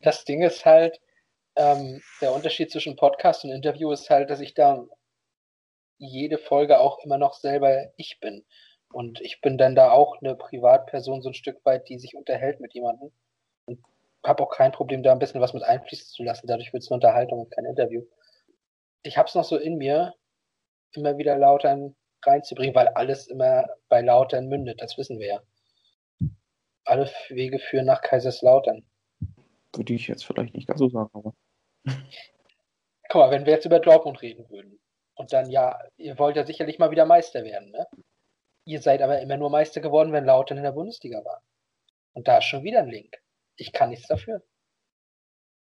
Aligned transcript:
Das 0.00 0.24
Ding 0.24 0.42
ist 0.42 0.64
halt, 0.64 1.00
ähm, 1.56 2.00
der 2.20 2.32
Unterschied 2.32 2.70
zwischen 2.70 2.96
Podcast 2.96 3.44
und 3.44 3.50
Interview 3.50 3.90
ist 3.90 4.10
halt, 4.10 4.30
dass 4.30 4.40
ich 4.40 4.54
da 4.54 4.84
jede 5.98 6.38
Folge 6.38 6.78
auch 6.78 7.04
immer 7.04 7.18
noch 7.18 7.34
selber 7.34 7.90
ich 7.96 8.20
bin. 8.20 8.44
Und 8.92 9.20
ich 9.20 9.40
bin 9.40 9.58
dann 9.58 9.74
da 9.74 9.90
auch 9.90 10.20
eine 10.20 10.34
Privatperson 10.36 11.20
so 11.20 11.30
ein 11.30 11.34
Stück 11.34 11.64
weit, 11.64 11.88
die 11.88 11.98
sich 11.98 12.14
unterhält 12.14 12.60
mit 12.60 12.74
jemandem. 12.74 13.10
Und 13.66 13.84
habe 14.24 14.42
auch 14.42 14.50
kein 14.50 14.72
Problem, 14.72 15.02
da 15.02 15.12
ein 15.12 15.18
bisschen 15.18 15.40
was 15.40 15.52
mit 15.52 15.62
einfließen 15.62 16.06
zu 16.06 16.22
lassen. 16.22 16.46
Dadurch 16.46 16.72
wird 16.72 16.82
es 16.82 16.90
eine 16.90 16.96
Unterhaltung 16.96 17.40
und 17.40 17.50
kein 17.50 17.66
Interview. 17.66 18.02
Ich 19.02 19.18
habe 19.18 19.28
es 19.28 19.34
noch 19.34 19.44
so 19.44 19.56
in 19.56 19.76
mir, 19.76 20.14
immer 20.92 21.18
wieder 21.18 21.36
Lautern 21.36 21.96
reinzubringen, 22.24 22.74
weil 22.74 22.88
alles 22.88 23.26
immer 23.26 23.66
bei 23.88 24.00
Lautern 24.00 24.48
mündet. 24.48 24.80
Das 24.80 24.96
wissen 24.96 25.18
wir 25.18 25.26
ja. 25.26 25.42
Alle 26.84 27.10
Wege 27.28 27.58
führen 27.58 27.86
nach 27.86 28.00
Kaiserslautern. 28.00 28.86
Würde 29.78 29.94
ich 29.94 30.08
jetzt 30.08 30.26
vielleicht 30.26 30.54
nicht 30.54 30.66
ganz 30.66 30.80
so 30.80 30.88
sagen, 30.88 31.08
aber. 31.12 31.34
Guck 33.08 33.20
mal, 33.20 33.30
wenn 33.30 33.46
wir 33.46 33.52
jetzt 33.52 33.64
über 33.64 33.78
Dortmund 33.78 34.20
reden 34.20 34.50
würden 34.50 34.80
und 35.14 35.32
dann 35.32 35.48
ja, 35.50 35.78
ihr 35.96 36.18
wollt 36.18 36.36
ja 36.36 36.44
sicherlich 36.44 36.80
mal 36.80 36.90
wieder 36.90 37.06
Meister 37.06 37.44
werden, 37.44 37.70
ne? 37.70 37.86
Ihr 38.64 38.82
seid 38.82 39.00
aber 39.00 39.20
immer 39.20 39.36
nur 39.36 39.50
Meister 39.50 39.80
geworden, 39.80 40.12
wenn 40.12 40.24
Lautern 40.24 40.58
in 40.58 40.64
der 40.64 40.72
Bundesliga 40.72 41.24
war. 41.24 41.42
Und 42.12 42.26
da 42.26 42.38
ist 42.38 42.44
schon 42.44 42.64
wieder 42.64 42.80
ein 42.80 42.90
Link. 42.90 43.16
Ich 43.56 43.72
kann 43.72 43.90
nichts 43.90 44.08
dafür. 44.08 44.42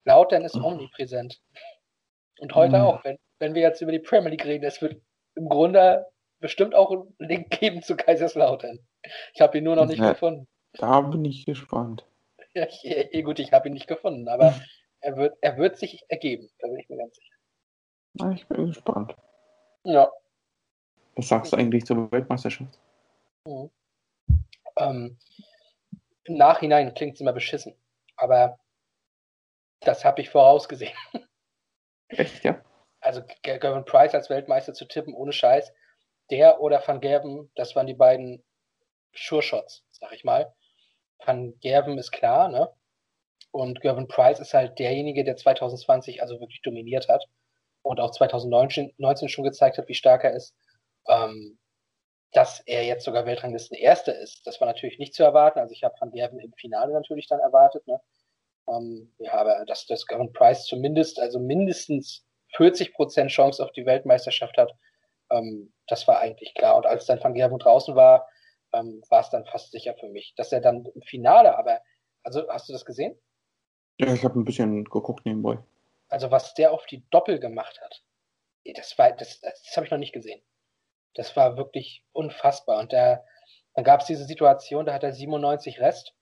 Lautern 0.05 0.45
ist 0.45 0.55
omnipräsent. 0.55 1.43
Und 2.39 2.55
heute 2.55 2.79
mhm. 2.79 2.85
auch, 2.85 3.05
wenn, 3.05 3.19
wenn 3.41 3.55
wir 3.55 3.63
jetzt 3.63 3.83
über 3.83 3.93
die 3.93 3.99
Premier 3.99 4.31
League 4.31 4.47
reden, 4.47 4.65
es 4.65 4.81
wird 4.81 5.03
im 5.35 5.49
Grunde 5.49 6.07
bestimmt 6.41 6.75
auch 6.77 6.93
einen 6.93 7.15
Link 7.19 7.51
geben 7.51 7.83
zu 7.83 7.97
Kaiserslautern. 7.97 8.79
Ich 9.35 9.41
habe 9.41 9.59
ihn 9.59 9.65
nur 9.65 9.75
noch 9.75 9.87
nicht 9.87 9.99
ja, 9.99 10.13
gefunden. 10.13 10.47
Da 10.75 11.01
bin 11.01 11.25
ich 11.25 11.45
gespannt. 11.45 12.07
Ja, 12.83 13.05
ich, 13.11 13.25
gut, 13.25 13.39
ich 13.39 13.53
habe 13.53 13.69
ihn 13.69 13.75
nicht 13.75 13.87
gefunden, 13.87 14.29
aber 14.29 14.55
er 15.01 15.17
wird, 15.17 15.39
er 15.41 15.57
wird 15.59 15.79
sich 15.79 16.05
ergeben, 16.09 16.51
da 16.59 16.69
bin 16.69 16.79
ich 16.79 16.89
mir 16.89 16.99
ganz 16.99 17.15
sicher. 17.17 17.35
Na, 18.15 18.33
ich 18.33 18.47
bin 18.47 18.67
gespannt. 18.67 19.15
Ja. 19.85 20.11
Was 21.15 21.29
sagst 21.29 21.53
du 21.53 21.57
eigentlich 21.57 21.85
zur 21.85 22.11
Weltmeisterschaft? 22.11 22.79
Mhm. 23.47 23.71
Ähm, 24.77 25.19
Im 26.25 26.37
Nachhinein 26.37 26.95
klingt 26.95 27.15
es 27.15 27.21
immer 27.21 27.33
beschissen, 27.33 27.75
aber 28.17 28.59
das 29.81 30.05
habe 30.05 30.21
ich 30.21 30.31
vorausgesehen. 30.31 30.97
Echt, 32.09 32.45
ja? 32.45 32.63
Also 33.01 33.23
Gavin 33.43 33.85
Price 33.85 34.15
als 34.15 34.31
Weltmeister 34.31 34.75
zu 34.75 34.87
tippen, 34.87 35.15
ohne 35.15 35.33
Scheiß. 35.33 35.73
Der 36.31 36.61
oder 36.61 36.83
Van 36.87 37.01
Gerben, 37.01 37.51
das 37.55 37.75
waren 37.77 37.87
die 37.87 37.95
beiden 37.95 38.45
Sure-Shots, 39.15 39.85
sag 39.93 40.13
ich 40.13 40.25
mal. 40.25 40.55
Van 41.25 41.59
Gerben 41.61 41.99
ist 41.99 42.11
klar, 42.13 42.49
ne? 42.49 42.71
Und 43.51 43.81
Gervin 43.81 44.09
Price 44.09 44.41
ist 44.41 44.55
halt 44.55 44.79
derjenige, 44.79 45.25
der 45.25 45.37
2020 45.37 46.23
also 46.23 46.41
wirklich 46.41 46.61
dominiert 46.63 47.09
hat 47.09 47.25
und 47.83 48.01
auch 48.01 48.11
2019 48.11 48.93
schon 49.29 49.45
gezeigt 49.45 49.79
hat, 49.79 49.89
wie 49.89 49.95
stark 49.95 50.25
er 50.25 50.35
ist. 50.35 50.55
Ähm, 51.09 51.59
dass 52.33 52.61
er 52.67 52.85
jetzt 52.85 53.05
sogar 53.05 53.25
Weltranglisten 53.25 53.77
Erster 53.77 54.15
ist, 54.19 54.47
das 54.47 54.61
war 54.61 54.69
natürlich 54.69 54.99
nicht 54.99 55.15
zu 55.15 55.23
erwarten. 55.23 55.61
Also 55.61 55.73
ich 55.73 55.83
habe 55.83 55.95
Van 55.99 56.11
Gerven 56.11 56.39
im 56.41 56.53
Finale 56.53 56.93
natürlich 56.93 57.27
dann 57.27 57.41
erwartet. 57.41 57.87
Ne? 57.87 58.01
Ähm, 58.69 59.15
ja, 59.19 59.33
aber 59.33 59.65
dass 59.67 59.87
das 59.87 60.07
Gervin 60.07 60.33
Price 60.33 60.67
zumindest, 60.67 61.19
also 61.19 61.39
mindestens 61.39 62.27
40 62.57 62.93
Prozent 62.95 63.31
Chance 63.31 63.65
auf 63.65 63.73
die 63.73 63.87
Weltmeisterschaft 63.87 64.59
hat, 64.59 64.73
ähm, 65.31 65.73
das 65.87 66.07
war 66.07 66.19
eigentlich 66.21 66.55
klar. 66.55 66.77
Und 66.77 66.87
als 66.87 67.07
dann 67.07 67.23
Van 67.23 67.35
Gerven 67.35 67.59
draußen 67.59 67.95
war, 67.95 68.29
ähm, 68.73 69.03
war 69.09 69.21
es 69.21 69.31
dann 69.31 69.47
fast 69.47 69.73
sicher 69.73 69.95
für 69.99 70.09
mich, 70.09 70.35
dass 70.37 70.53
er 70.53 70.61
dann 70.61 70.85
im 70.85 71.03
Finale, 71.03 71.57
aber, 71.57 71.81
also 72.23 72.49
hast 72.49 72.69
du 72.69 72.73
das 72.73 72.85
gesehen? 72.85 73.19
Ja, 73.99 74.13
ich 74.13 74.25
habe 74.25 74.39
ein 74.39 74.45
bisschen 74.45 74.85
geguckt 74.85 75.27
nebenbei. 75.27 75.59
Also 76.09 76.31
was 76.31 76.55
der 76.55 76.73
auf 76.73 76.87
die 76.87 77.05
Doppel 77.11 77.41
gemacht 77.41 77.81
hat, 77.81 78.03
das 78.77 78.97
war, 78.99 79.13
das, 79.13 79.41
das 79.41 79.77
habe 79.77 79.87
ich 79.87 79.91
noch 79.91 79.99
nicht 79.99 80.13
gesehen. 80.13 80.41
Das 81.15 81.37
war 81.37 81.57
wirklich 81.57 82.05
unfassbar. 82.13 82.79
Und 82.79 82.93
da, 82.93 83.25
dann 83.75 83.85
gab 83.85 84.01
es 84.01 84.07
diese 84.07 84.25
Situation, 84.25 84.87
da 84.87 84.95
hat 84.95 85.03
er 85.03 85.13
97 85.13 85.81
Rest 85.81 86.15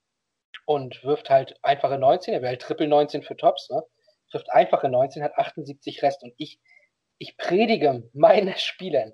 und 0.65 1.03
wirft 1.05 1.31
halt 1.31 1.59
einfache 1.63 1.99
19, 1.99 2.35
er 2.35 2.43
wäre 2.43 2.51
halt 2.51 2.63
Triple 2.63 2.89
19 2.89 3.23
für 3.23 3.37
Tops, 3.37 3.71
ne? 3.71 3.83
Wirft 4.33 4.51
einfache 4.51 4.89
19, 4.89 5.23
hat 5.23 5.37
78 5.37 6.03
Rest. 6.03 6.23
Und 6.23 6.35
ich, 6.37 6.61
ich 7.19 7.37
predige 7.37 8.09
meinen 8.13 8.57
Spielern 8.57 9.13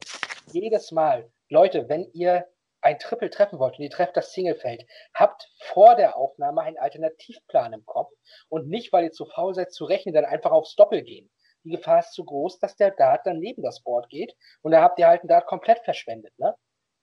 jedes 0.52 0.90
Mal, 0.90 1.30
Leute, 1.48 1.88
wenn 1.88 2.10
ihr 2.12 2.46
ein 2.82 2.98
Triple 2.98 3.30
treffen 3.30 3.58
wollt 3.58 3.78
und 3.78 3.84
ihr 3.84 3.90
trefft 3.90 4.16
das 4.16 4.32
Singlefeld, 4.32 4.84
habt 5.14 5.48
vor 5.58 5.94
der 5.94 6.16
Aufnahme 6.16 6.62
einen 6.62 6.78
Alternativplan 6.78 7.72
im 7.72 7.86
Kopf 7.86 8.12
und 8.48 8.68
nicht, 8.68 8.92
weil 8.92 9.04
ihr 9.04 9.12
zu 9.12 9.24
faul 9.24 9.54
seid 9.54 9.72
zu 9.72 9.84
rechnen, 9.84 10.14
dann 10.14 10.24
einfach 10.24 10.50
aufs 10.50 10.74
Doppel 10.74 11.02
gehen. 11.02 11.30
Die 11.64 11.70
Gefahr 11.70 12.00
ist 12.00 12.12
zu 12.12 12.24
groß, 12.24 12.58
dass 12.58 12.76
der 12.76 12.90
Dart 12.90 13.24
dann 13.24 13.38
neben 13.38 13.62
das 13.62 13.80
Board 13.82 14.08
geht 14.08 14.34
und 14.62 14.72
da 14.72 14.82
habt 14.82 14.98
ihr 14.98 15.06
halt 15.06 15.22
einen 15.22 15.28
Dart 15.28 15.46
komplett 15.46 15.78
verschwendet, 15.80 16.36
ne? 16.38 16.54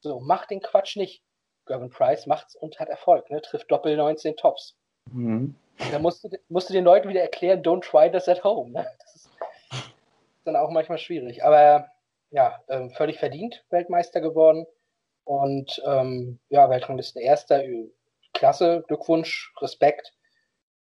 So, 0.01 0.19
macht 0.19 0.51
den 0.51 0.61
Quatsch 0.61 0.95
nicht. 0.95 1.23
Gervin 1.65 1.89
Price 1.89 2.25
macht's 2.25 2.55
und 2.55 2.79
hat 2.79 2.89
Erfolg, 2.89 3.29
ne? 3.29 3.41
Trifft 3.41 3.71
Doppel 3.71 3.95
19 3.95 4.35
Tops. 4.35 4.75
Mhm. 5.11 5.55
Da 5.91 5.99
musst 5.99 6.25
du, 6.25 6.29
musst 6.49 6.69
du 6.69 6.73
den 6.73 6.83
Leuten 6.83 7.07
wieder 7.07 7.21
erklären, 7.21 7.63
don't 7.63 7.81
try 7.81 8.11
this 8.11 8.27
at 8.27 8.43
home, 8.43 8.71
ne? 8.71 8.85
Das 8.99 9.15
ist 9.15 9.29
dann 10.43 10.57
auch 10.57 10.71
manchmal 10.71 10.97
schwierig. 10.97 11.43
Aber 11.43 11.87
ja, 12.31 12.61
ähm, 12.67 12.91
völlig 12.91 13.17
verdient 13.17 13.63
Weltmeister 13.69 14.19
geworden. 14.19 14.65
Und 15.29 15.79
ähm, 15.85 16.39
ja, 16.49 16.71
Weltranglisten 16.71 17.21
Erster, 17.21 17.63
klasse, 18.33 18.83
Glückwunsch, 18.87 19.53
Respekt. 19.61 20.11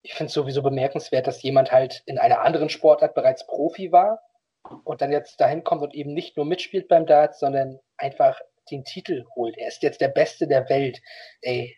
Ich 0.03 0.13
finde 0.13 0.29
es 0.29 0.33
sowieso 0.33 0.61
bemerkenswert, 0.61 1.27
dass 1.27 1.43
jemand 1.43 1.73
halt 1.73 2.01
in 2.05 2.17
einer 2.17 2.39
anderen 2.39 2.69
Sportart 2.69 3.13
bereits 3.13 3.45
Profi 3.45 3.91
war 3.91 4.21
und 4.85 5.01
dann 5.01 5.11
jetzt 5.11 5.41
dahin 5.41 5.65
kommt 5.65 5.81
und 5.81 5.93
eben 5.93 6.13
nicht 6.13 6.37
nur 6.37 6.45
mitspielt 6.45 6.87
beim 6.87 7.05
Darts, 7.05 7.41
sondern 7.41 7.81
einfach 7.97 8.39
den 8.71 8.85
Titel 8.85 9.25
holt. 9.35 9.57
Er 9.57 9.67
ist 9.67 9.83
jetzt 9.83 9.99
der 9.99 10.07
Beste 10.07 10.47
der 10.47 10.69
Welt. 10.69 11.01
Ey, 11.41 11.77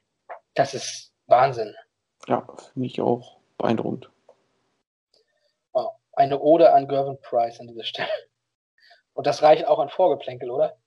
das 0.54 0.76
ist 0.76 1.12
Wahnsinn. 1.26 1.74
Ja, 2.28 2.46
finde 2.72 2.86
ich 2.86 3.02
auch 3.02 3.40
beeindruckend. 3.58 4.12
Oh, 5.72 5.90
eine 6.12 6.40
Ode 6.40 6.72
an 6.72 6.88
Gervin 6.88 7.18
Price 7.20 7.60
an 7.60 7.66
dieser 7.66 7.84
Stelle. 7.84 8.10
Und 9.14 9.26
das 9.26 9.42
reicht 9.42 9.66
auch 9.66 9.80
an 9.80 9.90
Vorgeplänkel, 9.90 10.52
oder? 10.52 10.78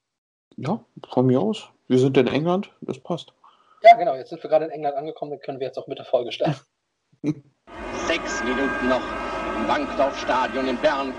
Ja, 0.57 0.81
von 1.11 1.27
mir 1.27 1.41
aus. 1.41 1.69
Wir 1.87 1.99
sind 1.99 2.17
in 2.17 2.27
England, 2.27 2.71
das 2.81 2.99
passt. 2.99 3.33
Ja, 3.83 3.95
genau, 3.97 4.15
jetzt 4.15 4.31
sind 4.31 4.43
wir 4.43 4.49
gerade 4.49 4.65
in 4.65 4.71
England 4.71 4.97
angekommen, 4.97 5.33
dann 5.33 5.41
können 5.41 5.61
wir 5.61 5.67
jetzt 5.67 5.79
auch 5.79 5.87
mit 5.87 5.99
der 5.99 6.07
Folge 6.07 6.33
starten. 6.33 6.59
Sechs 8.07 8.43
Minuten 8.43 8.89
noch 8.89 9.03
im 9.57 9.67
Bankdorf-Stadion 9.67 10.69
in 10.69 10.77
Bern. 10.79 11.15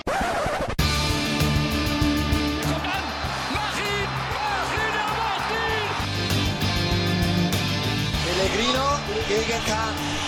Pellegrino 8.25 8.85
gegen 9.27 9.65
Kahn. 9.65 10.26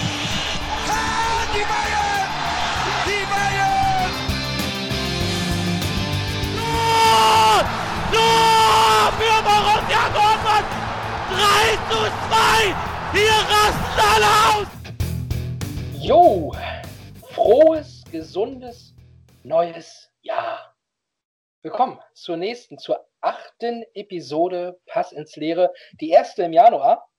Zu 11.89 11.95
2! 11.95 12.05
Hier 13.13 13.31
rasten 13.49 13.99
alle 14.13 14.29
aus! 14.53 14.67
Jo, 15.99 16.53
frohes, 17.31 18.03
gesundes, 18.11 18.93
neues 19.41 20.11
Jahr. 20.21 20.75
Willkommen 21.63 21.99
zur 22.13 22.37
nächsten, 22.37 22.77
zur 22.77 23.09
achten 23.21 23.83
Episode 23.95 24.79
Pass 24.85 25.11
ins 25.11 25.35
Leere. 25.35 25.73
Die 25.99 26.11
erste 26.11 26.43
im 26.43 26.53
Januar. 26.53 27.09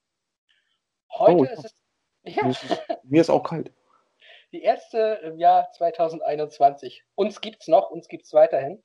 Heute 1.15 1.37
oh, 1.37 1.45
ist 1.45 1.65
es. 1.65 1.75
Ja. 2.23 2.53
Mir 3.03 3.23
ist 3.23 3.31
auch 3.31 3.43
kalt. 3.43 3.73
Die 4.53 4.63
erste 4.63 5.21
im 5.25 5.37
Jahr 5.37 5.73
2021. 5.73 7.03
Uns 7.17 7.41
gibt's 7.41 7.67
noch, 7.67 7.91
uns 7.91 8.07
gibt's 8.07 8.33
weiterhin. 8.33 8.85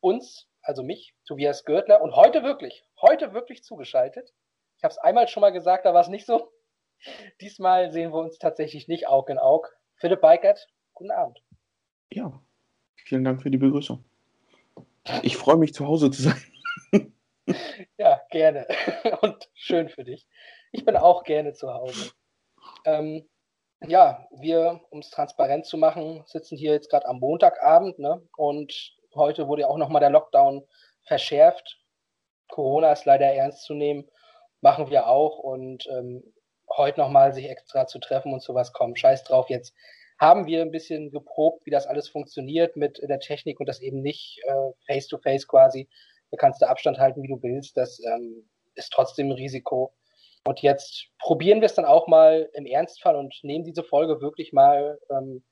Uns, 0.00 0.48
also 0.62 0.82
mich, 0.82 1.14
Tobias 1.26 1.66
Görtler 1.66 2.00
und 2.00 2.16
heute 2.16 2.42
wirklich, 2.42 2.86
heute 3.02 3.34
wirklich 3.34 3.62
zugeschaltet. 3.62 4.32
Ich 4.76 4.84
habe 4.84 4.92
es 4.92 4.98
einmal 4.98 5.28
schon 5.28 5.40
mal 5.40 5.52
gesagt, 5.52 5.86
da 5.86 5.94
war 5.94 6.02
es 6.02 6.08
nicht 6.08 6.26
so. 6.26 6.52
Diesmal 7.40 7.92
sehen 7.92 8.12
wir 8.12 8.18
uns 8.18 8.38
tatsächlich 8.38 8.88
nicht 8.88 9.08
Aug 9.08 9.28
in 9.30 9.38
Aug. 9.38 9.68
Philipp 9.96 10.20
Beikert, 10.20 10.68
guten 10.92 11.10
Abend. 11.10 11.42
Ja, 12.10 12.40
vielen 12.96 13.24
Dank 13.24 13.42
für 13.42 13.50
die 13.50 13.58
Begrüßung. 13.58 14.04
Ich 15.22 15.36
freue 15.36 15.56
mich, 15.56 15.72
zu 15.72 15.86
Hause 15.86 16.10
zu 16.10 16.22
sein. 16.22 16.42
ja, 17.98 18.20
gerne. 18.30 18.66
Und 19.22 19.48
schön 19.54 19.88
für 19.88 20.04
dich. 20.04 20.26
Ich 20.72 20.84
bin 20.84 20.96
auch 20.96 21.24
gerne 21.24 21.54
zu 21.54 21.72
Hause. 21.72 22.10
Ähm, 22.84 23.26
ja, 23.86 24.26
wir, 24.30 24.80
um 24.90 25.00
es 25.00 25.10
transparent 25.10 25.66
zu 25.66 25.78
machen, 25.78 26.22
sitzen 26.26 26.56
hier 26.56 26.72
jetzt 26.72 26.90
gerade 26.90 27.06
am 27.06 27.18
Montagabend 27.20 27.98
ne? 27.98 28.26
und 28.36 28.96
heute 29.14 29.48
wurde 29.48 29.62
ja 29.62 29.68
auch 29.68 29.76
nochmal 29.76 30.00
der 30.00 30.10
Lockdown 30.10 30.66
verschärft. 31.04 31.78
Corona 32.48 32.92
ist 32.92 33.04
leider 33.04 33.26
ernst 33.26 33.64
zu 33.64 33.74
nehmen, 33.74 34.08
machen 34.60 34.90
wir 34.90 35.08
auch 35.08 35.38
und 35.38 35.86
ähm, 35.88 36.22
heute 36.74 37.00
nochmal 37.00 37.32
sich 37.32 37.48
extra 37.48 37.86
zu 37.86 37.98
treffen 37.98 38.32
und 38.32 38.42
sowas 38.42 38.72
kommen. 38.72 38.96
Scheiß 38.96 39.24
drauf, 39.24 39.48
jetzt 39.48 39.74
haben 40.18 40.46
wir 40.46 40.62
ein 40.62 40.70
bisschen 40.70 41.10
geprobt, 41.10 41.66
wie 41.66 41.70
das 41.70 41.86
alles 41.86 42.08
funktioniert 42.08 42.76
mit 42.76 42.98
der 43.02 43.20
Technik 43.20 43.60
und 43.60 43.68
das 43.68 43.80
eben 43.80 44.00
nicht 44.00 44.40
äh, 44.44 44.72
face-to-face 44.86 45.44
-face 45.44 45.48
quasi. 45.48 45.88
Da 46.30 46.36
kannst 46.38 46.62
du 46.62 46.68
Abstand 46.68 46.98
halten, 46.98 47.22
wie 47.22 47.28
du 47.28 47.42
willst. 47.42 47.76
Das 47.76 48.00
ähm, 48.00 48.48
ist 48.74 48.92
trotzdem 48.92 49.28
ein 49.28 49.32
Risiko. 49.32 49.92
Und 50.44 50.62
jetzt 50.62 51.08
probieren 51.18 51.60
wir 51.60 51.66
es 51.66 51.74
dann 51.74 51.84
auch 51.84 52.06
mal 52.06 52.48
im 52.54 52.66
Ernstfall 52.66 53.16
und 53.16 53.34
nehmen 53.42 53.64
diese 53.64 53.82
Folge 53.82 54.20
wirklich 54.20 54.52
mal 54.52 54.98
ähm, 55.10 55.44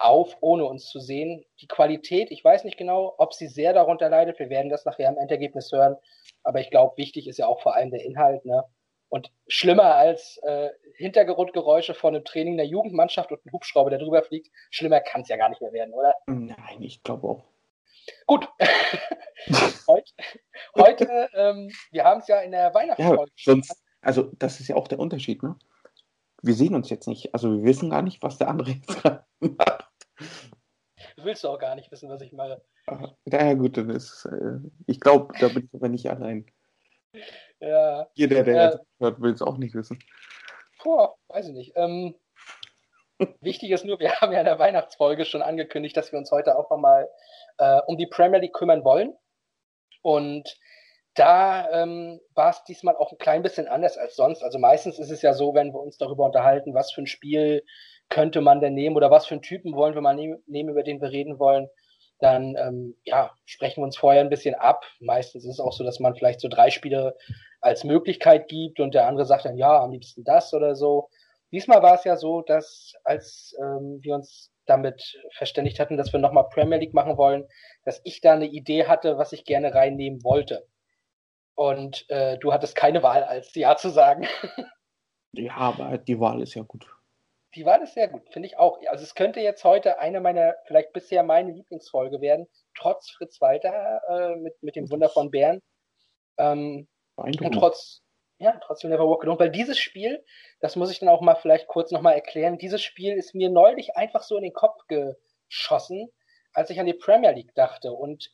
auf, 0.00 0.36
ohne 0.40 0.64
uns 0.64 0.88
zu 0.88 1.00
sehen. 1.00 1.44
Die 1.60 1.68
Qualität, 1.68 2.30
ich 2.30 2.44
weiß 2.44 2.64
nicht 2.64 2.76
genau, 2.76 3.14
ob 3.18 3.34
sie 3.34 3.48
sehr 3.48 3.72
darunter 3.72 4.08
leidet. 4.08 4.38
Wir 4.38 4.50
werden 4.50 4.70
das 4.70 4.84
nachher 4.84 5.08
im 5.08 5.18
Endergebnis 5.18 5.70
hören. 5.72 5.96
Aber 6.42 6.60
ich 6.60 6.70
glaube, 6.70 6.96
wichtig 6.96 7.28
ist 7.28 7.38
ja 7.38 7.46
auch 7.46 7.60
vor 7.60 7.74
allem 7.74 7.90
der 7.90 8.04
Inhalt. 8.04 8.44
Ne? 8.44 8.64
Und 9.08 9.30
schlimmer 9.48 9.96
als 9.96 10.38
äh, 10.42 10.70
Hintergrundgeräusche 10.96 11.94
von 11.94 12.14
einem 12.14 12.24
Training 12.24 12.56
der 12.56 12.66
Jugendmannschaft 12.66 13.30
und 13.32 13.44
ein 13.44 13.52
Hubschrauber, 13.52 13.90
der 13.90 13.98
drüber 13.98 14.22
fliegt, 14.22 14.50
schlimmer 14.70 15.00
kann 15.00 15.22
es 15.22 15.28
ja 15.28 15.36
gar 15.36 15.48
nicht 15.48 15.60
mehr 15.60 15.72
werden, 15.72 15.92
oder? 15.92 16.14
Nein, 16.26 16.80
ich 16.80 17.02
glaube 17.02 17.28
auch. 17.28 17.44
Gut. 18.26 18.48
heute, 19.88 20.12
heute 20.76 21.28
ähm, 21.34 21.70
wir 21.90 22.04
haben 22.04 22.20
es 22.20 22.28
ja 22.28 22.40
in 22.40 22.52
der 22.52 22.72
Weihnachtsfolge. 22.72 23.32
Ja, 23.36 23.52
sonst, 23.52 23.82
also 24.00 24.30
das 24.38 24.60
ist 24.60 24.68
ja 24.68 24.76
auch 24.76 24.88
der 24.88 24.98
Unterschied, 24.98 25.42
ne? 25.42 25.56
Wir 26.42 26.54
sehen 26.54 26.74
uns 26.74 26.88
jetzt 26.88 27.06
nicht, 27.06 27.34
also 27.34 27.52
wir 27.52 27.64
wissen 27.64 27.90
gar 27.90 28.00
nicht, 28.00 28.22
was 28.22 28.38
der 28.38 28.48
andere 28.48 28.70
jetzt 28.70 29.04
macht. 29.04 29.89
Willst 31.16 31.44
du 31.44 31.48
auch 31.48 31.58
gar 31.58 31.74
nicht 31.74 31.90
wissen, 31.90 32.08
was 32.08 32.20
ich 32.22 32.32
mache. 32.32 32.62
Ja, 33.26 33.54
gut, 33.54 33.76
dann 33.76 33.90
ist, 33.90 34.26
äh, 34.26 34.58
ich 34.86 35.00
glaube, 35.00 35.32
da 35.38 35.48
bin 35.48 35.64
ich 35.66 35.74
aber 35.74 35.88
nicht 35.88 36.10
allein. 36.10 36.46
Ja. 37.60 38.08
Jeder, 38.14 38.42
der 38.42 38.54
Ja. 38.54 38.64
jetzt 38.70 38.80
hört, 38.98 39.20
will 39.20 39.32
es 39.32 39.42
auch 39.42 39.58
nicht 39.58 39.74
wissen. 39.74 39.98
Boah, 40.82 41.16
weiß 41.28 41.48
ich 41.48 41.54
nicht. 41.54 41.72
Ähm, 41.76 42.14
wichtig 43.40 43.70
ist 43.70 43.84
nur, 43.84 43.98
wir 44.00 44.14
haben 44.20 44.32
ja 44.32 44.40
in 44.40 44.46
der 44.46 44.58
Weihnachtsfolge 44.58 45.24
schon 45.24 45.42
angekündigt, 45.42 45.96
dass 45.96 46.12
wir 46.12 46.18
uns 46.18 46.30
heute 46.30 46.56
auch 46.56 46.70
nochmal 46.70 47.08
äh, 47.58 47.80
um 47.86 47.96
die 47.96 48.06
Premier 48.06 48.40
League 48.40 48.54
kümmern 48.54 48.84
wollen. 48.84 49.14
Und 50.02 50.58
da 51.14 51.68
ähm, 51.70 52.20
war 52.34 52.50
es 52.50 52.64
diesmal 52.64 52.96
auch 52.96 53.12
ein 53.12 53.18
klein 53.18 53.42
bisschen 53.42 53.68
anders 53.68 53.98
als 53.98 54.16
sonst. 54.16 54.42
Also 54.42 54.58
meistens 54.58 54.98
ist 54.98 55.10
es 55.10 55.22
ja 55.22 55.34
so, 55.34 55.54
wenn 55.54 55.72
wir 55.72 55.80
uns 55.80 55.98
darüber 55.98 56.24
unterhalten, 56.24 56.72
was 56.72 56.92
für 56.92 57.02
ein 57.02 57.06
Spiel 57.06 57.62
könnte 58.10 58.40
man 58.40 58.60
denn 58.60 58.74
nehmen 58.74 58.96
oder 58.96 59.10
was 59.10 59.26
für 59.26 59.34
einen 59.34 59.42
Typen 59.42 59.74
wollen 59.74 59.94
wir 59.94 60.02
mal 60.02 60.14
nehmen, 60.14 60.68
über 60.68 60.82
den 60.82 61.00
wir 61.00 61.10
reden 61.10 61.38
wollen, 61.38 61.68
dann 62.18 62.54
ähm, 62.56 62.96
ja, 63.04 63.32
sprechen 63.46 63.80
wir 63.80 63.84
uns 63.86 63.96
vorher 63.96 64.20
ein 64.20 64.28
bisschen 64.28 64.54
ab. 64.54 64.84
Meistens 65.00 65.44
ist 65.44 65.54
es 65.54 65.60
auch 65.60 65.72
so, 65.72 65.84
dass 65.84 66.00
man 66.00 66.14
vielleicht 66.14 66.40
so 66.40 66.48
drei 66.48 66.70
Spiele 66.70 67.16
als 67.60 67.84
Möglichkeit 67.84 68.48
gibt 68.48 68.80
und 68.80 68.94
der 68.94 69.06
andere 69.06 69.24
sagt 69.24 69.46
dann, 69.46 69.56
ja, 69.56 69.80
am 69.80 69.92
liebsten 69.92 70.24
das 70.24 70.52
oder 70.52 70.74
so. 70.74 71.08
Diesmal 71.52 71.82
war 71.82 71.94
es 71.94 72.04
ja 72.04 72.16
so, 72.16 72.42
dass 72.42 72.92
als 73.04 73.56
ähm, 73.60 73.98
wir 74.02 74.14
uns 74.14 74.52
damit 74.66 75.18
verständigt 75.32 75.80
hatten, 75.80 75.96
dass 75.96 76.12
wir 76.12 76.20
nochmal 76.20 76.48
Premier 76.48 76.78
League 76.78 76.94
machen 76.94 77.16
wollen, 77.16 77.46
dass 77.84 78.00
ich 78.04 78.20
da 78.20 78.34
eine 78.34 78.46
Idee 78.46 78.86
hatte, 78.86 79.18
was 79.18 79.32
ich 79.32 79.44
gerne 79.44 79.74
reinnehmen 79.74 80.22
wollte. 80.22 80.66
Und 81.54 82.08
äh, 82.08 82.38
du 82.38 82.52
hattest 82.52 82.76
keine 82.76 83.02
Wahl, 83.02 83.24
als 83.24 83.54
Ja 83.54 83.76
zu 83.76 83.90
sagen. 83.90 84.26
Ja, 85.32 85.54
aber 85.56 85.96
die 85.98 86.18
Wahl 86.18 86.42
ist 86.42 86.54
ja 86.54 86.62
gut. 86.62 86.86
Die 87.54 87.64
Wahl 87.64 87.82
ist 87.82 87.94
sehr 87.94 88.08
gut, 88.08 88.22
finde 88.32 88.46
ich 88.46 88.58
auch. 88.58 88.80
Also 88.88 89.02
es 89.02 89.14
könnte 89.14 89.40
jetzt 89.40 89.64
heute 89.64 89.98
eine 89.98 90.20
meiner, 90.20 90.54
vielleicht 90.66 90.92
bisher 90.92 91.22
meine 91.22 91.52
Lieblingsfolge 91.52 92.20
werden, 92.20 92.46
trotz 92.76 93.10
Fritz 93.10 93.40
Walter 93.40 94.00
äh, 94.08 94.36
mit, 94.36 94.62
mit 94.62 94.76
dem 94.76 94.88
Wunder 94.90 95.08
von 95.08 95.30
Bern. 95.30 95.60
Ähm, 96.38 96.86
und 97.16 97.52
trotz, 97.52 98.02
ja, 98.38 98.58
trotz 98.64 98.84
Never 98.84 99.08
Walk 99.08 99.24
Alone. 99.24 99.38
Weil 99.38 99.50
dieses 99.50 99.78
Spiel, 99.78 100.24
das 100.60 100.76
muss 100.76 100.90
ich 100.92 101.00
dann 101.00 101.08
auch 101.08 101.20
mal 101.20 101.34
vielleicht 101.34 101.66
kurz 101.66 101.90
nochmal 101.90 102.14
erklären, 102.14 102.56
dieses 102.56 102.82
Spiel 102.82 103.14
ist 103.14 103.34
mir 103.34 103.50
neulich 103.50 103.96
einfach 103.96 104.22
so 104.22 104.36
in 104.36 104.44
den 104.44 104.52
Kopf 104.52 104.80
geschossen, 104.86 106.08
als 106.52 106.70
ich 106.70 106.78
an 106.78 106.86
die 106.86 106.94
Premier 106.94 107.32
League 107.32 107.54
dachte. 107.54 107.92
Und 107.92 108.32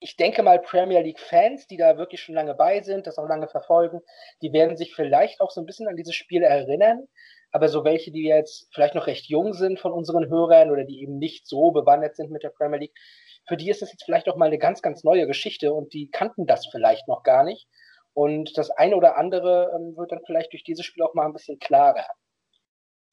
ich 0.00 0.16
denke 0.16 0.42
mal, 0.42 0.60
Premier 0.60 1.00
League-Fans, 1.00 1.66
die 1.66 1.76
da 1.76 1.98
wirklich 1.98 2.22
schon 2.22 2.36
lange 2.36 2.54
bei 2.54 2.82
sind, 2.82 3.06
das 3.06 3.18
auch 3.18 3.26
lange 3.26 3.48
verfolgen, 3.48 4.00
die 4.42 4.52
werden 4.52 4.76
sich 4.76 4.94
vielleicht 4.94 5.40
auch 5.40 5.50
so 5.50 5.60
ein 5.60 5.66
bisschen 5.66 5.88
an 5.88 5.96
dieses 5.96 6.14
Spiel 6.14 6.42
erinnern. 6.42 7.08
Aber 7.50 7.68
so 7.68 7.84
welche, 7.84 8.10
die 8.10 8.24
jetzt 8.24 8.68
vielleicht 8.72 8.94
noch 8.94 9.06
recht 9.06 9.28
jung 9.28 9.54
sind 9.54 9.80
von 9.80 9.92
unseren 9.92 10.28
Hörern 10.28 10.70
oder 10.70 10.84
die 10.84 11.00
eben 11.02 11.18
nicht 11.18 11.46
so 11.46 11.70
bewandert 11.70 12.16
sind 12.16 12.30
mit 12.30 12.42
der 12.42 12.50
Premier 12.50 12.78
League, 12.78 12.98
für 13.46 13.56
die 13.56 13.70
ist 13.70 13.80
das 13.80 13.90
jetzt 13.90 14.04
vielleicht 14.04 14.28
auch 14.28 14.36
mal 14.36 14.46
eine 14.46 14.58
ganz, 14.58 14.82
ganz 14.82 15.04
neue 15.04 15.26
Geschichte 15.26 15.72
und 15.72 15.94
die 15.94 16.10
kannten 16.10 16.46
das 16.46 16.66
vielleicht 16.66 17.08
noch 17.08 17.22
gar 17.22 17.44
nicht. 17.44 17.66
Und 18.12 18.58
das 18.58 18.70
eine 18.70 18.96
oder 18.96 19.16
andere 19.16 19.72
ähm, 19.74 19.96
wird 19.96 20.12
dann 20.12 20.24
vielleicht 20.26 20.52
durch 20.52 20.64
dieses 20.64 20.84
Spiel 20.84 21.04
auch 21.04 21.14
mal 21.14 21.24
ein 21.24 21.32
bisschen 21.32 21.58
klarer. 21.58 22.06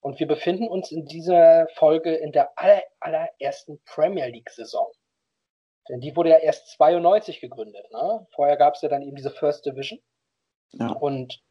Und 0.01 0.19
wir 0.19 0.27
befinden 0.27 0.67
uns 0.67 0.91
in 0.91 1.05
dieser 1.05 1.67
Folge 1.75 2.13
in 2.15 2.31
der 2.31 2.51
aller, 2.57 2.83
allerersten 2.99 3.81
Premier 3.85 4.27
League-Saison. 4.27 4.91
Denn 5.89 5.99
die 5.99 6.15
wurde 6.15 6.31
ja 6.31 6.37
erst 6.37 6.69
92 6.71 7.39
gegründet. 7.39 7.85
Ne? 7.91 8.27
Vorher 8.35 8.57
gab 8.57 8.75
es 8.75 8.81
ja 8.81 8.89
dann 8.89 9.03
eben 9.03 9.15
diese 9.15 9.31
First 9.31 9.65
Division. 9.65 9.99
Ja. 10.73 10.89
Und 10.91 11.41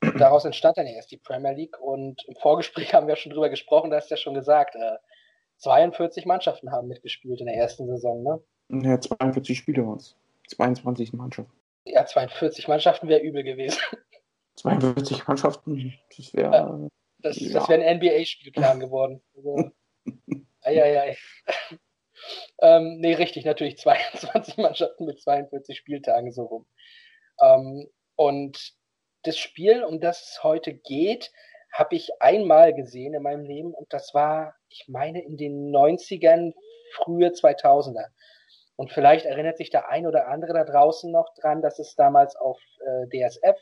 daraus 0.00 0.44
entstand 0.44 0.78
dann 0.78 0.86
ja 0.86 0.92
erst 0.94 1.10
die 1.10 1.16
Premier 1.18 1.52
League. 1.52 1.78
Und 1.80 2.24
im 2.26 2.36
Vorgespräch 2.36 2.94
haben 2.94 3.06
wir 3.08 3.16
schon 3.16 3.32
drüber 3.32 3.48
gesprochen, 3.48 3.90
da 3.90 3.96
hast 3.96 4.10
du 4.10 4.14
ja 4.14 4.20
schon 4.20 4.34
gesagt, 4.34 4.74
äh, 4.74 4.96
42 5.58 6.24
Mannschaften 6.26 6.70
haben 6.70 6.88
mitgespielt 6.88 7.40
in 7.40 7.46
der 7.46 7.56
ersten 7.56 7.86
Saison. 7.86 8.22
Ne? 8.22 8.84
Ja, 8.88 9.00
42 9.00 9.58
Spiele 9.58 9.86
waren 9.86 9.96
es. 9.96 10.16
22 10.48 11.12
Mannschaften. 11.12 11.52
Ja, 11.84 12.06
42 12.06 12.68
Mannschaften 12.68 13.08
wäre 13.08 13.20
übel 13.22 13.42
gewesen. 13.42 13.80
42 14.56 15.26
Mannschaften, 15.26 15.94
das 16.16 16.34
wäre. 16.34 16.88
Das, 17.20 17.38
Ja. 17.40 17.58
das 17.58 17.68
wäre 17.68 17.82
ein 17.84 17.96
NBA-Spielplan 17.98 18.80
geworden. 18.80 19.22
Also, 19.36 19.70
eieiei. 20.62 21.16
ähm, 22.60 22.98
nee, 23.00 23.14
richtig, 23.14 23.44
natürlich 23.44 23.78
22 23.78 24.56
Mannschaften 24.58 25.04
mit 25.06 25.20
42 25.20 25.76
Spieltagen 25.76 26.32
so 26.32 26.42
rum. 26.44 26.66
Ähm, 27.40 27.88
und 28.16 28.72
das 29.22 29.38
Spiel, 29.38 29.84
um 29.84 30.00
das 30.00 30.32
es 30.32 30.44
heute 30.44 30.74
geht, 30.74 31.32
habe 31.72 31.96
ich 31.96 32.10
einmal 32.20 32.74
gesehen 32.74 33.14
in 33.14 33.22
meinem 33.22 33.44
Leben 33.44 33.74
und 33.74 33.92
das 33.92 34.14
war, 34.14 34.54
ich 34.68 34.86
meine, 34.88 35.22
in 35.22 35.36
den 35.36 35.70
90ern, 35.70 36.54
frühe 36.92 37.28
2000er. 37.28 38.06
Und 38.76 38.92
vielleicht 38.92 39.26
erinnert 39.26 39.58
sich 39.58 39.70
der 39.70 39.88
ein 39.88 40.06
oder 40.06 40.28
andere 40.28 40.52
da 40.52 40.64
draußen 40.64 41.10
noch 41.10 41.34
dran, 41.34 41.62
dass 41.62 41.78
es 41.78 41.94
damals 41.96 42.36
auf 42.36 42.60
äh, 42.86 43.08
DSF 43.08 43.58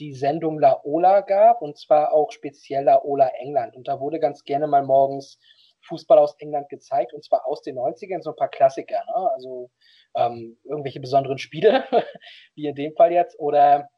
die 0.00 0.12
Sendung 0.12 0.58
La 0.58 0.80
Ola 0.82 1.20
gab 1.20 1.62
und 1.62 1.78
zwar 1.78 2.12
auch 2.12 2.32
speziell 2.32 2.84
La 2.84 3.02
Ola 3.02 3.28
England. 3.38 3.76
Und 3.76 3.86
da 3.86 4.00
wurde 4.00 4.18
ganz 4.18 4.44
gerne 4.44 4.66
mal 4.66 4.82
morgens 4.82 5.38
Fußball 5.86 6.18
aus 6.18 6.34
England 6.38 6.68
gezeigt 6.68 7.12
und 7.14 7.24
zwar 7.24 7.46
aus 7.46 7.62
den 7.62 7.76
90ern, 7.76 8.22
so 8.22 8.30
ein 8.30 8.36
paar 8.36 8.48
Klassiker, 8.48 9.02
ne? 9.06 9.30
also 9.34 9.70
ähm, 10.16 10.58
irgendwelche 10.64 11.00
besonderen 11.00 11.38
Spiele, 11.38 11.84
wie 12.54 12.66
in 12.66 12.74
dem 12.74 12.94
Fall 12.94 13.12
jetzt, 13.12 13.38
oder 13.38 13.88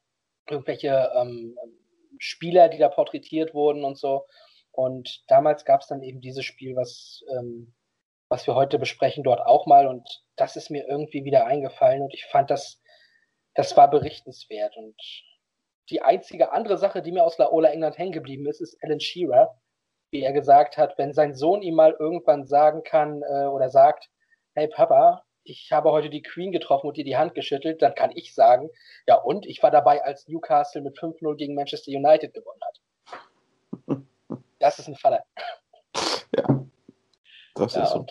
irgendwelche 0.49 1.11
ähm, 1.17 1.57
Spieler, 2.19 2.69
die 2.69 2.79
da 2.79 2.89
porträtiert 2.89 3.55
wurden 3.55 3.85
und 3.85 3.99
so. 3.99 4.27
Und 4.71 5.23
damals 5.29 5.65
gab 5.65 5.83
es 5.83 5.87
dann 5.87 6.03
eben 6.03 6.21
dieses 6.21 6.45
Spiel, 6.45 6.77
was, 6.77 7.23
ähm, 7.37 7.75
was 8.29 8.47
wir 8.47 8.55
heute 8.55 8.79
besprechen, 8.79 9.23
dort 9.23 9.41
auch 9.41 9.67
mal. 9.67 9.87
Und 9.87 10.23
das 10.37 10.57
ist 10.57 10.71
mir 10.71 10.87
irgendwie 10.89 11.25
wieder 11.25 11.47
eingefallen 11.47 12.03
und 12.03 12.15
ich 12.15 12.25
fand 12.27 12.51
das, 12.51 12.83
das 13.55 13.77
war 13.77 13.91
berichtenswert. 13.91 14.77
Und 14.77 14.97
die 15.91 16.01
einzige 16.01 16.53
andere 16.53 16.79
Sache, 16.79 17.03
die 17.03 17.13
mir 17.13 17.25
aus 17.25 17.39
Laola 17.39 17.69
England 17.71 17.99
hängen 17.99 18.13
geblieben 18.13 18.47
ist, 18.47 18.61
ist 18.61 18.79
Alan 18.83 19.01
Shearer, 19.01 19.61
wie 20.11 20.23
er 20.23 20.33
gesagt 20.33 20.79
hat, 20.79 20.97
wenn 20.97 21.13
sein 21.13 21.35
Sohn 21.35 21.63
ihm 21.63 21.75
mal 21.75 21.95
irgendwann 21.99 22.47
sagen 22.47 22.83
kann 22.83 23.23
äh, 23.23 23.47
oder 23.47 23.69
sagt, 23.69 24.09
hey 24.55 24.69
Papa, 24.69 25.25
ich 25.45 25.73
habe 25.73 25.91
heute 25.91 26.11
die 26.11 26.23
Queen 26.23 26.53
getroffen 26.53 26.87
und 26.89 26.97
dir 26.97 27.05
die 27.05 27.17
Hand 27.17 27.35
geschüttelt, 27.35 27.83
dann 27.83 27.95
kann 27.95 28.13
ich 28.15 28.35
sagen, 28.35 28.71
ja 29.07 29.17
und, 29.17 29.47
ich 29.47 29.63
war 29.63 29.71
dabei, 29.71 30.03
als 30.05 30.29
Newcastle 30.29 30.83
mit 30.83 30.97
5-0 30.99 31.37
gegen 31.37 31.55
Manchester 31.55 31.91
United 31.91 32.35
gewonnen 32.35 32.61
hat. 32.63 32.81
Das 34.59 34.79
ist 34.79 34.87
ein 34.87 34.95
Vater. 34.95 35.25
Ja. 36.37 36.65
Das 37.57 37.75
Ja, 37.75 37.83
ist 37.83 37.91
so. 37.91 38.07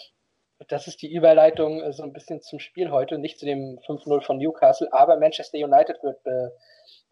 das 0.67 0.87
ist 0.87 1.01
die 1.01 1.11
Überleitung 1.11 1.81
äh, 1.81 1.93
so 1.93 2.03
ein 2.03 2.11
bisschen 2.11 2.41
zum 2.41 2.59
Spiel 2.59 2.91
heute, 2.91 3.17
nicht 3.17 3.39
zu 3.39 3.45
dem 3.45 3.79
5-0 3.87 4.21
von 4.21 4.37
Newcastle, 4.37 4.89
aber 4.91 5.17
Manchester 5.17 5.57
United 5.57 6.03
wird, 6.03 6.21
be, 6.23 6.53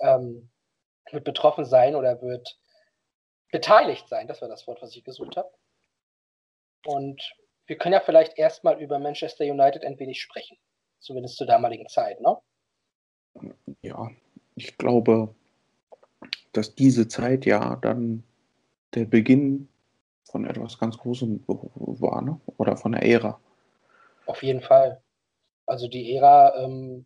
ähm, 0.01 0.49
wird 1.11 1.23
betroffen 1.23 1.63
sein 1.63 1.95
oder 1.95 2.21
wird 2.21 2.59
beteiligt 3.51 4.09
sein, 4.09 4.27
das 4.27 4.41
war 4.41 4.49
das 4.49 4.67
Wort, 4.67 4.81
was 4.81 4.95
ich 4.95 5.03
gesucht 5.05 5.37
habe. 5.37 5.49
Und 6.85 7.21
wir 7.69 7.77
können 7.77 7.93
ja 7.93 7.99
vielleicht 7.99 8.37
erstmal 8.37 8.81
über 8.81 8.97
Manchester 8.97 9.45
United 9.45 9.83
ein 9.85 9.97
wenig 9.99 10.19
sprechen, 10.19 10.57
zumindest 10.99 11.37
zur 11.37 11.45
damaligen 11.45 11.87
Zeit, 11.87 12.19
ne? 12.19 12.35
Ja, 13.83 14.09
ich 14.55 14.75
glaube, 14.77 15.35
dass 16.51 16.73
diese 16.73 17.07
Zeit 17.07 17.45
ja 17.45 17.75
dann 17.75 18.23
der 18.95 19.05
Beginn 19.05 19.69
von 20.23 20.45
etwas 20.45 20.79
ganz 20.79 20.97
Großem 20.97 21.43
war, 21.47 22.23
ne? 22.23 22.41
Oder 22.57 22.75
von 22.75 22.93
der 22.93 23.03
Ära. 23.03 23.39
Auf 24.25 24.41
jeden 24.41 24.61
Fall. 24.61 24.99
Also 25.67 25.87
die 25.87 26.15
Ära, 26.15 26.55
ähm, 26.63 27.05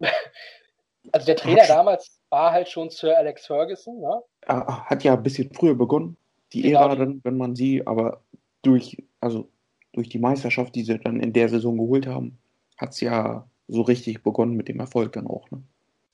also 1.12 1.26
der 1.26 1.36
Trainer 1.36 1.66
damals 1.68 2.20
war 2.28 2.50
halt 2.50 2.68
schon 2.68 2.90
Sir 2.90 3.16
Alex 3.16 3.46
Ferguson, 3.46 4.00
ne? 4.00 4.20
Er 4.40 4.84
hat 4.90 5.04
ja 5.04 5.14
ein 5.14 5.22
bisschen 5.22 5.54
früher 5.54 5.76
begonnen, 5.76 6.16
die 6.52 6.62
Genau. 6.62 6.80
Ära 6.80 6.96
dann, 6.96 7.20
wenn 7.22 7.36
man 7.36 7.54
sie, 7.54 7.86
aber 7.86 8.20
durch, 8.62 8.96
also 9.20 9.51
durch 9.92 10.08
die 10.08 10.18
Meisterschaft, 10.18 10.74
die 10.74 10.82
sie 10.82 10.98
dann 10.98 11.20
in 11.20 11.32
der 11.32 11.48
Saison 11.48 11.76
geholt 11.76 12.06
haben, 12.06 12.38
hat 12.78 12.90
es 12.90 13.00
ja 13.00 13.48
so 13.68 13.82
richtig 13.82 14.22
begonnen 14.22 14.54
mit 14.54 14.68
dem 14.68 14.80
Erfolg 14.80 15.12
dann 15.12 15.26
auch. 15.26 15.50
Ne? 15.50 15.62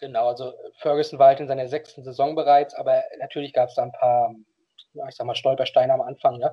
Genau, 0.00 0.28
also 0.28 0.52
Ferguson 0.78 1.18
war 1.18 1.28
halt 1.28 1.40
in 1.40 1.48
seiner 1.48 1.68
sechsten 1.68 2.04
Saison 2.04 2.34
bereits, 2.34 2.74
aber 2.74 3.02
natürlich 3.18 3.52
gab 3.52 3.68
es 3.68 3.74
da 3.74 3.82
ein 3.82 3.92
paar, 3.92 4.34
ich 5.08 5.14
sag 5.16 5.26
mal, 5.26 5.34
Stolpersteine 5.34 5.92
am 5.92 6.00
Anfang, 6.00 6.38
ne? 6.38 6.52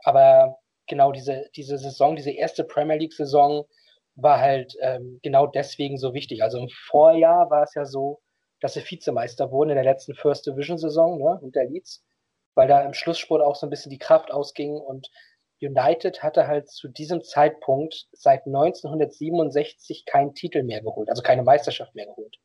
Aber 0.00 0.58
genau 0.88 1.12
diese, 1.12 1.48
diese 1.54 1.78
Saison, 1.78 2.16
diese 2.16 2.32
erste 2.32 2.64
Premier 2.64 2.96
League-Saison 2.96 3.64
war 4.16 4.40
halt 4.40 4.76
ähm, 4.80 5.20
genau 5.22 5.46
deswegen 5.46 5.96
so 5.96 6.12
wichtig. 6.12 6.42
Also 6.42 6.58
im 6.58 6.68
Vorjahr 6.68 7.50
war 7.50 7.62
es 7.62 7.74
ja 7.74 7.84
so, 7.84 8.20
dass 8.60 8.74
sie 8.74 8.82
Vizemeister 8.88 9.50
wurden 9.50 9.70
in 9.70 9.76
der 9.76 9.84
letzten 9.84 10.14
First 10.14 10.46
Division-Saison, 10.46 11.18
ne, 11.18 11.38
unter 11.40 11.64
Leeds, 11.64 12.04
weil 12.54 12.68
da 12.68 12.82
im 12.82 12.94
Schlussspurt 12.94 13.42
auch 13.42 13.56
so 13.56 13.66
ein 13.66 13.70
bisschen 13.70 13.90
die 13.90 13.98
Kraft 13.98 14.32
ausging 14.32 14.76
und 14.76 15.10
United 15.62 16.22
hatte 16.22 16.48
halt 16.48 16.68
zu 16.68 16.88
diesem 16.88 17.22
Zeitpunkt 17.22 18.08
seit 18.12 18.46
1967 18.46 20.04
keinen 20.04 20.34
Titel 20.34 20.62
mehr 20.62 20.82
geholt, 20.82 21.08
also 21.08 21.22
keine 21.22 21.42
Meisterschaft 21.42 21.94
mehr 21.94 22.06
geholt. 22.06 22.36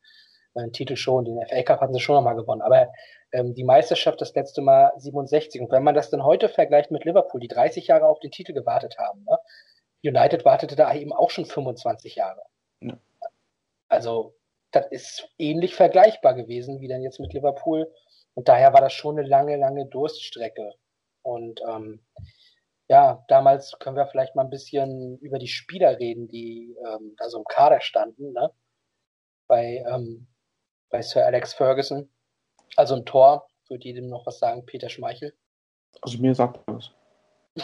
Einen 0.54 0.74
Titel 0.74 0.96
schon, 0.96 1.26
den 1.26 1.40
FA 1.48 1.64
Cup 1.64 1.82
hatten 1.82 1.94
sie 1.94 2.00
schon 2.00 2.16
nochmal 2.16 2.36
gewonnen, 2.36 2.62
aber 2.62 2.92
ähm, 3.32 3.54
die 3.54 3.64
Meisterschaft 3.64 4.22
das 4.22 4.34
letzte 4.34 4.62
Mal 4.62 4.92
67. 4.98 5.62
Und 5.62 5.72
wenn 5.72 5.84
man 5.84 5.96
das 5.96 6.10
dann 6.10 6.24
heute 6.24 6.50
vergleicht 6.50 6.92
mit 6.92 7.06
Liverpool, 7.06 7.40
die 7.40 7.48
30 7.48 7.88
Jahre 7.88 8.08
auf 8.08 8.20
den 8.20 8.32
Titel 8.32 8.54
gewartet 8.54 8.98
haben, 8.98 9.24
ne? 9.26 9.38
United 10.04 10.46
wartete 10.46 10.76
da 10.76 10.94
eben 10.94 11.12
auch 11.12 11.32
schon 11.32 11.46
25 11.46 12.16
Jahre. 12.16 12.44
Ja. 12.82 12.98
Also, 13.90 14.36
das 14.72 14.86
ist 14.88 15.30
ähnlich 15.38 15.76
vergleichbar 15.76 16.34
gewesen 16.36 16.82
wie 16.82 16.88
dann 16.88 17.02
jetzt 17.02 17.20
mit 17.20 17.34
Liverpool. 17.34 17.92
Und 18.36 18.48
daher 18.48 18.74
war 18.74 18.82
das 18.82 18.94
schon 18.94 19.18
eine 19.18 19.28
lange, 19.28 19.58
lange 19.58 19.86
Durststrecke. 19.88 20.74
Und 21.24 21.62
ähm, 21.68 22.06
ja, 22.89 23.24
damals 23.27 23.77
können 23.79 23.98
wir 23.98 24.08
vielleicht 24.08 24.36
mal 24.36 24.44
ein 24.44 24.50
bisschen 24.50 25.17
über 25.20 25.39
die 25.39 25.48
Spieler 25.48 26.00
reden, 26.00 26.27
die 26.27 26.75
ähm, 26.86 27.15
da 27.17 27.29
so 27.29 27.39
im 27.39 27.46
Kader 27.46 27.82
standen, 27.82 28.32
ne? 28.32 28.51
Bei, 29.48 29.84
ähm, 29.88 30.27
bei 30.89 31.01
Sir 31.01 31.25
Alex 31.25 31.53
Ferguson. 31.53 32.10
Also 32.75 32.96
ein 32.96 33.06
Tor, 33.06 33.48
würde 33.70 33.84
jedem 33.84 34.08
noch 34.08 34.25
was 34.25 34.39
sagen, 34.39 34.65
Peter 34.65 34.89
Schmeichel. 34.89 35.34
Also 36.01 36.17
mir 36.20 36.34
sagt 36.34 36.60
er 36.67 36.75
was. 36.75 36.91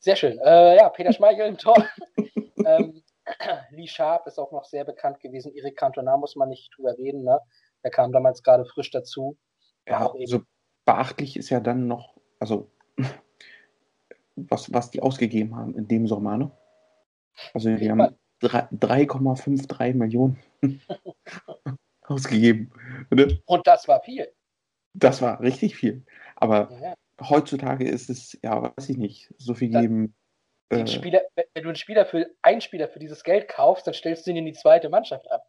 Sehr 0.00 0.16
schön. 0.16 0.38
Äh, 0.38 0.76
ja, 0.76 0.88
Peter 0.90 1.12
Schmeichel 1.12 1.46
im 1.46 1.58
Tor. 1.58 1.76
ähm, 2.66 3.02
Lee 3.70 3.86
Sharp 3.86 4.26
ist 4.26 4.38
auch 4.38 4.52
noch 4.52 4.64
sehr 4.64 4.84
bekannt 4.84 5.20
gewesen. 5.20 5.54
Erik 5.54 5.76
Cantona 5.76 6.16
muss 6.18 6.36
man 6.36 6.50
nicht 6.50 6.70
drüber 6.76 6.96
reden. 6.98 7.24
Ne? 7.24 7.40
Der 7.82 7.90
kam 7.90 8.12
damals 8.12 8.42
gerade 8.42 8.66
frisch 8.66 8.90
dazu. 8.90 9.38
Ja, 9.88 10.12
also 10.12 10.42
beachtlich 10.84 11.36
ist 11.38 11.48
ja 11.48 11.60
dann 11.60 11.86
noch, 11.86 12.16
also 12.38 12.70
was, 14.36 14.72
was 14.72 14.90
die 14.90 15.00
ausgegeben 15.00 15.56
haben 15.56 15.74
in 15.76 15.88
dem 15.88 16.06
Sommer. 16.06 16.36
Ne? 16.36 16.50
Also 17.52 17.74
die 17.74 17.90
haben 17.90 18.16
3,53 18.42 19.94
Millionen 19.94 20.38
ausgegeben. 22.02 22.72
Ne? 23.10 23.40
Und 23.46 23.66
das 23.66 23.88
war 23.88 24.00
viel. 24.00 24.28
Das 24.94 25.22
war 25.22 25.40
richtig 25.40 25.76
viel. 25.76 26.04
Aber 26.36 26.70
ja. 26.80 26.94
heutzutage 27.28 27.88
ist 27.88 28.10
es, 28.10 28.38
ja, 28.42 28.62
weiß 28.62 28.88
ich 28.88 28.96
nicht, 28.96 29.32
so 29.38 29.54
viel 29.54 29.70
geben. 29.70 30.14
Äh, 30.68 30.86
Spieler, 30.86 31.22
wenn 31.36 31.62
du 31.62 31.68
einen 31.68 31.76
Spieler 31.76 32.06
für 32.06 32.30
einen 32.42 32.60
Spieler 32.60 32.88
für 32.88 32.98
dieses 32.98 33.24
Geld 33.24 33.48
kaufst, 33.48 33.86
dann 33.86 33.94
stellst 33.94 34.26
du 34.26 34.30
ihn 34.30 34.38
in 34.38 34.46
die 34.46 34.52
zweite 34.52 34.88
Mannschaft 34.88 35.30
ab. 35.30 35.48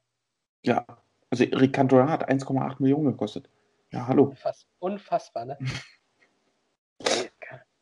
Ja, 0.63 0.85
also 1.29 1.43
Rick 1.43 1.73
Cantona 1.73 2.09
hat 2.09 2.29
1,8 2.29 2.75
Millionen 2.79 3.05
gekostet. 3.05 3.49
Ja, 3.91 4.07
hallo. 4.07 4.25
Unfass, 4.25 4.67
unfassbar, 4.79 5.45
ne? 5.45 5.57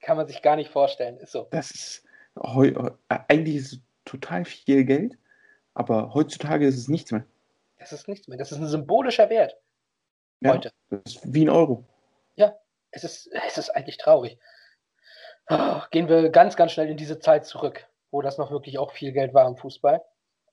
kann, 0.03 0.17
man 0.17 0.27
sich 0.27 0.41
gar 0.41 0.55
nicht 0.55 0.69
vorstellen, 0.69 1.17
ist 1.17 1.31
so. 1.31 1.47
Das 1.51 1.71
ist 1.71 2.03
eigentlich 2.35 3.55
ist 3.55 3.73
es 3.73 3.79
total 4.05 4.45
viel 4.45 4.85
Geld, 4.85 5.17
aber 5.73 6.13
heutzutage 6.13 6.67
ist 6.67 6.77
es 6.77 6.87
nichts 6.87 7.11
mehr. 7.11 7.25
Das 7.77 7.91
ist 7.91 8.07
nichts 8.07 8.27
mehr. 8.27 8.37
Das 8.37 8.51
ist 8.51 8.59
ein 8.59 8.67
symbolischer 8.67 9.29
Wert. 9.29 9.55
Ja, 10.41 10.53
heute. 10.53 10.71
Das 10.89 11.01
ist 11.05 11.33
wie 11.33 11.45
ein 11.45 11.49
Euro. 11.49 11.85
Ja, 12.35 12.55
es 12.91 13.03
ist, 13.03 13.29
es 13.47 13.57
ist 13.57 13.69
eigentlich 13.69 13.97
traurig. 13.97 14.37
Oh, 15.49 15.81
gehen 15.91 16.07
wir 16.07 16.29
ganz, 16.29 16.55
ganz 16.55 16.71
schnell 16.71 16.89
in 16.89 16.97
diese 16.97 17.19
Zeit 17.19 17.45
zurück, 17.45 17.87
wo 18.11 18.21
das 18.21 18.37
noch 18.37 18.51
wirklich 18.51 18.79
auch 18.79 18.91
viel 18.91 19.11
Geld 19.11 19.33
war 19.33 19.47
im 19.47 19.57
Fußball. 19.57 20.01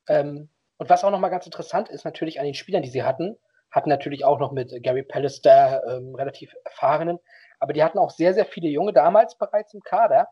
Ähm, 0.08 0.48
und 0.78 0.90
was 0.90 1.04
auch 1.04 1.10
nochmal 1.10 1.30
ganz 1.30 1.46
interessant 1.46 1.88
ist, 1.88 2.04
natürlich 2.04 2.40
an 2.40 2.46
den 2.46 2.54
Spielern, 2.54 2.82
die 2.82 2.88
sie 2.88 3.04
hatten, 3.04 3.36
hatten 3.70 3.88
natürlich 3.88 4.24
auch 4.24 4.38
noch 4.38 4.52
mit 4.52 4.72
Gary 4.82 5.02
Pallister 5.02 5.82
ähm, 5.88 6.14
relativ 6.14 6.54
erfahrenen, 6.64 7.18
aber 7.58 7.72
die 7.72 7.82
hatten 7.82 7.98
auch 7.98 8.10
sehr, 8.10 8.34
sehr 8.34 8.46
viele 8.46 8.68
Junge 8.68 8.92
damals 8.92 9.36
bereits 9.36 9.74
im 9.74 9.80
Kader. 9.80 10.28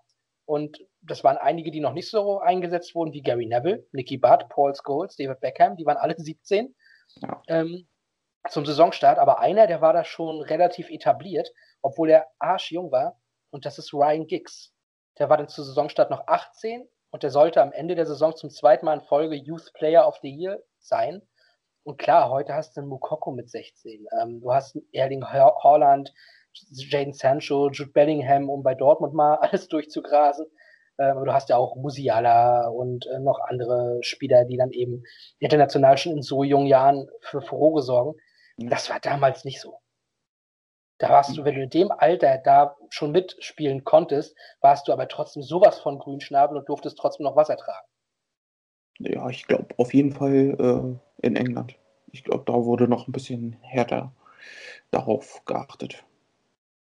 Und 0.46 0.78
das 1.02 1.24
waren 1.24 1.36
einige, 1.36 1.70
die 1.70 1.80
noch 1.80 1.92
nicht 1.92 2.10
so 2.10 2.40
eingesetzt 2.40 2.94
wurden, 2.94 3.12
wie 3.12 3.20
Gary 3.20 3.46
Neville, 3.46 3.86
Nicky 3.92 4.16
Butt, 4.16 4.48
Paul 4.48 4.72
Scholes, 4.74 5.14
David 5.16 5.40
Beckham, 5.40 5.76
die 5.76 5.84
waren 5.84 5.98
alle 5.98 6.14
17 6.16 6.74
ja. 7.16 7.42
ähm, 7.48 7.86
zum 8.48 8.64
Saisonstart, 8.64 9.18
aber 9.18 9.40
einer, 9.40 9.66
der 9.66 9.82
war 9.82 9.92
da 9.92 10.04
schon 10.04 10.40
relativ 10.40 10.88
etabliert, 10.90 11.50
obwohl 11.82 12.10
er 12.10 12.28
arschjung 12.38 12.90
war, 12.90 13.20
und 13.50 13.66
das 13.66 13.78
ist 13.78 13.92
Ryan 13.92 14.26
Giggs. 14.26 14.74
Der 15.18 15.28
war 15.28 15.36
dann 15.36 15.48
zu 15.48 15.62
Saisonstart 15.62 16.10
noch 16.10 16.26
18 16.26 16.88
und 17.10 17.22
der 17.22 17.30
sollte 17.30 17.62
am 17.62 17.72
Ende 17.72 17.94
der 17.94 18.06
Saison 18.06 18.34
zum 18.36 18.50
zweiten 18.50 18.86
Mal 18.86 18.94
in 18.94 19.04
Folge 19.04 19.34
Youth 19.34 19.72
Player 19.74 20.06
of 20.06 20.18
the 20.22 20.30
Year 20.30 20.62
sein. 20.78 21.22
Und 21.88 21.96
klar, 21.96 22.28
heute 22.28 22.52
hast 22.52 22.76
du 22.76 22.82
einen 22.82 22.90
Mukoko 22.90 23.30
mit 23.30 23.48
16. 23.48 24.06
Ähm, 24.20 24.42
du 24.42 24.52
hast 24.52 24.78
Erling 24.92 25.24
Haaland, 25.24 26.12
Jaden 26.52 27.14
Sancho, 27.14 27.70
Jude 27.70 27.92
Bellingham, 27.92 28.50
um 28.50 28.62
bei 28.62 28.74
Dortmund 28.74 29.14
mal 29.14 29.36
alles 29.40 29.68
durchzugrasen. 29.68 30.44
Ähm, 30.98 31.16
aber 31.16 31.24
du 31.24 31.32
hast 31.32 31.48
ja 31.48 31.56
auch 31.56 31.76
Musiala 31.76 32.68
und 32.68 33.06
äh, 33.06 33.20
noch 33.20 33.40
andere 33.40 34.00
Spieler, 34.02 34.44
die 34.44 34.58
dann 34.58 34.70
eben 34.70 35.02
international 35.38 35.96
schon 35.96 36.12
in 36.12 36.20
so 36.20 36.44
jungen 36.44 36.66
Jahren 36.66 37.08
für 37.22 37.40
Furore 37.40 37.80
sorgen. 37.80 38.20
Das 38.58 38.90
war 38.90 39.00
damals 39.00 39.46
nicht 39.46 39.58
so. 39.58 39.78
Da 40.98 41.08
warst 41.08 41.38
du, 41.38 41.44
wenn 41.46 41.54
du 41.54 41.62
in 41.62 41.70
dem 41.70 41.90
Alter 41.90 42.36
da 42.36 42.76
schon 42.90 43.12
mitspielen 43.12 43.84
konntest, 43.84 44.36
warst 44.60 44.88
du 44.88 44.92
aber 44.92 45.08
trotzdem 45.08 45.42
sowas 45.42 45.80
von 45.80 45.98
Grünschnabel 45.98 46.58
und 46.58 46.68
durftest 46.68 46.98
trotzdem 46.98 47.24
noch 47.24 47.36
Wasser 47.36 47.56
tragen. 47.56 47.86
Ja, 48.98 49.26
ich 49.30 49.46
glaube 49.46 49.68
auf 49.78 49.94
jeden 49.94 50.12
Fall 50.12 50.54
äh, 50.60 51.07
in 51.22 51.36
England. 51.36 51.76
Ich 52.10 52.24
glaube, 52.24 52.44
da 52.46 52.54
wurde 52.64 52.88
noch 52.88 53.08
ein 53.08 53.12
bisschen 53.12 53.56
härter 53.60 54.12
darauf 54.90 55.44
geachtet. 55.44 56.04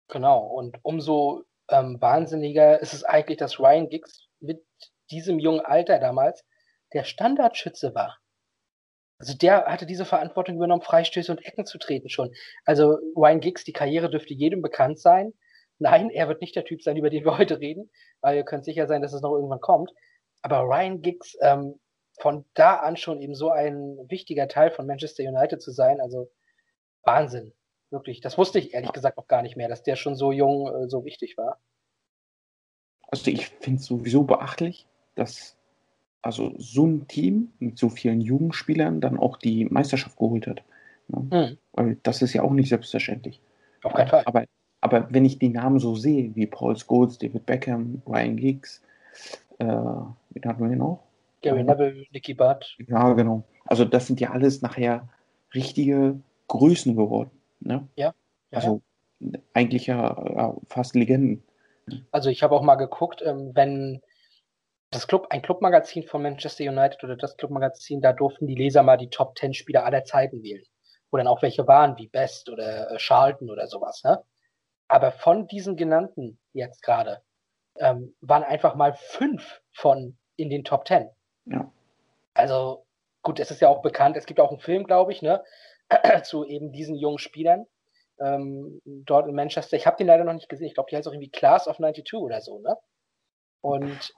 Genau, 0.08 0.40
und 0.46 0.78
umso 0.82 1.44
ähm, 1.68 2.00
wahnsinniger 2.00 2.80
ist 2.80 2.94
es 2.94 3.04
eigentlich, 3.04 3.38
dass 3.38 3.60
Ryan 3.60 3.88
Giggs 3.88 4.28
mit 4.40 4.64
diesem 5.10 5.38
jungen 5.38 5.60
Alter 5.60 5.98
damals 5.98 6.44
der 6.94 7.04
Standardschütze 7.04 7.94
war. 7.94 8.18
Also 9.18 9.36
der 9.36 9.66
hatte 9.66 9.84
diese 9.84 10.04
Verantwortung 10.04 10.56
übernommen, 10.56 10.82
Freistöße 10.82 11.32
und 11.32 11.44
Ecken 11.44 11.66
zu 11.66 11.78
treten 11.78 12.08
schon. 12.08 12.32
Also 12.64 12.98
Ryan 13.16 13.40
Giggs, 13.40 13.64
die 13.64 13.72
Karriere 13.72 14.08
dürfte 14.08 14.32
jedem 14.32 14.62
bekannt 14.62 15.00
sein. 15.00 15.34
Nein, 15.78 16.10
er 16.10 16.28
wird 16.28 16.40
nicht 16.40 16.56
der 16.56 16.64
Typ 16.64 16.82
sein, 16.82 16.96
über 16.96 17.10
den 17.10 17.24
wir 17.24 17.36
heute 17.38 17.60
reden, 17.60 17.90
weil 18.20 18.36
ihr 18.36 18.44
könnt 18.44 18.64
sicher 18.64 18.86
sein, 18.86 19.02
dass 19.02 19.12
es 19.12 19.22
noch 19.22 19.34
irgendwann 19.34 19.60
kommt. 19.60 19.92
Aber 20.42 20.60
Ryan 20.60 21.02
Giggs, 21.02 21.36
ähm, 21.42 21.80
von 22.18 22.44
da 22.54 22.76
an 22.76 22.96
schon 22.96 23.20
eben 23.22 23.34
so 23.34 23.50
ein 23.50 23.98
wichtiger 24.08 24.48
Teil 24.48 24.70
von 24.70 24.86
Manchester 24.86 25.24
United 25.24 25.62
zu 25.62 25.70
sein, 25.70 26.00
also 26.00 26.30
Wahnsinn. 27.02 27.52
Wirklich, 27.90 28.20
das 28.20 28.36
wusste 28.36 28.58
ich 28.58 28.74
ehrlich 28.74 28.92
gesagt 28.92 29.16
noch 29.16 29.28
gar 29.28 29.42
nicht 29.42 29.56
mehr, 29.56 29.68
dass 29.68 29.82
der 29.82 29.96
schon 29.96 30.14
so 30.14 30.30
jung 30.30 30.68
äh, 30.68 30.88
so 30.88 31.04
wichtig 31.04 31.38
war. 31.38 31.58
Also 33.10 33.30
ich 33.30 33.48
finde 33.48 33.80
es 33.80 33.86
sowieso 33.86 34.24
beachtlich, 34.24 34.86
dass 35.14 35.56
also 36.20 36.52
so 36.58 36.86
ein 36.86 37.08
Team 37.08 37.52
mit 37.58 37.78
so 37.78 37.88
vielen 37.88 38.20
Jugendspielern 38.20 39.00
dann 39.00 39.18
auch 39.18 39.38
die 39.38 39.64
Meisterschaft 39.64 40.18
geholt 40.18 40.46
hat. 40.46 40.62
Ne? 41.08 41.26
Hm. 41.30 41.58
Weil 41.72 41.96
das 42.02 42.20
ist 42.20 42.34
ja 42.34 42.42
auch 42.42 42.50
nicht 42.50 42.68
selbstverständlich. 42.68 43.40
Auf 43.82 43.94
keinen 43.94 44.08
Fall. 44.08 44.24
Aber, 44.26 44.44
aber 44.82 45.08
wenn 45.10 45.24
ich 45.24 45.38
die 45.38 45.48
Namen 45.48 45.78
so 45.78 45.94
sehe, 45.94 46.34
wie 46.34 46.46
Paul 46.46 46.76
Scholes, 46.76 47.16
David 47.16 47.46
Beckham, 47.46 48.02
Ryan 48.06 48.36
Giggs, 48.36 48.82
äh, 49.58 49.64
wen 49.64 50.44
hatten 50.44 50.60
wir 50.60 50.68
hier 50.68 50.76
noch? 50.76 51.07
Gary 51.42 51.62
Neville, 51.62 52.04
Nicky 52.10 52.34
Butt. 52.34 52.76
Ja, 52.86 53.12
genau. 53.12 53.44
Also 53.64 53.84
das 53.84 54.06
sind 54.06 54.20
ja 54.20 54.30
alles 54.30 54.62
nachher 54.62 55.08
richtige 55.54 56.20
Größen 56.48 56.96
geworden. 56.96 57.30
Ne? 57.60 57.88
Ja. 57.96 58.14
ja 58.50 58.58
also 58.58 58.82
eigentlich 59.54 59.86
ja, 59.86 60.56
fast 60.68 60.94
Legenden. 60.94 61.44
Also 62.10 62.30
ich 62.30 62.42
habe 62.42 62.54
auch 62.54 62.62
mal 62.62 62.76
geguckt, 62.76 63.22
ähm, 63.24 63.52
wenn 63.54 64.02
das 64.90 65.06
Club, 65.06 65.26
ein 65.30 65.42
Clubmagazin 65.42 66.02
von 66.04 66.22
Manchester 66.22 66.64
United 66.64 67.02
oder 67.04 67.16
das 67.16 67.36
Clubmagazin, 67.36 68.00
da 68.00 68.12
durften 68.12 68.46
die 68.46 68.54
Leser 68.54 68.82
mal 68.82 68.96
die 68.96 69.10
Top 69.10 69.36
10 69.38 69.54
Spieler 69.54 69.84
aller 69.84 70.04
Zeiten 70.04 70.42
wählen. 70.42 70.64
Wo 71.10 71.16
dann 71.16 71.26
auch 71.26 71.42
welche 71.42 71.66
waren, 71.66 71.96
wie 71.98 72.08
Best 72.08 72.48
oder 72.48 72.90
äh, 72.90 72.98
Charlton 72.98 73.50
oder 73.50 73.66
sowas. 73.66 74.02
Ne? 74.04 74.22
Aber 74.88 75.12
von 75.12 75.46
diesen 75.46 75.76
genannten 75.76 76.38
jetzt 76.52 76.82
gerade 76.82 77.22
ähm, 77.76 78.14
waren 78.20 78.42
einfach 78.42 78.74
mal 78.74 78.94
fünf 78.94 79.60
von 79.72 80.16
in 80.36 80.50
den 80.50 80.64
Top 80.64 80.86
10. 80.86 81.08
Ja. 81.50 81.70
Also 82.34 82.84
gut, 83.22 83.40
es 83.40 83.50
ist 83.50 83.60
ja 83.60 83.68
auch 83.68 83.82
bekannt, 83.82 84.16
es 84.16 84.26
gibt 84.26 84.40
auch 84.40 84.50
einen 84.50 84.60
Film, 84.60 84.84
glaube 84.84 85.12
ich, 85.12 85.22
ne, 85.22 85.42
zu 86.22 86.44
eben 86.44 86.72
diesen 86.72 86.94
jungen 86.94 87.18
Spielern 87.18 87.66
ähm, 88.20 88.80
dort 88.84 89.28
in 89.28 89.34
Manchester. 89.34 89.76
Ich 89.76 89.86
habe 89.86 89.96
den 89.96 90.06
leider 90.06 90.24
noch 90.24 90.34
nicht 90.34 90.48
gesehen. 90.48 90.66
Ich 90.66 90.74
glaube, 90.74 90.88
die 90.90 90.96
heißt 90.96 91.08
auch 91.08 91.12
irgendwie 91.12 91.30
Class 91.30 91.68
of 91.68 91.76
92 91.76 92.14
oder 92.14 92.40
so, 92.40 92.58
ne? 92.58 92.76
Und 93.60 94.14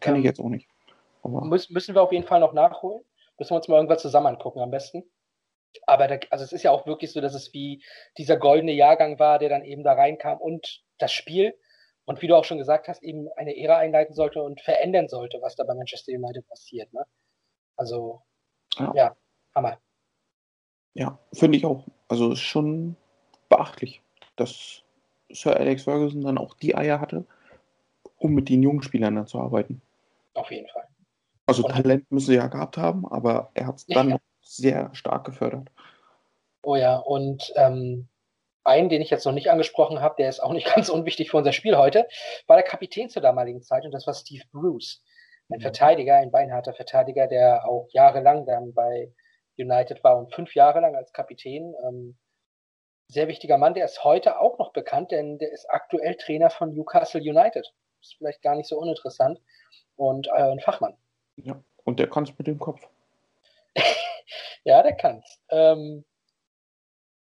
Kenne 0.00 0.18
ich 0.18 0.24
Ähm, 0.24 0.24
jetzt 0.24 0.40
auch 0.40 0.48
nicht. 0.48 0.68
Muss, 1.22 1.70
müssen 1.70 1.94
wir 1.94 2.02
auf 2.02 2.12
jeden 2.12 2.26
Fall 2.26 2.40
noch 2.40 2.52
nachholen. 2.52 3.02
Müssen 3.38 3.50
wir 3.52 3.56
uns 3.56 3.68
mal 3.68 3.76
irgendwas 3.76 4.02
zusammen 4.02 4.26
angucken 4.26 4.60
am 4.60 4.70
besten. 4.70 5.04
Aber 5.86 6.06
da, 6.06 6.18
also 6.30 6.44
es 6.44 6.52
ist 6.52 6.62
ja 6.62 6.70
auch 6.70 6.86
wirklich 6.86 7.12
so, 7.12 7.20
dass 7.20 7.34
es 7.34 7.52
wie 7.52 7.82
dieser 8.16 8.36
goldene 8.36 8.72
Jahrgang 8.72 9.18
war, 9.18 9.38
der 9.38 9.48
dann 9.48 9.64
eben 9.64 9.82
da 9.82 9.94
reinkam 9.94 10.38
und 10.38 10.82
das 10.98 11.12
Spiel 11.12 11.54
und 12.06 12.20
wie 12.22 12.26
du 12.26 12.36
auch 12.36 12.44
schon 12.44 12.58
gesagt 12.58 12.88
hast, 12.88 13.02
eben 13.02 13.28
eine 13.36 13.56
Ära 13.56 13.78
einleiten 13.78 14.14
sollte 14.14 14.42
und 14.42 14.60
verändern 14.60 15.08
sollte, 15.08 15.38
was 15.40 15.56
da 15.56 15.64
bei 15.64 15.74
Manchester 15.74 16.12
United 16.12 16.46
passiert. 16.48 16.92
Ne? 16.92 17.04
Also, 17.76 18.22
Ja. 18.78 18.92
ja, 18.94 19.16
Hammer. 19.54 19.78
ja, 20.94 21.18
finde 21.32 21.56
ich 21.58 21.64
auch. 21.66 21.84
Also 22.08 22.32
ist 22.32 22.40
schon 22.40 22.96
beachtlich, 23.48 24.02
dass 24.36 24.82
Sir 25.30 25.56
Alex 25.56 25.84
Ferguson 25.84 26.20
dann 26.22 26.38
auch 26.38 26.54
die 26.54 26.74
Eier 26.76 27.00
hatte, 27.00 27.24
um 28.18 28.32
mit 28.34 28.48
den 28.48 28.62
jungen 28.62 28.82
Spielern 28.82 29.16
dann 29.16 29.26
zu 29.26 29.40
arbeiten. 29.40 29.80
Auf 30.34 30.50
jeden 30.50 30.68
Fall. 30.68 30.86
Also 31.46 31.64
Und- 31.64 31.72
Talent 31.72 32.10
müssen 32.10 32.26
sie 32.26 32.36
ja 32.36 32.46
gehabt 32.48 32.76
haben, 32.76 33.06
aber 33.06 33.50
er 33.54 33.66
hat 33.66 33.76
es 33.76 33.86
Ja. 33.88 33.96
dann 33.96 34.08
noch 34.10 34.20
sehr 34.40 34.94
stark 34.94 35.24
gefördert. 35.24 35.70
Oh 36.62 36.76
ja, 36.76 36.96
und 36.96 37.52
ähm, 37.56 38.08
einen, 38.64 38.88
den 38.88 39.02
ich 39.02 39.10
jetzt 39.10 39.24
noch 39.24 39.32
nicht 39.32 39.50
angesprochen 39.50 40.00
habe, 40.00 40.16
der 40.18 40.28
ist 40.28 40.40
auch 40.40 40.52
nicht 40.52 40.66
ganz 40.74 40.88
unwichtig 40.88 41.30
für 41.30 41.36
unser 41.38 41.52
Spiel 41.52 41.76
heute, 41.76 42.08
war 42.46 42.56
der 42.56 42.64
Kapitän 42.64 43.08
zur 43.08 43.22
damaligen 43.22 43.62
Zeit 43.62 43.84
und 43.84 43.92
das 43.92 44.06
war 44.06 44.14
Steve 44.14 44.44
Bruce. 44.52 45.02
Ein 45.50 45.58
Mhm. 45.58 45.62
Verteidiger, 45.62 46.16
ein 46.16 46.30
beinharter 46.30 46.72
Verteidiger, 46.72 47.26
der 47.26 47.68
auch 47.68 47.86
jahrelang 47.92 48.46
dann 48.46 48.72
bei 48.72 49.12
United 49.58 50.02
war 50.02 50.16
und 50.18 50.34
fünf 50.34 50.54
Jahre 50.54 50.80
lang 50.80 50.96
als 50.96 51.12
Kapitän. 51.12 51.74
Ähm, 51.86 52.16
sehr 53.08 53.28
wichtiger 53.28 53.58
Mann, 53.58 53.74
der 53.74 53.84
ist 53.84 54.02
heute 54.02 54.40
auch 54.40 54.58
noch 54.58 54.72
bekannt, 54.72 55.10
denn 55.10 55.38
der 55.38 55.52
ist 55.52 55.66
aktuell 55.68 56.14
Trainer 56.16 56.48
von 56.50 56.72
Newcastle 56.74 57.20
United. 57.20 57.70
Ist 58.00 58.14
vielleicht 58.16 58.42
gar 58.42 58.56
nicht 58.56 58.68
so 58.68 58.78
uninteressant. 58.78 59.38
Und 59.96 60.26
äh, 60.28 60.50
ein 60.50 60.60
Fachmann. 60.60 60.96
Ja. 61.36 61.62
Und 61.84 62.00
der 62.00 62.08
kann 62.08 62.24
es 62.24 62.36
mit 62.36 62.46
dem 62.46 62.58
Kopf. 62.58 62.80
Ja, 64.66 64.82
der 64.82 64.94
kann's. 64.96 65.42
Ähm, 65.50 66.06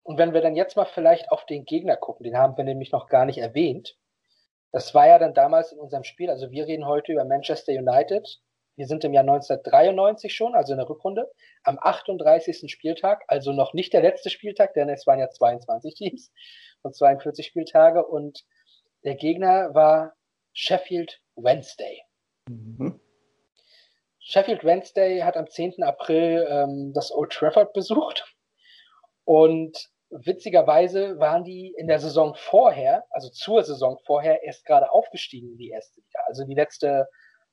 und 0.09 0.17
wenn 0.17 0.33
wir 0.33 0.41
dann 0.41 0.57
jetzt 0.57 0.75
mal 0.75 0.87
vielleicht 0.87 1.31
auf 1.31 1.45
den 1.45 1.67
Gegner 1.67 1.95
gucken, 1.95 2.25
den 2.25 2.39
haben 2.39 2.57
wir 2.57 2.65
nämlich 2.65 2.93
noch 2.93 3.09
gar 3.09 3.27
nicht 3.27 3.37
erwähnt. 3.37 3.95
Das 4.73 4.95
war 4.95 5.07
ja 5.07 5.19
dann 5.19 5.35
damals 5.35 5.71
in 5.71 5.79
unserem 5.79 6.03
Spiel, 6.03 6.31
also 6.31 6.51
wir 6.51 6.67
reden 6.67 6.87
heute 6.87 7.13
über 7.13 7.27
Manchester 7.27 7.75
United. 7.75 8.27
Wir 8.77 8.87
sind 8.87 9.05
im 9.05 9.13
Jahr 9.13 9.25
1993 9.25 10.35
schon, 10.35 10.55
also 10.55 10.73
in 10.73 10.79
der 10.79 10.89
Rückrunde, 10.89 11.31
am 11.63 11.79
38. 11.79 12.73
Spieltag, 12.73 13.23
also 13.29 13.53
noch 13.53 13.75
nicht 13.75 13.93
der 13.93 14.01
letzte 14.01 14.31
Spieltag, 14.31 14.73
denn 14.73 14.89
es 14.89 15.07
waren 15.07 15.19
ja 15.19 15.29
22 15.29 15.93
Teams 15.93 16.33
und 16.81 16.97
42 16.97 17.45
Spieltage 17.45 18.07
und 18.07 18.47
der 19.05 19.15
Gegner 19.15 19.75
war 19.75 20.15
Sheffield 20.55 21.21
Wednesday. 21.37 22.01
Mhm. 22.49 22.99
Sheffield 24.21 24.65
Wednesday 24.65 25.21
hat 25.21 25.37
am 25.37 25.51
10. 25.51 25.83
April 25.83 26.47
ähm, 26.49 26.95
das 26.95 27.13
Old 27.13 27.31
Trafford 27.31 27.75
besucht. 27.75 28.25
Und 29.25 29.91
witzigerweise 30.11 31.19
waren 31.19 31.45
die 31.45 31.75
in 31.77 31.87
der 31.87 32.01
Saison 32.01 32.35
vorher, 32.35 33.05
also 33.11 33.29
zur 33.29 33.63
Saison 33.63 33.99
vorher, 34.05 34.43
erst 34.43 34.65
gerade 34.65 34.91
aufgestiegen 34.91 35.53
in 35.53 35.59
die 35.59 35.71
erste 35.71 36.01
Liga, 36.01 36.21
also 36.27 36.45
die 36.45 36.55
letzte 36.55 37.09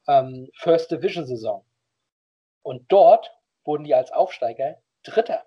ähm, 0.08 0.50
First 0.56 0.92
Division 0.92 1.26
Saison. 1.26 1.66
Und 2.64 2.92
dort 2.92 3.32
wurden 3.64 3.84
die 3.84 3.96
als 3.96 4.12
Aufsteiger 4.12 4.78
Dritter. 5.04 5.44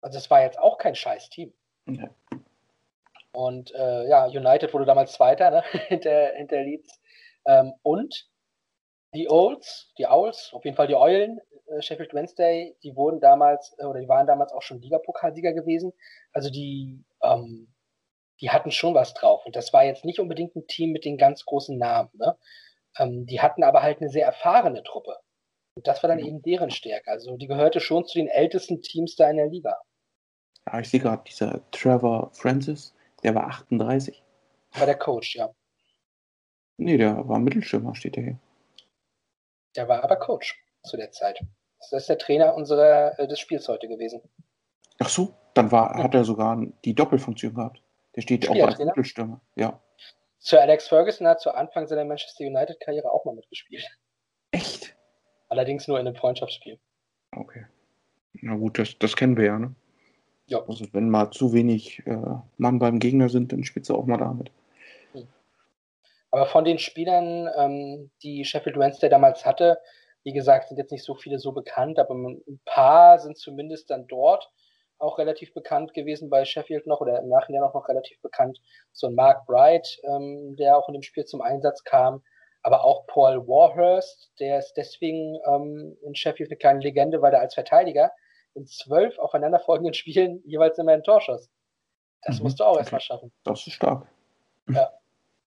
Also 0.00 0.18
es 0.18 0.30
war 0.30 0.42
jetzt 0.42 0.58
auch 0.58 0.78
kein 0.78 0.94
scheiß 0.94 1.30
Team. 1.30 1.52
Ja. 1.86 2.08
Und 3.32 3.74
äh, 3.74 4.08
ja, 4.08 4.26
United 4.26 4.72
wurde 4.72 4.84
damals 4.84 5.12
Zweiter 5.12 5.50
ne? 5.50 5.62
hinter, 5.88 6.32
hinter 6.34 6.62
Leeds. 6.62 7.00
Ähm, 7.46 7.72
und 7.82 8.28
die 9.14 9.28
Owls, 9.28 9.92
die 9.98 10.06
Owls, 10.06 10.50
auf 10.52 10.64
jeden 10.64 10.76
Fall 10.76 10.86
die 10.86 10.94
Eulen, 10.94 11.40
äh, 11.66 11.82
Sheffield 11.82 12.14
Wednesday, 12.14 12.76
die 12.82 12.96
wurden 12.96 13.20
damals, 13.20 13.74
äh, 13.78 13.84
oder 13.84 14.00
die 14.00 14.08
waren 14.08 14.26
damals 14.26 14.52
auch 14.52 14.62
schon 14.62 14.80
Ligapokalsieger 14.80 15.52
gewesen. 15.52 15.92
Also 16.32 16.50
die, 16.50 17.04
ähm, 17.22 17.72
die 18.40 18.50
hatten 18.50 18.70
schon 18.70 18.94
was 18.94 19.14
drauf. 19.14 19.44
Und 19.46 19.56
das 19.56 19.72
war 19.72 19.84
jetzt 19.84 20.04
nicht 20.04 20.18
unbedingt 20.18 20.56
ein 20.56 20.66
Team 20.66 20.92
mit 20.92 21.04
den 21.04 21.18
ganz 21.18 21.44
großen 21.44 21.76
Namen. 21.76 22.10
Ne? 22.14 22.36
Ähm, 22.98 23.26
die 23.26 23.40
hatten 23.40 23.64
aber 23.64 23.82
halt 23.82 24.00
eine 24.00 24.10
sehr 24.10 24.26
erfahrene 24.26 24.82
Truppe. 24.82 25.16
Und 25.74 25.86
das 25.86 26.02
war 26.02 26.08
dann 26.08 26.18
eben 26.18 26.42
deren 26.42 26.70
Stärke. 26.70 27.10
Also 27.10 27.36
die 27.36 27.46
gehörte 27.46 27.80
schon 27.80 28.06
zu 28.06 28.18
den 28.18 28.28
ältesten 28.28 28.82
Teams 28.82 29.16
da 29.16 29.30
in 29.30 29.36
der 29.36 29.48
Liga. 29.48 29.76
Ja, 30.66 30.80
ich 30.80 30.90
sehe 30.90 31.00
gerade, 31.00 31.22
dieser 31.26 31.60
Trevor 31.70 32.30
Francis, 32.32 32.94
der 33.22 33.34
war 33.34 33.46
38. 33.46 34.22
War 34.74 34.86
der 34.86 34.98
Coach, 34.98 35.36
ja. 35.36 35.50
Nee, 36.78 36.96
der 36.96 37.28
war 37.28 37.38
Mittelstürmer, 37.38 37.94
steht 37.94 38.16
der 38.16 38.22
hier. 38.22 38.38
Der 39.76 39.88
war 39.88 40.04
aber 40.04 40.16
Coach 40.16 40.60
zu 40.84 40.96
der 40.96 41.10
Zeit. 41.12 41.40
Das 41.78 41.92
ist 41.92 42.08
der 42.08 42.18
Trainer 42.18 42.54
unserer, 42.54 43.18
äh, 43.18 43.26
des 43.26 43.40
Spiels 43.40 43.68
heute 43.68 43.88
gewesen. 43.88 44.20
Ach 44.98 45.08
so, 45.08 45.34
dann 45.54 45.72
war, 45.72 45.94
hat 46.02 46.14
er 46.14 46.24
sogar 46.24 46.60
die 46.84 46.94
Doppelfunktion 46.94 47.54
gehabt. 47.54 47.82
Der 48.14 48.22
steht 48.22 48.44
auch 48.46 48.50
als 48.50 48.58
Spielertrainer? 48.58 48.92
Mittelstürmer. 48.92 49.40
Ja. 49.56 49.80
Sir 50.38 50.60
Alex 50.60 50.88
Ferguson 50.88 51.26
hat 51.26 51.40
zu 51.40 51.54
Anfang 51.54 51.86
seiner 51.86 52.04
Manchester 52.04 52.44
United-Karriere 52.44 53.10
auch 53.10 53.24
mal 53.24 53.34
mitgespielt. 53.34 53.86
Echt? 54.50 54.94
Allerdings 55.48 55.88
nur 55.88 55.98
in 55.98 56.06
einem 56.06 56.16
Freundschaftsspiel. 56.16 56.78
Okay. 57.34 57.66
Na 58.34 58.56
gut, 58.56 58.78
das, 58.78 58.98
das 58.98 59.16
kennen 59.16 59.36
wir 59.36 59.44
ja, 59.44 59.58
ne? 59.58 59.74
Ja. 60.46 60.62
Also 60.66 60.86
wenn 60.92 61.08
mal 61.08 61.30
zu 61.30 61.52
wenig 61.52 62.04
äh, 62.06 62.16
Mann 62.56 62.78
beim 62.78 62.98
Gegner 62.98 63.28
sind, 63.28 63.52
dann 63.52 63.64
spielst 63.64 63.88
du 63.90 63.94
auch 63.94 64.06
mal 64.06 64.18
damit. 64.18 64.50
Aber 66.32 66.46
von 66.46 66.64
den 66.64 66.78
Spielern, 66.78 67.48
ähm, 67.56 68.10
die 68.22 68.44
Sheffield 68.44 68.78
Wednesday 68.78 69.10
damals 69.10 69.44
hatte, 69.44 69.78
wie 70.24 70.32
gesagt, 70.32 70.68
sind 70.68 70.78
jetzt 70.78 70.90
nicht 70.90 71.04
so 71.04 71.14
viele 71.14 71.38
so 71.38 71.52
bekannt, 71.52 71.98
aber 71.98 72.14
ein 72.14 72.60
paar 72.64 73.18
sind 73.18 73.36
zumindest 73.36 73.90
dann 73.90 74.06
dort 74.08 74.50
auch 74.98 75.18
relativ 75.18 75.52
bekannt 75.52 75.94
gewesen 75.94 76.30
bei 76.30 76.44
Sheffield 76.44 76.86
noch 76.86 77.00
oder 77.00 77.18
im 77.18 77.28
Nachhinein 77.28 77.62
auch 77.62 77.74
noch 77.74 77.88
relativ 77.88 78.20
bekannt. 78.22 78.58
So 78.92 79.08
ein 79.08 79.14
Mark 79.14 79.46
Bright, 79.46 79.98
ähm, 80.04 80.56
der 80.56 80.78
auch 80.78 80.88
in 80.88 80.94
dem 80.94 81.02
Spiel 81.02 81.24
zum 81.24 81.42
Einsatz 81.42 81.84
kam, 81.84 82.22
aber 82.62 82.84
auch 82.84 83.06
Paul 83.08 83.46
Warhurst, 83.46 84.32
der 84.38 84.58
ist 84.58 84.74
deswegen 84.74 85.38
ähm, 85.46 85.98
in 86.02 86.14
Sheffield 86.14 86.50
eine 86.50 86.56
kleine 86.56 86.80
Legende, 86.80 87.20
weil 87.20 87.34
er 87.34 87.40
als 87.40 87.54
Verteidiger 87.54 88.12
in 88.54 88.66
zwölf 88.66 89.18
aufeinanderfolgenden 89.18 89.94
Spielen 89.94 90.40
jeweils 90.46 90.78
immer 90.78 90.92
ein 90.92 91.02
Tor 91.02 91.20
schoss. 91.20 91.50
Das 92.22 92.38
Mhm, 92.38 92.44
musst 92.44 92.60
du 92.60 92.64
auch 92.64 92.70
okay. 92.70 92.78
erstmal 92.78 93.00
schaffen. 93.00 93.32
Das 93.44 93.66
ist 93.66 93.74
stark. 93.74 94.06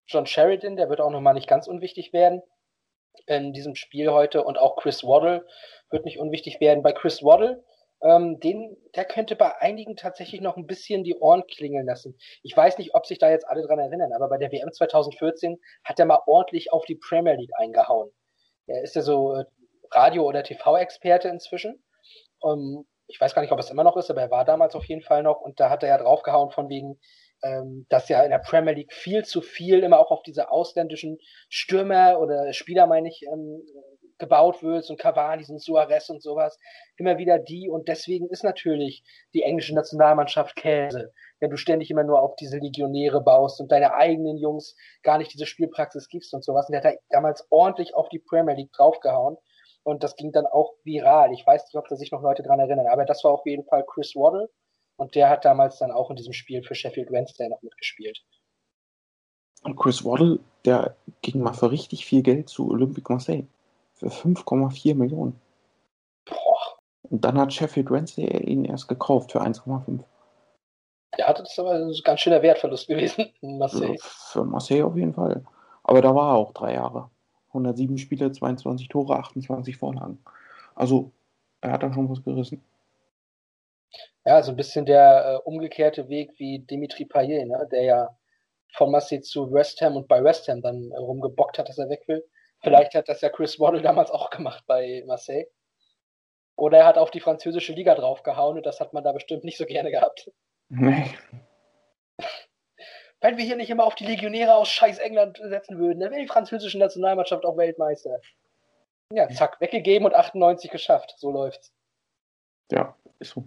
John 0.07 0.25
Sheridan, 0.25 0.75
der 0.75 0.89
wird 0.89 1.01
auch 1.01 1.09
nochmal 1.09 1.33
nicht 1.33 1.47
ganz 1.47 1.67
unwichtig 1.67 2.13
werden 2.13 2.41
in 3.27 3.53
diesem 3.53 3.75
Spiel 3.75 4.11
heute 4.11 4.43
und 4.43 4.57
auch 4.57 4.75
Chris 4.75 5.03
Waddle 5.03 5.45
wird 5.89 6.05
nicht 6.05 6.19
unwichtig 6.19 6.59
werden. 6.59 6.83
Bei 6.83 6.91
Chris 6.91 7.23
Waddle, 7.23 7.63
ähm, 8.01 8.39
den, 8.39 8.77
der 8.95 9.05
könnte 9.05 9.35
bei 9.35 9.57
einigen 9.59 9.95
tatsächlich 9.95 10.41
noch 10.41 10.57
ein 10.57 10.67
bisschen 10.67 11.03
die 11.03 11.15
Ohren 11.15 11.45
klingeln 11.47 11.85
lassen. 11.85 12.17
Ich 12.43 12.55
weiß 12.55 12.77
nicht, 12.77 12.93
ob 12.93 13.05
sich 13.05 13.17
da 13.17 13.29
jetzt 13.29 13.47
alle 13.47 13.65
dran 13.65 13.79
erinnern, 13.79 14.13
aber 14.13 14.29
bei 14.29 14.37
der 14.37 14.51
WM 14.51 14.71
2014 14.71 15.57
hat 15.83 15.99
er 15.99 16.05
mal 16.05 16.21
ordentlich 16.27 16.71
auf 16.71 16.85
die 16.85 16.95
Premier 16.95 17.35
League 17.35 17.53
eingehauen. 17.57 18.11
Er 18.67 18.83
ist 18.83 18.95
ja 18.95 19.01
so 19.01 19.33
äh, 19.33 19.45
Radio- 19.91 20.25
oder 20.25 20.43
TV-Experte 20.43 21.29
inzwischen. 21.29 21.83
Ähm, 22.43 22.85
ich 23.07 23.21
weiß 23.21 23.35
gar 23.35 23.41
nicht, 23.41 23.51
ob 23.51 23.59
es 23.59 23.69
immer 23.69 23.83
noch 23.83 23.97
ist, 23.97 24.09
aber 24.09 24.21
er 24.21 24.31
war 24.31 24.45
damals 24.45 24.75
auf 24.75 24.85
jeden 24.85 25.03
Fall 25.03 25.23
noch 25.23 25.39
und 25.39 25.59
da 25.59 25.69
hat 25.69 25.83
er 25.83 25.89
ja 25.89 25.97
draufgehauen 25.97 26.51
von 26.51 26.69
wegen, 26.69 26.99
ähm, 27.45 27.85
dass 27.89 28.09
ja 28.09 28.23
in 28.23 28.31
der 28.31 28.39
Premier 28.39 28.73
League 28.73 28.93
viel 28.93 29.23
zu 29.23 29.41
viel 29.41 29.83
immer 29.83 29.99
auch 29.99 30.09
auf 30.09 30.23
diese 30.23 30.49
ausländischen 30.49 31.19
Stürmer 31.47 32.19
oder 32.19 32.51
Spieler, 32.53 32.87
meine 32.87 33.07
ich, 33.07 33.23
ähm, 33.31 33.61
gebaut 34.17 34.63
wird, 34.63 34.85
so 34.85 34.95
Cavani, 34.95 35.43
so 35.43 35.57
Suarez 35.57 36.09
und 36.09 36.23
sowas. 36.23 36.57
Immer 36.97 37.17
wieder 37.17 37.37
die 37.37 37.69
und 37.69 37.87
deswegen 37.87 38.29
ist 38.29 38.43
natürlich 38.43 39.03
die 39.33 39.43
englische 39.43 39.75
Nationalmannschaft 39.75 40.55
Käse, 40.55 41.11
wenn 41.39 41.49
du 41.49 41.57
ständig 41.57 41.91
immer 41.91 42.03
nur 42.03 42.21
auf 42.21 42.35
diese 42.37 42.57
Legionäre 42.57 43.21
baust 43.21 43.59
und 43.59 43.71
deine 43.71 43.93
eigenen 43.93 44.37
Jungs 44.37 44.75
gar 45.03 45.17
nicht 45.17 45.33
diese 45.33 45.45
Spielpraxis 45.45 46.07
gibst 46.07 46.33
und 46.33 46.43
sowas. 46.43 46.67
Und 46.67 46.73
der 46.73 46.83
hat 46.83 46.95
da 46.95 46.99
damals 47.09 47.45
ordentlich 47.51 47.93
auf 47.93 48.09
die 48.09 48.19
Premier 48.19 48.55
League 48.55 48.71
draufgehauen 48.71 49.37
und 49.83 50.03
das 50.03 50.15
ging 50.15 50.31
dann 50.31 50.47
auch 50.47 50.73
viral. 50.83 51.31
Ich 51.33 51.45
weiß 51.45 51.65
nicht, 51.65 51.75
ob 51.75 51.87
da 51.89 51.95
sich 51.95 52.11
noch 52.11 52.21
Leute 52.21 52.41
dran 52.41 52.59
erinnern, 52.59 52.87
aber 52.87 53.05
das 53.05 53.23
war 53.23 53.31
auf 53.31 53.45
jeden 53.45 53.65
Fall 53.65 53.85
Chris 53.85 54.15
Waddle 54.15 54.49
und 54.97 55.15
der 55.15 55.29
hat 55.29 55.45
damals 55.45 55.77
dann 55.77 55.91
auch 55.91 56.09
in 56.09 56.15
diesem 56.15 56.33
Spiel 56.33 56.63
für 56.63 56.75
Sheffield 56.75 57.11
Wednesday 57.11 57.49
noch 57.49 57.61
mitgespielt. 57.61 58.23
Und 59.63 59.75
Chris 59.77 60.05
Waddle, 60.05 60.39
der 60.63 60.95
ging 61.21 61.41
mal 61.41 61.53
für 61.53 61.71
richtig 61.71 62.05
viel 62.05 62.21
Geld 62.21 62.49
zu 62.49 62.69
Olympique 62.69 63.11
Marseille. 63.11 63.47
Für 63.93 64.07
5,4 64.07 64.93
Millionen. 64.93 65.39
Boah, 66.25 66.77
Und 67.09 67.23
dann 67.23 67.39
hat 67.39 67.53
Sheffield 67.53 67.89
Wednesday 67.89 68.25
ihn 68.43 68.65
erst 68.65 68.87
gekauft 68.87 69.31
für 69.31 69.41
1,5. 69.41 70.03
der 71.17 71.27
hatte 71.27 71.43
das 71.43 71.57
aber 71.57 71.71
ein 71.71 71.93
ganz 72.03 72.19
schöner 72.19 72.41
Wertverlust 72.41 72.87
gewesen 72.87 73.33
in 73.41 73.57
Marseille. 73.57 73.97
Für 73.99 74.43
Marseille 74.43 74.85
auf 74.85 74.95
jeden 74.95 75.13
Fall. 75.13 75.43
Aber 75.83 76.01
da 76.01 76.13
war 76.13 76.33
er 76.33 76.37
auch 76.37 76.53
drei 76.53 76.73
Jahre. 76.73 77.09
107 77.49 77.97
Spiele, 77.97 78.31
22 78.31 78.89
Tore, 78.89 79.17
28 79.17 79.77
Vorlagen. 79.77 80.19
Also, 80.75 81.11
er 81.61 81.71
hat 81.71 81.83
da 81.83 81.93
schon 81.93 82.09
was 82.09 82.23
gerissen. 82.23 82.61
Ja, 84.25 84.41
so 84.41 84.51
ein 84.51 84.57
bisschen 84.57 84.85
der 84.85 85.25
äh, 85.25 85.47
umgekehrte 85.47 86.09
Weg 86.09 86.31
wie 86.37 86.59
Dimitri 86.59 87.05
Payet, 87.05 87.47
ne? 87.47 87.67
der 87.71 87.83
ja 87.83 88.17
von 88.73 88.91
Marseille 88.91 89.21
zu 89.21 89.51
West 89.53 89.81
Ham 89.81 89.95
und 89.95 90.07
bei 90.07 90.23
West 90.23 90.47
Ham 90.47 90.61
dann 90.61 90.91
rumgebockt 90.91 91.57
hat, 91.57 91.69
dass 91.69 91.77
er 91.77 91.89
weg 91.89 92.03
will. 92.07 92.23
Vielleicht 92.61 92.95
hat 92.95 93.07
das 93.07 93.21
ja 93.21 93.29
Chris 93.29 93.59
Waddle 93.59 93.81
damals 93.81 94.11
auch 94.11 94.29
gemacht 94.29 94.63
bei 94.67 95.03
Marseille. 95.05 95.45
Oder 96.57 96.79
er 96.79 96.85
hat 96.87 96.97
auf 96.97 97.11
die 97.11 97.19
französische 97.19 97.73
Liga 97.73 97.95
draufgehauen 97.95 98.57
und 98.57 98.65
das 98.65 98.79
hat 98.79 98.93
man 98.93 99.03
da 99.03 99.11
bestimmt 99.11 99.43
nicht 99.43 99.57
so 99.57 99.65
gerne 99.65 99.91
gehabt. 99.91 100.31
Nee. 100.69 101.13
Wenn 103.21 103.37
wir 103.37 103.45
hier 103.45 103.55
nicht 103.55 103.69
immer 103.69 103.85
auf 103.85 103.95
die 103.95 104.05
Legionäre 104.05 104.55
aus 104.55 104.69
scheiß 104.69 104.99
England 104.99 105.37
setzen 105.37 105.77
würden, 105.77 105.99
dann 105.99 106.11
wäre 106.11 106.21
die 106.21 106.27
französische 106.27 106.77
Nationalmannschaft 106.77 107.45
auch 107.45 107.57
Weltmeister. 107.57 108.19
Ja, 109.11 109.29
zack, 109.29 109.59
weggegeben 109.61 110.05
und 110.05 110.15
98 110.15 110.71
geschafft. 110.71 111.13
So 111.17 111.31
läuft's. 111.31 111.73
Ja, 112.71 112.95
ist 113.19 113.31
so. 113.31 113.43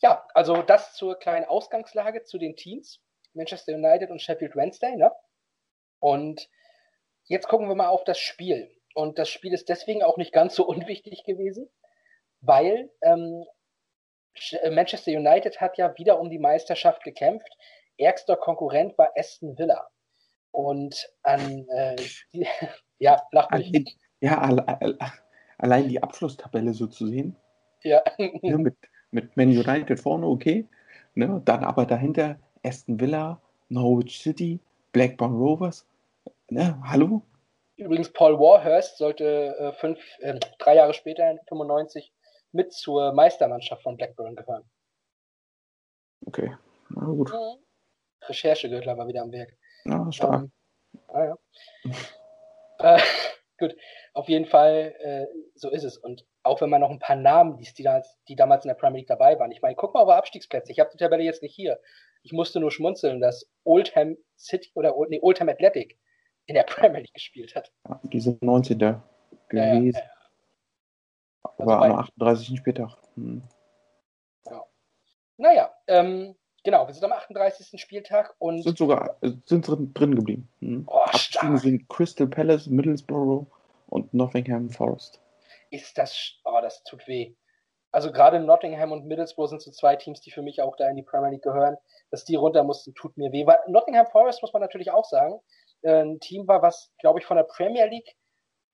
Ja, 0.00 0.26
also 0.34 0.62
das 0.62 0.94
zur 0.94 1.18
kleinen 1.18 1.46
Ausgangslage 1.46 2.24
zu 2.24 2.38
den 2.38 2.56
Teams. 2.56 3.00
Manchester 3.32 3.74
United 3.74 4.10
und 4.10 4.22
Sheffield 4.22 4.54
Wednesday, 4.54 4.96
ne? 4.96 5.10
Und 5.98 6.48
jetzt 7.24 7.48
gucken 7.48 7.68
wir 7.68 7.74
mal 7.74 7.88
auf 7.88 8.04
das 8.04 8.18
Spiel. 8.18 8.70
Und 8.94 9.18
das 9.18 9.28
Spiel 9.28 9.52
ist 9.52 9.68
deswegen 9.68 10.02
auch 10.02 10.16
nicht 10.16 10.32
ganz 10.32 10.54
so 10.54 10.66
unwichtig 10.68 11.24
gewesen, 11.24 11.68
weil 12.40 12.90
ähm, 13.02 13.44
Manchester 14.70 15.12
United 15.12 15.60
hat 15.60 15.78
ja 15.78 15.96
wieder 15.96 16.20
um 16.20 16.30
die 16.30 16.38
Meisterschaft 16.38 17.02
gekämpft. 17.04 17.50
Ärgster 17.98 18.36
Konkurrent 18.36 18.96
war 18.98 19.12
Aston 19.16 19.56
Villa. 19.58 19.88
Und 20.50 21.08
an, 21.22 21.66
äh, 21.68 21.96
die, 22.32 22.46
ja, 22.98 23.22
lach 23.32 23.50
mich. 23.50 23.96
Ja, 24.20 24.40
alle, 24.40 24.98
allein 25.58 25.88
die 25.88 26.02
Abschlusstabelle 26.02 26.72
so 26.72 26.86
zu 26.86 27.06
sehen. 27.06 27.36
Ja. 27.82 28.02
ne, 28.18 28.58
mit, 28.58 28.76
mit 29.14 29.36
Man 29.36 29.48
United 29.48 30.00
vorne, 30.00 30.26
okay. 30.26 30.66
Ne, 31.14 31.40
dann 31.44 31.64
aber 31.64 31.86
dahinter 31.86 32.36
Aston 32.64 33.00
Villa, 33.00 33.40
Norwich 33.68 34.18
City, 34.18 34.58
Blackburn 34.92 35.36
Rovers. 35.36 35.86
Ne, 36.50 36.76
hallo? 36.82 37.22
Übrigens, 37.76 38.12
Paul 38.12 38.38
Warhurst 38.38 38.98
sollte 38.98 39.56
äh, 39.58 39.72
fünf, 39.72 39.98
äh, 40.18 40.38
drei 40.58 40.76
Jahre 40.76 40.94
später, 40.94 41.30
in 41.30 41.38
95, 41.48 42.12
mit 42.52 42.72
zur 42.72 43.12
Meistermannschaft 43.12 43.82
von 43.82 43.96
Blackburn 43.96 44.34
gehören. 44.36 44.64
Okay, 46.26 46.52
na 46.90 47.04
gut. 47.04 47.32
Mhm. 47.32 47.64
Recherchegürtler 48.28 48.96
war 48.96 49.06
wieder 49.06 49.22
am 49.22 49.32
Werk. 49.32 49.56
Ja, 49.84 50.10
stark. 50.10 50.42
Ähm, 50.44 51.00
ah, 51.08 51.24
ja. 51.24 52.96
äh, 52.96 53.00
gut, 53.58 53.76
auf 54.12 54.28
jeden 54.28 54.46
Fall, 54.46 54.94
äh, 54.98 55.26
so 55.54 55.70
ist 55.70 55.84
es. 55.84 55.96
Und 55.96 56.26
auch 56.42 56.60
wenn 56.60 56.70
man 56.70 56.80
noch 56.80 56.90
ein 56.90 56.98
paar 56.98 57.16
Namen 57.16 57.58
liest, 57.58 57.78
die, 57.78 57.82
da, 57.82 58.02
die 58.28 58.36
damals 58.36 58.64
in 58.64 58.68
der 58.68 58.74
Premier 58.74 58.98
League 58.98 59.08
dabei 59.08 59.38
waren. 59.38 59.50
Ich 59.50 59.62
meine, 59.62 59.76
guck 59.76 59.94
mal 59.94 60.00
auf 60.00 60.08
Abstiegsplätze. 60.10 60.72
Ich 60.72 60.80
habe 60.80 60.90
die 60.92 60.98
Tabelle 60.98 61.22
jetzt 61.22 61.42
nicht 61.42 61.54
hier. 61.54 61.80
Ich 62.22 62.32
musste 62.32 62.60
nur 62.60 62.70
schmunzeln, 62.70 63.20
dass 63.20 63.50
Oldham 63.64 64.16
City 64.36 64.70
oder 64.74 64.94
nee, 65.08 65.20
Oldham 65.22 65.48
Athletic 65.48 65.98
in 66.46 66.54
der 66.54 66.62
Premier 66.64 67.00
League 67.00 67.14
gespielt 67.14 67.54
hat. 67.54 67.72
Ja, 67.88 68.00
diese 68.04 68.38
19. 68.40 68.78
gewesen. 68.78 69.02
Ja, 69.52 69.64
ja, 69.64 69.82
ja. 69.82 70.00
Aber 71.42 71.82
Also 71.82 71.94
am 71.94 72.00
38. 72.00 72.58
Spieltag. 72.58 72.96
Hm. 73.16 73.42
Naja, 75.36 75.70
ähm, 75.88 76.36
genau, 76.64 76.86
wir 76.86 76.94
sind 76.94 77.04
am 77.04 77.12
38. 77.12 77.80
Spieltag 77.80 78.34
und 78.38 78.62
Sind 78.62 78.78
sogar 78.78 79.16
äh, 79.22 79.30
sind 79.46 79.66
drin, 79.68 79.92
drin 79.94 80.14
geblieben. 80.16 80.48
Hm. 80.60 80.84
Oh, 80.88 80.98
Abgestiegen 81.00 81.58
stark. 81.58 81.58
sind 81.60 81.88
Crystal 81.88 82.26
Palace, 82.26 82.66
Middlesbrough 82.66 83.46
und 83.88 84.12
Nottingham 84.12 84.70
Forest. 84.70 85.20
ist 85.70 85.96
das, 85.98 86.32
oh, 86.44 86.58
das 86.62 86.82
tut 86.84 87.06
weh. 87.06 87.34
Also 87.92 88.10
gerade 88.10 88.40
Nottingham 88.40 88.90
und 88.90 89.06
Middlesbrough 89.06 89.50
sind 89.50 89.62
so 89.62 89.70
zwei 89.70 89.94
Teams, 89.94 90.20
die 90.20 90.32
für 90.32 90.42
mich 90.42 90.60
auch 90.60 90.74
da 90.76 90.88
in 90.88 90.96
die 90.96 91.02
Premier 91.04 91.30
League 91.30 91.42
gehören. 91.42 91.76
Dass 92.10 92.24
die 92.24 92.34
runter 92.34 92.64
mussten, 92.64 92.92
tut 92.94 93.16
mir 93.16 93.30
weh. 93.32 93.46
Weil 93.46 93.58
Nottingham 93.68 94.06
Forest, 94.06 94.42
muss 94.42 94.52
man 94.52 94.62
natürlich 94.62 94.90
auch 94.90 95.04
sagen, 95.04 95.38
äh, 95.82 96.02
ein 96.02 96.18
Team 96.20 96.48
war, 96.48 96.60
was, 96.62 96.92
glaube 96.98 97.20
ich, 97.20 97.26
von 97.26 97.36
der 97.36 97.44
Premier 97.44 97.86
League 97.86 98.16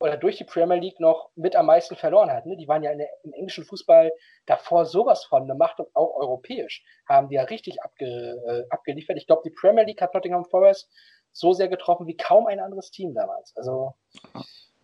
oder 0.00 0.16
durch 0.16 0.38
die 0.38 0.44
Premier 0.44 0.78
League 0.78 0.98
noch 0.98 1.30
mit 1.36 1.54
am 1.54 1.66
meisten 1.66 1.94
verloren 1.94 2.32
hat. 2.32 2.46
Ne? 2.46 2.56
Die 2.56 2.66
waren 2.66 2.82
ja 2.82 2.94
der, 2.94 3.08
im 3.22 3.32
englischen 3.34 3.64
Fußball 3.64 4.10
davor 4.46 4.86
sowas 4.86 5.24
von 5.24 5.42
eine 5.42 5.54
Macht 5.54 5.78
und 5.78 5.94
auch 5.94 6.16
europäisch 6.16 6.82
haben 7.06 7.28
die 7.28 7.36
ja 7.36 7.42
richtig 7.44 7.82
abge, 7.82 8.06
äh, 8.06 8.64
abgeliefert. 8.70 9.18
Ich 9.18 9.26
glaube, 9.26 9.42
die 9.44 9.50
Premier 9.50 9.84
League 9.84 10.00
hat 10.00 10.14
Nottingham 10.14 10.46
Forest 10.46 10.90
so 11.32 11.52
sehr 11.52 11.68
getroffen 11.68 12.06
wie 12.06 12.16
kaum 12.16 12.46
ein 12.46 12.58
anderes 12.58 12.90
Team 12.90 13.14
damals. 13.14 13.54
Also 13.56 13.94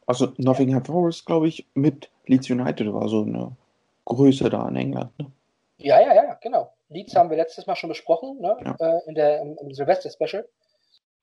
Also 0.07 0.33
Nottingham 0.37 0.85
Forest, 0.85 1.27
glaube 1.27 1.49
ich, 1.49 1.67
mit 1.75 2.11
Leeds 2.27 2.51
United 2.51 2.93
war 2.93 3.09
so 3.09 3.23
eine 3.23 3.57
Größe 4.05 4.51
da 4.51 4.69
in 4.69 4.77
England. 4.77 5.19
Ne? 5.19 5.33
Ja, 5.79 6.01
ja, 6.01 6.15
ja, 6.15 6.35
genau. 6.35 6.73
Leeds 6.89 7.17
haben 7.17 7.31
wir 7.31 7.37
letztes 7.37 7.67
Mal 7.67 7.75
schon 7.75 7.89
besprochen, 7.89 8.39
ne? 8.41 8.57
Ja. 8.65 8.77
Äh, 8.79 9.01
in 9.09 9.15
der, 9.15 9.41
im, 9.41 9.59
im 9.59 9.75
Silvester-Special. 9.75 10.47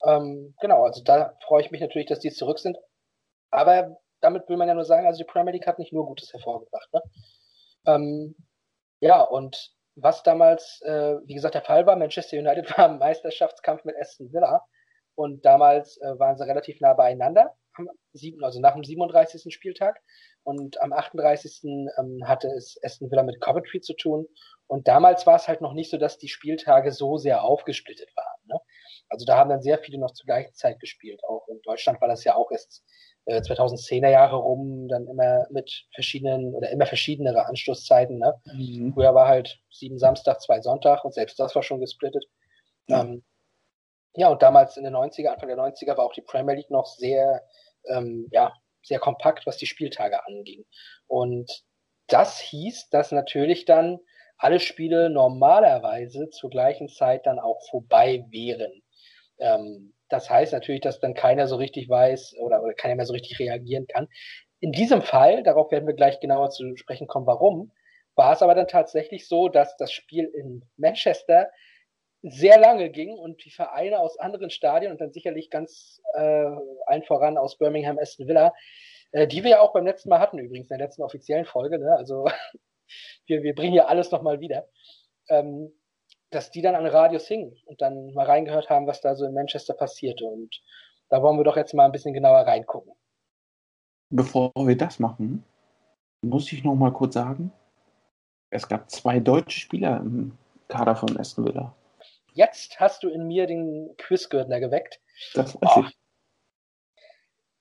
Ähm, 0.05 0.53
genau, 0.59 0.83
also 0.83 1.01
da 1.03 1.33
freue 1.45 1.61
ich 1.61 1.71
mich 1.71 1.79
natürlich, 1.79 2.07
dass 2.07 2.19
die 2.19 2.31
zurück 2.31 2.59
sind. 2.59 2.77
Aber 3.53 3.97
damit 4.19 4.49
will 4.49 4.57
man 4.57 4.67
ja 4.67 4.73
nur 4.73 4.85
sagen, 4.85 5.05
also 5.05 5.19
die 5.19 5.31
Premier 5.31 5.53
League 5.53 5.67
hat 5.67 5.79
nicht 5.79 5.93
nur 5.93 6.05
Gutes 6.05 6.33
hervorgebracht. 6.33 6.91
Ne? 6.91 7.01
Ähm, 7.85 8.35
ja, 8.99 9.21
und 9.21 9.73
was 9.95 10.23
damals, 10.23 10.81
äh, 10.81 11.17
wie 11.25 11.35
gesagt, 11.35 11.55
der 11.55 11.61
Fall 11.61 11.85
war, 11.85 11.95
Manchester 11.95 12.37
United 12.37 12.65
war 12.77 12.89
im 12.89 12.97
Meisterschaftskampf 12.97 13.83
mit 13.85 13.95
Aston 13.99 14.33
Villa 14.33 14.65
und 15.15 15.45
damals 15.45 15.97
äh, 15.97 16.17
waren 16.17 16.37
sie 16.37 16.47
relativ 16.47 16.79
nah 16.81 16.93
beieinander, 16.93 17.55
sieben, 18.13 18.43
also 18.43 18.59
nach 18.59 18.73
dem 18.73 18.83
37. 18.83 19.53
Spieltag. 19.53 20.01
Und 20.45 20.81
am 20.81 20.91
38. 20.91 21.61
Ähm, 21.63 22.21
hatte 22.25 22.47
es 22.49 22.77
Aston 22.83 23.09
Villa 23.09 23.23
mit 23.23 23.39
Coventry 23.39 23.81
zu 23.81 23.93
tun. 23.93 24.27
Und 24.67 24.87
damals 24.87 25.25
war 25.25 25.35
es 25.35 25.47
halt 25.47 25.61
noch 25.61 25.73
nicht 25.73 25.89
so, 25.89 25.97
dass 25.97 26.17
die 26.17 26.27
Spieltage 26.27 26.91
so 26.91 27.17
sehr 27.17 27.43
aufgesplittet 27.43 28.09
waren. 28.15 28.41
Ne? 28.45 28.59
Also 29.09 29.25
da 29.25 29.37
haben 29.37 29.49
dann 29.49 29.61
sehr 29.61 29.79
viele 29.79 29.99
noch 29.99 30.11
zur 30.11 30.25
gleichen 30.25 30.53
Zeit 30.53 30.79
gespielt. 30.79 31.21
Auch 31.27 31.47
in 31.47 31.61
Deutschland 31.61 32.01
war 32.01 32.07
das 32.07 32.23
ja 32.23 32.35
auch 32.35 32.51
erst 32.51 32.83
äh, 33.25 33.41
2010er 33.41 34.09
Jahre 34.09 34.37
rum, 34.37 34.87
dann 34.87 35.07
immer 35.07 35.47
mit 35.49 35.85
verschiedenen 35.93 36.53
oder 36.53 36.69
immer 36.69 36.85
verschiedenere 36.85 37.45
Anstoßzeiten. 37.45 38.17
Ne? 38.17 38.33
Mhm. 38.45 38.93
Früher 38.93 39.15
war 39.15 39.27
halt 39.27 39.59
sieben 39.71 39.97
Samstag, 39.97 40.41
zwei 40.41 40.61
Sonntag 40.61 41.03
und 41.05 41.13
selbst 41.13 41.39
das 41.39 41.55
war 41.55 41.63
schon 41.63 41.79
gesplittet. 41.79 42.25
Ja. 42.87 43.01
Ähm, 43.01 43.23
ja, 44.15 44.27
und 44.29 44.41
damals 44.41 44.77
in 44.77 44.83
den 44.83 44.95
90er, 44.95 45.29
Anfang 45.29 45.47
der 45.47 45.57
90er 45.57 45.97
war 45.97 46.05
auch 46.05 46.13
die 46.13 46.21
Premier 46.21 46.55
League 46.55 46.69
noch 46.69 46.85
sehr, 46.85 47.43
ähm, 47.87 48.27
ja, 48.31 48.53
sehr 48.83 48.99
kompakt, 48.99 49.47
was 49.47 49.57
die 49.57 49.65
Spieltage 49.65 50.25
anging. 50.27 50.65
Und 51.07 51.63
das 52.07 52.39
hieß, 52.39 52.89
dass 52.89 53.11
natürlich 53.11 53.65
dann 53.65 53.99
alle 54.37 54.59
Spiele 54.59 55.09
normalerweise 55.09 56.29
zur 56.29 56.49
gleichen 56.49 56.89
Zeit 56.89 57.25
dann 57.25 57.39
auch 57.39 57.61
vorbei 57.69 58.25
wären. 58.29 58.83
Ähm, 59.39 59.92
das 60.13 60.29
heißt 60.29 60.53
natürlich, 60.53 60.81
dass 60.81 60.99
dann 60.99 61.15
keiner 61.15 61.47
so 61.47 61.55
richtig 61.55 61.89
weiß 61.89 62.35
oder, 62.39 62.61
oder 62.63 62.73
keiner 62.73 62.95
mehr 62.95 63.05
so 63.05 63.13
richtig 63.13 63.39
reagieren 63.39 63.87
kann. 63.87 64.07
In 64.59 64.71
diesem 64.71 65.01
Fall, 65.01 65.43
darauf 65.43 65.71
werden 65.71 65.87
wir 65.87 65.95
gleich 65.95 66.19
genauer 66.19 66.51
zu 66.51 66.75
sprechen 66.77 67.07
kommen, 67.07 67.25
warum, 67.27 67.71
war 68.15 68.33
es 68.33 68.41
aber 68.41 68.55
dann 68.55 68.67
tatsächlich 68.67 69.27
so, 69.27 69.49
dass 69.49 69.75
das 69.77 69.91
Spiel 69.91 70.25
in 70.25 70.63
Manchester 70.77 71.49
sehr 72.21 72.59
lange 72.59 72.89
ging 72.89 73.17
und 73.17 73.43
die 73.43 73.51
Vereine 73.51 73.99
aus 73.99 74.17
anderen 74.17 74.49
Stadien 74.49 74.91
und 74.91 75.01
dann 75.01 75.11
sicherlich 75.11 75.49
ganz 75.49 75.99
äh, 76.13 76.45
allen 76.85 77.03
voran 77.03 77.37
aus 77.37 77.57
Birmingham, 77.57 77.97
Aston 77.99 78.27
Villa, 78.27 78.53
äh, 79.11 79.27
die 79.27 79.43
wir 79.43 79.51
ja 79.51 79.61
auch 79.61 79.73
beim 79.73 79.85
letzten 79.85 80.09
Mal 80.09 80.19
hatten 80.19 80.39
übrigens, 80.39 80.69
in 80.69 80.77
der 80.77 80.85
letzten 80.85 81.03
offiziellen 81.03 81.45
Folge, 81.45 81.79
ne? 81.79 81.95
also 81.97 82.25
wir, 83.25 83.43
wir 83.43 83.55
bringen 83.55 83.73
hier 83.73 83.89
alles 83.89 84.11
nochmal 84.11 84.39
wieder, 84.39 84.69
ähm, 85.27 85.73
dass 86.33 86.51
die 86.51 86.61
dann 86.61 86.75
an 86.75 86.85
Radios 86.85 87.27
hingen 87.27 87.55
und 87.65 87.81
dann 87.81 88.13
mal 88.13 88.25
reingehört 88.25 88.69
haben, 88.69 88.87
was 88.87 89.01
da 89.01 89.15
so 89.15 89.25
in 89.25 89.33
Manchester 89.33 89.73
passierte 89.73 90.25
und 90.25 90.61
da 91.09 91.21
wollen 91.21 91.37
wir 91.37 91.43
doch 91.43 91.57
jetzt 91.57 91.73
mal 91.73 91.85
ein 91.85 91.91
bisschen 91.91 92.13
genauer 92.13 92.39
reingucken. 92.47 92.91
Bevor 94.09 94.51
wir 94.55 94.77
das 94.77 94.99
machen, 94.99 95.43
muss 96.21 96.51
ich 96.51 96.63
noch 96.63 96.75
mal 96.75 96.91
kurz 96.93 97.13
sagen, 97.15 97.51
es 98.49 98.67
gab 98.67 98.89
zwei 98.91 99.19
deutsche 99.19 99.59
Spieler 99.59 99.97
im 99.99 100.37
Kader 100.67 100.95
von 100.95 101.17
Aston 101.17 101.45
Villa. 101.45 101.75
Jetzt 102.33 102.79
hast 102.79 103.03
du 103.03 103.09
in 103.09 103.27
mir 103.27 103.45
den 103.47 103.95
Quizgürtner 103.97 104.59
geweckt. 104.59 104.99
Das 105.33 105.55
weiß 105.61 105.71
Oh, 105.75 105.83
ich. 105.87 105.97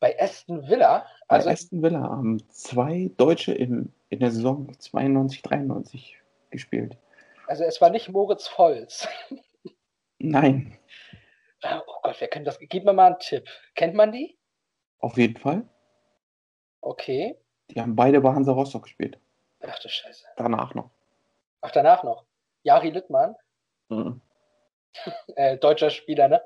bei 0.00 0.18
Aston 0.20 0.68
Villa, 0.68 1.06
Bei 1.28 1.36
also 1.36 1.50
Aston 1.50 1.82
Villa 1.82 2.00
haben 2.00 2.42
zwei 2.48 3.10
Deutsche 3.16 3.52
in, 3.52 3.92
in 4.08 4.20
der 4.20 4.30
Saison 4.30 4.72
92, 4.78 5.42
93 5.42 6.18
gespielt. 6.50 6.96
Also 7.46 7.64
es 7.64 7.80
war 7.80 7.90
nicht 7.90 8.08
Moritz 8.08 8.46
Volz. 8.48 9.08
Nein, 10.18 10.78
Oh 11.64 12.00
Gott, 12.02 12.16
wer 12.20 12.28
kennt 12.28 12.46
das? 12.46 12.58
Gib 12.58 12.84
mir 12.84 12.92
mal 12.92 13.06
einen 13.06 13.18
Tipp. 13.20 13.48
Kennt 13.74 13.94
man 13.94 14.12
die? 14.12 14.36
auf 14.98 15.16
jeden 15.16 15.36
Fall. 15.36 15.68
Okay. 16.80 17.36
Die 17.70 17.80
haben 17.80 17.96
beide 17.96 18.20
bei 18.20 18.32
Hansa 18.32 18.52
Rostock 18.52 18.84
gespielt. 18.84 19.18
Ach 19.60 19.78
du 19.80 19.88
Scheiße. 19.88 20.26
Danach 20.36 20.74
noch. 20.74 20.90
Ach, 21.60 21.70
danach 21.72 22.02
noch. 22.04 22.24
Jari 22.62 22.90
Littmann, 22.90 23.34
Mhm. 23.88 24.20
äh, 25.36 25.56
deutscher 25.58 25.90
Spieler, 25.90 26.28
ne? 26.28 26.42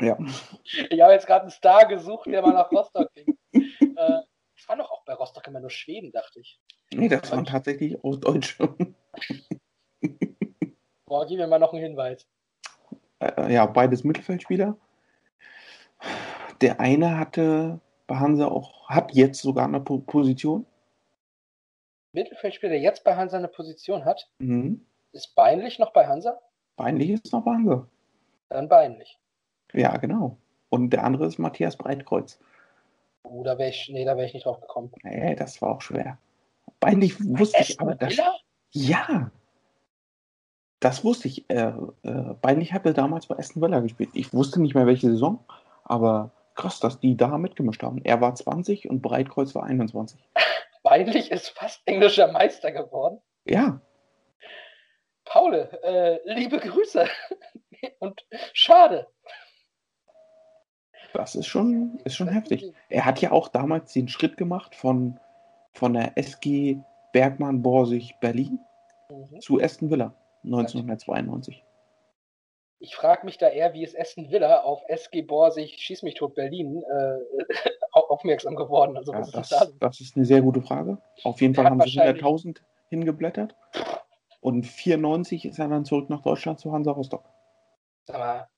Ja. 0.00 0.16
Ich 0.64 1.00
habe 1.00 1.12
jetzt 1.12 1.26
gerade 1.26 1.42
einen 1.42 1.50
Star 1.50 1.86
gesucht, 1.86 2.26
der 2.26 2.42
mal 2.42 2.52
nach 2.52 2.70
Rostock 2.70 3.12
ging. 3.14 3.36
äh, 3.52 3.60
das 3.96 4.68
war 4.68 4.76
doch 4.76 4.90
auch 4.90 5.04
bei 5.04 5.14
Rostock 5.14 5.46
immer 5.48 5.60
nur 5.60 5.70
Schweden, 5.70 6.10
dachte 6.12 6.40
ich. 6.40 6.60
Nee, 6.92 7.08
das 7.08 7.30
waren 7.32 7.44
tatsächlich 7.44 8.02
auch 8.04 8.16
Deutsche. 8.16 8.74
Boah, 11.12 11.26
gib 11.26 11.36
mir 11.38 11.46
mal 11.46 11.58
noch 11.58 11.74
einen 11.74 11.82
Hinweis. 11.82 12.26
Äh, 13.18 13.52
ja, 13.52 13.66
beides 13.66 14.02
Mittelfeldspieler. 14.02 14.78
Der 16.62 16.80
eine 16.80 17.18
hatte 17.18 17.80
bei 18.06 18.16
Hansa 18.16 18.46
auch, 18.46 18.88
hat 18.88 19.12
jetzt 19.12 19.42
sogar 19.42 19.66
eine 19.66 19.80
po 19.80 19.98
Position. 19.98 20.64
Mittelfeldspieler, 22.12 22.70
der 22.72 22.80
jetzt 22.80 23.04
bei 23.04 23.14
Hansa 23.14 23.36
eine 23.36 23.48
Position 23.48 24.06
hat, 24.06 24.26
Mhm. 24.38 24.86
ist 25.12 25.34
Beinlich 25.34 25.78
noch 25.78 25.92
bei 25.92 26.06
Hansa? 26.06 26.38
Beinlich 26.76 27.10
ist 27.10 27.30
noch 27.30 27.44
bei 27.44 27.52
Hansa. 27.52 27.86
Dann 28.48 28.70
Beinlich. 28.70 29.18
Ja, 29.74 29.94
genau. 29.98 30.38
Und 30.70 30.94
der 30.94 31.04
andere 31.04 31.26
ist 31.26 31.38
Matthias 31.38 31.76
Breitkreuz. 31.76 32.40
Oh, 33.22 33.42
da 33.44 33.58
wäre 33.58 33.68
ich, 33.68 33.90
nee, 33.92 34.06
da 34.06 34.16
wäre 34.16 34.24
ich 34.28 34.32
nicht 34.32 34.46
drauf 34.46 34.62
gekommen. 34.62 34.90
Nee, 35.02 35.34
das 35.34 35.60
war 35.60 35.72
auch 35.76 35.82
schwer. 35.82 36.16
Beinlich 36.80 37.22
wusste 37.22 37.60
ich, 37.60 37.78
aber 37.78 37.96
das. 37.96 38.16
Ja! 38.70 39.30
Das 40.82 41.04
wusste 41.04 41.28
ich. 41.28 41.48
Äh, 41.48 41.72
äh, 42.02 42.34
Beinlich 42.42 42.72
hatte 42.72 42.92
damals 42.92 43.26
bei 43.26 43.38
Aston 43.38 43.62
Villa 43.62 43.78
gespielt. 43.78 44.10
Ich 44.14 44.34
wusste 44.34 44.60
nicht 44.60 44.74
mehr 44.74 44.84
welche 44.86 45.08
Saison, 45.08 45.38
aber 45.84 46.32
krass, 46.56 46.80
dass 46.80 46.98
die 46.98 47.16
da 47.16 47.38
mitgemischt 47.38 47.82
haben. 47.84 48.00
Er 48.04 48.20
war 48.20 48.34
20 48.34 48.90
und 48.90 49.00
Breitkreuz 49.00 49.54
war 49.54 49.62
21. 49.62 50.20
Beinlich 50.82 51.30
ist 51.30 51.50
fast 51.50 51.82
englischer 51.86 52.32
Meister 52.32 52.72
geworden. 52.72 53.20
Ja, 53.44 53.80
Paul, 55.24 55.54
äh, 55.54 56.18
liebe 56.34 56.58
Grüße. 56.58 57.06
Und 58.00 58.26
schade. 58.52 59.06
das 61.14 61.36
ist 61.36 61.46
schon, 61.46 62.00
ist 62.04 62.16
schon 62.16 62.28
heftig. 62.28 62.72
Er 62.88 63.04
hat 63.04 63.20
ja 63.20 63.30
auch 63.30 63.48
damals 63.48 63.92
den 63.92 64.08
Schritt 64.08 64.36
gemacht 64.36 64.74
von, 64.74 65.18
von 65.72 65.94
der 65.94 66.18
SG 66.18 66.78
Bergmann 67.12 67.62
Borsig 67.62 68.16
Berlin 68.20 68.58
Mhm. 69.12 69.40
zu 69.40 69.60
Aston 69.60 69.90
Villa 69.90 70.14
1992. 70.44 71.62
Ich 72.80 72.96
frage 72.96 73.24
mich 73.24 73.38
da 73.38 73.48
eher, 73.48 73.74
wie 73.74 73.84
ist 73.84 73.96
Aston 73.98 74.30
Villa 74.32 74.62
auf 74.62 74.82
SG 74.88 75.22
Borsig 75.22 75.76
Schieß 75.78 76.02
mich 76.02 76.14
tot 76.14 76.34
Berlin 76.34 76.82
äh, 76.82 77.18
au- 77.92 78.08
aufmerksam 78.08 78.56
geworden. 78.56 78.96
Also, 78.96 79.12
Ja, 79.12 79.20
was 79.20 79.28
ist 79.28 79.36
das, 79.36 79.48
da? 79.48 79.66
das 79.78 80.00
ist 80.00 80.16
eine 80.16 80.24
sehr 80.24 80.42
gute 80.42 80.62
Frage. 80.62 80.98
Auf 81.22 81.40
jeden 81.40 81.54
Fall 81.54 81.66
haben 81.66 81.80
sie 81.80 81.96
wahrscheinlich- 81.96 82.22
100.000 82.24 82.58
hingeblättert. 82.88 83.54
Und 84.40 84.66
94 84.66 85.44
ist 85.44 85.58
er 85.60 85.68
dann 85.68 85.84
zurück 85.84 86.10
nach 86.10 86.22
Deutschland 86.22 86.58
zu 86.58 86.72
Hansa 86.72 86.90
Rostock. 86.90 87.24
Sag 88.06 88.18
mal, 88.18 88.48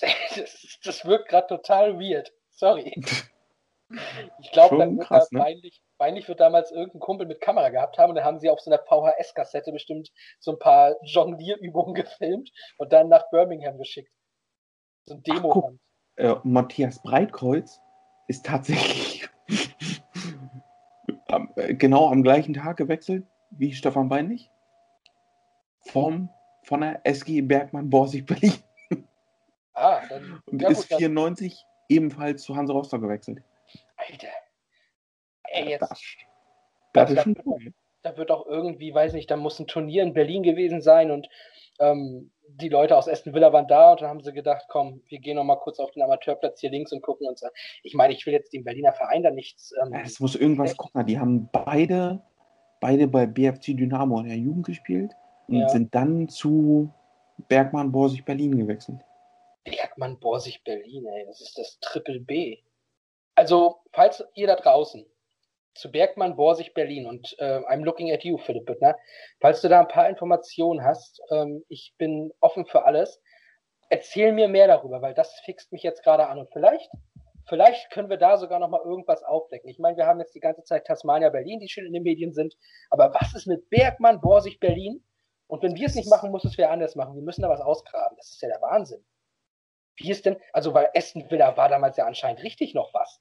das, 0.36 0.78
das 0.84 1.04
wirkt 1.04 1.28
gerade 1.28 1.46
total 1.46 2.00
weird. 2.00 2.32
Sorry. 2.50 2.92
Ich 4.40 4.52
glaube, 4.52 4.76
dann 4.76 4.98
wird 4.98 5.08
krass, 5.08 5.28
da 5.30 5.38
ne? 5.38 5.44
peinlich, 5.44 5.82
peinlich 5.96 6.28
wird 6.28 6.40
damals 6.40 6.70
irgendein 6.70 7.00
Kumpel 7.00 7.26
mit 7.26 7.40
Kamera 7.40 7.70
gehabt 7.70 7.96
haben 7.96 8.10
und 8.10 8.16
dann 8.16 8.24
haben 8.24 8.38
sie 8.38 8.50
auf 8.50 8.60
so 8.60 8.70
einer 8.70 8.82
VHS-Kassette 8.82 9.72
bestimmt 9.72 10.10
so 10.40 10.52
ein 10.52 10.58
paar 10.58 10.96
Jonglierübungen 11.04 11.94
gefilmt 11.94 12.50
und 12.76 12.92
dann 12.92 13.08
nach 13.08 13.30
Birmingham 13.30 13.78
geschickt. 13.78 14.12
So 15.06 15.14
ein 15.14 15.22
Ach, 15.28 15.34
demo 15.34 15.48
guck. 15.48 15.74
Äh, 16.16 16.34
Matthias 16.42 17.00
Breitkreuz 17.02 17.80
ist 18.26 18.44
tatsächlich 18.44 19.28
am, 21.28 21.50
äh, 21.56 21.74
genau 21.74 22.10
am 22.10 22.22
gleichen 22.22 22.54
Tag 22.54 22.76
gewechselt 22.76 23.24
wie 23.50 23.72
Stefan 23.72 24.08
Beinlich. 24.08 24.50
Vom, 25.80 26.28
von 26.64 26.82
der 26.82 27.00
SG 27.04 27.40
Bergmann 27.40 27.88
Borsig 27.88 28.26
Berlin. 28.26 28.52
Ah, 29.72 30.02
dann, 30.08 30.42
Und 30.46 30.60
ja 30.60 30.68
ist 30.68 30.82
gut, 30.82 30.90
dann, 30.90 30.98
94 30.98 31.64
ebenfalls 31.88 32.42
zu 32.42 32.56
Hansa 32.56 32.72
Rostock 32.72 33.00
gewechselt. 33.00 33.42
Alter. 34.10 34.28
Ey, 35.50 35.68
jetzt, 35.70 35.82
Das, 35.82 36.00
das 36.92 37.10
ist 37.10 37.16
das 37.16 37.24
schon 37.24 37.36
wird 37.36 37.46
cool. 37.46 37.72
da 38.02 38.16
wird 38.16 38.30
auch 38.30 38.46
irgendwie, 38.46 38.92
weiß 38.94 39.12
nicht, 39.14 39.30
da 39.30 39.36
muss 39.36 39.58
ein 39.58 39.66
Turnier 39.66 40.02
in 40.02 40.12
Berlin 40.14 40.42
gewesen 40.42 40.80
sein 40.82 41.10
und 41.10 41.28
ähm, 41.80 42.30
die 42.48 42.68
Leute 42.68 42.96
aus 42.96 43.08
Aston 43.08 43.34
Villa 43.34 43.52
waren 43.52 43.68
da 43.68 43.92
und 43.92 44.00
dann 44.00 44.08
haben 44.08 44.22
sie 44.22 44.32
gedacht, 44.32 44.64
komm, 44.68 45.02
wir 45.08 45.18
gehen 45.20 45.36
noch 45.36 45.44
mal 45.44 45.56
kurz 45.56 45.78
auf 45.78 45.90
den 45.92 46.02
Amateurplatz 46.02 46.60
hier 46.60 46.70
links 46.70 46.92
und 46.92 47.02
gucken 47.02 47.26
uns 47.28 47.42
an. 47.42 47.50
Ich 47.82 47.94
meine, 47.94 48.14
ich 48.14 48.24
will 48.26 48.32
jetzt 48.32 48.52
dem 48.52 48.64
Berliner 48.64 48.92
Verein 48.92 49.22
da 49.22 49.30
nichts. 49.30 49.72
Ähm, 49.82 49.92
Es 50.04 50.18
muss 50.18 50.34
irgendwas 50.34 50.76
gucken. 50.76 51.04
Die 51.06 51.18
haben 51.18 51.48
beide, 51.52 52.20
beide 52.80 53.06
bei 53.06 53.26
BFC 53.26 53.76
Dynamo 53.76 54.18
in 54.20 54.28
der 54.28 54.36
Jugend 54.38 54.66
gespielt 54.66 55.12
und 55.46 55.60
Ja. 55.60 55.68
sind 55.68 55.94
dann 55.94 56.28
zu 56.28 56.90
Bergmann 57.48 57.92
Borsig 57.92 58.24
Berlin 58.24 58.56
gewechselt. 58.58 59.00
Bergmann, 59.64 60.18
Borsig, 60.18 60.64
Berlin, 60.64 61.06
ey, 61.06 61.26
das 61.26 61.40
ist 61.42 61.58
das 61.58 61.78
Triple 61.80 62.20
B. 62.20 62.58
Also, 63.38 63.76
falls 63.92 64.24
ihr 64.34 64.48
da 64.48 64.56
draußen 64.56 65.06
zu 65.76 65.92
Bergmann, 65.92 66.34
Borsig, 66.34 66.74
Berlin 66.74 67.06
und 67.06 67.36
äh, 67.38 67.60
I'm 67.68 67.84
looking 67.84 68.10
at 68.10 68.24
you, 68.24 68.36
Philipp 68.36 68.66
Büttner, 68.66 68.96
falls 69.40 69.60
du 69.60 69.68
da 69.68 69.78
ein 69.78 69.86
paar 69.86 70.08
Informationen 70.08 70.84
hast, 70.84 71.22
ähm, 71.30 71.64
ich 71.68 71.94
bin 71.98 72.32
offen 72.40 72.66
für 72.66 72.84
alles, 72.84 73.22
erzähl 73.90 74.32
mir 74.32 74.48
mehr 74.48 74.66
darüber, 74.66 75.02
weil 75.02 75.14
das 75.14 75.38
fixt 75.44 75.70
mich 75.70 75.84
jetzt 75.84 76.02
gerade 76.02 76.26
an 76.26 76.40
und 76.40 76.52
vielleicht, 76.52 76.90
vielleicht 77.48 77.92
können 77.92 78.10
wir 78.10 78.16
da 78.16 78.38
sogar 78.38 78.58
noch 78.58 78.70
mal 78.70 78.82
irgendwas 78.84 79.22
aufdecken. 79.22 79.70
Ich 79.70 79.78
meine, 79.78 79.96
wir 79.96 80.06
haben 80.06 80.18
jetzt 80.18 80.34
die 80.34 80.40
ganze 80.40 80.64
Zeit 80.64 80.84
Tasmania, 80.84 81.30
Berlin, 81.30 81.60
die 81.60 81.68
schon 81.68 81.86
in 81.86 81.92
den 81.92 82.02
Medien 82.02 82.32
sind, 82.32 82.56
aber 82.90 83.14
was 83.14 83.36
ist 83.36 83.46
mit 83.46 83.70
Bergmann, 83.70 84.20
Borsig, 84.20 84.58
Berlin? 84.58 85.04
Und 85.46 85.62
wenn 85.62 85.76
wir 85.76 85.86
es 85.86 85.94
nicht 85.94 86.10
machen, 86.10 86.32
muss 86.32 86.44
es 86.44 86.58
wer 86.58 86.72
anders 86.72 86.96
machen. 86.96 87.14
Wir 87.14 87.22
müssen 87.22 87.42
da 87.42 87.48
was 87.48 87.60
ausgraben. 87.60 88.16
Das 88.16 88.30
ist 88.30 88.42
ja 88.42 88.48
der 88.48 88.60
Wahnsinn. 88.62 89.04
Wie 89.96 90.10
ist 90.10 90.26
denn, 90.26 90.40
also 90.52 90.74
weil 90.74 90.90
Aston 90.96 91.30
Villa 91.30 91.56
war 91.56 91.68
damals 91.68 91.96
ja 91.96 92.04
anscheinend 92.04 92.42
richtig 92.42 92.74
noch 92.74 92.92
was. 92.92 93.20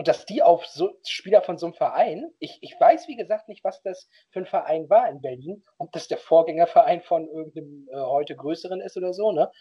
Und 0.00 0.08
dass 0.08 0.24
die 0.24 0.42
auf 0.42 0.64
so 0.64 0.98
Spieler 1.06 1.42
von 1.42 1.58
so 1.58 1.66
einem 1.66 1.74
Verein, 1.74 2.32
ich, 2.38 2.58
ich 2.62 2.74
weiß 2.80 3.06
wie 3.06 3.16
gesagt 3.16 3.48
nicht, 3.48 3.62
was 3.64 3.82
das 3.82 4.08
für 4.30 4.38
ein 4.38 4.46
Verein 4.46 4.88
war 4.88 5.06
in 5.10 5.20
Berlin, 5.20 5.62
ob 5.76 5.92
das 5.92 6.08
der 6.08 6.16
Vorgängerverein 6.16 7.02
von 7.02 7.28
irgendeinem 7.28 7.86
äh, 7.92 8.00
heute 8.00 8.34
größeren 8.34 8.80
ist 8.80 8.96
oder 8.96 9.12
so, 9.12 9.30
ne? 9.30 9.52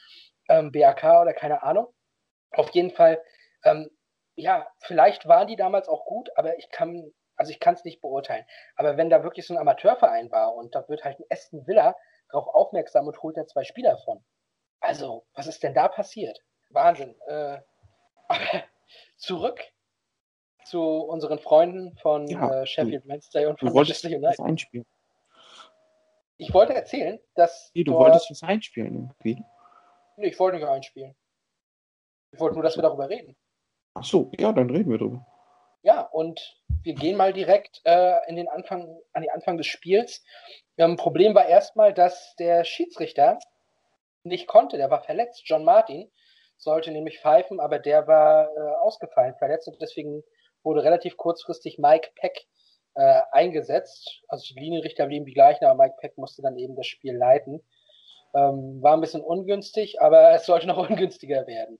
Ähm, 0.47 0.71
BAK 0.71 1.04
oder 1.04 1.34
keine 1.34 1.62
Ahnung. 1.63 1.93
Auf 2.52 2.69
jeden 2.69 2.91
Fall, 2.91 3.21
ähm, 3.65 3.89
ja, 4.36 4.65
vielleicht 4.80 5.28
waren 5.28 5.47
die 5.47 5.58
damals 5.58 5.89
auch 5.89 6.06
gut, 6.06 6.30
aber 6.38 6.58
ich 6.58 6.69
kann, 6.69 7.12
also 7.36 7.52
ich 7.52 7.60
kann 7.60 7.73
es 7.73 7.84
nicht 7.84 7.99
beurteilen. 7.99 8.45
Aber 8.78 8.95
wenn 8.95 9.10
da 9.10 9.23
wirklich 9.23 9.45
so 9.45 9.54
ein 9.54 9.60
Amateurverein 9.60 10.32
war 10.32 10.56
und 10.56 10.73
da 10.73 10.88
wird 10.88 11.04
halt 11.04 11.19
ein 11.19 11.25
Aston 11.30 11.67
Villa 11.67 11.97
darauf 12.32 12.47
aufmerksam 12.56 13.08
und 13.08 13.21
holt 13.21 13.36
da 13.36 13.45
zwei 13.45 13.65
Spieler 13.65 13.97
von. 14.06 14.23
Also, 14.80 15.25
was 15.34 15.47
ist 15.47 15.63
denn 15.63 15.73
da 15.73 15.89
passiert? 15.89 16.39
Wahnsinn. 16.69 17.13
Äh, 17.28 17.58
aber 18.30 18.63
zurück 19.17 19.60
zu 20.65 20.82
unseren 20.82 21.39
Freunden 21.39 21.95
von 21.98 22.28
Ja, 22.28 22.62
äh, 22.62 22.65
Sheffield 22.65 23.08
Wednesday 23.08 23.45
und 23.45 23.60
von 23.60 23.74
Manchester 23.74 24.10
United. 24.10 24.39
einspielen. 24.39 24.86
Ich 26.38 26.54
wollte 26.54 26.74
erzählen, 26.74 27.19
dass 27.36 27.72
Nee, 27.74 27.84
du 27.84 27.91
dort- 27.91 28.06
wolltest 28.06 28.32
was 28.32 28.43
einspielen 28.43 28.93
irgendwie. 29.24 29.43
Nee, 30.17 30.28
ich 30.28 30.39
wollte 30.39 30.58
nicht 30.58 30.67
einspielen. 30.67 31.15
Ich 32.32 32.39
wollte 32.39 32.56
nur, 32.56 32.63
dass 32.63 32.78
wir 32.78 32.84
darüber 32.84 33.10
reden. 33.10 33.36
Ach 33.95 34.04
so, 34.04 34.32
ja, 34.38 34.52
dann 34.54 34.69
reden 34.69 34.91
wir 34.91 34.98
drüber. 34.98 35.26
Ja, 35.82 36.02
und 36.02 36.58
wir 36.84 36.93
gehen 36.93 37.17
mal 37.17 37.34
direkt 37.34 37.82
äh, 37.86 38.17
in 38.30 38.36
den 38.36 38.48
Anfang, 38.48 39.00
an 39.13 39.22
den 39.24 39.32
Anfang 39.32 39.58
des 39.58 39.67
Spiels. 39.67 40.24
Ähm, 40.78 40.95
Problem 40.98 41.34
war 41.36 41.45
erstmal, 41.45 41.93
dass 41.93 42.36
der 42.36 42.63
Schiedsrichter 42.63 43.39
nicht 44.24 44.48
konnte, 44.48 44.78
der 44.78 44.89
war 44.91 45.02
verletzt. 45.04 45.41
John 45.45 45.63
Martin 45.63 46.12
sollte 46.58 46.91
nämlich 46.91 47.19
pfeifen, 47.19 47.60
aber 47.60 47.80
der 47.80 48.08
war 48.08 48.50
äh, 48.56 48.60
ausgefallen, 48.82 49.36
verletzt 49.36 49.67
und 49.67 49.82
deswegen 49.82 50.24
wurde 50.63 50.84
relativ 50.84 51.17
kurzfristig 51.17 51.78
Mike 51.78 52.10
Peck 52.15 52.48
äh, 52.95 53.22
eingesetzt. 53.32 54.22
Also 54.28 54.54
die 54.54 54.60
Linienrichter 54.60 55.08
blieben 55.08 55.26
die 55.26 55.34
gleichen, 55.34 55.65
aber 55.65 55.84
Mike 55.84 55.95
Peck 56.00 56.17
musste 56.17 56.41
dann 56.41 56.58
eben 56.58 56.76
das 56.76 56.88
Spiel 56.88 57.15
leiten. 57.15 57.62
Ähm, 58.36 58.82
war 58.82 58.93
ein 58.93 59.02
bisschen 59.02 59.22
ungünstig, 59.22 60.02
aber 60.02 60.34
es 60.34 60.45
sollte 60.45 60.67
noch 60.67 60.78
ungünstiger 60.89 61.48
werden. 61.48 61.80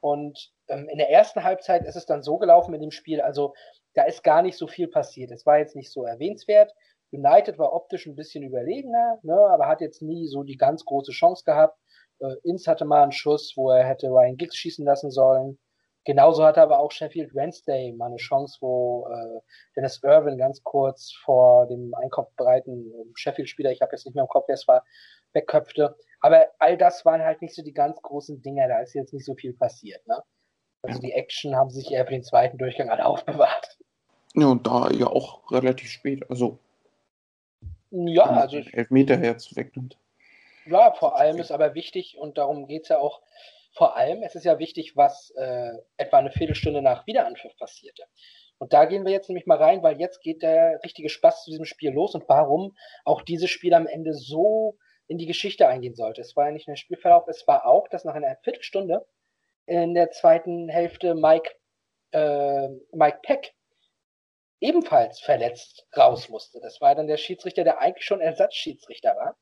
Und 0.00 0.52
ähm, 0.68 0.88
in 0.88 0.98
der 0.98 1.10
ersten 1.10 1.44
Halbzeit 1.44 1.84
ist 1.84 1.96
es 1.96 2.06
dann 2.06 2.22
so 2.22 2.38
gelaufen 2.38 2.72
mit 2.72 2.82
dem 2.82 2.90
Spiel, 2.90 3.20
also 3.20 3.54
da 3.94 4.04
ist 4.04 4.24
gar 4.24 4.42
nicht 4.42 4.56
so 4.56 4.66
viel 4.66 4.88
passiert. 4.88 5.30
Es 5.30 5.46
war 5.46 5.58
jetzt 5.58 5.76
nicht 5.76 5.92
so 5.92 6.04
erwähnenswert. 6.04 6.72
United 7.12 7.58
war 7.58 7.74
optisch 7.74 8.06
ein 8.06 8.16
bisschen 8.16 8.42
überlegener, 8.42 9.18
ne, 9.22 9.36
aber 9.36 9.68
hat 9.68 9.80
jetzt 9.80 10.00
nie 10.00 10.26
so 10.26 10.42
die 10.42 10.56
ganz 10.56 10.84
große 10.84 11.12
Chance 11.12 11.44
gehabt. 11.44 11.78
Äh, 12.20 12.34
Inz 12.42 12.66
hatte 12.66 12.84
mal 12.84 13.02
einen 13.02 13.12
Schuss, 13.12 13.52
wo 13.56 13.70
er 13.70 13.84
hätte 13.84 14.08
Ryan 14.08 14.36
Giggs 14.36 14.56
schießen 14.56 14.84
lassen 14.84 15.10
sollen. 15.10 15.58
Genauso 16.04 16.44
hatte 16.44 16.60
aber 16.60 16.80
auch 16.80 16.90
Sheffield 16.90 17.34
Wednesday 17.34 17.92
mal 17.92 18.06
eine 18.06 18.16
Chance, 18.16 18.58
wo 18.60 19.06
äh, 19.08 19.40
Dennis 19.76 20.02
Irwin 20.02 20.36
ganz 20.36 20.62
kurz 20.64 21.12
vor 21.12 21.66
dem 21.68 21.94
einkopfbreiten 21.94 22.92
äh, 22.92 23.04
Sheffield-Spieler, 23.14 23.70
ich 23.70 23.82
habe 23.82 23.92
jetzt 23.92 24.04
nicht 24.04 24.14
mehr 24.14 24.24
im 24.24 24.28
Kopf, 24.28 24.46
wer 24.48 24.54
es 24.54 24.66
war, 24.66 24.84
wegköpfte. 25.32 25.96
Aber 26.20 26.46
all 26.58 26.76
das 26.76 27.04
waren 27.04 27.22
halt 27.22 27.40
nicht 27.40 27.54
so 27.54 27.62
die 27.62 27.72
ganz 27.72 28.02
großen 28.02 28.42
Dinger, 28.42 28.68
da 28.68 28.80
ist 28.80 28.94
jetzt 28.94 29.12
nicht 29.12 29.24
so 29.24 29.34
viel 29.34 29.52
passiert. 29.52 30.06
Ne? 30.08 30.22
Also 30.82 31.00
die 31.00 31.12
Action 31.12 31.54
haben 31.54 31.70
sich 31.70 31.92
eher 31.92 32.04
für 32.04 32.12
den 32.12 32.24
zweiten 32.24 32.58
Durchgang 32.58 32.90
alle 32.90 33.06
aufbewahrt. 33.06 33.78
Ja, 34.34 34.46
und 34.46 34.66
da 34.66 34.90
ja 34.90 35.06
auch 35.06 35.50
relativ 35.52 35.88
spät. 35.90 36.28
Also, 36.28 36.58
Ja, 37.90 38.24
also 38.24 38.56
Elfmeter 38.56 39.22
jetzt 39.22 39.54
wegnimmt. 39.54 39.98
Ja, 40.64 40.92
vor 40.92 41.16
allem 41.18 41.38
ist 41.38 41.52
aber 41.52 41.74
wichtig, 41.74 42.16
und 42.18 42.38
darum 42.38 42.66
geht's 42.66 42.88
ja 42.88 42.98
auch, 42.98 43.20
vor 43.72 43.96
allem, 43.96 44.22
es 44.22 44.34
ist 44.34 44.44
ja 44.44 44.58
wichtig, 44.58 44.96
was 44.96 45.30
äh, 45.36 45.72
etwa 45.96 46.18
eine 46.18 46.30
Viertelstunde 46.30 46.82
nach 46.82 47.06
Wiederanpfiff 47.06 47.56
passierte. 47.56 48.04
Und 48.58 48.72
da 48.72 48.84
gehen 48.84 49.04
wir 49.04 49.12
jetzt 49.12 49.28
nämlich 49.28 49.46
mal 49.46 49.58
rein, 49.58 49.82
weil 49.82 49.98
jetzt 49.98 50.20
geht 50.20 50.42
der 50.42 50.80
richtige 50.84 51.08
Spaß 51.08 51.44
zu 51.44 51.50
diesem 51.50 51.64
Spiel 51.64 51.92
los 51.92 52.14
und 52.14 52.28
warum 52.28 52.76
auch 53.04 53.22
dieses 53.22 53.50
Spiel 53.50 53.74
am 53.74 53.86
Ende 53.86 54.14
so 54.14 54.76
in 55.08 55.18
die 55.18 55.26
Geschichte 55.26 55.66
eingehen 55.66 55.94
sollte. 55.94 56.20
Es 56.20 56.36
war 56.36 56.46
ja 56.46 56.52
nicht 56.52 56.68
nur 56.68 56.74
ein 56.74 56.78
Spielverlauf, 56.78 57.26
es 57.28 57.46
war 57.48 57.66
auch, 57.66 57.88
dass 57.88 58.04
nach 58.04 58.14
einer 58.14 58.36
Viertelstunde 58.42 59.04
in 59.66 59.94
der 59.94 60.10
zweiten 60.10 60.68
Hälfte 60.68 61.14
Mike 61.14 61.50
äh, 62.12 62.68
Mike 62.92 63.18
Peck 63.22 63.54
ebenfalls 64.60 65.18
verletzt 65.20 65.86
raus 65.96 66.28
musste. 66.28 66.60
Das 66.60 66.80
war 66.80 66.94
dann 66.94 67.08
der 67.08 67.16
Schiedsrichter, 67.16 67.64
der 67.64 67.80
eigentlich 67.80 68.06
schon 68.06 68.20
Ersatzschiedsrichter 68.20 69.16
war. 69.16 69.36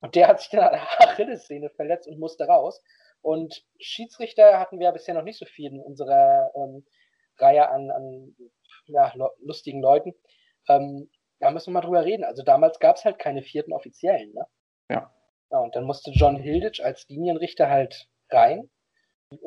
Und 0.00 0.14
der 0.14 0.28
hat 0.28 0.40
sich 0.40 0.50
dann 0.50 0.60
an 0.60 0.72
der 0.72 1.00
Achillessehne 1.00 1.70
verletzt 1.70 2.08
und 2.08 2.18
musste 2.18 2.44
raus. 2.44 2.80
Und 3.22 3.64
Schiedsrichter 3.78 4.58
hatten 4.58 4.78
wir 4.78 4.86
ja 4.86 4.92
bisher 4.92 5.14
noch 5.14 5.22
nicht 5.22 5.38
so 5.38 5.46
viel 5.46 5.72
in 5.72 5.80
unserer 5.80 6.50
ähm, 6.54 6.84
Reihe 7.38 7.68
an, 7.68 7.90
an 7.90 8.36
ja, 8.86 9.12
lustigen 9.40 9.80
Leuten. 9.80 10.14
Ähm, 10.68 11.10
da 11.38 11.50
müssen 11.50 11.68
wir 11.68 11.80
mal 11.80 11.86
drüber 11.86 12.04
reden. 12.04 12.24
Also 12.24 12.42
damals 12.42 12.78
gab 12.78 12.96
es 12.96 13.04
halt 13.04 13.18
keine 13.18 13.42
vierten 13.42 13.72
Offiziellen, 13.72 14.32
ne? 14.32 14.46
Ja. 14.90 15.14
ja. 15.50 15.58
Und 15.58 15.74
dann 15.74 15.84
musste 15.84 16.10
John 16.10 16.36
Hilditch 16.36 16.80
als 16.80 17.08
Linienrichter 17.08 17.68
halt 17.68 18.08
rein. 18.30 18.70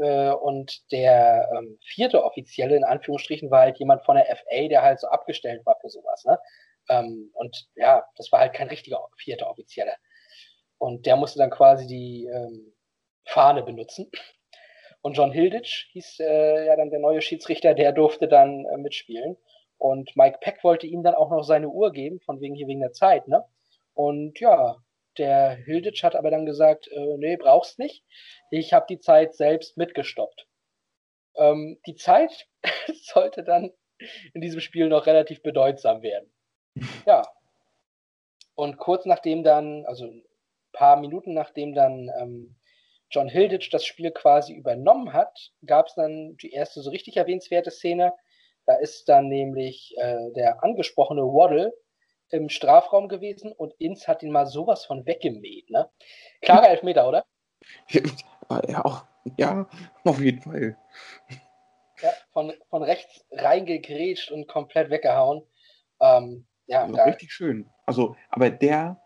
Äh, 0.01 0.31
und 0.31 0.91
der 0.91 1.49
ähm, 1.55 1.77
vierte 1.83 2.23
Offizielle, 2.23 2.75
in 2.75 2.83
Anführungsstrichen, 2.83 3.51
war 3.51 3.61
halt 3.61 3.79
jemand 3.79 4.03
von 4.05 4.15
der 4.15 4.25
FA, 4.25 4.67
der 4.69 4.81
halt 4.81 4.99
so 4.99 5.07
abgestellt 5.07 5.65
war 5.65 5.77
für 5.81 5.89
sowas, 5.89 6.23
ne? 6.25 6.39
Ähm, 6.89 7.31
und 7.33 7.67
ja, 7.75 8.05
das 8.15 8.31
war 8.31 8.39
halt 8.39 8.53
kein 8.53 8.67
richtiger 8.67 9.05
vierter 9.17 9.49
Offizieller. 9.49 9.95
Und 10.77 11.05
der 11.05 11.15
musste 11.15 11.39
dann 11.39 11.49
quasi 11.49 11.87
die 11.87 12.25
ähm, 12.25 12.72
Fahne 13.25 13.63
benutzen. 13.63 14.09
Und 15.01 15.17
John 15.17 15.31
Hilditch 15.31 15.89
hieß 15.91 16.19
äh, 16.21 16.65
ja 16.65 16.75
dann 16.75 16.89
der 16.89 16.99
neue 16.99 17.21
Schiedsrichter, 17.21 17.73
der 17.73 17.91
durfte 17.91 18.27
dann 18.27 18.65
äh, 18.65 18.77
mitspielen. 18.77 19.37
Und 19.77 20.15
Mike 20.15 20.37
Peck 20.39 20.63
wollte 20.63 20.87
ihm 20.87 21.03
dann 21.03 21.15
auch 21.15 21.29
noch 21.29 21.43
seine 21.43 21.67
Uhr 21.67 21.91
geben, 21.91 22.21
von 22.21 22.39
wegen 22.39 22.55
hier 22.55 22.67
wegen 22.67 22.79
der 22.79 22.93
Zeit, 22.93 23.27
ne? 23.27 23.43
Und 23.93 24.39
ja, 24.39 24.77
der 25.17 25.55
Hilditch 25.55 26.03
hat 26.03 26.15
aber 26.15 26.31
dann 26.31 26.45
gesagt, 26.45 26.87
äh, 26.87 27.17
nee, 27.17 27.37
brauchst 27.37 27.79
nicht. 27.79 28.03
Ich 28.49 28.73
habe 28.73 28.85
die 28.89 28.99
Zeit 28.99 29.35
selbst 29.35 29.77
mitgestoppt. 29.77 30.47
Ähm, 31.35 31.79
die 31.85 31.95
Zeit 31.95 32.47
sollte 33.13 33.43
dann 33.43 33.71
in 34.33 34.41
diesem 34.41 34.59
Spiel 34.59 34.87
noch 34.87 35.05
relativ 35.05 35.41
bedeutsam 35.41 36.01
werden. 36.01 36.31
Ja. 37.05 37.23
Und 38.55 38.77
kurz 38.77 39.05
nachdem 39.05 39.43
dann, 39.43 39.83
also 39.85 40.05
ein 40.05 40.23
paar 40.73 40.95
Minuten 40.95 41.33
nachdem 41.33 41.73
dann 41.73 42.09
ähm, 42.19 42.55
John 43.13 43.29
Hilditch 43.29 43.69
das 43.69 43.85
Spiel 43.85 44.09
quasi 44.09 44.53
übernommen 44.53 45.13
hat, 45.13 45.51
gab 45.65 45.87
es 45.87 45.93
dann 45.93 46.35
die 46.37 46.51
erste 46.51 46.81
so 46.81 46.89
richtig 46.89 47.17
erwähnenswerte 47.17 47.69
Szene. 47.69 48.11
Da 48.65 48.75
ist 48.75 49.07
dann 49.07 49.27
nämlich 49.27 49.93
äh, 49.97 50.31
der 50.31 50.63
angesprochene 50.63 51.21
Waddle 51.21 51.73
im 52.29 52.49
Strafraum 52.49 53.09
gewesen 53.09 53.51
und 53.51 53.73
Inz 53.77 54.07
hat 54.07 54.23
ihn 54.23 54.31
mal 54.31 54.47
sowas 54.47 54.85
von 54.85 55.05
weggemäht. 55.05 55.69
Ne? 55.69 55.87
Klarer 56.41 56.69
Elfmeter, 56.69 57.07
oder? 57.07 57.23
Ja, 58.67 58.83
auch, 58.83 59.05
ja, 59.37 59.69
auf 60.03 60.19
jeden 60.19 60.41
Fall. 60.41 60.75
Ja, 62.01 62.09
von, 62.31 62.51
von 62.69 62.81
rechts 62.81 63.23
reingegrätscht 63.31 64.31
und 64.31 64.47
komplett 64.47 64.89
weggehauen. 64.89 65.43
Ähm, 66.01 66.47
ja, 66.65 66.87
da, 66.87 67.03
richtig 67.03 67.31
schön. 67.31 67.69
Also, 67.85 68.15
aber 68.29 68.49
der 68.49 68.99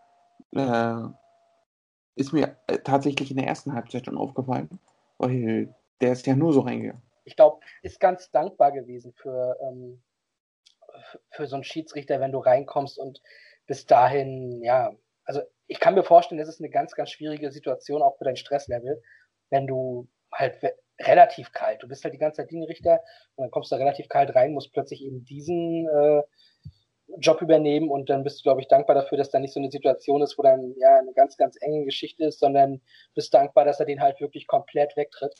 äh, 0.52 1.02
ist 2.18 2.32
mir 2.32 2.56
äh, 2.66 2.78
tatsächlich 2.78 3.30
in 3.30 3.36
der 3.36 3.46
ersten 3.46 3.72
Halbzeit 3.72 4.04
schon 4.04 4.18
aufgefallen, 4.18 4.80
weil 5.18 5.74
der 6.00 6.12
ist 6.12 6.26
ja 6.26 6.34
nur 6.34 6.52
so 6.52 6.60
reingegangen. 6.60 7.02
Ich 7.24 7.36
glaube, 7.36 7.60
ist 7.82 8.00
ganz 8.00 8.30
dankbar 8.30 8.72
gewesen 8.72 9.12
für, 9.12 9.56
ähm, 9.62 10.02
für 11.30 11.46
so 11.46 11.56
einen 11.56 11.64
Schiedsrichter, 11.64 12.20
wenn 12.20 12.32
du 12.32 12.38
reinkommst 12.38 12.98
und 12.98 13.22
bis 13.66 13.86
dahin, 13.86 14.62
ja, 14.62 14.92
also 15.24 15.42
ich 15.66 15.78
kann 15.78 15.94
mir 15.94 16.02
vorstellen, 16.02 16.38
das 16.38 16.48
ist 16.48 16.60
eine 16.60 16.70
ganz, 16.70 16.94
ganz 16.94 17.10
schwierige 17.10 17.52
Situation 17.52 18.02
auch 18.02 18.16
für 18.16 18.24
dein 18.24 18.36
Stresslevel, 18.36 19.02
wenn 19.50 19.66
du 19.66 20.08
halt 20.32 20.58
relativ 21.00 21.52
kalt, 21.52 21.82
du 21.82 21.88
bist 21.88 22.02
halt 22.02 22.14
die 22.14 22.18
ganze 22.18 22.42
Zeit 22.42 22.50
Dienrichter 22.50 23.00
und 23.36 23.44
dann 23.44 23.50
kommst 23.50 23.70
du 23.70 23.76
relativ 23.76 24.08
kalt 24.08 24.34
rein, 24.34 24.52
musst 24.52 24.72
plötzlich 24.72 25.04
eben 25.04 25.24
diesen 25.24 25.86
äh, 25.86 26.22
Job 27.18 27.40
übernehmen 27.40 27.90
und 27.90 28.10
dann 28.10 28.22
bist 28.22 28.40
du, 28.40 28.42
glaube 28.42 28.60
ich, 28.60 28.68
dankbar 28.68 28.94
dafür, 28.94 29.18
dass 29.18 29.30
da 29.30 29.38
nicht 29.38 29.54
so 29.54 29.60
eine 29.60 29.70
Situation 29.70 30.22
ist, 30.22 30.36
wo 30.36 30.42
dann 30.42 30.74
ja 30.78 30.98
eine 30.98 31.12
ganz, 31.14 31.36
ganz 31.36 31.56
enge 31.60 31.84
Geschichte 31.84 32.24
ist, 32.24 32.38
sondern 32.38 32.80
bist 33.14 33.32
dankbar, 33.32 33.64
dass 33.64 33.80
er 33.80 33.86
den 33.86 34.00
halt 34.00 34.20
wirklich 34.20 34.46
komplett 34.46 34.96
wegtritt 34.96 35.34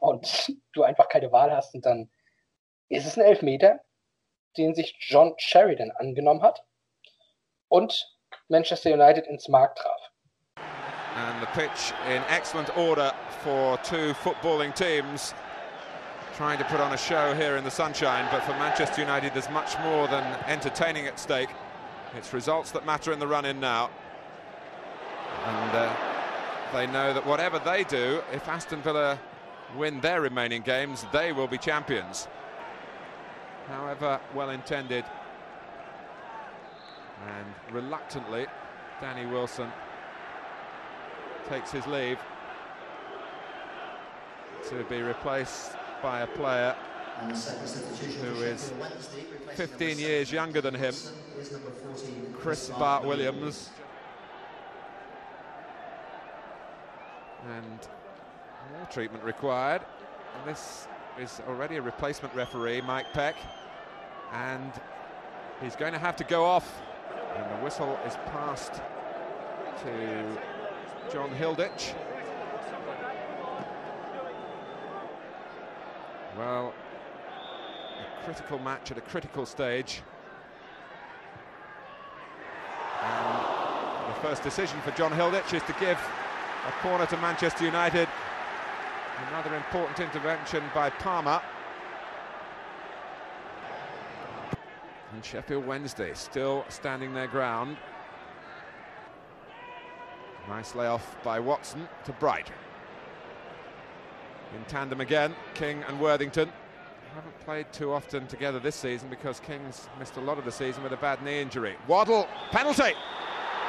und 0.00 0.52
du 0.72 0.82
einfach 0.82 1.08
keine 1.08 1.32
Wahl 1.32 1.50
hast 1.50 1.74
und 1.74 1.84
dann 1.84 2.10
ist 2.88 3.06
es 3.06 3.18
ein 3.18 3.24
Elfmeter, 3.24 3.80
den 4.56 4.74
sich 4.74 4.96
John 5.00 5.34
Sheridan 5.36 5.90
angenommen 5.90 6.42
hat 6.42 6.64
und 7.68 8.16
Manchester 8.48 8.92
United 8.92 9.26
ins 9.26 9.48
Mark 9.48 9.76
traf. 9.76 10.00
And 10.56 11.40
the 11.40 11.46
pitch 11.60 11.92
in 12.08 12.22
excellent 12.30 12.74
order 12.76 13.12
for 13.42 13.76
two 13.82 14.14
footballing 14.14 14.72
teams 14.72 15.34
trying 16.38 16.56
to 16.56 16.64
put 16.66 16.78
on 16.78 16.92
a 16.92 16.96
show 16.96 17.34
here 17.34 17.56
in 17.56 17.64
the 17.64 17.70
sunshine, 17.70 18.24
but 18.30 18.44
for 18.44 18.52
Manchester 18.52 19.00
United 19.00 19.34
there's 19.34 19.50
much 19.50 19.76
more 19.80 20.06
than 20.06 20.22
entertaining 20.46 21.04
at 21.08 21.18
stake. 21.18 21.48
It's 22.14 22.32
results 22.32 22.70
that 22.70 22.86
matter 22.86 23.12
in 23.12 23.18
the 23.18 23.26
run-in 23.26 23.58
now. 23.58 23.90
And 25.44 25.70
uh, 25.72 25.96
they 26.72 26.86
know 26.86 27.12
that 27.12 27.26
whatever 27.26 27.58
they 27.58 27.82
do, 27.82 28.22
if 28.32 28.46
Aston 28.46 28.82
Villa 28.82 29.18
win 29.76 30.00
their 30.00 30.20
remaining 30.20 30.62
games, 30.62 31.04
they 31.12 31.32
will 31.32 31.48
be 31.48 31.58
champions. 31.58 32.28
However 33.66 34.20
well 34.32 34.50
intended. 34.50 35.04
And 37.26 37.74
reluctantly, 37.74 38.46
Danny 39.00 39.26
Wilson 39.26 39.72
takes 41.48 41.72
his 41.72 41.84
leave 41.88 42.20
to 44.68 44.84
be 44.84 45.02
replaced 45.02 45.72
by 46.02 46.20
a 46.20 46.26
player 46.26 46.74
who 47.20 48.42
is 48.42 48.72
15 49.54 49.98
years 49.98 50.30
younger 50.30 50.60
than 50.60 50.74
him, 50.74 50.94
Chris 52.34 52.68
Bart 52.70 53.04
Williams. 53.04 53.70
And 57.48 57.88
more 58.76 58.86
treatment 58.90 59.24
required. 59.24 59.82
And 60.36 60.50
this 60.54 60.86
is 61.20 61.40
already 61.48 61.76
a 61.76 61.82
replacement 61.82 62.34
referee, 62.34 62.80
Mike 62.82 63.12
Peck. 63.12 63.36
And 64.32 64.72
he's 65.62 65.74
going 65.74 65.92
to 65.92 65.98
have 65.98 66.16
to 66.16 66.24
go 66.24 66.44
off. 66.44 66.80
And 67.36 67.44
the 67.58 67.64
whistle 67.64 67.98
is 68.06 68.14
passed 68.26 68.74
to 69.82 70.38
John 71.12 71.30
Hilditch. 71.30 71.94
Well, 76.38 76.72
a 77.98 78.24
critical 78.24 78.60
match 78.60 78.92
at 78.92 78.98
a 78.98 79.00
critical 79.00 79.44
stage. 79.44 80.02
And 83.02 84.14
the 84.14 84.20
first 84.20 84.44
decision 84.44 84.80
for 84.82 84.92
John 84.92 85.10
Hilditch 85.10 85.52
is 85.52 85.64
to 85.64 85.74
give 85.80 85.98
a 85.98 86.70
corner 86.80 87.06
to 87.06 87.16
Manchester 87.16 87.64
United. 87.64 88.08
Another 89.30 89.56
important 89.56 89.98
intervention 89.98 90.62
by 90.72 90.90
Palmer. 90.90 91.42
And 95.12 95.24
Sheffield 95.24 95.66
Wednesday 95.66 96.12
still 96.14 96.64
standing 96.68 97.14
their 97.14 97.26
ground. 97.26 97.76
Nice 100.46 100.76
layoff 100.76 101.16
by 101.24 101.40
Watson 101.40 101.88
to 102.04 102.12
Bright. 102.12 102.52
In 104.54 104.64
tandem 104.64 105.00
again, 105.00 105.34
King 105.54 105.84
and 105.86 106.00
Worthington. 106.00 106.50
Haven't 107.14 107.40
played 107.40 107.72
too 107.72 107.92
often 107.92 108.26
together 108.26 108.58
this 108.58 108.76
season 108.76 109.08
because 109.08 109.40
King's 109.40 109.88
missed 109.98 110.16
a 110.16 110.20
lot 110.20 110.38
of 110.38 110.44
the 110.44 110.52
season 110.52 110.82
with 110.82 110.92
a 110.92 110.96
bad 110.96 111.22
knee 111.22 111.40
injury. 111.40 111.76
Waddle, 111.86 112.26
penalty! 112.50 112.92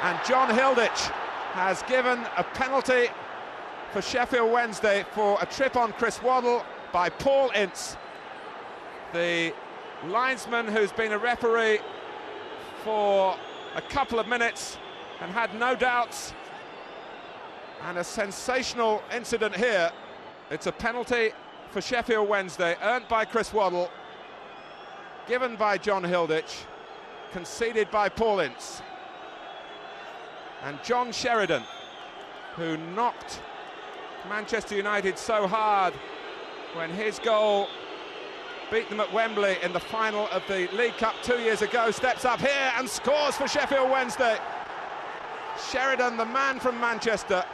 And 0.02 0.18
John 0.26 0.48
Hilditch 0.48 1.10
has 1.52 1.82
given 1.82 2.24
a 2.36 2.44
penalty 2.44 3.08
for 3.92 4.00
Sheffield 4.00 4.52
Wednesday 4.52 5.04
for 5.12 5.36
a 5.40 5.46
trip 5.46 5.76
on 5.76 5.92
Chris 5.92 6.22
Waddle 6.22 6.64
by 6.92 7.10
Paul 7.10 7.50
Ince. 7.54 7.96
The 9.12 9.52
linesman 10.06 10.66
who's 10.68 10.92
been 10.92 11.12
a 11.12 11.18
referee 11.18 11.80
for 12.84 13.36
a 13.74 13.82
couple 13.82 14.18
of 14.18 14.28
minutes 14.28 14.78
and 15.20 15.30
had 15.30 15.54
no 15.58 15.74
doubts. 15.74 16.32
And 17.82 17.98
a 17.98 18.04
sensational 18.04 19.02
incident 19.12 19.56
here 19.56 19.90
it's 20.50 20.66
a 20.66 20.72
penalty 20.72 21.30
for 21.70 21.80
Sheffield 21.80 22.28
Wednesday, 22.28 22.76
earned 22.82 23.06
by 23.08 23.24
Chris 23.24 23.52
Waddle, 23.52 23.90
given 25.28 25.54
by 25.54 25.78
John 25.78 26.02
Hilditch, 26.02 26.64
conceded 27.30 27.88
by 27.90 28.08
Paul 28.08 28.40
Ince. 28.40 28.82
And 30.64 30.82
John 30.82 31.12
Sheridan, 31.12 31.62
who 32.56 32.76
knocked 32.76 33.40
Manchester 34.28 34.74
United 34.74 35.16
so 35.16 35.46
hard 35.46 35.94
when 36.74 36.90
his 36.90 37.20
goal 37.20 37.68
beat 38.72 38.88
them 38.88 39.00
at 39.00 39.12
Wembley 39.12 39.56
in 39.62 39.72
the 39.72 39.80
final 39.80 40.28
of 40.28 40.42
the 40.48 40.68
League 40.72 40.96
Cup 40.96 41.14
two 41.22 41.38
years 41.38 41.62
ago, 41.62 41.90
steps 41.92 42.24
up 42.24 42.40
here 42.40 42.72
and 42.76 42.88
scores 42.88 43.36
for 43.36 43.46
Sheffield 43.46 43.90
Wednesday. 43.90 44.36
Sheridan, 45.70 46.16
the 46.16 46.24
man 46.24 46.58
from 46.58 46.80
Manchester, 46.80 47.44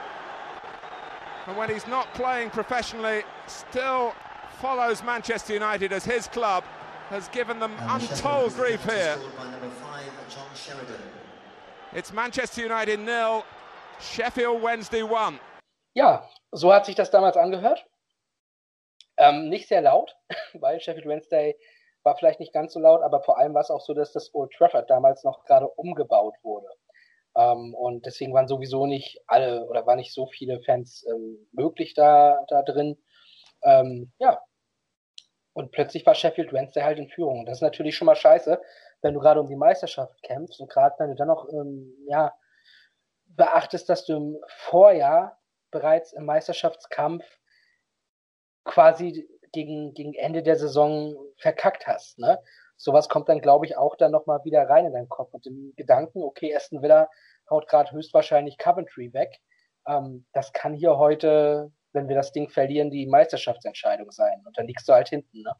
and 1.47 1.57
when 1.57 1.71
he's 1.71 1.87
not 1.87 2.13
playing 2.15 2.51
professionally, 2.51 3.23
still 3.47 4.15
follows 4.61 5.03
Manchester 5.03 5.55
United 5.55 5.93
as 5.93 6.05
his 6.05 6.27
club, 6.29 6.65
has 7.09 7.29
given 7.29 7.61
them 7.61 7.73
untold 7.89 8.55
grief 8.55 8.83
here. 8.85 9.17
It's 11.95 12.13
Manchester 12.13 12.63
United 12.63 13.01
nil, 13.01 13.45
Sheffield 14.01 14.61
Wednesday 14.61 15.03
1. 15.03 15.39
Ja, 15.95 16.29
so 16.53 16.73
hat 16.73 16.85
sich 16.85 16.95
das 16.95 17.11
damals 17.11 17.37
angehört. 17.37 17.87
Ähm, 19.19 19.49
nicht 19.49 19.69
sehr 19.69 19.81
laut, 19.81 20.15
weil 20.55 20.81
Sheffield 20.81 21.07
Wednesday 21.07 21.57
war 22.03 22.17
vielleicht 22.17 22.41
nicht 22.41 22.53
ganz 22.53 22.73
so 22.73 22.81
laut, 22.81 23.03
aber 23.03 23.23
vor 23.23 23.39
allem 23.39 23.55
war 23.55 23.63
es 23.63 23.71
auch 23.71 23.81
so, 23.81 23.95
dass 23.95 24.13
das 24.13 24.35
Old 24.35 24.53
Trafford 24.53 24.91
damals 24.91 25.25
noch 25.25 25.45
gerade 25.45 25.69
umgebaut 25.69 26.35
wurde. 26.43 26.67
Ähm, 27.37 27.75
und 27.75 28.07
deswegen 28.07 28.33
waren 28.35 28.49
sowieso 28.49 28.87
nicht 28.87 29.21
alle 29.27 29.67
oder 29.67 29.87
waren 29.87 29.99
nicht 29.99 30.15
so 30.15 30.27
viele 30.27 30.61
Fans 30.63 31.05
ähm, 31.09 31.47
möglich 31.53 31.95
da, 31.95 32.45
da 32.49 32.63
drin. 32.63 32.97
Ähm, 33.63 34.13
ja. 34.19 34.41
Und 35.53 35.73
plötzlich 35.73 36.05
war 36.07 36.15
Sheffield 36.15 36.53
Wednesday 36.53 36.83
halt 36.83 36.99
in 36.99 37.09
Führung. 37.09 37.47
Das 37.47 37.59
ist 37.59 37.63
natürlich 37.63 37.97
schon 37.97 38.07
mal 38.07 38.17
scheiße, 38.17 38.61
wenn 39.03 39.15
du 39.15 39.21
gerade 39.21 39.41
um 39.41 39.49
die 39.49 39.57
Meisterschaft 39.57 40.23
kämpfst 40.23 40.61
und 40.61 40.71
gerade 40.71 40.95
wenn 40.99 41.11
du 41.11 41.17
dann 41.17 41.29
noch, 41.29 41.49
ähm, 41.51 41.95
ja, 42.09 42.35
beachtest, 43.27 43.89
dass 43.89 44.05
du 44.07 44.17
im 44.17 44.39
Vorjahr 44.49 45.39
bereits 45.71 46.13
im 46.13 46.25
Meisterschaftskampf 46.25 47.25
quasi 48.65 49.29
gegen, 49.53 49.95
gegen 49.95 50.15
Ende 50.15 50.43
der 50.43 50.57
Saison 50.57 51.17
verkackt 51.39 51.87
hast. 51.87 52.19
Ne? 52.19 52.39
Sowas 52.77 53.09
kommt 53.09 53.29
dann, 53.29 53.41
glaube 53.41 53.67
ich, 53.67 53.77
auch 53.77 53.97
dann 53.97 54.13
nochmal 54.13 54.45
wieder 54.45 54.69
rein 54.69 54.87
in 54.87 54.93
deinen 54.93 55.09
Kopf 55.09 55.33
und 55.33 55.47
dem 55.47 55.73
Gedanken, 55.77 56.23
okay, 56.23 56.55
Aston 56.55 56.83
Villa 56.83 57.09
haut 57.49 57.69
gerade 57.69 57.93
höchstwahrscheinlich 57.93 58.59
Coventry 58.59 59.13
weg. 59.13 59.41
Ähm, 59.87 60.27
das 60.33 60.53
kann 60.53 60.75
hier 60.75 60.99
heute, 60.99 61.73
wenn 61.93 62.09
wir 62.09 62.17
das 62.17 62.33
Ding 62.33 62.49
verlieren, 62.49 62.91
die 62.91 63.07
Meisterschaftsentscheidung 63.07 64.11
sein. 64.13 64.43
Und 64.45 64.59
dann 64.59 64.67
liegst 64.67 64.89
du 64.89 64.93
halt 64.93 65.09
hinten. 65.09 65.43
Ne? 65.43 65.53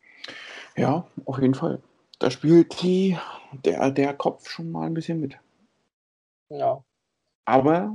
Ja, 0.77 1.07
auf 1.25 1.39
jeden 1.41 1.55
Fall. 1.55 1.81
Da 2.19 2.31
spielt 2.31 2.83
die, 2.83 3.17
der, 3.65 3.91
der 3.91 4.15
Kopf 4.15 4.49
schon 4.49 4.71
mal 4.71 4.87
ein 4.87 4.95
bisschen 4.95 5.21
mit. 5.21 5.39
Ja. 6.49 6.83
Aber 7.45 7.95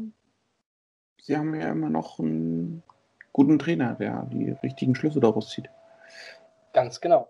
sie 1.22 1.38
haben 1.38 1.54
ja 1.60 1.72
immer 1.72 1.90
noch 1.90 2.20
einen 2.20 2.84
guten 3.34 3.60
Trainer, 3.60 3.96
der 3.96 4.28
die 4.32 4.52
richtigen 4.64 4.96
Schlüsse 4.96 5.20
daraus 5.20 5.50
zieht. 5.50 5.70
Ganz 6.74 7.02
genau. 7.02 7.30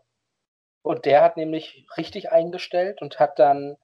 Und 0.84 1.06
der 1.06 1.22
hat 1.22 1.38
nämlich 1.38 1.86
richtig 1.98 2.32
eingestellt 2.32 3.02
und 3.02 3.20
hat 3.20 3.38
dann 3.40 3.78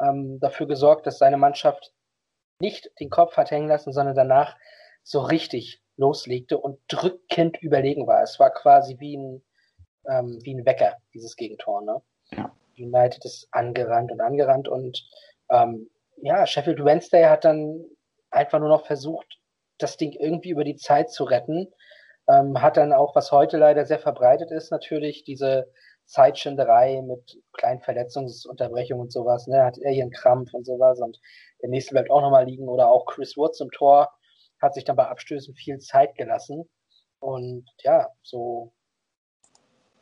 ähm, 0.00 0.40
dafür 0.40 0.66
gesorgt, 0.66 1.06
dass 1.06 1.18
seine 1.18 1.36
Mannschaft 1.36 1.92
nicht 2.60 2.90
den 3.00 3.10
Kopf 3.10 3.36
hat 3.36 3.50
hängen 3.50 3.68
lassen, 3.68 3.92
sondern 3.92 4.14
danach 4.14 4.56
so 5.02 5.20
richtig 5.20 5.80
loslegte 5.96 6.58
und 6.58 6.80
drückend 6.88 7.60
überlegen 7.62 8.06
war. 8.06 8.22
Es 8.22 8.38
war 8.38 8.50
quasi 8.50 8.98
wie 8.98 9.16
ein, 9.16 9.42
ähm, 10.08 10.38
wie 10.42 10.54
ein 10.54 10.66
Wecker, 10.66 10.96
dieses 11.14 11.36
Gegentor. 11.36 11.82
Ne? 11.82 12.02
Ja. 12.32 12.54
United 12.76 13.24
ist 13.24 13.48
angerannt 13.52 14.10
und 14.10 14.20
angerannt 14.20 14.68
und 14.68 15.04
ähm, 15.50 15.90
ja, 16.22 16.46
Sheffield 16.46 16.84
Wednesday 16.84 17.24
hat 17.24 17.44
dann 17.44 17.84
einfach 18.30 18.58
nur 18.58 18.68
noch 18.68 18.86
versucht, 18.86 19.38
das 19.78 19.96
Ding 19.96 20.12
irgendwie 20.12 20.50
über 20.50 20.64
die 20.64 20.76
Zeit 20.76 21.10
zu 21.10 21.24
retten. 21.24 21.72
Ähm, 22.28 22.60
hat 22.60 22.76
dann 22.76 22.92
auch, 22.92 23.14
was 23.14 23.32
heute 23.32 23.56
leider 23.56 23.86
sehr 23.86 23.98
verbreitet 23.98 24.50
ist, 24.50 24.70
natürlich 24.70 25.24
diese 25.24 25.70
Zeitschinderei 26.10 27.02
mit 27.02 27.40
kleinen 27.52 27.80
Verletzungsunterbrechungen 27.80 29.02
und 29.02 29.12
sowas. 29.12 29.46
Ne? 29.46 29.62
Hat 29.64 29.78
er 29.78 29.92
hier 29.92 30.02
einen 30.02 30.10
Krampf 30.10 30.52
und 30.52 30.66
sowas 30.66 31.00
und 31.00 31.20
der 31.62 31.68
nächste 31.68 31.92
bleibt 31.92 32.10
auch 32.10 32.20
nochmal 32.20 32.46
liegen. 32.46 32.68
Oder 32.68 32.90
auch 32.90 33.06
Chris 33.06 33.36
Woods 33.36 33.60
im 33.60 33.70
Tor 33.70 34.12
hat 34.60 34.74
sich 34.74 34.84
dann 34.84 34.96
bei 34.96 35.06
Abstößen 35.06 35.54
viel 35.54 35.78
Zeit 35.78 36.16
gelassen. 36.16 36.68
Und 37.20 37.64
ja, 37.82 38.08
so, 38.22 38.72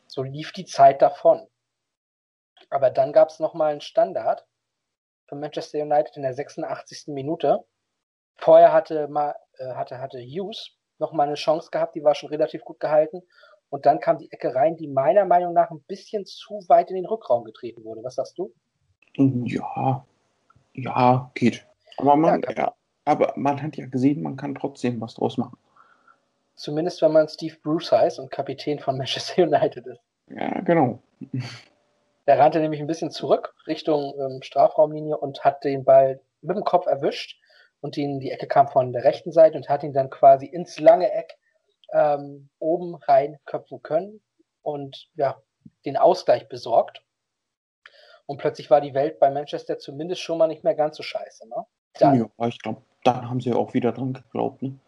so 0.07 0.23
lief 0.23 0.53
die 0.53 0.65
Zeit 0.65 1.03
davon. 1.03 1.47
Aber 2.71 2.91
dann 2.91 3.13
gab 3.13 3.29
es 3.29 3.39
nochmal 3.39 3.73
einen 3.73 3.81
Standard 3.81 4.47
für 5.29 5.37
Manchester 5.37 5.79
United 5.81 6.17
in 6.17 6.23
der 6.23 6.35
86. 6.35 7.09
Minute. 7.09 7.65
Vorher 8.37 8.73
hatte, 8.73 9.09
äh, 9.59 9.75
hatte, 9.75 9.99
hatte 10.01 10.21
Hughes 10.21 10.79
nochmal 10.99 11.27
eine 11.27 11.37
Chance 11.37 11.71
gehabt, 11.71 11.95
die 11.95 12.03
war 12.03 12.15
schon 12.15 12.31
relativ 12.31 12.65
gut 12.65 12.81
gehalten. 12.81 13.23
Und 13.71 13.87
dann 13.87 14.01
kam 14.01 14.19
die 14.19 14.33
Ecke 14.33 14.55
rein, 14.55 14.77
die 14.77 14.89
meiner 14.89 15.25
Meinung 15.25 15.53
nach 15.53 15.71
ein 15.71 15.81
bisschen 15.81 16.25
zu 16.25 16.65
weit 16.69 16.91
in 16.91 16.97
den 16.97 17.07
Rückraum 17.07 17.45
getreten 17.45 17.85
wurde. 17.85 18.03
Was 18.03 18.15
sagst 18.15 18.39
du? 18.39 18.53
Ja, 19.15 20.05
ja, 20.73 21.31
geht. 21.35 21.67
Aber 21.99 22.17
man, 22.17 22.43
ja, 22.43 22.53
ja, 22.53 22.75
aber 23.05 23.35
man 23.37 23.63
hat 23.63 23.77
ja 23.77 23.87
gesehen, 23.87 24.23
man 24.23 24.37
kann 24.37 24.55
trotzdem 24.55 25.01
was 25.01 25.15
draus 25.15 25.37
machen. 25.37 25.59
Zumindest 26.55 27.03
wenn 27.03 27.13
man 27.13 27.29
Steve 27.29 27.57
Bruce 27.63 27.93
heißt 27.93 28.19
und 28.19 28.31
Kapitän 28.31 28.79
von 28.79 28.97
Manchester 28.97 29.43
United 29.45 29.87
ist. 29.87 30.01
Ja, 30.29 30.61
genau. 30.61 31.01
Der 32.27 32.39
rannte 32.39 32.61
nämlich 32.61 32.81
ein 32.81 32.87
bisschen 32.87 33.11
zurück 33.11 33.55
Richtung 33.67 34.15
ähm, 34.19 34.43
Strafraumlinie 34.43 35.17
und 35.17 35.45
hat 35.45 35.65
den 35.65 35.85
Ball 35.85 36.21
mit 36.43 36.57
dem 36.57 36.65
Kopf 36.65 36.87
erwischt 36.87 37.41
und 37.81 37.97
ihn, 37.97 38.21
die 38.21 38.31
Ecke 38.31 38.47
kam 38.47 38.69
von 38.69 38.93
der 38.93 39.05
rechten 39.05 39.33
Seite 39.33 39.57
und 39.57 39.69
hat 39.69 39.83
ihn 39.83 39.93
dann 39.93 40.11
quasi 40.11 40.47
ins 40.47 40.79
lange 40.79 41.11
Eck 41.11 41.39
ähm, 41.93 42.49
oben 42.59 42.95
reinköpfen 42.95 43.83
können 43.83 44.21
und 44.63 45.09
ja, 45.15 45.41
den 45.85 45.97
Ausgleich 45.97 46.49
besorgt. 46.49 47.03
Und 48.27 48.39
plötzlich 48.39 48.71
war 48.71 48.81
die 48.81 48.95
Welt 48.95 49.19
bei 49.19 49.31
Manchester 49.31 49.79
zumindest 49.79 50.21
schon 50.21 50.39
mal 50.39 50.49
nicht 50.49 50.65
mehr 50.65 50.75
ganz 50.75 50.97
so 50.97 51.03
scheiße. 51.03 51.49
Ne? 51.49 51.67
Dann, 51.95 52.31
ja, 52.39 52.47
ich 52.47 52.59
glaube, 52.59 52.83
dann 53.05 53.29
haben 53.29 53.41
sie 53.41 53.53
auch 53.53 53.73
wieder 53.73 53.93
dran 53.93 54.13
geglaubt, 54.13 54.63
ne? 54.63 54.79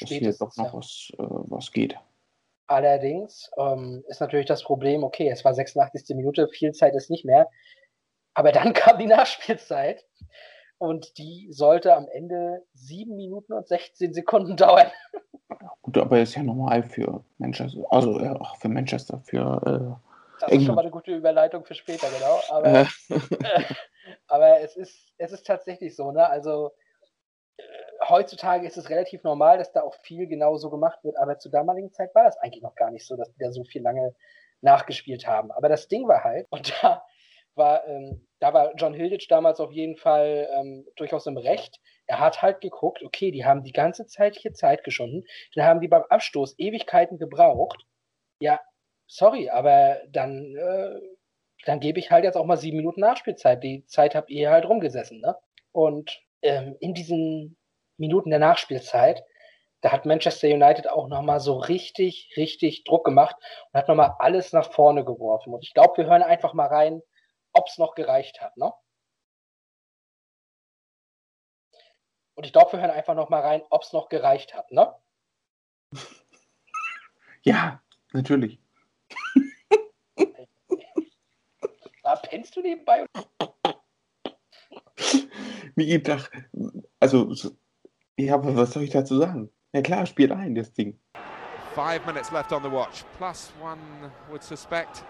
dass 0.00 0.08
hier 0.08 0.32
doch 0.32 0.56
noch 0.56 0.66
ja. 0.66 0.74
was, 0.74 1.12
äh, 1.12 1.16
was 1.18 1.70
geht. 1.70 1.96
Allerdings 2.66 3.50
ähm, 3.58 4.02
ist 4.08 4.20
natürlich 4.20 4.46
das 4.46 4.62
Problem, 4.62 5.04
okay, 5.04 5.28
es 5.28 5.44
war 5.44 5.54
86. 5.54 6.16
Minute, 6.16 6.48
viel 6.48 6.72
Zeit 6.72 6.94
ist 6.94 7.10
nicht 7.10 7.24
mehr. 7.24 7.48
Aber 8.34 8.52
dann 8.52 8.72
kam 8.72 8.98
die 8.98 9.06
Nachspielzeit 9.06 10.04
und 10.78 11.18
die 11.18 11.48
sollte 11.52 11.94
am 11.94 12.08
Ende 12.08 12.64
7 12.74 13.14
Minuten 13.14 13.52
und 13.52 13.68
16 13.68 14.14
Sekunden 14.14 14.56
dauern. 14.56 14.90
Gut, 15.82 15.98
aber 15.98 16.20
ist 16.20 16.34
ja 16.34 16.42
normal 16.42 16.82
für 16.82 17.22
Manchester, 17.38 17.80
also 17.90 18.20
äh, 18.20 18.28
auch 18.28 18.56
für 18.56 18.68
Manchester, 18.68 19.20
für. 19.20 19.98
Äh, 19.98 20.10
das 20.40 20.52
ist 20.52 20.64
schon 20.64 20.74
mal 20.74 20.80
eine 20.80 20.90
gute 20.90 21.14
Überleitung 21.14 21.64
für 21.64 21.74
später, 21.74 22.08
genau. 22.10 22.40
Aber, 22.50 22.88
aber 24.26 24.60
es, 24.60 24.76
ist, 24.76 25.12
es 25.18 25.32
ist 25.32 25.46
tatsächlich 25.46 25.94
so, 25.94 26.10
ne? 26.10 26.28
Also 26.28 26.72
äh, 27.56 27.62
heutzutage 28.08 28.66
ist 28.66 28.76
es 28.76 28.90
relativ 28.90 29.22
normal, 29.22 29.58
dass 29.58 29.72
da 29.72 29.82
auch 29.82 29.94
viel 30.02 30.26
genau 30.26 30.56
so 30.56 30.68
gemacht 30.70 30.98
wird, 31.04 31.16
aber 31.16 31.38
zur 31.38 31.52
damaligen 31.52 31.92
Zeit 31.92 32.14
war 32.14 32.24
das 32.24 32.38
eigentlich 32.38 32.62
noch 32.62 32.74
gar 32.74 32.90
nicht 32.90 33.06
so, 33.06 33.16
dass 33.16 33.32
die 33.32 33.38
da 33.38 33.52
so 33.52 33.62
viel 33.64 33.82
lange 33.82 34.14
nachgespielt 34.62 35.26
haben. 35.26 35.52
Aber 35.52 35.68
das 35.68 35.88
Ding 35.88 36.08
war 36.08 36.24
halt, 36.24 36.46
und 36.50 36.72
da 36.82 37.04
war, 37.56 37.86
ähm, 37.86 38.26
da 38.40 38.52
war 38.54 38.74
John 38.76 38.94
Hilditch 38.94 39.28
damals 39.28 39.60
auf 39.60 39.72
jeden 39.72 39.96
Fall 39.96 40.48
ähm, 40.54 40.86
durchaus 40.96 41.26
im 41.26 41.36
Recht. 41.36 41.80
Er 42.06 42.20
hat 42.20 42.42
halt 42.42 42.60
geguckt, 42.60 43.02
okay, 43.02 43.30
die 43.30 43.44
haben 43.44 43.62
die 43.62 43.72
ganze 43.72 44.06
Zeit 44.06 44.36
hier 44.36 44.52
Zeit 44.52 44.84
geschunden, 44.84 45.24
dann 45.54 45.64
haben 45.64 45.80
die 45.80 45.88
beim 45.88 46.02
Abstoß 46.02 46.58
Ewigkeiten 46.58 47.18
gebraucht. 47.18 47.84
Ja, 48.40 48.60
sorry, 49.06 49.50
aber 49.50 50.00
dann, 50.10 50.56
äh, 50.56 51.00
dann 51.64 51.80
gebe 51.80 51.98
ich 51.98 52.10
halt 52.10 52.24
jetzt 52.24 52.36
auch 52.36 52.46
mal 52.46 52.56
sieben 52.56 52.78
Minuten 52.78 53.00
Nachspielzeit. 53.00 53.62
Die 53.62 53.84
Zeit 53.86 54.14
habt 54.14 54.30
ihr 54.30 54.50
halt 54.50 54.66
rumgesessen, 54.66 55.20
ne? 55.20 55.36
Und 55.70 56.20
ähm, 56.42 56.76
in 56.80 56.94
diesen 56.94 57.56
Minuten 57.96 58.30
der 58.30 58.38
Nachspielzeit, 58.40 59.22
da 59.80 59.92
hat 59.92 60.06
Manchester 60.06 60.48
United 60.48 60.88
auch 60.88 61.08
nochmal 61.08 61.40
so 61.40 61.56
richtig, 61.56 62.32
richtig 62.36 62.84
Druck 62.84 63.04
gemacht 63.04 63.36
und 63.72 63.78
hat 63.78 63.88
nochmal 63.88 64.14
alles 64.18 64.52
nach 64.52 64.72
vorne 64.72 65.04
geworfen. 65.04 65.52
Und 65.52 65.64
ich 65.64 65.74
glaube, 65.74 65.96
wir 65.96 66.06
hören 66.06 66.22
einfach 66.22 66.54
mal 66.54 66.68
rein, 66.68 67.02
ob 67.52 67.68
es 67.68 67.78
noch 67.78 67.94
gereicht 67.94 68.40
hat, 68.40 68.56
ne? 68.56 68.72
Und 72.34 72.44
ich 72.44 72.52
glaube, 72.52 72.72
wir 72.72 72.80
hören 72.80 72.90
einfach 72.90 73.14
noch 73.14 73.28
mal 73.28 73.40
rein, 73.40 73.62
ob 73.70 73.82
es 73.82 73.92
noch 73.92 74.08
gereicht 74.08 74.54
hat, 74.54 74.70
ne? 74.70 74.94
Ja, 77.44 77.82
natürlich. 78.12 78.60
Da 82.04 82.16
pennst 82.16 82.56
du 82.56 82.62
nebenbei? 82.62 83.06
Wie 85.76 85.84
jeden 85.84 86.02
Tag. 86.02 86.30
Also, 86.98 87.32
ja, 88.18 88.34
aber 88.34 88.56
was 88.56 88.72
soll 88.72 88.82
ich 88.82 88.90
dazu 88.90 89.18
sagen? 89.18 89.52
Ja 89.72 89.82
klar, 89.82 90.04
spielt 90.04 90.32
ein, 90.32 90.56
das 90.56 90.72
Ding. 90.72 91.00
Five 91.74 92.04
minutes 92.04 92.30
left 92.32 92.52
on 92.52 92.62
the 92.62 92.70
watch. 92.70 93.04
Plus 93.18 93.52
one 93.62 93.78
would 94.28 94.42
suspect. 94.42 95.04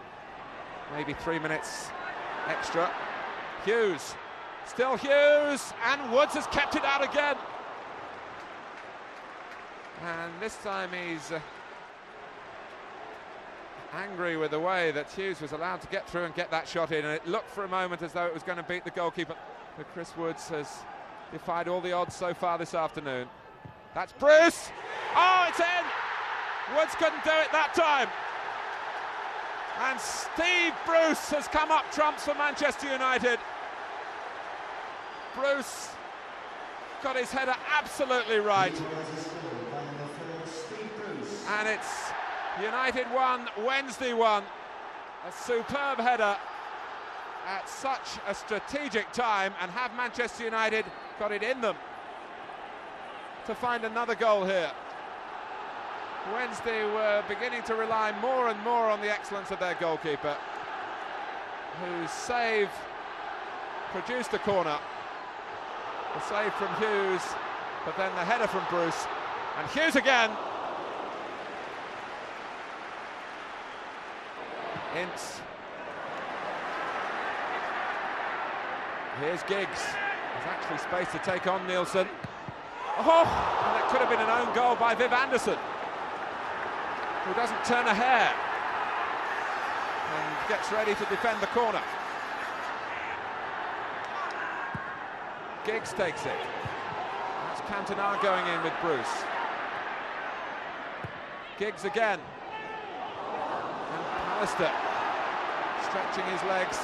Maybe 0.94 1.14
three 1.24 1.40
minutes 1.40 1.90
extra. 2.48 2.90
Hughes, 3.64 4.14
still 4.66 4.96
Hughes, 4.96 5.72
and 5.84 6.12
Woods 6.12 6.34
has 6.34 6.46
kept 6.48 6.76
it 6.76 6.84
out 6.84 7.02
again. 7.04 7.36
And 10.04 10.32
this 10.40 10.56
time 10.56 10.90
he's 10.90 11.30
uh, 11.30 11.40
angry 13.94 14.36
with 14.36 14.50
the 14.50 14.58
way 14.58 14.90
that 14.90 15.10
Hughes 15.12 15.40
was 15.40 15.52
allowed 15.52 15.80
to 15.82 15.86
get 15.88 16.08
through 16.08 16.24
and 16.24 16.34
get 16.34 16.50
that 16.50 16.66
shot 16.66 16.90
in. 16.90 17.04
And 17.04 17.14
it 17.14 17.26
looked 17.26 17.50
for 17.50 17.64
a 17.64 17.68
moment 17.68 18.02
as 18.02 18.12
though 18.12 18.26
it 18.26 18.34
was 18.34 18.42
going 18.42 18.58
to 18.58 18.64
beat 18.64 18.84
the 18.84 18.90
goalkeeper. 18.90 19.36
But 19.76 19.92
Chris 19.92 20.16
Woods 20.16 20.48
has 20.48 20.68
defied 21.30 21.68
all 21.68 21.80
the 21.80 21.92
odds 21.92 22.16
so 22.16 22.34
far 22.34 22.58
this 22.58 22.74
afternoon. 22.74 23.28
That's 23.94 24.12
Bruce. 24.12 24.70
Oh, 25.14 25.46
it's 25.48 25.60
in. 25.60 26.76
Woods 26.76 26.94
couldn't 26.96 27.22
do 27.24 27.30
it 27.30 27.52
that 27.52 27.74
time. 27.74 28.08
And 29.80 30.00
Steve 30.00 30.72
Bruce 30.86 31.30
has 31.30 31.48
come 31.48 31.70
up 31.70 31.90
trumps 31.92 32.24
for 32.24 32.34
Manchester 32.34 32.90
United. 32.90 33.38
Bruce 35.34 35.88
got 37.02 37.16
his 37.16 37.30
header 37.30 37.54
absolutely 37.70 38.38
right. 38.38 38.74
And 41.48 41.68
it's 41.68 42.10
United 42.60 43.06
1, 43.06 43.48
Wednesday 43.64 44.12
1. 44.12 44.42
A 45.26 45.32
superb 45.32 45.98
header 45.98 46.36
at 47.46 47.68
such 47.68 48.18
a 48.28 48.34
strategic 48.34 49.10
time 49.12 49.52
and 49.60 49.70
have 49.70 49.94
Manchester 49.96 50.44
United 50.44 50.84
got 51.18 51.32
it 51.32 51.42
in 51.42 51.60
them 51.60 51.76
to 53.46 53.54
find 53.54 53.84
another 53.84 54.14
goal 54.14 54.44
here. 54.44 54.70
Wednesday 56.32 56.84
were 56.84 57.24
beginning 57.28 57.62
to 57.64 57.74
rely 57.74 58.12
more 58.20 58.48
and 58.48 58.60
more 58.62 58.90
on 58.90 59.00
the 59.00 59.10
excellence 59.10 59.50
of 59.50 59.58
their 59.58 59.74
goalkeeper, 59.74 60.36
whose 61.82 62.10
save 62.10 62.68
produced 63.90 64.32
a 64.34 64.38
corner. 64.38 64.78
The 66.14 66.20
save 66.20 66.52
from 66.54 66.68
Hughes, 66.76 67.22
but 67.84 67.96
then 67.96 68.14
the 68.14 68.24
header 68.24 68.46
from 68.46 68.64
Bruce. 68.70 69.06
And 69.58 69.68
Hughes 69.70 69.96
again. 69.96 70.30
Ince. 74.96 75.40
Here's 79.20 79.42
Giggs. 79.44 79.82
There's 79.82 80.46
actually 80.46 80.78
space 80.78 81.12
to 81.12 81.18
take 81.18 81.46
on 81.46 81.66
Nielsen. 81.66 82.06
Oh, 82.98 83.24
and 83.24 83.76
that 83.76 83.88
could 83.90 84.00
have 84.00 84.10
been 84.10 84.20
an 84.20 84.30
own 84.30 84.54
goal 84.54 84.76
by 84.76 84.94
Viv 84.94 85.12
Anderson, 85.12 85.56
who 87.24 87.34
doesn't 87.34 87.64
turn 87.64 87.86
a 87.86 87.94
hair 87.94 88.34
and 90.12 90.48
gets 90.48 90.72
ready 90.72 90.94
to 90.94 91.04
defend 91.06 91.40
the 91.40 91.46
corner. 91.54 91.82
Giggs 95.64 95.92
takes 95.92 96.26
it. 96.26 96.40
That's 97.46 97.60
Cantona 97.70 98.20
going 98.20 98.46
in 98.48 98.62
with 98.64 98.74
Bruce. 98.82 99.14
Giggs 101.58 101.84
again. 101.84 102.18
And 102.18 104.02
Pallister 104.26 104.72
stretching 105.86 106.26
his 106.34 106.42
legs. 106.50 106.78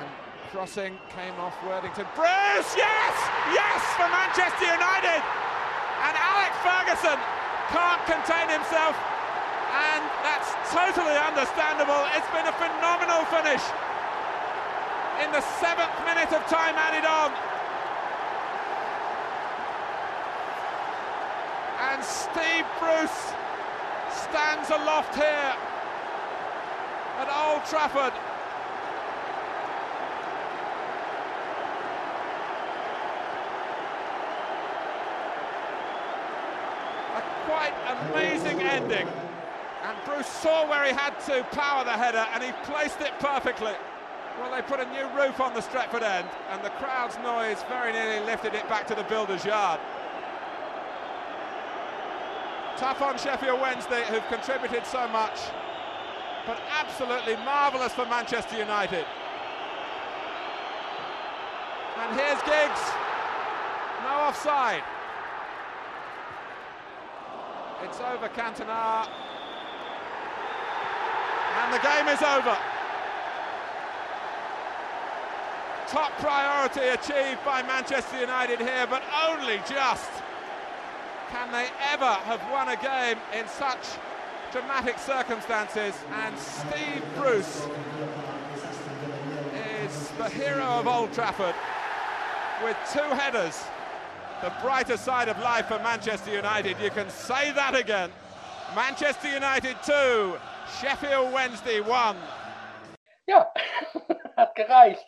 And 0.00 0.10
crossing 0.50 0.98
came 1.14 1.34
off 1.38 1.54
Worthington. 1.62 2.06
Bruce, 2.16 2.74
yes! 2.74 3.14
Yes 3.54 3.82
for 3.94 4.08
Manchester 4.10 4.66
United! 4.66 5.22
And 6.02 6.14
Alex 6.18 6.58
Ferguson 6.66 7.35
can't 7.70 8.02
contain 8.06 8.48
himself. 8.50 8.94
And 9.76 10.02
that's 10.22 10.50
totally 10.72 11.16
understandable. 11.18 12.06
It's 12.14 12.30
been 12.32 12.46
a 12.46 12.56
phenomenal 12.56 13.26
finish 13.28 13.62
in 15.22 15.32
the 15.32 15.40
seventh 15.60 15.92
minute 16.04 16.32
of 16.32 16.44
time 16.46 16.76
added 16.76 17.04
on. 17.04 17.32
And 21.92 22.02
Steve 22.04 22.66
Bruce 22.78 23.32
stands 24.12 24.70
aloft 24.70 25.14
here 25.14 25.54
at 27.18 27.28
Old 27.32 27.64
Trafford. 27.64 28.12
Ending. 38.76 39.08
And 39.84 39.96
Bruce 40.04 40.26
saw 40.26 40.68
where 40.68 40.84
he 40.84 40.92
had 40.92 41.18
to 41.26 41.42
power 41.56 41.84
the 41.84 41.92
header 41.92 42.26
and 42.34 42.42
he 42.42 42.52
placed 42.64 43.00
it 43.00 43.12
perfectly. 43.18 43.72
Well, 44.38 44.50
they 44.50 44.60
put 44.60 44.80
a 44.80 44.88
new 44.92 45.08
roof 45.16 45.40
on 45.40 45.54
the 45.54 45.62
Stretford 45.62 46.02
end, 46.02 46.28
and 46.50 46.62
the 46.62 46.68
crowd's 46.76 47.16
noise 47.24 47.64
very 47.70 47.92
nearly 47.92 48.24
lifted 48.26 48.52
it 48.52 48.68
back 48.68 48.86
to 48.88 48.94
the 48.94 49.04
builder's 49.04 49.46
yard. 49.46 49.80
Tough 52.76 53.00
on 53.00 53.16
Sheffield 53.16 53.58
Wednesday, 53.62 54.04
who've 54.10 54.26
contributed 54.28 54.84
so 54.84 55.08
much, 55.08 55.40
but 56.46 56.60
absolutely 56.70 57.36
marvellous 57.36 57.94
for 57.94 58.04
Manchester 58.04 58.58
United. 58.58 59.06
And 61.96 62.20
here's 62.20 62.42
Giggs. 62.42 62.82
No 64.04 64.28
offside. 64.28 64.82
It's 67.82 68.00
over 68.00 68.28
Cantona. 68.28 69.08
And 71.62 71.72
the 71.72 71.78
game 71.78 72.08
is 72.08 72.22
over. 72.22 72.56
top 75.88 76.10
priority 76.18 76.80
achieved 76.80 77.44
by 77.44 77.62
Manchester 77.62 78.20
United 78.20 78.58
here, 78.58 78.86
but 78.88 79.02
only 79.28 79.58
just. 79.68 80.10
Can 81.30 81.50
they 81.52 81.68
ever 81.92 82.04
have 82.04 82.40
won 82.50 82.68
a 82.68 82.76
game 82.76 83.18
in 83.38 83.46
such 83.48 83.78
dramatic 84.52 84.98
circumstances? 84.98 85.94
And 86.12 86.38
Steve 86.38 87.02
Bruce 87.16 87.66
is 89.84 90.08
the 90.18 90.28
hero 90.28 90.64
of 90.64 90.86
Old 90.86 91.12
Trafford 91.12 91.54
with 92.62 92.76
two 92.92 93.08
headers. 93.14 93.64
The 94.42 94.52
brighter 94.60 94.98
side 94.98 95.28
of 95.28 95.38
life 95.38 95.66
for 95.66 95.78
Manchester 95.78 96.30
United. 96.30 96.76
You 96.78 96.90
can 96.90 97.08
say 97.08 97.52
that 97.52 97.74
again. 97.74 98.10
Manchester 98.74 99.28
United 99.32 99.76
2, 99.82 100.36
Sheffield 100.78 101.32
Wednesday 101.32 101.80
1. 101.80 102.18
Ja, 103.26 103.50
hat 104.36 104.54
gereicht. 104.54 105.06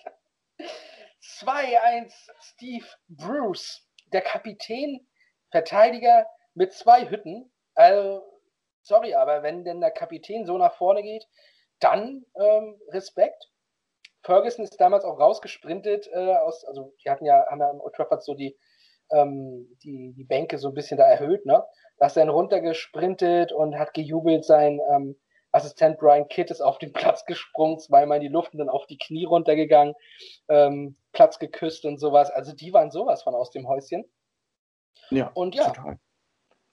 2-1 1.40 2.10
Steve 2.40 2.86
Bruce, 3.08 3.82
der 4.12 4.22
Kapitän, 4.22 5.06
Verteidiger 5.50 6.26
mit 6.54 6.72
zwei 6.72 7.10
Hütten. 7.10 7.52
Also, 7.74 8.22
sorry, 8.82 9.14
aber 9.14 9.42
wenn 9.42 9.64
denn 9.64 9.80
der 9.80 9.90
Kapitän 9.90 10.46
so 10.46 10.56
nach 10.56 10.74
vorne 10.76 11.02
geht, 11.02 11.26
dann 11.80 12.24
ähm, 12.40 12.80
Respekt. 12.88 13.50
Ferguson 14.22 14.64
ist 14.64 14.80
damals 14.80 15.04
auch 15.04 15.20
rausgesprintet 15.20 16.08
äh, 16.12 16.34
aus, 16.36 16.64
also 16.64 16.94
die 17.04 17.10
hatten 17.10 17.24
ja, 17.24 17.46
haben 17.50 17.60
ja 17.60 17.68
am 17.68 17.80
Old 17.80 17.94
Trafford 17.94 18.24
so 18.24 18.34
die, 18.34 18.58
ähm, 19.10 19.66
die, 19.82 20.12
die 20.12 20.24
Bänke 20.24 20.58
so 20.58 20.68
ein 20.68 20.74
bisschen 20.74 20.98
da 20.98 21.04
erhöht, 21.04 21.46
ne? 21.46 21.64
Da 21.98 22.06
ist 22.06 22.16
er 22.16 22.24
dann 22.24 22.34
runtergesprintet 22.34 23.52
und 23.52 23.76
hat 23.78 23.92
gejubelt, 23.94 24.44
sein 24.44 24.80
ähm, 24.92 25.16
Assistent 25.50 25.98
Brian 25.98 26.28
Kidd 26.28 26.50
ist 26.50 26.60
auf 26.60 26.78
den 26.78 26.92
Platz 26.92 27.24
gesprungen, 27.24 27.78
zweimal 27.78 28.18
in 28.18 28.22
die 28.22 28.28
Luft 28.28 28.52
und 28.52 28.58
dann 28.58 28.68
auf 28.68 28.86
die 28.86 28.98
Knie 28.98 29.24
runtergegangen, 29.24 29.94
ähm, 30.48 30.96
Platz 31.12 31.38
geküsst 31.38 31.84
und 31.84 31.98
sowas. 31.98 32.30
Also 32.30 32.52
die 32.52 32.72
waren 32.72 32.90
sowas 32.90 33.22
von 33.22 33.34
aus 33.34 33.50
dem 33.50 33.66
Häuschen. 33.66 34.04
Ja, 35.10 35.30
Und 35.34 35.54
ja. 35.54 35.70
total. 35.70 35.98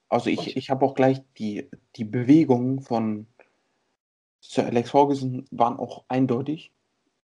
Also 0.10 0.30
ich, 0.30 0.40
Und- 0.40 0.56
ich 0.58 0.70
habe 0.70 0.86
auch 0.86 0.94
gleich 0.94 1.22
die, 1.38 1.70
die 1.96 2.04
Bewegungen 2.06 2.82
von 2.82 3.28
Sir 4.42 4.66
Alex 4.66 4.92
Ferguson 4.92 5.48
waren 5.50 5.80
auch 5.80 6.04
eindeutig. 6.08 6.72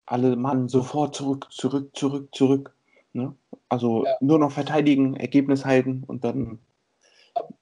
Alle 0.06 0.36
Mann 0.36 0.68
sofort 0.68 1.14
zurück, 1.16 1.48
zurück, 1.52 1.96
zurück, 1.96 2.34
zurück. 2.34 2.76
Ne? 3.14 3.36
Also 3.70 4.06
Ja. 4.06 4.18
nur 4.22 4.40
noch 4.40 4.52
verteidigen, 4.52 5.16
Ergebnis 5.16 5.66
halten 5.66 6.04
und 6.08 6.24
dann, 6.24 6.60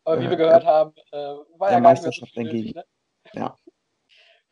Aber 0.03 0.19
wie 0.19 0.25
Äh, 0.25 0.29
wir 0.31 0.37
gehört 0.37 0.63
der- 0.63 0.69
haben, 0.69 0.93
äh, 1.11 1.17
war 1.17 1.69
der 1.69 1.71
ja 1.71 1.77
so 1.77 1.81
Meisterschaft 1.83 2.35
nötig, 2.35 2.53
entgegen. 2.75 2.79
ne? 2.79 2.85
Ja. 3.33 3.57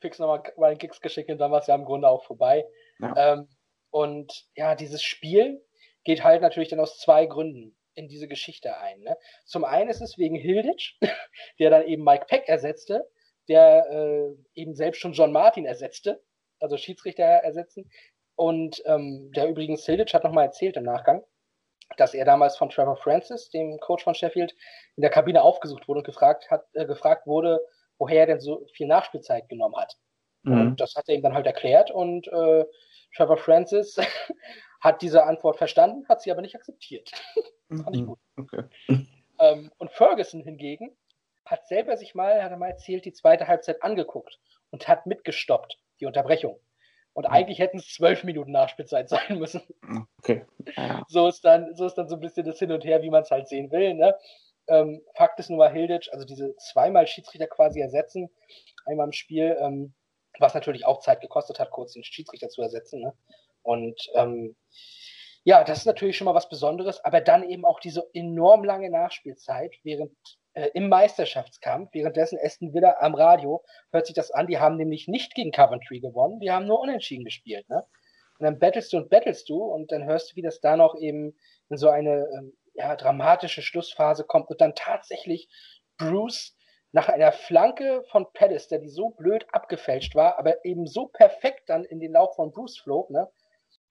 Fix 0.01 0.19
nochmal 0.19 0.43
Ryan 0.57 0.77
Kicks 0.77 1.01
geschickt 1.01 1.29
und 1.29 1.39
dann 1.39 1.51
war 1.51 1.59
es 1.59 1.67
ja 1.67 1.75
im 1.75 1.83
Grunde 1.85 2.07
auch 2.07 2.23
vorbei. 2.23 2.65
Ja. 2.99 3.33
Ähm, 3.33 3.47
und 3.91 4.47
ja, 4.55 4.75
dieses 4.75 5.01
Spiel 5.03 5.61
geht 6.05 6.23
halt 6.23 6.41
natürlich 6.41 6.69
dann 6.69 6.79
aus 6.79 6.99
zwei 6.99 7.25
Gründen 7.25 7.75
in 7.95 8.07
diese 8.07 8.27
Geschichte 8.29 8.77
ein. 8.77 9.01
Ne? 9.01 9.17
Zum 9.45 9.65
einen 9.65 9.89
ist 9.89 9.99
es 10.01 10.17
wegen 10.17 10.35
Hilditch, 10.35 10.97
der 11.59 11.69
dann 11.69 11.83
eben 11.85 12.03
Mike 12.03 12.25
Peck 12.27 12.47
ersetzte, 12.47 13.09
der 13.49 13.89
äh, 13.89 14.35
eben 14.53 14.73
selbst 14.75 14.99
schon 15.01 15.11
John 15.13 15.33
Martin 15.33 15.65
ersetzte, 15.65 16.21
also 16.61 16.77
Schiedsrichter 16.77 17.23
ersetzen. 17.23 17.89
Und 18.39 18.81
ähm, 18.85 19.33
der 19.35 19.49
übrigens 19.49 19.85
Hilditch 19.85 20.13
hat 20.13 20.23
nochmal 20.23 20.45
erzählt 20.45 20.77
im 20.77 20.83
Nachgang, 20.83 21.25
dass 21.97 22.13
er 22.13 22.23
damals 22.23 22.55
von 22.55 22.69
Trevor 22.69 22.95
Francis, 22.95 23.49
dem 23.49 23.77
Coach 23.81 24.05
von 24.05 24.15
Sheffield, 24.15 24.55
in 24.95 25.01
der 25.01 25.09
Kabine 25.09 25.41
aufgesucht 25.41 25.89
wurde 25.89 25.97
und 25.97 26.05
gefragt, 26.05 26.49
hat, 26.49 26.63
äh, 26.71 26.85
gefragt 26.85 27.27
wurde, 27.27 27.59
woher 27.97 28.21
er 28.21 28.27
denn 28.27 28.39
so 28.39 28.65
viel 28.73 28.87
Nachspielzeit 28.87 29.49
genommen 29.49 29.75
hat. 29.75 29.97
Mhm. 30.43 30.53
Und 30.53 30.79
das 30.79 30.95
hat 30.95 31.09
er 31.09 31.15
ihm 31.15 31.21
dann 31.21 31.33
halt 31.33 31.47
erklärt 31.47 31.91
und 31.91 32.29
äh, 32.29 32.63
Trevor 33.13 33.35
Francis 33.35 33.97
hat 34.79 35.01
diese 35.01 35.25
Antwort 35.25 35.57
verstanden, 35.57 36.07
hat 36.07 36.21
sie 36.21 36.31
aber 36.31 36.41
nicht 36.41 36.55
akzeptiert. 36.55 37.11
Fand 37.83 37.93
ich 37.93 38.03
Mhm. 38.03 38.07
gut. 38.07 38.19
Okay. 38.37 38.63
Ähm, 39.39 39.69
und 39.79 39.91
Ferguson 39.91 40.43
hingegen 40.43 40.97
hat 41.45 41.67
selber 41.67 41.97
sich 41.97 42.15
mal, 42.15 42.41
hat 42.41 42.51
er 42.51 42.57
mal 42.57 42.69
erzählt, 42.69 43.03
die 43.03 43.11
zweite 43.11 43.49
Halbzeit 43.49 43.83
angeguckt 43.83 44.39
und 44.71 44.87
hat 44.87 45.05
mitgestoppt, 45.07 45.77
die 45.99 46.05
Unterbrechung. 46.05 46.57
Und 47.13 47.25
eigentlich 47.25 47.59
hätten 47.59 47.77
es 47.79 47.93
zwölf 47.93 48.23
Minuten 48.23 48.51
Nachspielzeit 48.51 49.09
sein 49.09 49.39
müssen. 49.39 49.61
Okay. 50.19 50.45
Ja. 50.75 51.03
So 51.07 51.27
ist 51.27 51.43
dann, 51.43 51.75
so 51.75 51.85
ist 51.85 51.95
dann 51.95 52.07
so 52.07 52.15
ein 52.15 52.21
bisschen 52.21 52.45
das 52.45 52.59
Hin 52.59 52.71
und 52.71 52.85
Her, 52.85 53.01
wie 53.01 53.09
man 53.09 53.23
es 53.23 53.31
halt 53.31 53.47
sehen 53.47 53.71
will. 53.71 53.93
Ne? 53.95 54.15
Ähm, 54.67 55.01
Fakt 55.15 55.39
ist 55.39 55.49
nur 55.49 55.57
mal 55.57 55.71
Hilditch, 55.71 56.09
also 56.11 56.25
diese 56.25 56.55
zweimal 56.57 57.07
Schiedsrichter 57.07 57.47
quasi 57.47 57.81
ersetzen, 57.81 58.29
einmal 58.85 59.07
im 59.07 59.13
Spiel, 59.13 59.57
ähm, 59.59 59.93
was 60.39 60.53
natürlich 60.53 60.85
auch 60.85 60.99
Zeit 60.99 61.21
gekostet 61.21 61.59
hat, 61.59 61.71
kurz 61.71 61.93
den 61.93 62.03
Schiedsrichter 62.03 62.49
zu 62.49 62.61
ersetzen. 62.61 63.01
Ne? 63.01 63.13
Und 63.63 64.09
ähm, 64.15 64.55
ja, 65.43 65.63
das 65.63 65.79
ist 65.79 65.85
natürlich 65.85 66.17
schon 66.17 66.25
mal 66.25 66.35
was 66.35 66.49
Besonderes, 66.49 67.03
aber 67.03 67.21
dann 67.21 67.49
eben 67.49 67.65
auch 67.65 67.79
diese 67.79 68.07
enorm 68.13 68.63
lange 68.63 68.89
Nachspielzeit, 68.89 69.75
während 69.83 70.11
äh, 70.53 70.69
im 70.73 70.89
Meisterschaftskampf, 70.89 71.93
währenddessen 71.93 72.39
Aston 72.41 72.73
Villa 72.73 72.95
am 72.99 73.15
Radio 73.15 73.63
hört 73.91 74.07
sich 74.07 74.15
das 74.15 74.31
an, 74.31 74.47
die 74.47 74.59
haben 74.59 74.77
nämlich 74.77 75.07
nicht 75.07 75.35
gegen 75.35 75.51
Coventry 75.51 75.99
gewonnen, 75.99 76.39
die 76.39 76.51
haben 76.51 76.65
nur 76.65 76.79
unentschieden 76.79 77.25
gespielt. 77.25 77.67
Ne? 77.69 77.85
Und 78.39 78.45
dann 78.45 78.59
bettelst 78.59 78.93
du 78.93 78.97
und 78.97 79.09
bettelst 79.09 79.49
du 79.49 79.63
und 79.63 79.91
dann 79.91 80.05
hörst 80.05 80.31
du, 80.31 80.35
wie 80.35 80.41
das 80.41 80.61
da 80.61 80.75
noch 80.75 80.95
eben 80.99 81.37
in 81.69 81.77
so 81.77 81.89
eine 81.89 82.27
ähm, 82.37 82.53
ja, 82.73 82.95
dramatische 82.95 83.61
Schlussphase 83.61 84.23
kommt 84.23 84.49
und 84.49 84.61
dann 84.61 84.75
tatsächlich 84.75 85.49
Bruce 85.97 86.55
nach 86.91 87.09
einer 87.09 87.31
Flanke 87.31 88.03
von 88.09 88.25
Palace, 88.33 88.67
der 88.67 88.79
die 88.79 88.89
so 88.89 89.09
blöd 89.09 89.45
abgefälscht 89.51 90.15
war, 90.15 90.39
aber 90.39 90.65
eben 90.65 90.87
so 90.87 91.07
perfekt 91.07 91.69
dann 91.69 91.83
in 91.83 91.99
den 91.99 92.13
Lauf 92.13 92.35
von 92.35 92.51
Bruce 92.51 92.79
flog, 92.79 93.11
ne, 93.11 93.29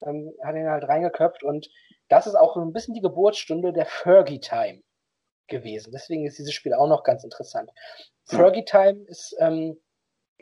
ähm, 0.04 0.32
hat 0.42 0.56
ihn 0.56 0.68
halt 0.68 0.88
reingeköpft 0.88 1.44
und 1.44 1.68
das 2.08 2.26
ist 2.26 2.34
auch 2.34 2.56
ein 2.56 2.72
bisschen 2.72 2.94
die 2.94 3.02
Geburtsstunde 3.02 3.72
der 3.72 3.86
Fergie 3.86 4.40
Time 4.40 4.82
gewesen. 5.48 5.92
Deswegen 5.92 6.26
ist 6.26 6.38
dieses 6.38 6.52
Spiel 6.52 6.74
auch 6.74 6.88
noch 6.88 7.02
ganz 7.02 7.24
interessant. 7.24 7.70
Fergie 8.24 8.64
Time 8.64 9.04
ist 9.06 9.36
ähm, 9.40 9.78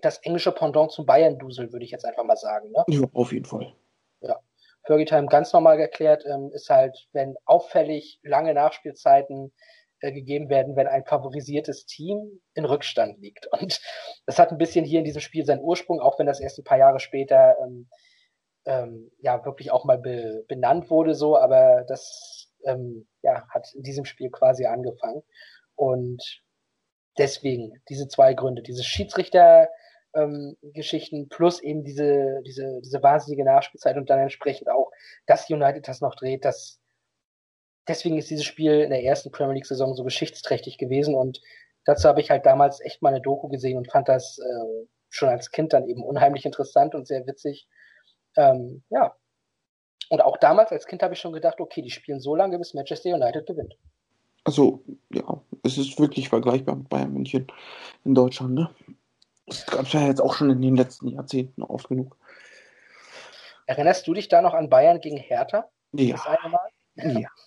das 0.02 0.18
englische 0.18 0.52
Pendant 0.52 0.92
zum 0.92 1.06
Bayern-Dusel, 1.06 1.72
würde 1.72 1.84
ich 1.84 1.90
jetzt 1.90 2.04
einfach 2.04 2.24
mal 2.24 2.36
sagen. 2.36 2.70
Ne? 2.72 2.84
Ja, 2.88 3.06
auf 3.12 3.32
jeden 3.32 3.46
Fall. 3.46 3.72
Ja. 4.20 4.40
Fergie 4.84 5.04
Time 5.04 5.26
ganz 5.26 5.52
normal 5.52 5.80
erklärt, 5.80 6.24
ähm, 6.26 6.50
ist 6.52 6.70
halt, 6.70 7.08
wenn 7.12 7.36
auffällig 7.44 8.20
lange 8.22 8.54
Nachspielzeiten 8.54 9.52
äh, 10.00 10.12
gegeben 10.12 10.48
werden, 10.48 10.76
wenn 10.76 10.86
ein 10.86 11.04
favorisiertes 11.04 11.86
Team 11.86 12.40
in 12.54 12.64
Rückstand 12.64 13.18
liegt. 13.18 13.46
Und 13.52 13.80
das 14.26 14.38
hat 14.38 14.50
ein 14.52 14.58
bisschen 14.58 14.84
hier 14.84 14.98
in 14.98 15.04
diesem 15.04 15.22
Spiel 15.22 15.44
seinen 15.44 15.62
Ursprung, 15.62 16.00
auch 16.00 16.18
wenn 16.18 16.26
das 16.26 16.40
erst 16.40 16.58
ein 16.58 16.64
paar 16.64 16.78
Jahre 16.78 17.00
später 17.00 17.56
ähm, 17.64 17.88
ähm, 18.66 19.10
ja 19.18 19.44
wirklich 19.44 19.70
auch 19.70 19.84
mal 19.84 19.98
be 19.98 20.44
benannt 20.48 20.90
wurde, 20.90 21.14
so, 21.14 21.36
aber 21.38 21.84
das 21.88 22.45
ähm, 22.66 23.06
ja, 23.22 23.46
hat 23.48 23.72
in 23.74 23.82
diesem 23.82 24.04
Spiel 24.04 24.30
quasi 24.30 24.66
angefangen. 24.66 25.22
Und 25.74 26.42
deswegen 27.18 27.82
diese 27.88 28.08
zwei 28.08 28.34
Gründe, 28.34 28.62
diese 28.62 28.84
Schiedsrichter 28.84 29.68
ähm, 30.14 30.56
Geschichten 30.62 31.28
plus 31.28 31.62
eben 31.62 31.84
diese, 31.84 32.42
diese, 32.46 32.80
diese 32.82 33.02
wahnsinnige 33.02 33.44
Nachspielzeit 33.44 33.96
und 33.96 34.08
dann 34.10 34.18
entsprechend 34.18 34.68
auch, 34.70 34.90
dass 35.26 35.50
United 35.50 35.86
das 35.86 36.00
noch 36.00 36.14
dreht, 36.14 36.44
das 36.44 36.80
deswegen 37.88 38.18
ist 38.18 38.30
dieses 38.30 38.44
Spiel 38.44 38.80
in 38.80 38.90
der 38.90 39.04
ersten 39.04 39.30
Premier 39.30 39.54
League 39.54 39.66
Saison 39.66 39.94
so 39.94 40.04
geschichtsträchtig 40.04 40.78
gewesen 40.78 41.14
und 41.14 41.40
dazu 41.84 42.08
habe 42.08 42.20
ich 42.20 42.30
halt 42.30 42.46
damals 42.46 42.80
echt 42.80 43.02
mal 43.02 43.10
eine 43.10 43.20
Doku 43.20 43.48
gesehen 43.48 43.78
und 43.78 43.90
fand 43.90 44.08
das 44.08 44.38
äh, 44.38 44.86
schon 45.08 45.28
als 45.28 45.50
Kind 45.50 45.72
dann 45.72 45.86
eben 45.86 46.02
unheimlich 46.02 46.44
interessant 46.44 46.94
und 46.94 47.06
sehr 47.06 47.26
witzig. 47.26 47.68
Ähm, 48.36 48.82
ja. 48.90 49.14
Und 50.08 50.20
auch 50.20 50.36
damals 50.36 50.70
als 50.72 50.86
Kind 50.86 51.02
habe 51.02 51.14
ich 51.14 51.20
schon 51.20 51.32
gedacht, 51.32 51.60
okay, 51.60 51.82
die 51.82 51.90
spielen 51.90 52.20
so 52.20 52.34
lange, 52.36 52.58
bis 52.58 52.74
Manchester 52.74 53.14
United 53.14 53.46
gewinnt. 53.46 53.76
Also, 54.44 54.84
ja, 55.12 55.40
es 55.64 55.76
ist 55.78 55.98
wirklich 55.98 56.28
vergleichbar 56.28 56.76
mit 56.76 56.88
Bayern 56.88 57.12
München 57.12 57.46
in 58.04 58.14
Deutschland, 58.14 58.54
ne? 58.54 58.70
Das 59.46 59.66
gab 59.66 59.82
es 59.86 59.92
ja 59.92 60.06
jetzt 60.06 60.20
auch 60.20 60.34
schon 60.34 60.50
in 60.50 60.62
den 60.62 60.76
letzten 60.76 61.08
Jahrzehnten 61.08 61.62
oft 61.62 61.88
genug. 61.88 62.16
Erinnerst 63.66 64.06
du 64.06 64.14
dich 64.14 64.28
da 64.28 64.42
noch 64.42 64.54
an 64.54 64.70
Bayern 64.70 65.00
gegen 65.00 65.16
Hertha? 65.16 65.68
Ja. 65.92 66.16
Mal? 66.48 66.68
Ja. 67.20 67.28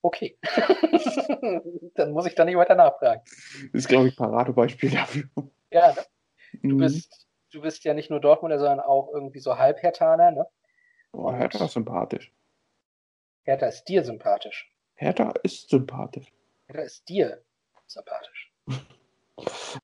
Okay. 0.00 0.38
Dann 1.96 2.12
muss 2.12 2.26
ich 2.26 2.34
da 2.36 2.44
nicht 2.44 2.56
weiter 2.56 2.76
nachfragen. 2.76 3.20
Das 3.72 3.82
ist, 3.82 3.88
glaube 3.88 4.08
ich, 4.08 4.16
Paradebeispiel 4.16 4.90
dafür. 4.90 5.24
Ja, 5.72 5.88
ne? 5.92 5.96
du, 6.62 6.68
Mhm. 6.68 6.78
bist, 6.78 7.26
du 7.52 7.60
bist 7.60 7.84
ja 7.84 7.92
nicht 7.92 8.08
nur 8.08 8.20
Dortmunder, 8.20 8.58
sondern 8.58 8.80
auch 8.80 9.10
irgendwie 9.12 9.40
so 9.40 9.58
Halbhertaner, 9.58 10.30
ne? 10.30 10.46
Oh, 11.12 11.32
Hertha 11.32 11.64
ist 11.64 11.72
sympathisch. 11.72 12.32
Hertha 13.42 13.66
ist 13.66 13.84
dir 13.84 14.04
sympathisch. 14.04 14.70
Hertha 14.94 15.32
ist 15.42 15.70
sympathisch. 15.70 16.32
Hertha 16.66 16.82
ist 16.82 17.08
dir 17.08 17.42
sympathisch. 17.86 18.52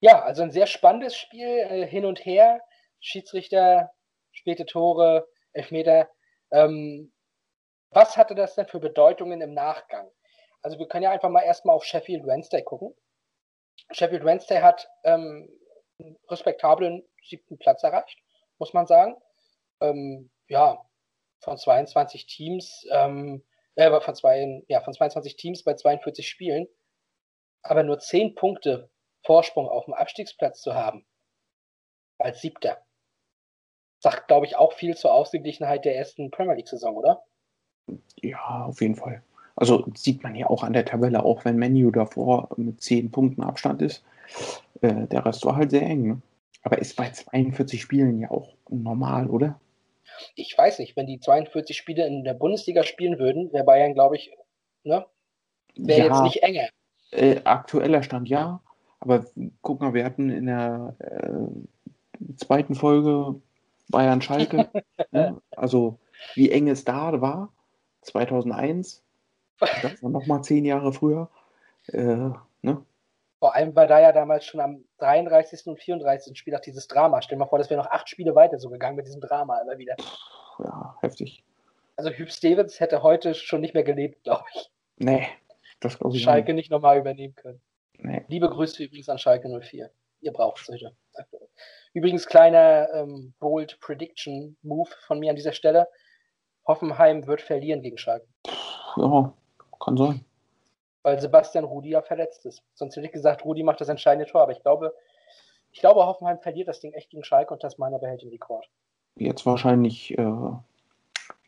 Ja, 0.01 0.21
also 0.23 0.43
ein 0.43 0.51
sehr 0.51 0.67
spannendes 0.67 1.17
Spiel, 1.17 1.47
äh, 1.47 1.87
hin 1.87 2.05
und 2.05 2.25
her. 2.25 2.61
Schiedsrichter, 2.99 3.93
späte 4.33 4.67
Tore, 4.67 5.29
Elfmeter. 5.53 6.11
Ähm, 6.51 7.13
was 7.91 8.17
hatte 8.17 8.35
das 8.35 8.57
denn 8.57 8.67
für 8.67 8.81
Bedeutungen 8.81 9.41
im 9.41 9.55
Nachgang? 9.55 10.11
Also 10.63 10.79
wir 10.79 10.89
können 10.89 11.05
ja 11.05 11.11
einfach 11.11 11.29
mal 11.29 11.43
erstmal 11.43 11.77
auf 11.77 11.85
Sheffield 11.85 12.27
Wednesday 12.27 12.63
gucken. 12.63 12.95
Sheffield 13.93 14.25
Wednesday 14.25 14.61
hat 14.61 14.89
ähm, 15.05 15.49
einen 16.01 16.17
respektablen 16.29 17.07
siebten 17.23 17.59
Platz 17.59 17.83
erreicht, 17.85 18.19
muss 18.59 18.73
man 18.73 18.87
sagen. 18.87 19.15
Ähm, 19.81 20.31
ja, 20.49 20.85
von 21.45 21.57
22 21.57 22.27
Teams, 22.27 22.87
ähm, 22.91 23.43
äh, 23.77 24.01
von, 24.01 24.15
zwei, 24.15 24.63
ja, 24.69 24.81
von 24.81 24.93
22 24.93 25.37
Teams 25.37 25.63
bei 25.63 25.75
42 25.75 26.29
Spielen, 26.29 26.67
aber 27.63 27.83
nur 27.83 27.99
10 27.99 28.35
Punkte 28.35 28.91
Vorsprung 29.25 29.69
auf 29.69 29.87
dem 29.87 29.95
Abstiegsplatz 29.95 30.61
zu 30.61 30.75
haben, 30.75 31.07
als 32.19 32.41
Siebter, 32.41 32.79
sagt, 34.01 34.29
glaube 34.29 34.47
ich, 34.47 34.57
auch 34.57 34.73
viel 34.75 34.97
zur 34.97 35.15
Ausgeglichenheit 35.15 35.85
der 35.85 35.97
ersten 35.97 36.31
Premier 36.31 36.55
League-Saison, 36.55 36.97
oder? 36.97 37.25
Ja, 38.21 38.67
auf 38.67 38.81
jeden 38.81 38.97
Fall. 38.97 39.23
Also 39.57 39.87
sieht 39.95 40.23
man 40.23 40.35
ja 40.35 40.49
auch 40.49 40.63
an 40.63 40.73
der 40.73 40.85
Tabelle, 40.85 41.25
auch 41.25 41.45
wenn 41.45 41.57
Menu 41.57 41.91
davor 41.91 42.49
mit 42.57 42.83
10 42.83 43.11
Punkten 43.11 43.43
Abstand 43.43 43.83
ist. 43.83 44.05
Äh, 44.81 45.07
der 45.07 45.25
Rest 45.25 45.45
war 45.45 45.57
halt 45.57 45.71
sehr 45.71 45.83
eng. 45.83 46.07
Ne? 46.07 46.23
Aber 46.63 46.79
ist 46.79 46.97
bei 46.97 47.11
42 47.11 47.81
Spielen 47.81 48.21
ja 48.21 48.31
auch 48.31 48.55
normal, 48.69 49.29
oder? 49.29 49.61
Ich 50.35 50.57
weiß 50.57 50.79
nicht, 50.79 50.97
wenn 50.97 51.07
die 51.07 51.21
42 51.21 51.77
Spiele 51.77 52.07
in 52.07 52.25
der 52.25 52.35
Bundesliga 52.35 52.83
spielen 52.83 53.19
würden, 53.19 53.53
wäre 53.53 53.65
Bayern, 53.65 53.95
glaube 53.95 54.17
ich, 54.17 54.33
ne? 54.83 55.05
Wäre 55.77 55.99
ja, 55.99 56.07
jetzt 56.07 56.23
nicht 56.23 56.43
enger. 56.43 56.69
Äh, 57.11 57.41
aktueller 57.45 58.03
Stand 58.03 58.29
ja. 58.29 58.61
Aber 59.01 59.27
guck 59.63 59.81
mal, 59.81 59.95
wir 59.95 60.05
hatten 60.05 60.31
in 60.31 60.47
der 60.47 60.97
äh, 60.99 62.37
zweiten 62.37 62.75
Folge 62.75 63.41
Bayern 63.89 64.23
Schalke. 64.23 64.71
ne? 65.11 65.41
Also 65.57 65.99
wie 66.35 66.51
eng 66.51 66.69
es 66.69 66.85
da 66.85 67.21
war, 67.21 67.53
2001. 68.03 69.03
Das 69.83 70.03
war 70.03 70.11
nochmal 70.11 70.43
zehn 70.43 70.65
Jahre 70.65 70.93
früher. 70.93 71.31
Äh? 71.87 72.31
Vor 73.45 73.55
allem 73.55 73.77
war 73.77 73.87
da 73.87 74.01
ja 74.01 74.11
damals 74.11 74.47
schon 74.47 74.61
am 74.61 74.87
33. 75.01 75.67
und 75.67 75.79
34. 75.79 76.35
Spieltag 76.35 76.63
dieses 76.63 76.89
Drama. 76.89 77.21
Stell 77.21 77.37
dir 77.37 77.41
mal 77.41 77.47
vor, 77.47 77.59
das 77.59 77.69
wäre 77.69 77.79
noch 77.79 77.91
acht 77.91 78.09
Spiele 78.09 78.35
weiter 78.35 78.59
so 78.59 78.71
gegangen 78.71 78.97
mit 78.97 79.07
diesem 79.07 79.21
Drama 79.21 79.61
immer 79.61 79.77
wieder. 79.77 79.97
Ja, 80.61 80.97
heftig. 81.03 81.45
Also 81.95 82.09
Hugh 82.09 82.31
Stevens 82.31 82.81
hätte 82.81 83.03
heute 83.03 83.35
schon 83.35 83.61
nicht 83.61 83.75
mehr 83.75 83.83
gelebt, 83.83 84.25
glaube 84.25 84.45
ich. 84.55 84.71
Nee, 84.97 85.29
das 85.81 85.99
glaube 85.99 86.17
ich 86.17 86.23
Schalke 86.23 86.55
nicht 86.55 86.71
nochmal 86.71 86.97
übernehmen 86.97 87.35
können. 87.35 87.61
nicht. 87.99 88.07
Nee. 88.07 88.25
Liebe 88.29 88.49
Grüße 88.49 88.83
übrigens 88.83 89.11
an 89.11 89.19
Schalke 89.19 89.47
04. 89.47 89.91
Ihr 90.23 90.33
braucht 90.33 90.63
es 90.63 90.69
heute. 90.71 90.97
Übrigens 91.93 92.25
kleiner 92.25 92.89
ähm, 92.95 93.35
bold 93.41 93.79
Prediction 93.81 94.57
Move 94.63 94.89
von 95.07 95.19
mir 95.19 95.29
an 95.29 95.37
dieser 95.37 95.53
Stelle. 95.53 95.87
Hoffenheim 96.67 97.27
wird 97.27 97.43
verlieren 97.43 97.83
gegen 97.83 97.99
Schalke, 97.99 98.27
Ja, 98.97 99.35
kann 99.81 99.99
sein. 99.99 100.25
Weil 101.05 101.21
Sebastian 101.21 101.65
Rudi 101.65 101.91
ja 101.91 102.03
verletzt 102.03 102.45
ist. 102.47 102.65
Sonst 102.75 102.97
hätte 102.97 103.07
ich 103.07 103.13
gesagt, 103.13 103.45
Rudi 103.45 103.63
macht 103.63 103.81
das 103.81 103.89
entscheidende 103.89 104.29
Tor, 104.29 104.43
aber 104.43 104.53
ich 104.53 104.63
glaube, 104.63 104.93
ich 105.71 105.81
glaube, 105.81 106.07
Hoffenheim 106.07 106.41
verliert 106.41 106.67
das 106.67 106.81
Ding 106.81 106.93
echt 106.95 107.11
gegen 107.11 107.23
Schalke 107.23 107.53
und 107.53 107.63
das 107.63 107.79
meiner 107.79 107.99
behält 107.99 108.23
den 108.23 108.31
Rekord. 108.31 108.69
Jetzt 109.17 109.45
wahrscheinlich, 109.47 110.19
äh, 110.19 110.25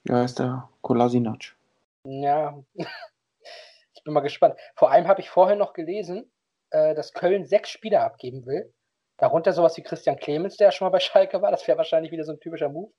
wie 0.05 0.13
heißt 0.13 0.39
der? 0.39 0.69
Kolasinac. 0.83 1.57
Ja, 2.05 2.63
ich 2.75 4.05
bin 4.05 4.13
mal 4.13 4.21
gespannt. 4.21 4.57
Vor 4.77 4.91
allem 4.91 5.09
habe 5.09 5.21
ich 5.21 5.31
vorher 5.31 5.57
noch 5.57 5.73
gelesen, 5.73 6.31
äh, 6.71 6.95
dass 6.95 7.15
Köln 7.15 7.47
sechs 7.47 7.71
Spieler 7.71 8.03
abgeben 8.03 8.45
will. 8.47 8.73
Darunter 9.17 9.55
sowas 9.55 9.77
wie 9.79 9.83
Christian 9.83 10.19
Clemens, 10.19 10.59
der 10.59 10.69
ja 10.69 10.73
schon 10.73 10.87
mal 10.87 10.91
bei 10.91 11.01
Schalke 11.01 11.41
war. 11.41 11.51
Das 11.51 11.67
wäre 11.67 11.79
wahrscheinlich 11.79 12.13
wieder 12.13 12.25
so 12.25 12.33
ein 12.33 12.41
typischer 12.41 12.69
Move. 12.69 12.93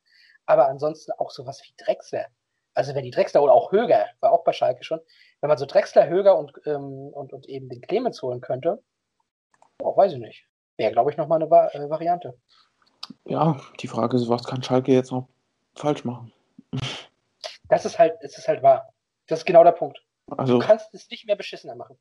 Aber 0.47 0.67
ansonsten 0.67 1.11
auch 1.19 1.29
sowas 1.29 1.61
wie 1.63 1.73
Drexler. 1.77 2.25
Also 2.77 2.93
wenn 2.93 3.03
die 3.03 3.11
Drexler 3.11 3.41
oder 3.41 3.53
auch 3.53 3.71
Höger, 3.71 4.05
war 4.19 4.31
auch 4.31 4.43
bei 4.43 4.53
Schalke 4.53 4.83
schon, 4.83 4.99
wenn 5.41 5.47
man 5.47 5.57
so 5.57 5.65
Drexler, 5.65 6.07
Höger 6.07 6.37
und, 6.37 6.53
ähm, 6.67 7.09
und, 7.11 7.33
und 7.33 7.49
eben 7.49 7.69
den 7.69 7.81
Clemens 7.81 8.21
holen 8.21 8.39
könnte, 8.39 8.83
oh, 9.81 9.97
weiß 9.97 10.13
ich 10.13 10.19
nicht. 10.19 10.45
Wäre, 10.77 10.91
glaube 10.91 11.09
ich, 11.09 11.17
nochmal 11.17 11.41
eine 11.41 11.49
Va 11.49 11.69
äh, 11.69 11.89
Variante. 11.89 12.37
Ja, 13.25 13.59
die 13.79 13.87
Frage 13.87 14.15
ist, 14.15 14.29
was 14.29 14.43
kann 14.43 14.61
Schalke 14.61 14.91
jetzt 14.91 15.11
noch 15.11 15.27
falsch 15.73 16.05
machen? 16.05 16.31
Das 17.67 17.83
ist 17.83 17.97
halt, 17.97 18.15
es 18.21 18.37
ist 18.37 18.47
halt 18.47 18.61
wahr. 18.61 18.93
Das 19.25 19.39
ist 19.39 19.45
genau 19.45 19.63
der 19.63 19.71
Punkt. 19.71 19.99
Also, 20.37 20.59
Du 20.59 20.65
kannst 20.65 20.93
es 20.93 21.09
nicht 21.09 21.25
mehr 21.25 21.35
beschissener 21.35 21.73
machen. 21.73 21.97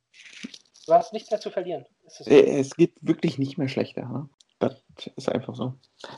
Du 0.87 0.93
hast 0.93 1.15
nichts 1.15 1.31
mehr 1.31 1.41
zu 1.41 1.51
verlieren. 1.51 1.87
Es 2.05 2.21
ist, 2.21 2.27
äh, 2.27 2.61
es 2.61 2.77
geht 2.77 2.93
wirklich 3.01 3.39
nicht 3.39 3.57
mehr 3.57 3.69
schlechter. 3.69 4.05
Ne? 4.05 4.29
Das 4.59 4.77
ist 5.17 5.31
einfach 5.31 5.55
so. 5.55 5.73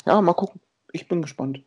Ja, 0.05 0.21
mal 0.21 0.35
gucken. 0.35 0.61
Ich 0.91 1.07
bin 1.07 1.23
gespannt. 1.23 1.63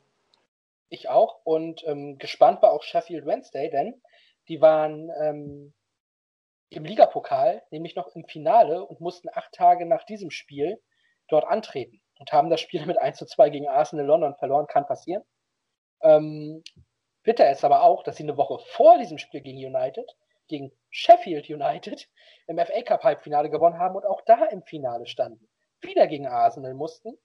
Ich 0.92 1.08
auch. 1.08 1.40
Und 1.46 1.88
ähm, 1.88 2.18
gespannt 2.18 2.62
war 2.62 2.74
auch 2.74 2.84
Sheffield 2.84 3.26
Wednesday, 3.26 3.70
denn 3.70 4.02
die 4.50 4.60
waren 4.60 5.10
ähm, 5.22 5.74
im 6.70 6.84
Ligapokal, 6.84 7.64
nämlich 7.72 7.96
noch 7.96 8.14
im 8.14 8.26
Finale 8.26 8.86
und 8.86 9.00
mussten 9.00 9.30
acht 9.32 9.54
Tage 9.54 9.86
nach 9.86 10.04
diesem 10.04 10.32
Spiel 10.32 10.82
dort 11.30 11.46
antreten. 11.46 12.02
und 12.20 12.34
haben 12.34 12.50
das 12.50 12.60
Spiel 12.60 12.86
mit 12.86 12.98
1 12.98 13.18
zu 13.18 13.26
2 13.26 13.50
gegen 13.52 13.70
Arsenal 13.70 14.06
London 14.06 14.36
verloren, 14.36 14.68
kann 14.68 14.86
passieren. 14.86 15.24
Ähm, 16.02 16.62
bitter 17.24 17.50
ist 17.50 17.64
aber 17.64 17.84
auch, 17.84 18.04
dass 18.04 18.18
sie 18.18 18.24
eine 18.24 18.36
Woche 18.36 18.60
vor 18.60 18.98
diesem 18.98 19.18
Spiel 19.18 19.40
gegen 19.40 19.66
United, 19.66 20.10
gegen 20.50 20.74
Sheffield 20.90 21.50
United, 21.50 22.10
im 22.48 22.58
FA 22.58 22.82
Cup 22.82 23.04
Halbfinale 23.06 23.50
gewonnen 23.50 23.80
haben 23.80 23.96
und 23.96 24.06
auch 24.06 24.22
da 24.26 24.44
im 24.48 24.64
Finale 24.64 25.08
standen. 25.08 25.48
Wieder 25.80 26.08
gegen 26.08 26.28
Arsenal 26.28 26.74
mussten. 26.74 27.18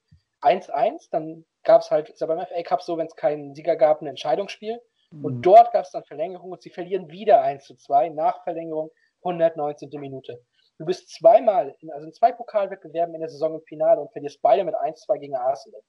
1-1, 0.42 1.08
dann 1.10 1.44
gab 1.62 1.82
es 1.82 1.90
halt, 1.90 2.08
ist 2.08 2.20
ja 2.20 2.26
beim 2.26 2.44
FA 2.46 2.62
Cup 2.62 2.82
so, 2.82 2.96
wenn 2.98 3.06
es 3.06 3.16
keinen 3.16 3.54
Sieger 3.54 3.76
gab, 3.76 4.00
ein 4.00 4.06
Entscheidungsspiel. 4.06 4.80
Und 5.22 5.42
dort 5.42 5.72
gab 5.72 5.84
es 5.84 5.92
dann 5.92 6.04
Verlängerung 6.04 6.50
und 6.50 6.62
sie 6.62 6.70
verlieren 6.70 7.08
wieder 7.10 7.40
1 7.40 7.64
zu 7.64 7.76
2 7.76 8.10
nach 8.10 8.42
Verlängerung 8.42 8.90
119. 9.22 9.88
Minute. 10.00 10.42
Du 10.78 10.84
bist 10.84 11.10
zweimal, 11.10 11.74
in, 11.80 11.90
also 11.92 12.06
in 12.06 12.12
zwei 12.12 12.32
Pokalwettbewerben 12.32 13.14
in 13.14 13.20
der 13.20 13.30
Saison 13.30 13.54
im 13.54 13.62
Finale 13.62 14.00
und 14.00 14.12
verlierst 14.12 14.42
beide 14.42 14.64
mit 14.64 14.74
1-2 14.74 15.18
gegen 15.18 15.34
Arsenal. 15.34 15.80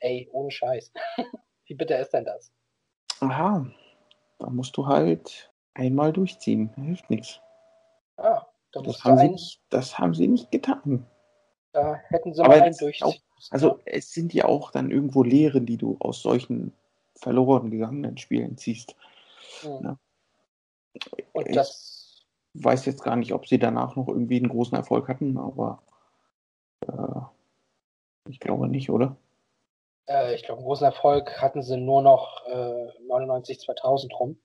Ey, 0.00 0.28
ohne 0.32 0.50
Scheiß. 0.50 0.92
Wie 1.66 1.74
bitter 1.74 1.98
ist 1.98 2.12
denn 2.12 2.26
das? 2.26 2.52
Aha, 3.20 3.66
da 4.38 4.50
musst 4.50 4.76
du 4.76 4.86
halt 4.86 5.50
einmal 5.72 6.12
durchziehen. 6.12 6.74
Hilft 6.74 7.08
nichts. 7.08 7.40
Ah, 8.16 8.44
da 8.72 8.80
Das 8.80 8.86
musst 8.86 9.04
haben, 9.04 9.16
du 9.16 9.22
sie 9.22 9.28
nicht, 9.30 9.62
das 9.70 9.98
haben 9.98 10.14
sie 10.14 10.28
nicht 10.28 10.50
getan. 10.50 11.06
Da 11.74 11.96
hätten 12.08 12.32
sie 12.32 12.40
Aber 12.40 12.56
mal 12.56 12.62
einen 12.62 12.76
durchziehen. 12.76 13.20
Also 13.50 13.80
es 13.84 14.12
sind 14.12 14.32
ja 14.32 14.46
auch 14.46 14.70
dann 14.70 14.90
irgendwo 14.90 15.22
Lehren, 15.22 15.66
die 15.66 15.76
du 15.76 15.96
aus 16.00 16.22
solchen 16.22 16.72
verloren 17.16 17.70
gegangenen 17.70 18.16
Spielen 18.16 18.56
ziehst. 18.56 18.96
Hm. 19.60 19.80
ja. 19.82 19.98
Und 21.32 21.48
ich- 21.48 21.54
das, 21.54 22.00
Weiß 22.56 22.86
jetzt 22.86 23.02
gar 23.02 23.16
nicht, 23.16 23.32
ob 23.34 23.48
sie 23.48 23.58
danach 23.58 23.96
noch 23.96 24.06
irgendwie 24.06 24.36
einen 24.36 24.48
großen 24.48 24.76
Erfolg 24.76 25.08
hatten, 25.08 25.36
aber 25.38 25.82
äh, 26.86 27.20
ich 28.30 28.38
glaube 28.38 28.68
nicht, 28.68 28.90
oder? 28.90 29.16
äh, 30.06 30.36
ich 30.36 30.44
glaube, 30.44 30.58
einen 30.60 30.66
großen 30.66 30.84
Erfolg 30.84 31.42
hatten 31.42 31.64
sie 31.64 31.76
nur 31.76 32.00
noch 32.02 32.46
äh, 32.46 32.92
99, 33.08 33.58
2000 33.58 34.14
rum. 34.20 34.40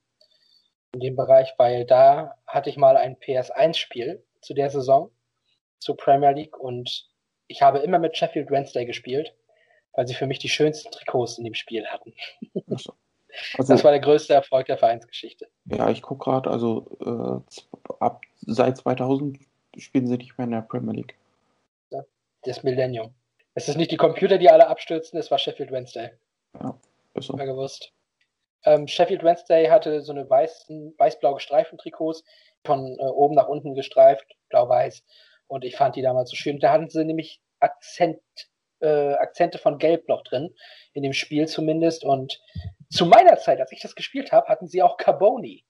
In 0.93 1.01
dem 1.01 1.15
Bereich, 1.15 1.53
weil 1.59 1.86
da 1.86 2.36
hatte 2.47 2.71
ich 2.71 2.77
mal 2.77 2.97
ein 2.97 3.15
PS1-Spiel 3.17 4.25
zu 4.41 4.55
der 4.55 4.71
Saison, 4.71 5.11
zur 5.77 5.95
Premier 5.95 6.32
League 6.32 6.57
und 6.57 7.09
ich 7.50 7.62
habe 7.62 7.80
immer 7.80 8.00
mit 8.00 8.16
Sheffield 8.16 8.50
Wednesday 8.50 8.86
gespielt, 8.86 9.34
weil 9.93 10.08
sie 10.08 10.14
für 10.14 10.28
mich 10.28 10.39
die 10.39 10.47
schönsten 10.47 10.91
Trikots 10.91 11.38
in 11.38 11.43
dem 11.43 11.56
Spiel 11.56 11.86
hatten. 11.88 12.14
Also, 12.70 12.93
also 13.58 13.74
Das 13.74 13.84
war 13.84 13.91
der 13.91 14.00
größte 14.00 14.34
Erfolg 14.34 14.68
der 14.68 14.78
Vereinsgeschichte. 14.78 15.47
ja, 15.66 15.89
ich 15.89 16.02
gucke 16.02 16.24
gerade, 16.24 16.50
also 16.50 17.43
äh, 17.50 17.93
ab 18.00 18.22
seit 18.41 18.78
2000 18.78 19.39
spielen 19.78 20.08
sie 20.08 20.18
nicht 20.18 20.38
mehr 20.38 20.45
in 20.45 20.52
der 20.52 20.62
Premier 20.62 20.93
League. 20.93 21.16
Das 22.43 22.64
Millennium. 22.64 23.14
Es 23.54 23.68
ist 23.68 23.76
nicht 23.76 23.91
die 23.91 23.97
Computer, 23.97 24.38
die 24.38 24.50
alle 24.50 24.68
abstürzen, 24.68 25.20
es 25.20 25.30
war 25.30 25.38
Sheffield 25.38 25.72
Wednesday. 25.72 26.12
Ist 27.16 27.28
so. 27.28 27.36
Mal 27.36 27.45
gewusst. 27.45 27.91
Ähm, 28.64 28.88
Sheffield 28.88 29.24
Wednesday 29.24 29.68
hatte 29.68 30.02
so 30.02 30.14
eine 30.14 30.30
weißen, 30.30 30.93
weiß-blau 30.97 31.34
gestreiften 31.34 31.78
Trikots, 31.78 32.24
von 32.66 32.97
äh, 33.00 33.04
oben 33.04 33.36
nach 33.36 33.47
unten 33.47 33.74
gestreift, 33.74 34.26
blau-weiß. 34.50 35.04
Und 35.50 35.66
ich 35.66 35.76
fand 35.76 35.95
die 35.95 36.04
damals 36.04 36.30
so 36.30 36.36
schön. 36.36 36.60
Da 36.60 36.72
hatten 36.72 36.89
sie 36.89 37.04
nämlich 37.04 37.41
Akzent, 37.60 38.22
äh, 38.82 39.14
Akzente 39.14 39.58
von 39.58 39.80
Gelb 39.80 40.08
noch 40.08 40.24
drin, 40.24 40.56
in 40.93 41.04
dem 41.04 41.12
Spiel 41.12 41.47
zumindest. 41.47 42.04
Und 42.04 42.39
zu 42.89 43.08
meiner 43.08 43.36
Zeit, 43.38 43.60
als 43.60 43.72
ich 43.72 43.82
das 43.82 43.95
gespielt 43.95 44.32
habe, 44.32 44.47
hatten 44.47 44.68
sie 44.68 44.84
auch 44.84 44.97
Carboni. 44.97 45.66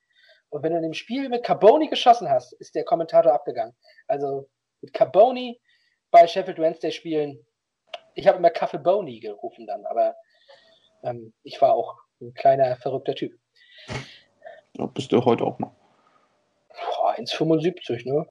Und 0.50 0.64
wenn 0.64 0.74
du 0.74 0.78
in 0.78 0.84
dem 0.84 0.94
Spiel 0.94 1.30
mit 1.30 1.44
Carboni 1.44 1.88
geschossen 1.88 2.30
hast, 2.30 2.52
ist 2.54 2.76
der 2.76 2.84
Kommentator 2.84 3.32
abgegangen. 3.32 3.74
Also 4.08 4.50
mit 4.82 4.94
Carboni 4.94 5.62
bei 6.12 6.28
Sheffield 6.28 6.60
Wednesday 6.60 6.92
spielen. 6.92 7.46
Ich 8.16 8.28
habe 8.28 8.38
immer 8.38 8.50
Kaffee 8.50 8.80
Boni 8.80 9.22
gerufen 9.22 9.66
dann, 9.66 9.86
aber 9.86 10.16
ähm, 11.04 11.34
ich 11.44 11.62
war 11.62 11.74
auch 11.74 11.96
ein 12.20 12.34
kleiner, 12.34 12.76
verrückter 12.76 13.16
Typ. 13.16 13.40
Ja, 14.78 14.88
bist 14.88 15.14
du 15.14 15.24
heute 15.24 15.46
auch 15.46 15.58
noch. 15.60 15.72
Boah, 16.98 17.16
1,75, 17.16 18.12
ne? 18.12 18.28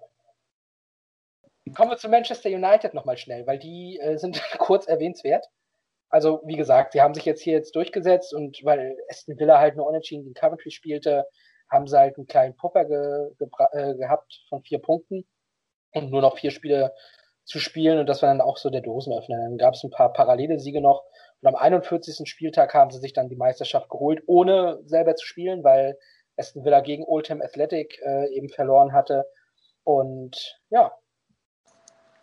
Kommen 1.75 1.91
wir 1.91 1.97
zu 1.97 2.09
Manchester 2.09 2.51
United 2.51 2.95
nochmal 2.95 3.17
schnell, 3.17 3.47
weil 3.47 3.59
die 3.59 3.99
äh, 4.01 4.17
sind 4.17 4.41
kurz 4.59 4.87
erwähnenswert. 4.87 5.47
Also, 6.11 6.41
wie 6.45 6.57
gesagt, 6.57 6.93
sie 6.93 7.03
haben 7.03 7.15
sich 7.15 7.25
jetzt 7.25 7.43
hier 7.43 7.53
jetzt 7.53 7.77
durchgesetzt 7.77 8.33
und 8.33 8.65
weil 8.65 8.97
Aston 9.11 9.39
Villa 9.39 9.59
halt 9.59 9.77
nur 9.77 9.87
unentschieden 9.87 10.25
gegen 10.25 10.35
Coventry 10.35 10.71
spielte, 10.71 11.27
haben 11.71 11.87
sie 11.87 11.99
halt 11.99 12.17
einen 12.17 12.27
kleinen 12.27 12.57
Puffer 12.57 12.87
ge 12.87 13.31
äh, 13.73 13.95
gehabt 13.95 14.41
von 14.49 14.63
vier 14.63 14.79
Punkten 14.79 15.27
und 15.93 16.11
nur 16.11 16.23
noch 16.23 16.39
vier 16.39 16.51
Spiele 16.51 16.95
zu 17.45 17.59
spielen 17.59 17.99
und 17.99 18.07
das 18.07 18.23
war 18.23 18.29
dann 18.29 18.41
auch 18.41 18.57
so 18.57 18.71
der 18.71 18.81
Dosenöffner. 18.81 19.37
Dann 19.37 19.59
gab 19.59 19.75
es 19.75 19.85
ein 19.85 19.91
paar 19.91 20.13
parallele 20.13 20.59
Siege 20.59 20.81
noch 20.81 21.05
und 21.41 21.49
am 21.49 21.55
41. 21.55 22.29
Spieltag 22.29 22.75
haben 22.75 22.91
sie 22.91 22.99
sich 22.99 23.13
dann 23.13 23.29
die 23.29 23.37
Meisterschaft 23.37 23.89
geholt, 23.89 24.23
ohne 24.27 24.81
selber 24.85 25.15
zu 25.15 25.27
spielen, 25.27 25.63
weil 25.63 25.99
Aston 26.37 26.65
Villa 26.65 26.81
gegen 26.81 27.05
Oldham 27.05 27.43
Athletic 27.43 28.01
äh, 28.05 28.29
eben 28.35 28.49
verloren 28.49 28.93
hatte. 28.93 29.27
Und 29.85 30.61
ja, 30.71 30.93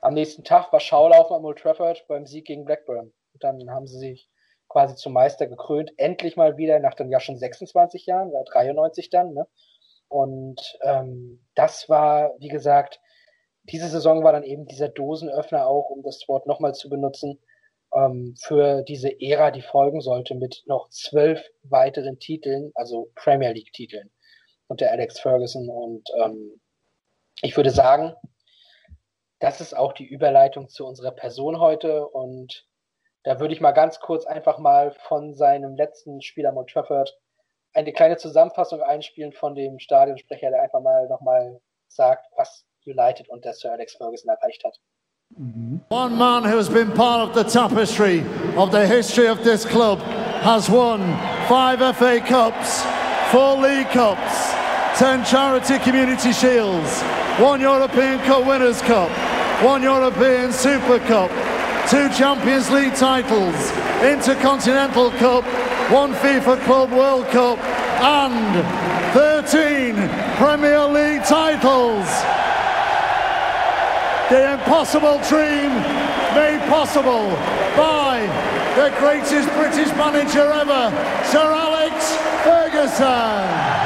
am 0.06 0.14
nächsten 0.14 0.43
Tag 0.43 0.72
war 0.72 0.80
Schaulaufen 0.80 1.36
am 1.36 1.45
Old 1.45 1.58
Trafford 1.58 2.06
beim 2.08 2.28
Sieg 2.28 2.45
gegen 2.45 2.64
Blackburn. 2.64 3.12
Und 3.34 3.43
dann 3.43 3.72
haben 3.72 3.88
sie 3.88 3.97
sich 3.97 4.30
quasi 4.70 4.95
zum 4.95 5.14
Meister 5.14 5.47
gekrönt. 5.47 5.93
Endlich 5.97 6.38
mal 6.38 6.58
wieder 6.58 6.80
nach 6.80 6.93
dann 6.93 7.10
ja 7.10 7.20
schon 7.20 7.38
26 7.38 8.06
Jahren, 8.06 8.32
war 8.32 8.43
93 8.43 9.10
dann. 9.10 9.34
Ne? 9.34 9.47
Und 10.08 10.78
ähm, 10.84 11.43
das 11.56 11.89
war, 11.89 12.36
wie 12.38 12.49
gesagt, 12.49 13.01
diese 13.64 13.88
Saison 13.88 14.24
war 14.24 14.32
dann 14.32 14.43
eben 14.43 14.68
dieser 14.68 14.89
Dosenöffner 14.89 15.66
auch, 15.66 15.89
um 15.89 16.03
das 16.03 16.24
Wort 16.28 16.45
nochmal 16.45 16.76
zu 16.76 16.88
benutzen, 16.88 17.39
ähm, 17.91 18.36
für 18.39 18.84
diese 18.84 19.20
Ära, 19.20 19.49
die 19.49 19.64
folgen 19.64 20.01
sollte, 20.01 20.36
mit 20.36 20.62
noch 20.68 20.88
zwölf 20.89 21.43
weiteren 21.64 22.20
Titeln, 22.20 22.72
also 22.76 23.10
Premier 23.16 23.53
League-Titeln 23.53 24.12
unter 24.68 24.91
Alex 24.91 25.20
Ferguson. 25.20 25.68
Und 25.68 26.08
ähm, 26.24 26.62
ich 27.41 27.58
würde 27.58 27.72
sagen, 27.72 28.14
das 29.40 29.62
ist 29.62 29.76
auch 29.76 29.94
die 29.94 30.06
Überleitung 30.08 30.70
zu 30.70 30.86
unserer 30.86 31.12
Person 31.12 31.60
heute. 31.60 32.08
Und 32.08 32.66
da 33.24 33.40
würde 33.40 33.54
ich 33.54 33.62
mal 33.62 33.72
ganz 33.72 34.00
kurz 34.00 34.26
einfach 34.26 34.60
mal 34.60 34.92
von 35.08 35.34
seinem 35.34 35.76
letzten 35.76 36.22
Spiel 36.22 36.46
am 36.46 36.58
Old 36.58 36.70
Trafford 36.70 37.18
eine 37.74 37.92
kleine 37.92 38.18
Zusammenfassung 38.18 38.82
einspielen 38.82 39.34
von 39.34 39.54
dem 39.54 39.80
Stadionsprecher, 39.80 40.50
der 40.50 40.62
einfach 40.62 40.82
mal 40.82 41.08
nochmal 41.10 41.60
sagt, 41.90 42.26
was 42.38 42.66
United 42.86 43.28
unter 43.30 43.54
Sir 43.54 43.74
Alex 43.74 43.96
Ferguson 43.96 44.30
erreicht 44.30 44.64
hat. 44.64 44.80
One 45.90 46.16
man 46.16 46.46
who's 46.46 46.70
been 46.70 46.94
part 46.94 47.28
of 47.28 47.36
the 47.36 47.44
tapestry 47.44 48.24
of 48.56 48.72
the 48.72 48.86
history 48.86 49.28
of 49.28 49.44
this 49.44 49.66
club 49.66 50.00
has 50.44 50.70
won 50.70 51.02
five 51.50 51.80
FA 51.96 52.20
Cups, 52.20 52.86
four 53.32 53.58
League 53.58 53.90
Cups, 53.90 54.54
ten 54.98 55.26
Charity 55.26 55.80
Community 55.80 56.32
Shields, 56.32 57.04
one 57.40 57.60
European 57.60 58.18
Cup 58.20 58.46
Winners' 58.48 58.82
Cup, 58.82 59.10
one 59.62 59.84
European 59.84 60.54
Super 60.54 61.00
Cup, 61.00 61.30
two 61.90 62.08
Champions 62.10 62.72
League 62.72 62.96
titles, 62.96 63.56
Intercontinental 64.02 65.12
Cup, 65.12 65.44
one 65.92 66.14
FIFA 66.14 66.64
Club 66.64 66.92
World 66.92 67.28
Cup, 67.28 67.60
and 68.00 68.64
13 69.14 69.96
Premier 70.38 70.86
League 70.86 71.24
titles. 71.26 72.08
The 74.30 74.54
impossible 74.54 75.20
dream 75.28 75.72
made 76.36 76.62
possible 76.70 77.28
by 77.76 78.22
the 78.78 78.96
greatest 78.98 79.50
British 79.56 79.90
manager 79.98 80.52
ever, 80.54 80.90
Sir 81.26 81.52
Alex 81.52 82.16
Ferguson. 82.46 83.85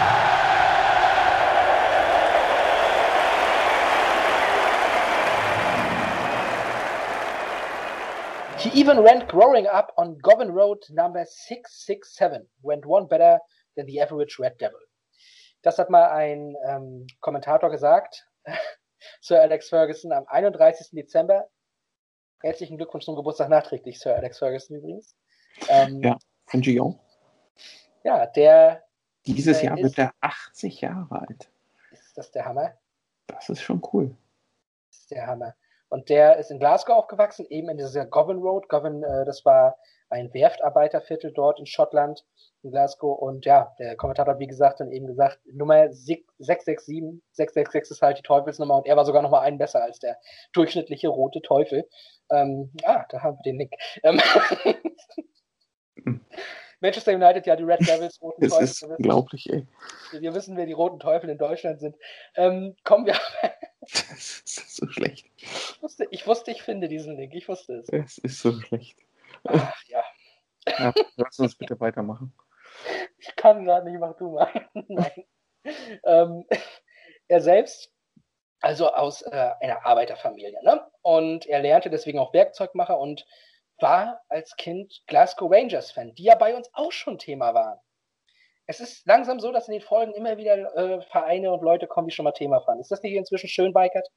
He 8.60 8.70
even 8.82 8.99
ran 8.99 9.26
growing 9.28 9.68
up 9.68 9.93
on 9.97 10.18
Govan 10.22 10.51
Road 10.51 10.80
number 10.89 11.26
667, 11.26 12.45
went 12.62 12.86
one 12.86 13.07
better 13.07 13.39
than 13.76 13.86
the 13.86 14.01
average 14.01 14.38
Red 14.39 14.57
Devil. 14.60 14.80
Das 15.62 15.78
hat 15.78 15.89
mal 15.89 16.10
ein 16.10 16.55
ähm, 16.68 17.07
Kommentator 17.22 17.70
gesagt, 17.70 18.28
Sir 19.22 19.41
Alex 19.41 19.70
Ferguson, 19.70 20.12
am 20.12 20.26
31. 20.28 20.89
Dezember. 20.91 21.49
Herzlichen 22.41 22.78
Glückwunsch 22.78 23.05
zum 23.05 23.16
Geburtstag 23.16 23.49
nachträglich, 23.49 23.99
Sir 23.99 24.16
Alex 24.16 24.39
Ferguson 24.39 24.78
übrigens. 24.78 25.16
Ähm, 25.70 26.01
Ja. 26.03 26.18
Ich 26.51 26.82
auch. 26.82 26.99
ja, 28.03 28.26
der 28.26 28.84
Dieses 29.26 29.60
Äh, 29.62 29.68
Jahr 29.68 29.78
wird 29.78 29.97
er 29.99 30.14
80 30.22 30.82
Jahre 30.82 31.22
alt. 31.22 31.49
ist 31.91 32.18
das 32.18 32.32
der 32.32 32.43
Hammer. 32.45 32.74
Das 33.28 33.47
ist 33.49 33.62
schon 33.62 33.82
cool. 33.93 34.16
Das 34.89 34.99
ist 35.01 35.12
der 35.12 35.28
Hammer. 35.28 35.55
Und 35.90 36.10
der 36.10 36.38
ist 36.38 36.52
in 36.52 36.60
Glasgow 36.60 36.96
aufgewachsen, 36.96 37.46
eben 37.50 37.70
in 37.70 37.78
dieser 37.78 38.06
Govan 38.06 38.40
Road. 38.40 38.70
Govan, 38.70 39.04
äh, 39.04 39.26
das 39.26 39.44
war 39.44 39.76
ein 40.10 40.34
Werftarbeiterviertel 40.34 41.32
dort 41.34 41.60
in 41.60 41.66
Schottland, 41.66 42.26
in 42.64 42.72
Glasgow. 42.72 43.18
Und 43.18 43.46
ja, 43.46 43.74
der 43.80 43.96
Kommentator 43.96 44.34
hat, 44.34 44.40
wie 44.40 44.48
gesagt, 44.48 44.80
dann 44.80 44.92
eben 44.92 45.08
gesagt, 45.08 45.40
Nummer 45.52 45.92
667, 45.92 47.22
666 47.32 47.92
ist 47.92 48.02
halt 48.02 48.18
die 48.18 48.24
Teufelsnummer 48.24 48.78
und 48.78 48.88
er 48.88 48.98
war 48.98 49.06
sogar 49.06 49.22
noch 49.22 49.32
mal 49.32 49.42
einen 49.42 49.58
besser 49.58 49.84
als 49.84 50.00
der 50.00 50.18
durchschnittliche 50.54 51.10
rote 51.10 51.42
Teufel. 51.42 51.88
Ähm, 52.32 52.72
ah, 52.84 53.06
da 53.10 53.22
haben 53.22 53.38
wir 53.38 53.52
den 53.52 53.58
Nick. 53.58 53.74
Ähm, 54.04 54.22
Manchester 56.82 57.14
United, 57.14 57.46
ja, 57.46 57.56
die 57.56 57.64
Red 57.64 57.82
Devils, 57.82 58.22
roten 58.22 58.42
das 58.42 58.52
Teufel. 58.52 58.66
Das 58.66 58.72
ist 58.72 58.84
unglaublich, 58.84 59.50
ey. 59.52 59.68
Wir 60.18 60.34
wissen, 60.34 60.56
wer 60.56 60.66
die 60.66 60.74
roten 60.74 61.00
Teufel 61.00 61.30
in 61.30 61.38
Deutschland 61.38 61.80
sind. 61.80 61.96
Ähm, 62.36 62.76
kommen 62.84 63.06
wir. 63.06 63.16
das 63.82 64.43
ist 64.43 64.75
so 64.75 64.88
schlecht. 64.88 65.27
Ich 65.38 65.82
wusste, 65.82 66.07
ich 66.11 66.27
wusste, 66.27 66.51
ich 66.51 66.61
finde 66.61 66.88
diesen 66.88 67.17
Link. 67.17 67.34
Ich 67.34 67.47
wusste 67.47 67.75
es. 67.75 67.89
Es 67.89 68.17
ist 68.17 68.41
so 68.41 68.53
schlecht. 68.59 68.99
Ach, 69.45 69.84
ja. 69.88 70.03
ja. 70.65 70.93
Lass 71.15 71.39
uns 71.39 71.55
bitte 71.55 71.80
weitermachen. 71.80 72.34
Ich 73.17 73.36
kann 73.36 73.65
gerade 73.65 73.89
nicht, 73.89 73.99
mach 73.99 74.15
du 74.17 74.32
mal. 74.32 74.49
Nein. 74.88 75.25
ähm, 76.03 76.45
er 77.27 77.41
selbst, 77.41 77.91
also 78.61 78.91
aus 78.91 79.21
äh, 79.21 79.51
einer 79.61 79.86
Arbeiterfamilie, 79.86 80.61
ne? 80.63 80.86
Und 81.01 81.45
er 81.45 81.61
lernte 81.61 81.89
deswegen 81.89 82.19
auch 82.19 82.34
Werkzeugmacher 82.34 82.99
und 82.99 83.25
war 83.80 84.21
als 84.27 84.55
Kind 84.57 85.01
Glasgow 85.07 85.49
Rangers-Fan, 85.51 86.15
die 86.15 86.23
ja 86.23 86.36
bei 86.36 86.55
uns 86.55 86.69
auch 86.73 86.91
schon 86.91 87.17
Thema 87.17 87.53
waren. 87.53 87.80
Es 88.70 88.80
ist 88.80 89.07
langsam 89.07 89.39
so, 89.39 89.51
dass 89.51 89.67
in 89.67 89.72
den 89.72 89.82
Folgen 89.82 90.13
immer 90.13 90.38
wieder 90.38 90.78
äh, 90.78 91.01
Vereine 91.01 91.51
und 91.51 91.63
Leute 91.63 91.88
kommen, 91.88 92.07
die 92.07 92.13
schon 92.13 92.26
mal 92.26 92.34
Thema 92.34 92.61
waren. 92.67 92.80
Ist 92.80 92.91
das 92.91 93.01
nicht 93.01 93.15
inzwischen 93.15 93.49
schön, 93.49 93.74
Bikert? 93.74 94.07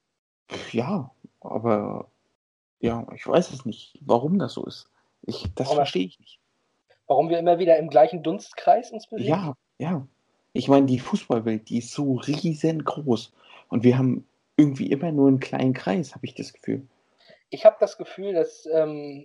Ja, 0.73 1.11
aber 1.41 2.11
ja, 2.79 3.07
ich 3.15 3.27
weiß 3.27 3.51
es 3.51 3.65
nicht, 3.65 3.99
warum 4.03 4.39
das 4.39 4.53
so 4.53 4.67
ist. 4.67 4.91
Ich, 5.23 5.47
das 5.55 5.69
warum 5.69 5.77
verstehe 5.77 6.05
ich 6.05 6.21
nicht. 6.21 6.39
Warum 7.07 7.31
wir 7.31 7.39
immer 7.39 7.59
wieder 7.59 7.79
im 7.79 7.89
gleichen 7.89 8.23
Dunstkreis 8.23 8.91
uns 8.91 9.07
bewegen? 9.07 9.31
Ja, 9.31 9.55
ja. 9.79 10.07
Ich 10.53 10.69
meine, 10.69 10.85
die 10.85 10.99
Fußballwelt, 10.99 11.71
die 11.71 11.79
ist 11.79 11.93
so 11.93 12.17
riesengroß. 12.17 13.33
Und 13.71 13.85
wir 13.85 13.97
haben 13.97 14.29
irgendwie 14.59 14.93
immer 14.93 15.13
nur 15.13 15.29
einen 15.29 15.41
kleinen 15.41 15.73
Kreis, 15.73 16.15
habe 16.15 16.27
ich 16.27 16.35
das 16.35 16.53
Gefühl. 16.53 16.87
Ich 17.49 17.65
habe 17.65 17.77
das 17.81 17.97
Gefühl, 17.97 18.35
dass 18.35 18.67
ähm, 18.67 19.25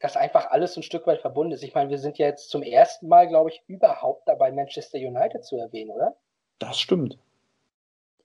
dass 0.00 0.16
einfach 0.16 0.50
alles 0.50 0.76
ein 0.76 0.82
Stück 0.82 1.06
weit 1.06 1.20
verbunden 1.20 1.52
ist. 1.52 1.62
Ich 1.62 1.74
meine, 1.74 1.90
wir 1.90 1.98
sind 1.98 2.18
ja 2.18 2.26
jetzt 2.26 2.50
zum 2.50 2.62
ersten 2.62 3.08
Mal, 3.08 3.28
glaube 3.28 3.50
ich, 3.50 3.62
überhaupt 3.66 4.28
dabei, 4.28 4.52
Manchester 4.52 4.98
United 4.98 5.44
zu 5.44 5.56
erwähnen, 5.56 5.90
oder? 5.90 6.16
Das 6.58 6.78
stimmt. 6.78 7.18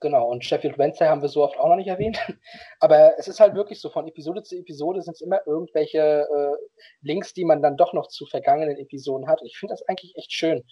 Genau, 0.00 0.28
und 0.28 0.44
Sheffield 0.44 0.76
Wednesday 0.76 1.08
haben 1.08 1.22
wir 1.22 1.28
so 1.28 1.42
oft 1.42 1.58
auch 1.58 1.68
noch 1.68 1.76
nicht 1.76 1.88
erwähnt. 1.88 2.18
Aber 2.80 3.18
es 3.18 3.26
ist 3.26 3.40
halt 3.40 3.54
wirklich 3.54 3.80
so, 3.80 3.88
von 3.88 4.06
Episode 4.06 4.42
zu 4.42 4.56
Episode 4.56 5.00
sind 5.02 5.14
es 5.14 5.20
immer 5.20 5.40
irgendwelche 5.46 6.28
äh, 6.30 6.56
Links, 7.00 7.32
die 7.32 7.44
man 7.44 7.62
dann 7.62 7.76
doch 7.76 7.92
noch 7.92 8.08
zu 8.08 8.26
vergangenen 8.26 8.76
Episoden 8.76 9.28
hat. 9.28 9.40
ich 9.42 9.56
finde 9.56 9.72
das 9.72 9.82
eigentlich 9.88 10.14
echt 10.16 10.32
schön, 10.32 10.64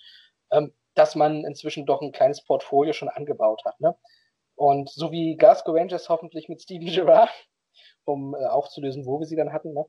ähm, 0.51 0.75
dass 0.95 1.15
man 1.15 1.45
inzwischen 1.45 1.87
doch 1.87 2.03
ein 2.03 2.13
kleines 2.13 2.45
Portfolio 2.45 2.93
schon 2.93 3.09
angebaut 3.09 3.63
hat. 3.65 3.81
Ne? 3.81 3.97
Und 4.55 4.91
so 4.91 5.13
wie 5.13 5.37
Glasgow 5.37 5.75
Rangers 5.75 6.09
hoffentlich 6.09 6.49
mit 6.49 6.61
Steven 6.61 6.87
Gerrard, 6.87 7.31
um 8.05 8.35
äh, 8.35 8.45
aufzulösen, 8.45 9.07
wo 9.07 9.19
wir 9.19 9.27
sie 9.27 9.37
dann 9.37 9.53
hatten, 9.53 9.73
ne? 9.73 9.87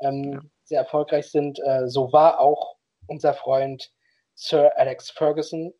Ähm, 0.00 0.32
ja. 0.32 0.40
sehr 0.64 0.80
erfolgreich 0.80 1.30
sind. 1.30 1.60
Äh, 1.60 1.88
so 1.88 2.12
war 2.12 2.40
auch 2.40 2.76
unser 3.06 3.34
Freund 3.34 3.92
Sir 4.34 4.72
Alex 4.76 5.10
Ferguson 5.10 5.72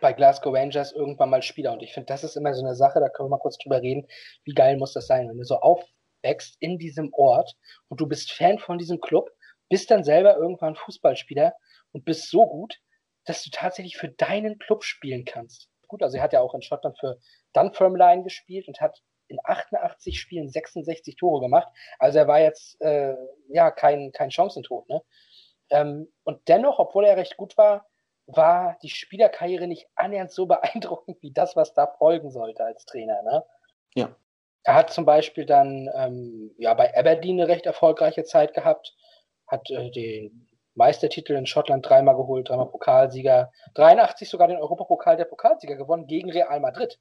bei 0.00 0.12
Glasgow 0.12 0.54
Rangers 0.54 0.92
irgendwann 0.92 1.30
mal 1.30 1.42
Spieler. 1.42 1.72
Und 1.72 1.82
ich 1.82 1.92
finde, 1.92 2.06
das 2.06 2.24
ist 2.24 2.36
immer 2.36 2.54
so 2.54 2.64
eine 2.64 2.74
Sache, 2.74 3.00
da 3.00 3.08
können 3.08 3.26
wir 3.28 3.36
mal 3.36 3.42
kurz 3.42 3.58
drüber 3.58 3.80
reden, 3.80 4.06
wie 4.44 4.54
geil 4.54 4.76
muss 4.76 4.92
das 4.92 5.06
sein, 5.06 5.28
wenn 5.28 5.38
du 5.38 5.44
so 5.44 5.56
aufwächst 5.56 6.56
in 6.60 6.78
diesem 6.78 7.12
Ort 7.12 7.56
und 7.88 8.00
du 8.00 8.06
bist 8.06 8.32
Fan 8.32 8.58
von 8.58 8.78
diesem 8.78 9.00
Club, 9.00 9.30
bist 9.68 9.90
dann 9.90 10.04
selber 10.04 10.36
irgendwann 10.36 10.76
Fußballspieler 10.76 11.54
und 11.92 12.04
bist 12.04 12.30
so 12.30 12.46
gut, 12.46 12.78
dass 13.24 13.42
du 13.42 13.50
tatsächlich 13.50 13.96
für 13.96 14.08
deinen 14.08 14.58
Club 14.58 14.84
spielen 14.84 15.24
kannst. 15.24 15.68
Gut, 15.88 16.02
also 16.02 16.16
er 16.16 16.22
hat 16.22 16.32
ja 16.32 16.40
auch 16.40 16.54
in 16.54 16.62
Schottland 16.62 16.98
für 16.98 17.18
Dunfermline 17.52 18.22
gespielt 18.22 18.68
und 18.68 18.80
hat 18.80 19.02
in 19.28 19.38
88 19.42 20.18
Spielen 20.18 20.48
66 20.48 21.16
Tore 21.16 21.40
gemacht. 21.40 21.68
Also 21.98 22.18
er 22.18 22.28
war 22.28 22.40
jetzt 22.40 22.80
äh, 22.80 23.14
ja 23.48 23.70
kein, 23.70 24.12
kein 24.12 24.30
Chancentod. 24.30 24.88
Ne? 24.88 25.02
Ähm, 25.70 26.12
und 26.24 26.40
dennoch, 26.48 26.78
obwohl 26.78 27.04
er 27.04 27.16
recht 27.16 27.36
gut 27.36 27.56
war, 27.56 27.86
war 28.26 28.76
die 28.82 28.88
Spielerkarriere 28.88 29.66
nicht 29.66 29.86
annähernd 29.94 30.30
so 30.30 30.46
beeindruckend 30.46 31.22
wie 31.22 31.32
das, 31.32 31.56
was 31.56 31.74
da 31.74 31.86
folgen 31.86 32.30
sollte 32.30 32.64
als 32.64 32.84
Trainer. 32.84 33.22
Ne? 33.22 33.44
Ja. 33.94 34.16
Er 34.64 34.74
hat 34.74 34.90
zum 34.90 35.04
Beispiel 35.04 35.46
dann 35.46 35.88
ähm, 35.94 36.54
ja, 36.58 36.74
bei 36.74 36.96
Aberdeen 36.96 37.40
eine 37.40 37.48
recht 37.48 37.66
erfolgreiche 37.66 38.24
Zeit 38.24 38.52
gehabt, 38.52 38.96
hat 39.46 39.70
äh, 39.70 39.90
den 39.90 40.48
Meistertitel 40.74 41.34
in 41.34 41.46
Schottland 41.46 41.88
dreimal 41.88 42.16
geholt, 42.16 42.48
dreimal 42.48 42.68
Pokalsieger, 42.68 43.52
83 43.74 44.28
sogar 44.28 44.48
den 44.48 44.58
Europapokal 44.58 45.16
der 45.16 45.24
Pokalsieger 45.24 45.76
gewonnen 45.76 46.06
gegen 46.06 46.30
Real 46.30 46.60
Madrid. 46.60 46.98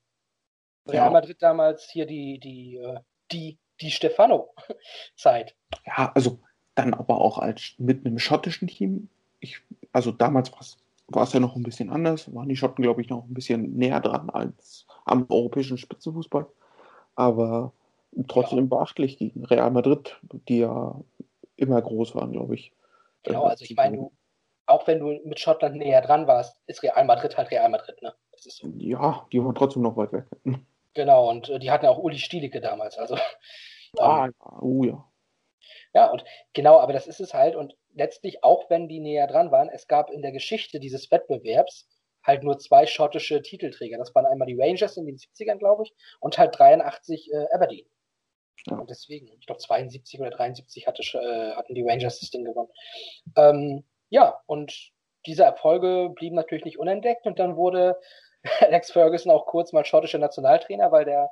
Real 0.87 1.11
Madrid 1.11 1.41
damals 1.41 1.89
hier 1.89 2.05
die, 2.05 2.39
die, 2.39 2.77
äh, 2.77 2.99
die, 3.31 3.57
die 3.81 3.91
Stefano-Zeit. 3.91 5.55
Ja, 5.85 6.11
also 6.13 6.39
dann 6.75 6.93
aber 6.93 7.19
auch 7.21 7.37
als 7.37 7.73
mit 7.77 8.05
einem 8.05 8.19
schottischen 8.19 8.67
Team. 8.67 9.09
Ich, 9.39 9.61
also 9.91 10.11
damals 10.11 10.51
war 11.07 11.23
es 11.23 11.33
ja 11.33 11.39
noch 11.39 11.55
ein 11.55 11.63
bisschen 11.63 11.89
anders, 11.89 12.33
waren 12.33 12.49
die 12.49 12.57
Schotten, 12.57 12.81
glaube 12.81 13.01
ich, 13.01 13.09
noch 13.09 13.23
ein 13.23 13.33
bisschen 13.33 13.75
näher 13.75 13.99
dran 13.99 14.29
als 14.29 14.85
am 15.05 15.25
europäischen 15.29 15.77
Spitzenfußball. 15.77 16.45
Aber 17.15 17.71
trotzdem 18.27 18.59
ja. 18.59 18.65
beachtlich 18.65 19.17
gegen 19.17 19.45
Real 19.45 19.71
Madrid, 19.71 20.19
die 20.47 20.59
ja 20.59 20.99
immer 21.55 21.81
groß 21.81 22.15
waren, 22.15 22.31
glaube 22.31 22.55
ich. 22.55 22.71
Genau, 23.23 23.45
also 23.45 23.63
ich 23.63 23.75
meine, 23.75 24.09
auch 24.65 24.87
wenn 24.87 24.99
du 24.99 25.19
mit 25.23 25.39
Schottland 25.39 25.77
näher 25.77 26.01
dran 26.01 26.27
warst, 26.27 26.59
ist 26.67 26.83
Real 26.83 27.05
Madrid 27.05 27.37
halt 27.37 27.51
Real 27.51 27.69
Madrid, 27.69 28.01
ne? 28.01 28.13
So. 28.37 28.67
Ja, 28.77 29.25
die 29.31 29.43
waren 29.43 29.55
trotzdem 29.55 29.81
noch 29.81 29.95
weit 29.97 30.11
weg. 30.11 30.25
Genau, 30.95 31.29
und 31.29 31.49
äh, 31.49 31.59
die 31.59 31.69
hatten 31.69 31.85
auch 31.85 31.99
Uli 31.99 32.17
Stielicke 32.17 32.61
damals. 32.61 32.97
Also, 32.97 33.15
ah, 33.99 34.25
ähm, 34.25 34.33
oh 34.61 34.83
ja. 34.83 35.11
Ja, 35.93 36.11
und 36.11 36.25
genau, 36.53 36.79
aber 36.79 36.93
das 36.93 37.07
ist 37.07 37.21
es 37.21 37.33
halt. 37.33 37.55
Und 37.55 37.75
letztlich, 37.93 38.43
auch 38.43 38.69
wenn 38.69 38.87
die 38.87 38.99
näher 38.99 39.27
dran 39.27 39.51
waren, 39.51 39.69
es 39.69 39.87
gab 39.87 40.09
in 40.09 40.21
der 40.21 40.31
Geschichte 40.31 40.79
dieses 40.79 41.09
Wettbewerbs 41.11 41.87
halt 42.23 42.43
nur 42.43 42.57
zwei 42.57 42.85
schottische 42.85 43.41
Titelträger. 43.41 43.97
Das 43.97 44.13
waren 44.15 44.25
einmal 44.25 44.47
die 44.47 44.59
Rangers 44.59 44.97
in 44.97 45.05
den 45.05 45.17
70ern, 45.17 45.57
glaube 45.57 45.83
ich, 45.83 45.93
und 46.19 46.37
halt 46.37 46.57
83 46.57 47.31
äh, 47.31 47.45
Aberdeen. 47.53 47.87
Ja. 48.67 48.77
Und 48.77 48.89
deswegen, 48.89 49.27
ich 49.39 49.45
glaube 49.45 49.61
72 49.61 50.19
oder 50.19 50.31
73 50.31 50.87
hatte, 50.87 51.03
äh, 51.17 51.55
hatten 51.55 51.75
die 51.75 51.87
Rangers 51.87 52.19
das 52.19 52.31
Ding 52.31 52.45
gewonnen. 52.45 52.71
Ähm, 53.37 53.83
ja, 54.09 54.41
und 54.47 54.91
diese 55.25 55.43
Erfolge 55.43 56.09
blieben 56.15 56.35
natürlich 56.35 56.65
nicht 56.65 56.79
unentdeckt 56.79 57.25
und 57.25 57.39
dann 57.39 57.55
wurde 57.55 57.99
Alex 58.61 58.91
Ferguson 58.91 59.31
auch 59.31 59.45
kurz 59.45 59.73
mal 59.73 59.85
schottischer 59.85 60.19
Nationaltrainer, 60.19 60.91
weil 60.91 61.05
der 61.05 61.31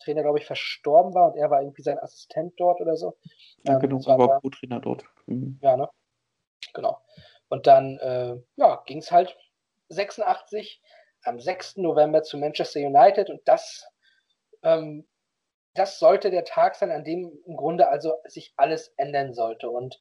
Trainer, 0.00 0.22
glaube 0.22 0.38
ich, 0.38 0.46
verstorben 0.46 1.14
war 1.14 1.32
und 1.32 1.36
er 1.36 1.50
war 1.50 1.60
irgendwie 1.60 1.82
sein 1.82 1.98
Assistent 1.98 2.54
dort 2.58 2.80
oder 2.80 2.96
so. 2.96 3.16
Ja, 3.66 3.74
ähm, 3.74 3.80
genau, 3.80 4.04
war 4.06 4.40
Co-Trainer 4.40 4.80
dort. 4.80 5.04
Mhm. 5.26 5.58
Ja, 5.62 5.76
ne? 5.76 5.88
Genau. 6.72 6.98
Und 7.48 7.66
dann 7.66 7.98
äh, 7.98 8.36
ja, 8.56 8.82
ging 8.86 8.98
es 8.98 9.12
halt 9.12 9.36
86 9.88 10.80
am 11.24 11.38
6. 11.38 11.78
November 11.78 12.22
zu 12.22 12.38
Manchester 12.38 12.80
United 12.80 13.28
und 13.28 13.40
das, 13.46 13.86
ähm, 14.62 15.06
das 15.74 15.98
sollte 15.98 16.30
der 16.30 16.44
Tag 16.44 16.76
sein, 16.76 16.90
an 16.90 17.04
dem 17.04 17.30
im 17.44 17.56
Grunde 17.56 17.88
also 17.88 18.14
sich 18.24 18.54
alles 18.56 18.94
ändern 18.96 19.34
sollte. 19.34 19.68
Und 19.68 20.00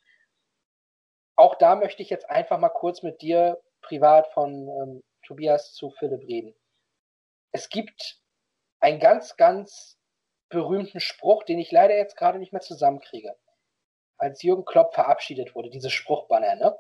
auch 1.36 1.56
da 1.56 1.76
möchte 1.76 2.02
ich 2.02 2.10
jetzt 2.10 2.30
einfach 2.30 2.60
mal 2.60 2.70
kurz 2.70 3.04
mit 3.04 3.22
dir 3.22 3.60
privat 3.82 4.28
von 4.34 4.52
ähm, 4.52 5.04
Tobias 5.30 5.74
zu 5.74 5.92
Philipp 5.92 6.28
reden. 6.28 6.56
Es 7.52 7.70
gibt 7.70 8.20
einen 8.80 9.00
ganz, 9.00 9.38
ganz 9.38 9.98
berühmten 10.50 11.00
Spruch, 11.00 11.44
den 11.44 11.60
ich 11.60 11.72
leider 11.72 11.96
jetzt 11.96 12.18
gerade 12.18 12.40
nicht 12.40 12.52
mehr 12.52 12.62
zusammenkriege. 12.62 13.36
Als 14.18 14.42
Jürgen 14.42 14.66
Klopp 14.66 14.96
verabschiedet 14.96 15.56
wurde, 15.56 15.70
diese 15.70 15.92
Spruchbanner, 15.92 16.56
ne? 16.56 16.78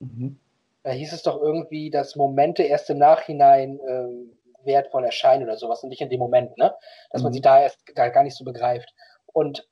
Mhm. 0.00 0.40
Da 0.82 0.90
hieß 0.90 1.12
es 1.12 1.22
doch 1.22 1.40
irgendwie, 1.40 1.90
dass 1.90 2.16
Momente 2.16 2.62
erst 2.62 2.88
im 2.90 2.98
Nachhinein 2.98 3.78
äh, 3.80 4.64
wertvoll 4.64 5.04
erscheinen 5.04 5.44
oder 5.44 5.56
sowas 5.56 5.82
und 5.82 5.90
nicht 5.90 6.00
in 6.00 6.10
dem 6.10 6.20
Moment, 6.20 6.56
ne? 6.56 6.74
Dass 7.10 7.20
mhm. 7.20 7.26
man 7.26 7.32
sie 7.34 7.40
da 7.40 7.60
erst 7.60 7.80
da 7.94 8.08
gar 8.08 8.22
nicht 8.22 8.36
so 8.36 8.44
begreift. 8.44 8.94
Und 9.26 9.68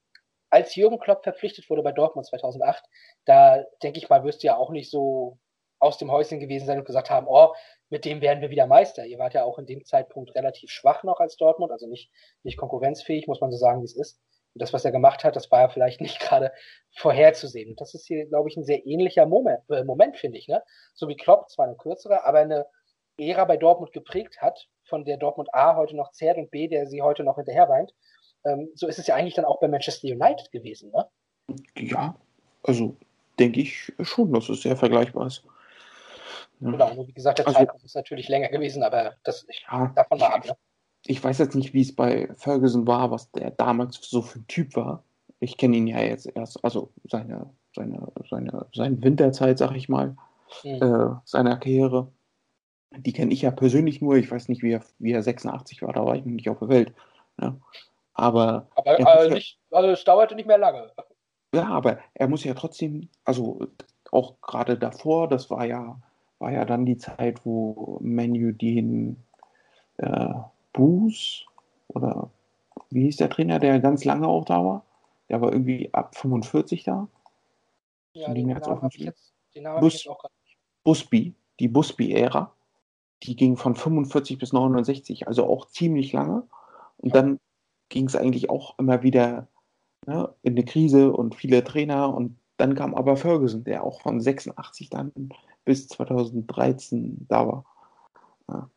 als 0.51 0.77
Jürgen 0.77 0.99
Klopp 0.99 1.25
verpflichtet 1.25 1.71
wurde 1.71 1.83
bei 1.83 1.93
Dortmund 1.93 2.27
2008, 2.27 2.85
da 3.25 3.65
denke 3.83 3.99
ich 3.99 4.09
mal, 4.11 4.25
wirst 4.25 4.43
du 4.43 4.49
ja 4.49 4.57
auch 4.57 4.71
nicht 4.71 4.91
so 4.91 5.39
aus 5.79 5.99
dem 5.99 6.11
Häuschen 6.11 6.41
gewesen 6.41 6.67
sein 6.67 6.79
und 6.79 6.85
gesagt 6.85 7.11
haben, 7.11 7.27
oh, 7.29 7.55
mit 7.95 8.05
dem 8.05 8.21
werden 8.21 8.41
wir 8.41 8.51
wieder 8.51 8.67
Meister. 8.67 9.07
Ihr 9.07 9.21
wart 9.21 9.35
ja 9.35 9.45
auch 9.45 9.57
in 9.57 9.67
dem 9.67 9.85
Zeitpunkt 9.85 10.35
relativ 10.35 10.69
schwach 10.69 11.05
noch 11.05 11.21
als 11.21 11.37
Dortmund, 11.37 11.71
also 11.71 11.87
nicht, 11.87 12.11
nicht 12.43 12.59
konkurrenzfähig, 12.59 13.29
muss 13.29 13.41
man 13.41 13.53
so 13.53 13.57
sagen, 13.57 13.83
wie 13.83 13.85
es 13.85 13.95
ist. 13.95 14.21
Und 14.53 14.63
das, 14.63 14.73
was 14.73 14.85
er 14.85 14.91
gemacht 14.91 15.23
hat, 15.23 15.37
das 15.37 15.49
war 15.53 15.61
ja 15.61 15.69
vielleicht 15.69 16.01
nicht 16.07 16.19
gerade 16.19 16.51
vorherzusehen. 16.97 17.71
Und 17.71 17.81
das 17.81 17.95
ist 17.95 18.05
hier, 18.05 18.27
glaube 18.27 18.49
ich, 18.49 18.57
ein 18.57 18.65
sehr 18.65 18.85
ähnlicher 18.85 19.27
Moment, 19.27 19.61
äh, 19.71 19.85
Moment 19.85 20.17
finde 20.17 20.39
ich. 20.39 20.49
Ne? 20.49 20.61
So 20.93 21.07
wie 21.07 21.15
Klopp, 21.15 21.49
zwar 21.51 21.67
eine 21.67 21.77
kürzere, 21.77 22.25
aber 22.25 22.41
eine 22.41 22.67
Ära 23.17 23.45
bei 23.45 23.57
Dortmund 23.57 23.93
geprägt 23.93 24.43
hat, 24.43 24.67
von 24.83 25.05
der 25.05 25.17
Dortmund 25.17 25.55
A 25.55 25.77
heute 25.77 25.95
noch 25.95 26.11
zehrt 26.11 26.37
und 26.37 26.51
B, 26.51 26.67
der 26.67 26.89
sie 26.89 27.01
heute 27.01 27.23
noch 27.23 27.37
hinterher 27.37 27.69
weint. 27.69 27.95
Ähm, 28.45 28.71
so 28.75 28.89
ist 28.89 28.99
es 28.99 29.07
ja 29.07 29.15
eigentlich 29.15 29.35
dann 29.35 29.45
auch 29.45 29.61
bei 29.61 29.69
Manchester 29.69 30.09
United 30.09 30.51
gewesen. 30.51 30.91
Ne? 30.91 31.07
Ja, 31.79 32.17
also 32.65 32.97
denke 33.39 33.61
ich 33.61 33.93
schon, 34.01 34.33
dass 34.33 34.49
es 34.49 34.63
sehr 34.63 34.77
vergleichbar 34.77 35.29
ist. 35.29 35.45
Ja. 36.65 36.71
Genau, 36.71 37.07
wie 37.07 37.13
gesagt, 37.13 37.39
der 37.39 37.47
also, 37.47 37.59
Zeitraum 37.59 37.81
ist 37.85 37.95
natürlich 37.95 38.29
länger 38.29 38.49
gewesen, 38.49 38.83
aber 38.83 39.15
das 39.25 39.47
ja, 39.71 39.93
davon 39.95 40.21
war 40.21 40.35
ab. 40.35 40.47
Ne? 40.47 40.57
Ich 41.07 41.23
weiß 41.23 41.39
jetzt 41.39 41.55
nicht, 41.55 41.75
wie 41.75 41.83
es 41.83 41.95
bei 41.95 42.29
Ferguson 42.37 42.87
war, 42.87 43.11
was 43.11 43.31
der 43.33 43.51
damals 43.51 43.99
so 44.01 44.23
für 44.23 44.39
ein 44.39 44.47
Typ 44.47 44.75
war. 44.75 45.05
Ich 45.41 45.59
kenne 45.59 45.77
ihn 45.77 45.87
ja 45.87 46.01
jetzt 46.01 46.27
erst, 46.35 46.65
also 46.65 46.91
seine, 47.05 47.51
seine, 47.77 48.11
seine, 48.31 48.67
seine 48.73 49.03
Winterzeit, 49.03 49.59
sag 49.59 49.77
ich 49.77 49.91
mal, 49.91 50.17
mhm. 50.63 50.83
äh, 50.83 51.17
seiner 51.25 51.59
Karriere. 51.59 52.11
Die 52.97 53.13
kenne 53.13 53.35
ich 53.35 53.43
ja 53.43 53.51
persönlich 53.51 54.01
nur. 54.01 54.17
Ich 54.17 54.31
weiß 54.31 54.49
nicht, 54.49 54.63
wie 54.63 54.73
er, 54.73 54.83
wie 54.99 55.13
er 55.13 55.23
86 55.23 55.83
war, 55.83 55.93
da 55.93 56.07
war 56.07 56.17
ich 56.17 56.25
noch 56.25 56.33
nicht 56.33 56.49
auf 56.49 56.61
der 56.61 56.69
Welt. 56.69 56.95
Ja. 57.41 57.57
Aber, 58.15 58.69
aber 58.77 59.07
also, 59.07 59.35
nicht, 59.35 59.59
also 59.71 59.91
es 59.91 60.05
dauerte 60.05 60.35
nicht 60.35 60.47
mehr 60.47 60.59
lange. 60.59 60.91
Ja, 61.55 61.69
aber 61.69 61.99
er 62.15 62.29
muss 62.29 62.45
ja 62.45 62.55
trotzdem, 62.55 63.11
also 63.25 63.67
auch 64.11 64.41
gerade 64.41 64.79
davor, 64.79 65.29
das 65.29 65.51
war 65.51 65.67
ja, 65.67 66.01
war 66.45 66.53
ja 66.53 66.67
dann 66.67 66.85
die 66.85 66.99
Zeit, 66.99 67.47
wo 67.47 67.99
Menu 68.03 68.53
den 68.53 69.17
äh, 69.97 70.35
Bruce 70.75 71.47
oder 71.89 72.31
wie 72.91 73.05
hieß 73.05 73.17
der 73.17 73.31
Trainer, 73.31 73.59
der 73.59 73.81
ganz 73.81 74.05
lange 74.05 74.29
auch 74.29 74.45
da 74.45 74.63
war? 74.63 74.85
Der 75.31 75.41
war 75.41 75.51
irgendwie 75.51 75.89
ab 75.95 76.15
45 76.15 76.85
da. 76.85 77.09
Ja, 78.13 78.27
den, 78.27 78.49
den 78.49 78.59
Namen 78.59 78.83
habe 78.83 78.91
ich 78.93 79.05
jetzt, 79.05 79.33
den 79.55 79.63
Namen 79.63 79.81
Bus, 79.81 79.95
ich 79.95 80.05
jetzt 80.05 80.11
auch 80.13 80.19
gerade 80.19 80.35
nicht. 80.45 80.59
Busby, 80.83 81.35
die 81.61 81.69
Busby-Ära, 81.69 82.53
die 83.23 83.37
ging 83.37 83.57
von 83.57 83.75
45 83.75 84.37
bis 84.37 84.53
69, 84.53 85.27
also 85.27 85.47
auch 85.47 85.69
ziemlich 85.69 86.13
lange. 86.13 86.47
Und 86.99 87.15
ja. 87.15 87.23
dann 87.23 87.41
ging 87.89 88.05
es 88.05 88.17
eigentlich 88.17 88.51
auch 88.51 88.79
immer 88.79 89.03
wieder 89.03 89.49
ne, 90.07 90.29
in 90.43 90.53
eine 90.53 90.67
Krise 90.67 91.11
und 91.11 91.37
viele 91.37 91.65
Trainer. 91.65 92.15
Und 92.15 92.37
dann 92.59 92.75
kam 92.75 92.95
aber 92.95 93.17
Ferguson, 93.17 93.65
der 93.65 93.83
auch 93.83 94.03
von 94.03 94.21
86 94.21 94.91
dann 94.91 95.11
bis 95.65 95.89
2013 95.89 97.27
da 97.29 97.47
war. 97.47 97.65
Ja. 98.49 98.71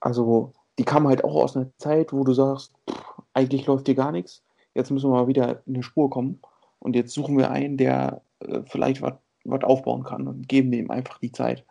Also 0.00 0.52
die 0.78 0.84
kam 0.84 1.08
halt 1.08 1.24
auch 1.24 1.36
aus 1.36 1.56
einer 1.56 1.70
Zeit, 1.78 2.12
wo 2.12 2.24
du 2.24 2.32
sagst, 2.32 2.74
pff, 2.88 3.22
eigentlich 3.32 3.66
läuft 3.66 3.86
hier 3.86 3.94
gar 3.94 4.12
nichts. 4.12 4.42
Jetzt 4.74 4.90
müssen 4.90 5.10
wir 5.10 5.16
mal 5.16 5.28
wieder 5.28 5.62
in 5.66 5.74
eine 5.74 5.82
Spur 5.82 6.10
kommen. 6.10 6.40
Und 6.78 6.96
jetzt 6.96 7.14
suchen 7.14 7.38
wir 7.38 7.50
einen, 7.50 7.76
der 7.76 8.22
äh, 8.40 8.62
vielleicht 8.66 9.02
was 9.02 9.14
aufbauen 9.62 10.04
kann 10.04 10.26
und 10.26 10.48
geben 10.48 10.70
dem 10.70 10.90
einfach 10.90 11.18
die 11.18 11.32
Zeit. 11.32 11.64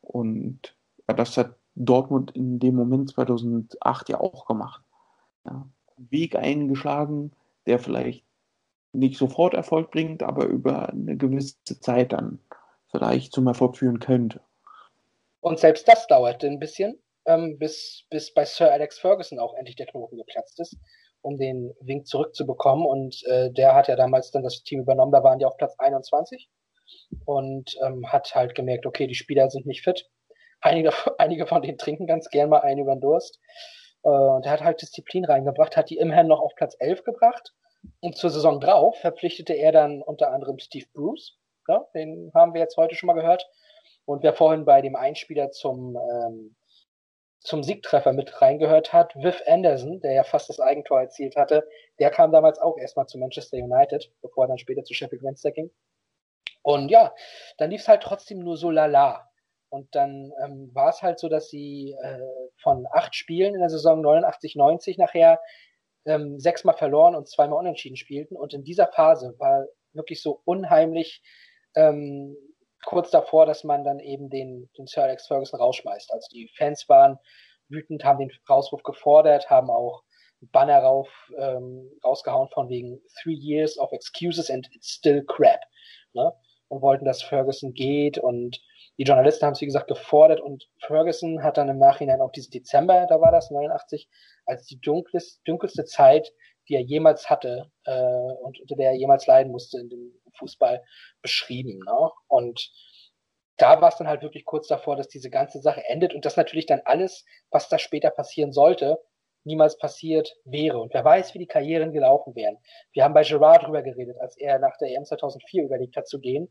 Und 0.00 0.76
ja, 1.08 1.14
das 1.14 1.36
hat 1.36 1.56
Dortmund 1.74 2.32
in 2.32 2.58
dem 2.58 2.74
Moment 2.74 3.10
2008 3.10 4.08
ja 4.08 4.20
auch 4.20 4.46
gemacht. 4.46 4.82
Ja. 5.44 5.66
Weg 5.96 6.36
eingeschlagen, 6.36 7.32
der 7.66 7.78
vielleicht 7.78 8.24
nicht 8.92 9.16
sofort 9.16 9.54
Erfolg 9.54 9.90
bringt, 9.90 10.22
aber 10.22 10.46
über 10.46 10.90
eine 10.90 11.16
gewisse 11.16 11.80
Zeit 11.80 12.12
dann 12.12 12.38
vielleicht 12.92 13.32
zum 13.32 13.46
Erfolg 13.48 13.76
führen 13.76 13.98
könnte. 13.98 14.40
Und 15.40 15.58
selbst 15.58 15.88
das 15.88 16.06
dauerte 16.06 16.46
ein 16.46 16.60
bisschen, 16.60 17.02
ähm, 17.26 17.58
bis, 17.58 18.04
bis 18.10 18.32
bei 18.32 18.44
Sir 18.44 18.70
Alex 18.70 19.00
Ferguson 19.00 19.40
auch 19.40 19.54
endlich 19.54 19.76
der 19.76 19.86
Knoten 19.86 20.16
geplatzt 20.16 20.60
ist, 20.60 20.76
um 21.20 21.36
den 21.36 21.74
Wink 21.80 22.06
zurückzubekommen. 22.06 22.86
Und 22.86 23.24
äh, 23.26 23.50
der 23.50 23.74
hat 23.74 23.88
ja 23.88 23.96
damals 23.96 24.30
dann 24.30 24.44
das 24.44 24.62
Team 24.62 24.80
übernommen, 24.80 25.10
da 25.10 25.24
waren 25.24 25.40
die 25.40 25.44
auf 25.44 25.56
Platz 25.56 25.74
21 25.78 26.48
und 27.24 27.76
ähm, 27.84 28.06
hat 28.06 28.34
halt 28.34 28.54
gemerkt, 28.54 28.86
okay, 28.86 29.06
die 29.06 29.14
Spieler 29.14 29.50
sind 29.50 29.66
nicht 29.66 29.82
fit. 29.82 30.08
Einige, 30.60 30.92
einige 31.18 31.46
von 31.46 31.62
denen 31.62 31.78
trinken 31.78 32.06
ganz 32.06 32.28
gern 32.28 32.50
mal 32.50 32.60
einen 32.60 32.82
über 32.82 32.94
den 32.94 33.00
Durst. 33.00 33.40
Äh, 34.04 34.08
und 34.08 34.46
er 34.46 34.52
hat 34.52 34.62
halt 34.62 34.82
Disziplin 34.82 35.24
reingebracht, 35.24 35.76
hat 35.76 35.90
die 35.90 35.96
immerhin 35.96 36.28
noch 36.28 36.40
auf 36.40 36.54
Platz 36.54 36.76
11 36.78 37.04
gebracht. 37.04 37.52
Und 38.00 38.16
zur 38.16 38.30
Saison 38.30 38.60
drauf 38.60 38.96
verpflichtete 38.98 39.54
er 39.54 39.72
dann 39.72 40.02
unter 40.02 40.30
anderem 40.30 40.58
Steve 40.60 40.86
Bruce. 40.92 41.36
Ja, 41.72 41.86
den 41.94 42.30
haben 42.34 42.52
wir 42.52 42.60
jetzt 42.60 42.76
heute 42.76 42.94
schon 42.94 43.06
mal 43.06 43.14
gehört. 43.14 43.48
Und 44.04 44.22
wer 44.22 44.34
vorhin 44.34 44.66
bei 44.66 44.82
dem 44.82 44.94
Einspieler 44.94 45.52
zum, 45.52 45.96
ähm, 45.96 46.54
zum 47.40 47.62
Siegtreffer 47.62 48.12
mit 48.12 48.42
reingehört 48.42 48.92
hat, 48.92 49.14
Viv 49.16 49.42
Anderson, 49.46 50.00
der 50.00 50.12
ja 50.12 50.22
fast 50.22 50.50
das 50.50 50.60
Eigentor 50.60 51.00
erzielt 51.00 51.34
hatte, 51.36 51.66
der 51.98 52.10
kam 52.10 52.30
damals 52.30 52.58
auch 52.58 52.76
erstmal 52.76 53.06
zu 53.06 53.16
Manchester 53.16 53.56
United, 53.56 54.12
bevor 54.20 54.44
er 54.44 54.48
dann 54.48 54.58
später 54.58 54.84
zu 54.84 54.92
Sheffield 54.92 55.22
Wednesday 55.22 55.52
ging. 55.52 55.70
Und 56.60 56.90
ja, 56.90 57.14
dann 57.56 57.70
lief 57.70 57.80
es 57.80 57.88
halt 57.88 58.02
trotzdem 58.02 58.40
nur 58.40 58.58
so 58.58 58.70
lala. 58.70 59.28
Und 59.70 59.94
dann 59.94 60.30
ähm, 60.44 60.70
war 60.74 60.90
es 60.90 61.00
halt 61.00 61.18
so, 61.18 61.30
dass 61.30 61.48
sie 61.48 61.96
äh, 62.02 62.20
von 62.58 62.86
acht 62.92 63.14
Spielen 63.14 63.54
in 63.54 63.60
der 63.60 63.70
Saison 63.70 64.02
89, 64.02 64.56
90 64.56 64.98
nachher 64.98 65.40
ähm, 66.04 66.38
sechsmal 66.38 66.76
verloren 66.76 67.14
und 67.14 67.28
zweimal 67.28 67.58
unentschieden 67.58 67.96
spielten. 67.96 68.36
Und 68.36 68.52
in 68.52 68.62
dieser 68.62 68.88
Phase 68.88 69.34
war 69.38 69.64
wirklich 69.94 70.22
so 70.22 70.40
unheimlich 70.44 71.22
ähm, 71.74 72.36
kurz 72.84 73.10
davor, 73.10 73.46
dass 73.46 73.64
man 73.64 73.84
dann 73.84 74.00
eben 74.00 74.28
den, 74.28 74.70
den 74.76 74.86
Sir 74.86 75.04
Alex 75.04 75.26
Ferguson 75.26 75.60
rausschmeißt. 75.60 76.12
Also 76.12 76.28
die 76.32 76.50
Fans 76.56 76.88
waren 76.88 77.18
wütend, 77.68 78.04
haben 78.04 78.18
den 78.18 78.30
Rauswurf 78.48 78.82
gefordert, 78.82 79.50
haben 79.50 79.70
auch 79.70 80.02
Banner 80.50 80.78
rauf, 80.78 81.08
ähm, 81.38 81.88
rausgehauen 82.04 82.48
von 82.48 82.68
wegen 82.68 83.00
Three 83.22 83.34
Years 83.34 83.78
of 83.78 83.92
Excuses 83.92 84.50
and 84.50 84.68
it's 84.74 84.88
still 84.88 85.24
crap. 85.24 85.60
Ne? 86.12 86.32
Und 86.68 86.82
wollten, 86.82 87.04
dass 87.04 87.22
Ferguson 87.22 87.72
geht 87.74 88.18
und 88.18 88.60
die 88.98 89.04
Journalisten 89.04 89.46
haben 89.46 89.52
es, 89.52 89.60
wie 89.60 89.66
gesagt, 89.66 89.88
gefordert 89.88 90.40
und 90.40 90.68
Ferguson 90.78 91.42
hat 91.42 91.56
dann 91.56 91.68
im 91.68 91.78
Nachhinein 91.78 92.20
auch 92.20 92.32
diesen 92.32 92.50
Dezember, 92.50 93.06
da 93.08 93.20
war 93.20 93.30
das, 93.30 93.50
89, 93.50 94.08
als 94.46 94.66
die 94.66 94.80
dunkelste, 94.80 95.40
dunkelste 95.44 95.84
Zeit, 95.84 96.32
die 96.68 96.74
er 96.74 96.80
jemals 96.80 97.28
hatte 97.28 97.70
äh, 97.84 97.92
und 98.42 98.60
unter 98.60 98.76
der 98.76 98.90
er 98.90 98.96
jemals 98.96 99.26
leiden 99.26 99.52
musste 99.52 99.78
in 99.78 99.88
dem 99.88 100.20
Fußball 100.38 100.82
beschrieben. 101.20 101.80
Ne? 101.84 102.10
Und 102.28 102.70
da 103.56 103.80
war 103.80 103.88
es 103.88 103.96
dann 103.96 104.08
halt 104.08 104.22
wirklich 104.22 104.44
kurz 104.44 104.66
davor, 104.68 104.96
dass 104.96 105.08
diese 105.08 105.30
ganze 105.30 105.60
Sache 105.60 105.84
endet 105.86 106.14
und 106.14 106.24
dass 106.24 106.36
natürlich 106.36 106.66
dann 106.66 106.82
alles, 106.84 107.24
was 107.50 107.68
da 107.68 107.78
später 107.78 108.10
passieren 108.10 108.52
sollte, 108.52 108.98
niemals 109.44 109.76
passiert 109.76 110.36
wäre. 110.44 110.78
Und 110.80 110.94
wer 110.94 111.04
weiß, 111.04 111.34
wie 111.34 111.38
die 111.38 111.46
Karrieren 111.46 111.92
gelaufen 111.92 112.34
wären. 112.34 112.58
Wir 112.92 113.04
haben 113.04 113.14
bei 113.14 113.22
Gerard 113.22 113.64
drüber 113.64 113.82
geredet, 113.82 114.16
als 114.20 114.36
er 114.36 114.58
nach 114.58 114.76
der 114.78 114.88
EM 114.88 115.04
2004 115.04 115.64
überlegt 115.64 115.96
hat 115.96 116.08
zu 116.08 116.20
gehen 116.20 116.48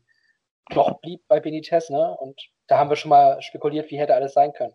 doch 0.70 1.00
blieb 1.00 1.26
bei 1.28 1.40
Benitez, 1.40 1.90
ne? 1.90 2.16
Und 2.18 2.40
da 2.66 2.78
haben 2.78 2.90
wir 2.90 2.96
schon 2.96 3.10
mal 3.10 3.40
spekuliert, 3.42 3.90
wie 3.90 3.98
hätte 3.98 4.14
alles 4.14 4.32
sein 4.32 4.52
können. 4.52 4.74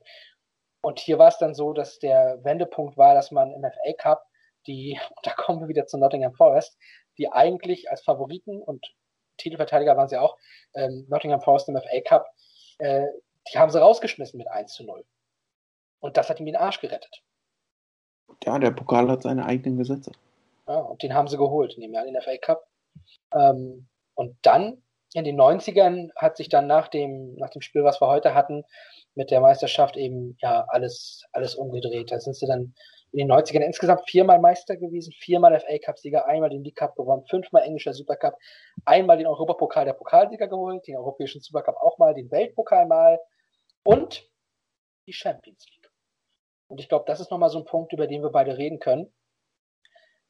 Und 0.82 1.00
hier 1.00 1.18
war 1.18 1.30
es 1.30 1.38
dann 1.38 1.54
so, 1.54 1.74
dass 1.74 2.00
der 2.00 2.40
Wendepunkt 2.44 2.98
war, 2.98 3.14
dass 3.14 3.32
man 3.32 3.52
im 3.52 3.62
FA 3.62 3.94
Cup 3.98 4.24
die, 4.68 5.00
da 5.24 5.32
kommen 5.32 5.62
wir 5.62 5.68
wieder 5.68 5.88
zu 5.88 5.98
Nottingham 5.98 6.34
Forest, 6.34 6.78
die 7.18 7.32
eigentlich 7.32 7.90
als 7.90 8.04
Favoriten 8.04 8.62
und 8.62 8.86
Titelverteidiger 9.38 9.96
waren 9.98 10.10
sie 10.10 10.20
auch, 10.20 10.38
ähm, 10.74 11.06
Nottingham 11.10 11.42
Forest 11.42 11.70
im 11.70 11.78
FA 11.78 12.02
Cup, 12.06 12.28
äh, 12.80 13.06
die 13.52 13.58
haben 13.58 13.72
sie 13.72 13.80
rausgeschmissen 13.80 14.38
mit 14.38 14.48
1 14.48 14.74
zu 14.74 14.84
0. 14.84 15.06
Und 16.00 16.18
das 16.18 16.30
hat 16.30 16.40
ihm 16.40 16.46
den 16.46 16.56
Arsch 16.56 16.80
gerettet. 16.80 17.24
Ja, 18.44 18.60
der 18.60 18.72
Pokal 18.72 19.10
hat 19.10 19.24
seine 19.24 19.46
eigenen 19.46 19.78
Gesetze. 19.78 20.12
Ja, 20.68 20.80
und 20.80 21.02
den 21.02 21.14
haben 21.14 21.28
sie 21.28 21.38
geholt 21.38 21.76
in 21.76 21.82
dem 21.82 21.94
Jahr, 21.94 22.06
den 22.06 22.20
FA 22.22 22.38
Cup. 22.38 22.68
Ähm, 23.34 23.88
und 24.16 24.38
dann 24.42 24.84
in 25.14 25.24
den 25.24 25.40
90ern 25.40 26.10
hat 26.16 26.38
sich 26.38 26.50
dann 26.50 26.68
nach 26.68 26.90
dem, 26.90 27.36
nach 27.36 27.50
dem 27.50 27.62
Spiel, 27.62 27.84
was 27.84 28.02
wir 28.02 28.08
heute 28.08 28.34
hatten, 28.34 28.64
mit 29.16 29.32
der 29.32 29.42
Meisterschaft 29.42 29.98
eben 29.98 30.38
ja 30.42 30.66
alles, 30.68 31.24
alles 31.32 31.56
umgedreht. 31.56 32.12
Da 32.12 32.20
sind 32.20 32.36
sie 32.36 32.46
dann 32.46 32.76
in 33.18 33.28
den 33.28 33.32
90ern 33.32 33.62
insgesamt 33.62 34.10
viermal 34.10 34.40
Meister 34.40 34.78
gewesen, 34.78 35.14
viermal 35.20 35.60
FA 35.60 35.78
Cup-Sieger, 35.80 36.26
einmal 36.28 36.50
den 36.50 36.64
League 36.64 36.76
Cup 36.76 36.96
gewonnen, 36.96 37.26
fünfmal 37.30 37.64
englischer 37.64 37.94
Supercup, 37.94 38.36
einmal 38.86 39.18
den 39.18 39.28
Europapokal 39.28 39.86
der 39.86 39.94
Pokalsieger 39.94 40.48
geholt, 40.48 40.86
den 40.88 40.98
europäischen 40.98 41.42
Supercup 41.42 41.78
auch 41.78 41.98
mal, 41.98 42.14
den 42.14 42.30
Weltpokal 42.32 42.88
mal 42.88 43.20
und 43.84 44.30
die 45.08 45.14
Champions 45.14 45.66
League. 45.72 45.90
Und 46.68 46.80
ich 46.80 46.90
glaube, 46.90 47.06
das 47.08 47.20
ist 47.20 47.32
nochmal 47.32 47.50
so 47.50 47.60
ein 47.60 47.66
Punkt, 47.66 47.94
über 47.94 48.08
den 48.08 48.22
wir 48.22 48.30
beide 48.30 48.58
reden 48.58 48.80
können 48.80 49.12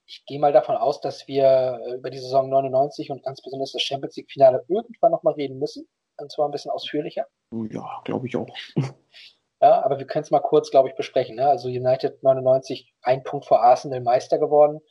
ich 0.07 0.25
gehe 0.25 0.39
mal 0.39 0.53
davon 0.53 0.77
aus, 0.77 1.01
dass 1.01 1.27
wir 1.27 1.79
äh, 1.85 1.95
über 1.95 2.09
die 2.09 2.17
Saison 2.17 2.49
99 2.49 3.11
und 3.11 3.23
ganz 3.23 3.41
besonders 3.41 3.73
das 3.73 3.81
Champions 3.81 4.15
League 4.15 4.31
Finale 4.31 4.63
irgendwann 4.69 5.11
nochmal 5.11 5.33
reden 5.33 5.59
müssen. 5.59 5.87
Und 6.15 6.31
zwar 6.31 6.47
ein 6.47 6.51
bisschen 6.51 6.71
ausführlicher. 6.71 7.27
Ja, 7.69 8.01
glaube 8.05 8.27
ich 8.27 8.35
auch. 8.35 8.49
Ja, 9.61 9.83
aber 9.83 9.97
wir 9.97 10.05
können 10.05 10.23
es 10.23 10.31
mal 10.31 10.39
kurz, 10.39 10.69
glaube 10.69 10.89
ich, 10.89 10.95
besprechen. 10.95 11.35
Ne? 11.35 11.47
Also 11.47 11.67
United 11.67 12.21
99, 12.21 12.93
ein 13.01 13.23
Punkt 13.23 13.45
vor 13.45 13.63
Arsenal 13.63 14.01
Meister 14.01 14.37
geworden. 14.37 14.81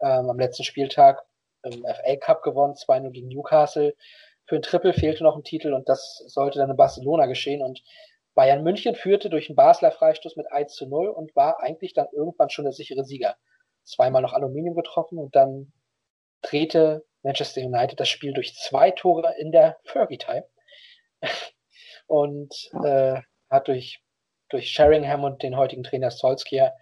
Ähm, 0.00 0.30
am 0.30 0.38
letzten 0.38 0.64
Spieltag 0.64 1.24
im 1.62 1.82
FA 1.84 2.16
Cup 2.16 2.42
gewonnen, 2.42 2.74
2-0 2.74 3.10
gegen 3.10 3.28
Newcastle. 3.28 3.94
Für 4.46 4.56
ein 4.56 4.62
Triple 4.62 4.92
fehlte 4.92 5.24
noch 5.24 5.36
ein 5.36 5.42
Titel 5.42 5.72
und 5.72 5.88
das 5.88 6.22
sollte 6.28 6.58
dann 6.60 6.70
in 6.70 6.76
Barcelona 6.76 7.26
geschehen. 7.26 7.62
Und 7.62 7.82
Bayern 8.34 8.62
München 8.62 8.94
führte 8.94 9.28
durch 9.28 9.48
einen 9.48 9.56
Basler 9.56 9.90
Freistoß 9.90 10.36
mit 10.36 10.52
1 10.52 10.74
zu 10.74 10.86
0 10.86 11.08
und 11.08 11.34
war 11.34 11.60
eigentlich 11.60 11.94
dann 11.94 12.06
irgendwann 12.12 12.50
schon 12.50 12.64
der 12.64 12.72
sichere 12.72 13.04
Sieger 13.04 13.36
zweimal 13.82 14.22
noch 14.22 14.34
Aluminium 14.34 14.74
getroffen 14.74 15.18
und 15.18 15.34
dann 15.34 15.72
drehte 16.42 17.04
Manchester 17.22 17.62
United 17.62 17.98
das 17.98 18.08
Spiel 18.08 18.32
durch 18.34 18.54
zwei 18.54 18.90
Tore 18.90 19.34
in 19.38 19.52
der 19.52 19.78
Fergie 19.84 20.18
Time 20.18 20.46
und 22.06 22.70
äh, 22.84 23.22
hat 23.56 23.68
durch, 23.68 24.00
durch 24.48 24.70
Sheringham 24.70 25.24
und 25.24 25.42
den 25.42 25.56
heutigen 25.56 25.82
Trainer 25.82 26.10
Solskjaer 26.10 26.76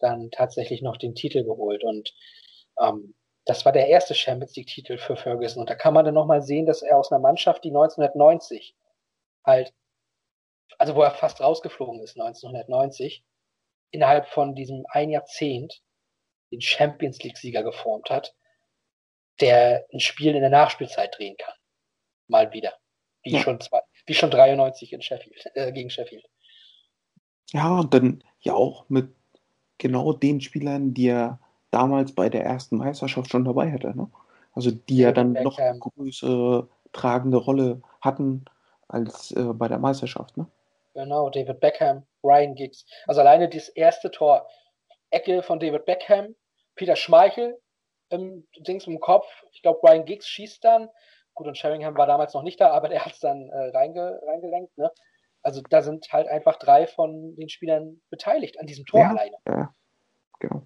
dann 0.00 0.30
tatsächlich 0.30 0.82
noch 0.82 0.96
den 0.96 1.14
Titel 1.14 1.44
geholt. 1.44 1.84
Und 1.84 2.14
ähm, 2.80 3.14
das 3.44 3.64
war 3.64 3.72
der 3.72 3.88
erste 3.88 4.14
Champions 4.14 4.56
League-Titel 4.56 4.98
für 4.98 5.16
Ferguson. 5.16 5.60
Und 5.60 5.70
da 5.70 5.74
kann 5.74 5.94
man 5.94 6.04
dann 6.04 6.14
nochmal 6.14 6.42
sehen, 6.42 6.66
dass 6.66 6.82
er 6.82 6.98
aus 6.98 7.12
einer 7.12 7.20
Mannschaft, 7.20 7.64
die 7.64 7.68
1990 7.68 8.74
halt, 9.44 9.74
also 10.78 10.94
wo 10.94 11.02
er 11.02 11.10
fast 11.10 11.40
rausgeflogen 11.40 12.00
ist, 12.02 12.18
1990, 12.18 13.24
innerhalb 13.90 14.26
von 14.26 14.54
diesem 14.54 14.84
ein 14.88 15.10
Jahrzehnt 15.10 15.82
den 16.50 16.60
Champions 16.60 17.22
League-Sieger 17.22 17.62
geformt 17.62 18.10
hat, 18.10 18.34
der 19.40 19.86
ein 19.92 20.00
Spiel 20.00 20.34
in 20.34 20.40
der 20.40 20.50
Nachspielzeit 20.50 21.16
drehen 21.16 21.36
kann. 21.36 21.54
Mal 22.28 22.52
wieder. 22.52 22.74
Wie, 23.22 23.32
ja. 23.32 23.40
schon, 23.40 23.60
zwei, 23.60 23.80
wie 24.06 24.14
schon 24.14 24.30
93 24.30 24.92
in 24.92 25.02
Sheffield, 25.02 25.50
äh, 25.54 25.72
gegen 25.72 25.90
Sheffield. 25.90 26.24
Ja, 27.52 27.78
und 27.78 27.94
dann 27.94 28.24
ja 28.40 28.54
auch 28.54 28.84
mit 28.88 29.08
genau 29.78 30.12
den 30.12 30.40
Spielern, 30.40 30.94
die 30.94 31.08
er 31.08 31.38
damals 31.70 32.14
bei 32.14 32.28
der 32.28 32.44
ersten 32.44 32.76
Meisterschaft 32.76 33.30
schon 33.30 33.44
dabei 33.44 33.72
hatte. 33.72 33.96
Ne? 33.96 34.10
Also 34.52 34.70
die 34.70 34.98
ja 34.98 35.12
dann 35.12 35.32
noch 35.32 35.58
eine 35.58 35.78
größere 35.78 36.68
tragende 36.92 37.38
Rolle 37.38 37.82
hatten 38.00 38.44
als 38.88 39.32
äh, 39.32 39.42
bei 39.52 39.68
der 39.68 39.78
Meisterschaft. 39.78 40.36
Ne? 40.36 40.46
Genau, 40.94 41.28
David 41.30 41.60
Beckham, 41.60 42.04
Ryan 42.22 42.54
Giggs. 42.54 42.86
Also 43.06 43.20
alleine 43.20 43.48
das 43.48 43.68
erste 43.68 44.10
Tor, 44.10 44.46
Ecke 45.10 45.42
von 45.42 45.58
David 45.58 45.84
Beckham, 45.84 46.34
Peter 46.76 46.96
Schmeichel 46.96 47.58
im 48.10 48.46
Dings 48.58 48.86
im 48.86 49.00
Kopf. 49.00 49.26
Ich 49.52 49.62
glaube, 49.62 49.80
Ryan 49.82 50.04
Giggs 50.04 50.28
schießt 50.28 50.62
dann. 50.64 50.88
Gut, 51.34 51.46
und 51.46 51.58
Sheringham 51.58 51.96
war 51.96 52.06
damals 52.06 52.32
noch 52.34 52.42
nicht 52.42 52.60
da, 52.60 52.70
aber 52.70 52.88
der 52.88 53.04
hat 53.04 53.12
es 53.12 53.20
dann 53.20 53.48
äh, 53.48 53.70
reinge, 53.76 54.20
reingelenkt. 54.26 54.76
Ne? 54.78 54.90
Also 55.42 55.60
da 55.68 55.82
sind 55.82 56.12
halt 56.12 56.28
einfach 56.28 56.56
drei 56.56 56.86
von 56.86 57.36
den 57.36 57.48
Spielern 57.48 58.00
beteiligt 58.10 58.58
an 58.60 58.66
diesem 58.66 58.86
Tor 58.86 59.00
ja, 59.00 59.10
alleine. 59.10 59.36
Ja, 59.46 59.74
genau. 60.38 60.62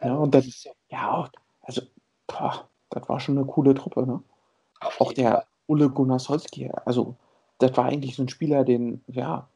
Ja, 0.00 0.14
und 0.14 0.34
dann, 0.34 0.42
so. 0.42 0.70
ja, 0.88 1.30
also, 1.62 1.82
boah, 2.26 2.68
das 2.90 3.08
war 3.08 3.20
schon 3.20 3.38
eine 3.38 3.46
coole 3.46 3.74
Truppe, 3.74 4.06
ne? 4.06 4.22
Auch 4.98 5.12
der 5.12 5.30
Fall. 5.30 5.44
Ulle 5.68 5.88
Gunnar 5.88 6.18
Solski, 6.18 6.70
also, 6.84 7.14
das 7.58 7.76
war 7.76 7.84
eigentlich 7.84 8.16
so 8.16 8.24
ein 8.24 8.28
Spieler, 8.28 8.64
den, 8.64 9.04
ja, 9.06 9.48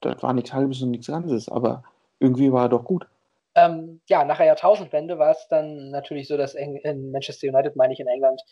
das 0.00 0.22
war 0.22 0.32
nichts 0.32 0.54
Halbes 0.54 0.80
und 0.80 0.90
nichts 0.90 1.08
Ganzes, 1.08 1.50
aber 1.50 1.84
irgendwie 2.18 2.50
war 2.50 2.64
er 2.64 2.68
doch 2.70 2.84
gut. 2.84 3.06
Ähm, 3.54 4.00
ja, 4.08 4.24
nach 4.24 4.38
der 4.38 4.46
Jahrtausendwende 4.46 5.18
war 5.18 5.30
es 5.30 5.46
dann 5.48 5.90
natürlich 5.90 6.26
so, 6.26 6.36
dass 6.36 6.54
in 6.54 7.10
Manchester 7.12 7.48
United, 7.48 7.76
meine 7.76 7.92
ich, 7.92 8.00
in 8.00 8.08
England 8.08 8.42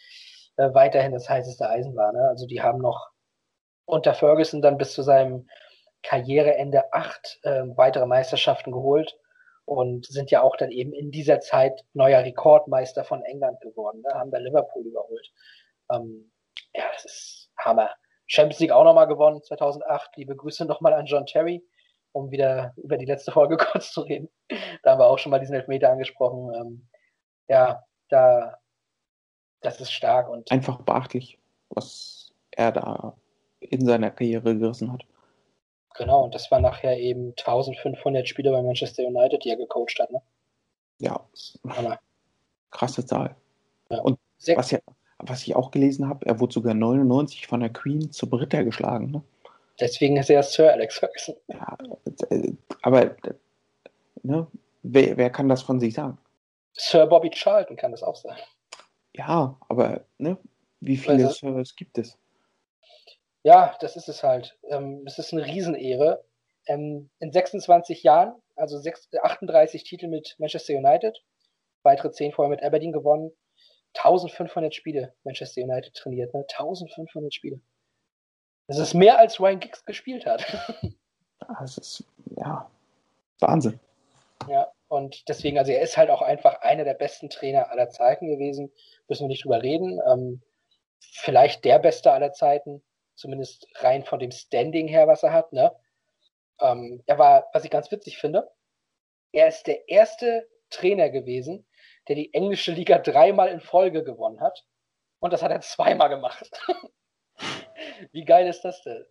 äh, 0.57 0.73
weiterhin 0.75 1.13
das 1.13 1.29
heißeste 1.29 1.69
Eisen 1.69 1.97
war. 1.97 2.13
Ne? 2.13 2.29
Also 2.29 2.47
die 2.47 2.63
haben 2.63 2.79
noch 2.79 3.11
unter 3.85 4.15
Ferguson 4.15 4.63
dann 4.63 4.79
bis 4.79 4.95
zu 4.95 5.03
seinem 5.03 5.49
Karriereende 6.03 6.93
acht 6.93 7.39
äh, 7.43 7.63
weitere 7.77 8.07
Meisterschaften 8.07 8.73
geholt 8.73 9.17
und 9.65 10.07
sind 10.07 10.31
ja 10.31 10.43
auch 10.43 10.57
dann 10.57 10.71
eben 10.71 10.93
in 10.93 11.11
dieser 11.11 11.41
Zeit 11.41 11.85
neuer 11.93 12.25
Rekordmeister 12.25 13.05
von 13.05 13.23
England 13.23 13.61
geworden, 13.61 14.03
ne? 14.03 14.15
haben 14.15 14.31
da 14.31 14.39
Liverpool 14.39 14.85
überholt. 14.87 15.33
Ähm, 15.91 16.33
ja, 16.75 16.85
das 16.93 17.05
ist 17.05 17.51
Hammer. 17.59 17.91
Champions 18.27 18.61
League 18.61 18.73
auch 18.73 18.85
nochmal 18.85 19.07
gewonnen, 19.07 19.43
2008. 19.43 20.17
Liebe 20.17 20.35
Grüße 20.35 20.65
nochmal 20.65 20.95
an 20.95 21.07
John 21.07 21.27
Terry, 21.27 21.65
um 22.13 22.31
wieder 22.31 22.73
über 22.77 22.97
die 22.97 23.05
letzte 23.05 23.31
Folge 23.31 23.57
kurz 23.59 23.93
zu 23.93 24.03
reden. 24.03 24.29
Da 24.83 24.93
haben 24.93 24.99
wir 24.99 25.07
auch 25.07 25.19
schon 25.19 25.31
mal 25.31 25.39
diesen 25.39 25.55
Elfmeter 25.55 25.91
angesprochen. 25.91 26.53
Ähm, 26.55 26.89
ja, 27.49 27.85
da, 28.09 28.59
das 29.63 29.81
ist 29.81 29.93
stark 29.93 30.29
und. 30.29 30.51
Einfach 30.51 30.81
beachtlich, 30.83 31.39
was 31.71 32.33
er 32.51 32.73
da 32.73 33.15
in 33.61 33.87
seiner 33.87 34.11
Karriere 34.11 34.57
gerissen 34.57 34.93
hat. 34.93 35.03
Genau, 35.95 36.25
und 36.25 36.35
das 36.35 36.51
war 36.51 36.61
nachher 36.61 36.99
eben 36.99 37.31
1500 37.31 38.27
Spiele 38.29 38.51
bei 38.51 38.63
Manchester 38.63 39.05
United, 39.05 39.45
die 39.45 39.51
er 39.51 39.57
gecoacht 39.57 39.99
hat. 40.01 40.11
Ne? 40.11 40.23
Ja. 40.99 41.21
Hammer. 41.69 41.99
Krasse 42.71 43.05
Zahl. 43.05 43.37
Ja. 43.91 44.01
Und 44.01 44.19
was, 44.57 44.71
ja, 44.71 44.79
was 45.19 45.43
ich 45.43 45.55
auch 45.55 45.71
gelesen 45.71 46.09
habe, 46.09 46.25
er 46.27 46.41
wurde 46.41 46.55
sogar 46.55 46.75
99 46.75 47.47
von 47.47 47.61
der 47.61 47.71
Queen 47.71 48.11
zum 48.11 48.33
Ritter 48.33 48.65
geschlagen. 48.65 49.11
Ne? 49.11 49.23
Deswegen 49.81 50.17
ist 50.17 50.31
er 50.31 50.43
Sir 50.43 50.73
Alex 50.73 50.99
Ferguson. 50.99 51.37
Ja, 51.49 51.77
aber 52.83 53.17
ne, 54.23 54.47
wer, 54.83 55.17
wer 55.17 55.31
kann 55.31 55.49
das 55.49 55.63
von 55.63 55.81
sich 55.81 55.95
sagen? 55.95 56.19
Sir 56.75 57.07
Bobby 57.07 57.31
Charlton 57.31 57.77
kann 57.77 57.91
das 57.91 58.03
auch 58.03 58.17
sagen. 58.17 58.41
Ja, 59.15 59.59
aber 59.69 60.05
ne, 60.19 60.39
wie 60.81 60.97
viele 60.97 61.27
also, 61.27 61.55
Sirs 61.55 61.77
gibt 61.77 61.99
es? 61.99 62.19
Ja, 63.43 63.77
das 63.81 63.97
ist 63.97 64.09
es 64.09 64.23
halt. 64.23 64.57
Ähm, 64.69 65.03
es 65.07 65.19
ist 65.19 65.33
eine 65.33 65.45
Riesenehre. 65.45 66.25
Ähm, 66.67 67.11
in 67.19 67.33
26 67.33 68.03
Jahren, 68.05 68.35
also 68.57 68.79
6, 68.79 69.09
38 69.21 69.83
Titel 69.85 70.07
mit 70.07 70.37
Manchester 70.39 70.75
United, 70.75 71.23
weitere 71.83 72.13
10 72.13 72.33
vorher 72.33 72.51
mit 72.51 72.63
Aberdeen 72.63 72.93
gewonnen, 72.93 73.33
1500 73.95 74.75
Spiele 74.75 75.13
Manchester 75.25 75.63
United 75.63 75.95
trainiert, 75.95 76.33
ne? 76.33 76.45
1500 76.49 77.35
Spiele. 77.35 77.61
Das 78.69 78.79
ist 78.79 78.95
mehr 78.95 79.19
als 79.19 79.41
Ryan 79.41 79.61
Giggs 79.61 79.85
gespielt 79.85 80.27
hat. 80.27 80.45
Das 81.59 81.77
ist, 81.77 82.05
ja, 82.37 82.71
Wahnsinn. 83.41 83.81
Ja, 84.49 84.73
und 84.93 85.27
deswegen, 85.31 85.57
also 85.57 85.73
er 85.73 85.81
ist 85.81 85.97
halt 85.97 86.11
auch 86.11 86.21
einfach 86.21 86.61
einer 86.61 86.85
der 86.85 86.93
besten 86.93 87.31
Trainer 87.31 87.71
aller 87.71 87.89
Zeiten 87.89 88.27
gewesen. 88.27 88.71
Müssen 89.09 89.25
wir 89.25 89.29
nicht 89.29 89.43
drüber 89.43 89.63
reden. 89.63 89.99
Ähm, 90.07 90.43
vielleicht 91.01 91.65
der 91.65 91.79
beste 91.79 92.13
aller 92.13 92.35
Zeiten 92.35 92.83
zumindest 93.15 93.67
rein 93.77 94.05
von 94.05 94.19
dem 94.19 94.31
Standing 94.31 94.89
her, 94.89 95.09
was 95.09 95.23
er 95.23 95.33
hat. 95.33 95.51
Ne? 95.55 95.75
Ähm, 96.61 97.03
er 97.07 97.19
war, 97.19 97.49
was 97.55 97.65
ich 97.65 97.71
ganz 97.71 97.91
witzig 97.91 98.19
finde, 98.19 98.51
er 99.33 99.49
ist 99.49 99.67
der 99.67 99.89
erste 99.89 100.47
Trainer 100.69 101.09
gewesen, 101.09 101.67
der 102.09 102.17
die 102.17 102.35
englische 102.35 102.73
Liga 102.73 102.99
dreimal 102.99 103.49
in 103.49 103.61
Folge 103.61 104.05
gewonnen 104.05 104.43
hat. 104.43 104.63
Und 105.21 105.33
das 105.33 105.43
hat 105.43 105.53
er 105.53 105.63
zweimal 105.63 106.11
gemacht. 106.11 106.51
Wie 108.13 108.27
geil 108.27 108.47
ist 108.47 108.61
das 108.61 108.83
denn? 108.83 109.07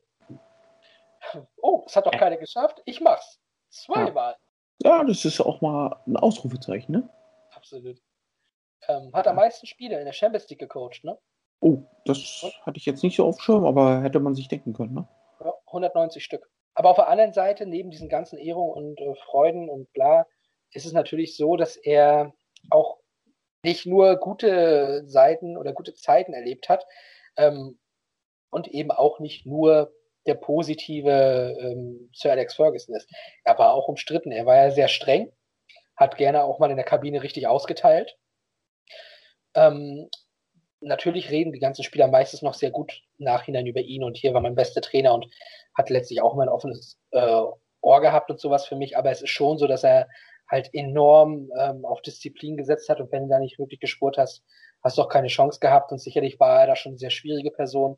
Oh, 1.59 1.81
das 1.85 1.95
hat 1.95 2.05
doch 2.05 2.11
keiner 2.11 2.37
geschafft. 2.37 2.83
Ich 2.85 3.01
mach's. 3.01 3.41
Zweimal. 3.71 4.37
Ja, 4.83 5.03
das 5.03 5.25
ist 5.25 5.39
auch 5.41 5.61
mal 5.61 6.01
ein 6.07 6.17
Ausrufezeichen, 6.17 6.91
ne? 6.91 7.09
Absolut. 7.51 8.01
Ähm, 8.87 9.11
hat 9.13 9.27
am 9.27 9.35
meisten 9.35 9.67
Spiele 9.67 9.99
in 9.99 10.05
der 10.05 10.13
Champions 10.13 10.49
League 10.49 10.59
gecoacht, 10.59 11.03
ne? 11.03 11.17
Oh, 11.59 11.83
das 12.05 12.43
hatte 12.63 12.77
ich 12.77 12.85
jetzt 12.87 13.03
nicht 13.03 13.15
so 13.15 13.25
auf 13.25 13.39
Schirm, 13.39 13.65
aber 13.65 14.01
hätte 14.01 14.19
man 14.19 14.33
sich 14.33 14.47
denken 14.47 14.73
können, 14.73 14.95
ne? 14.95 15.07
Ja, 15.39 15.53
190 15.67 16.23
Stück. 16.23 16.49
Aber 16.73 16.89
auf 16.89 16.95
der 16.95 17.09
anderen 17.09 17.33
Seite, 17.33 17.67
neben 17.67 17.91
diesen 17.91 18.09
ganzen 18.09 18.39
Ehrungen 18.39 18.71
und 18.71 18.99
äh, 18.99 19.13
Freuden 19.25 19.69
und 19.69 19.91
bla, 19.93 20.25
ist 20.71 20.85
es 20.85 20.93
natürlich 20.93 21.37
so, 21.37 21.57
dass 21.57 21.75
er 21.75 22.33
auch 22.71 22.97
nicht 23.63 23.85
nur 23.85 24.15
gute 24.15 25.03
Seiten 25.05 25.57
oder 25.57 25.73
gute 25.73 25.93
Zeiten 25.93 26.33
erlebt 26.33 26.69
hat 26.69 26.85
ähm, 27.37 27.79
und 28.49 28.67
eben 28.69 28.89
auch 28.89 29.19
nicht 29.19 29.45
nur 29.45 29.93
der 30.25 30.35
positive 30.35 31.57
ähm, 31.59 32.09
Sir 32.13 32.31
Alex 32.31 32.55
Ferguson 32.55 32.95
ist. 32.95 33.09
Er 33.43 33.57
war 33.57 33.73
auch 33.73 33.87
umstritten. 33.87 34.31
Er 34.31 34.45
war 34.45 34.55
ja 34.55 34.71
sehr 34.71 34.87
streng, 34.87 35.31
hat 35.95 36.17
gerne 36.17 36.43
auch 36.43 36.59
mal 36.59 36.69
in 36.69 36.77
der 36.77 36.85
Kabine 36.85 37.23
richtig 37.23 37.47
ausgeteilt. 37.47 38.17
Ähm, 39.55 40.09
natürlich 40.81 41.29
reden 41.29 41.51
die 41.53 41.59
ganzen 41.59 41.83
Spieler 41.83 42.07
meistens 42.07 42.41
noch 42.41 42.53
sehr 42.53 42.71
gut 42.71 43.01
Nachhinein 43.17 43.67
über 43.67 43.81
ihn 43.81 44.03
und 44.03 44.17
hier 44.17 44.33
war 44.33 44.41
mein 44.41 44.55
bester 44.55 44.81
Trainer 44.81 45.13
und 45.13 45.27
hat 45.75 45.89
letztlich 45.89 46.21
auch 46.21 46.33
immer 46.33 46.43
ein 46.43 46.49
offenes 46.49 46.99
äh, 47.11 47.41
Ohr 47.81 48.01
gehabt 48.01 48.29
und 48.29 48.39
sowas 48.39 48.67
für 48.67 48.75
mich, 48.75 48.97
aber 48.97 49.11
es 49.11 49.21
ist 49.21 49.29
schon 49.29 49.57
so, 49.57 49.67
dass 49.67 49.83
er 49.83 50.07
halt 50.49 50.69
enorm 50.73 51.49
ähm, 51.57 51.85
auf 51.85 52.01
Disziplin 52.01 52.57
gesetzt 52.57 52.89
hat 52.89 52.99
und 52.99 53.11
wenn 53.11 53.23
du 53.23 53.29
da 53.29 53.39
nicht 53.39 53.57
wirklich 53.57 53.79
gespurt 53.79 54.17
hast, 54.17 54.43
hast 54.83 54.97
du 54.97 55.03
auch 55.03 55.09
keine 55.09 55.27
Chance 55.27 55.59
gehabt 55.59 55.91
und 55.91 55.99
sicherlich 55.99 56.39
war 56.39 56.61
er 56.61 56.67
da 56.67 56.75
schon 56.75 56.91
eine 56.91 56.99
sehr 56.99 57.09
schwierige 57.09 57.51
Person. 57.51 57.97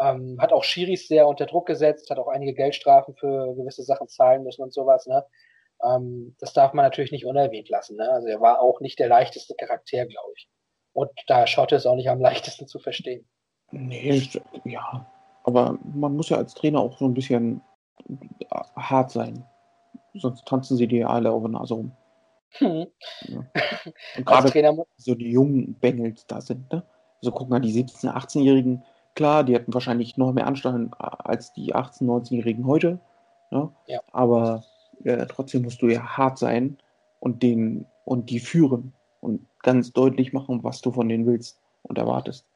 Ähm, 0.00 0.38
hat 0.40 0.52
auch 0.52 0.64
Schiris 0.64 1.06
sehr 1.06 1.28
unter 1.28 1.46
Druck 1.46 1.66
gesetzt, 1.66 2.10
hat 2.10 2.18
auch 2.18 2.28
einige 2.28 2.54
Geldstrafen 2.54 3.14
für 3.14 3.54
gewisse 3.54 3.82
Sachen 3.82 4.08
zahlen 4.08 4.42
müssen 4.42 4.62
und 4.62 4.72
sowas. 4.72 5.06
Ne? 5.06 5.24
Ähm, 5.84 6.34
das 6.40 6.52
darf 6.52 6.72
man 6.72 6.84
natürlich 6.84 7.12
nicht 7.12 7.26
unerwähnt 7.26 7.68
lassen. 7.68 7.96
Ne? 7.96 8.10
Also 8.10 8.28
er 8.28 8.40
war 8.40 8.60
auch 8.60 8.80
nicht 8.80 8.98
der 8.98 9.08
leichteste 9.08 9.54
Charakter, 9.54 10.06
glaube 10.06 10.32
ich. 10.36 10.48
Und 10.92 11.10
da 11.26 11.46
schaut 11.46 11.72
es 11.72 11.86
auch 11.86 11.96
nicht 11.96 12.08
am 12.08 12.20
leichtesten 12.20 12.66
zu 12.66 12.78
verstehen. 12.78 13.28
Nee, 13.70 14.28
ja. 14.64 15.06
Aber 15.44 15.78
man 15.94 16.16
muss 16.16 16.30
ja 16.30 16.38
als 16.38 16.54
Trainer 16.54 16.80
auch 16.80 16.98
so 16.98 17.04
ein 17.04 17.14
bisschen 17.14 17.60
hart 18.76 19.10
sein. 19.10 19.44
Sonst 20.14 20.46
tanzen 20.46 20.76
sie 20.76 20.86
dir 20.86 21.10
alle 21.10 21.30
auf 21.30 21.42
der 21.42 21.50
Nase 21.50 21.74
rum. 21.74 21.92
Hm. 22.52 22.86
Ja. 23.22 23.44
Und 24.16 24.26
gerade 24.26 24.84
so 24.96 25.14
die 25.14 25.30
jungen 25.30 25.74
Bengels 25.80 26.26
da 26.26 26.40
sind, 26.40 26.72
ne? 26.72 26.84
So 27.20 27.32
guck 27.32 27.48
mal, 27.48 27.60
die 27.60 27.72
17-, 27.72 28.12
18-Jährigen, 28.12 28.84
klar, 29.14 29.44
die 29.44 29.54
hatten 29.54 29.72
wahrscheinlich 29.72 30.16
noch 30.16 30.32
mehr 30.32 30.46
Anstand 30.46 30.94
als 30.98 31.52
die 31.52 31.74
18-, 31.74 32.02
19-Jährigen 32.02 32.66
heute. 32.66 33.00
Ne? 33.50 33.70
Ja. 33.86 34.00
Aber 34.12 34.64
ja, 35.04 35.24
trotzdem 35.26 35.62
musst 35.62 35.82
du 35.82 35.88
ja 35.88 36.16
hart 36.16 36.38
sein 36.38 36.78
und 37.20 37.42
den 37.42 37.86
und 38.04 38.30
die 38.30 38.40
führen 38.40 38.92
und 39.20 39.46
ganz 39.62 39.92
deutlich 39.92 40.32
machen, 40.32 40.62
was 40.62 40.80
du 40.80 40.92
von 40.92 41.08
denen 41.08 41.26
willst 41.26 41.60
und 41.82 41.98
erwartest. 41.98 42.46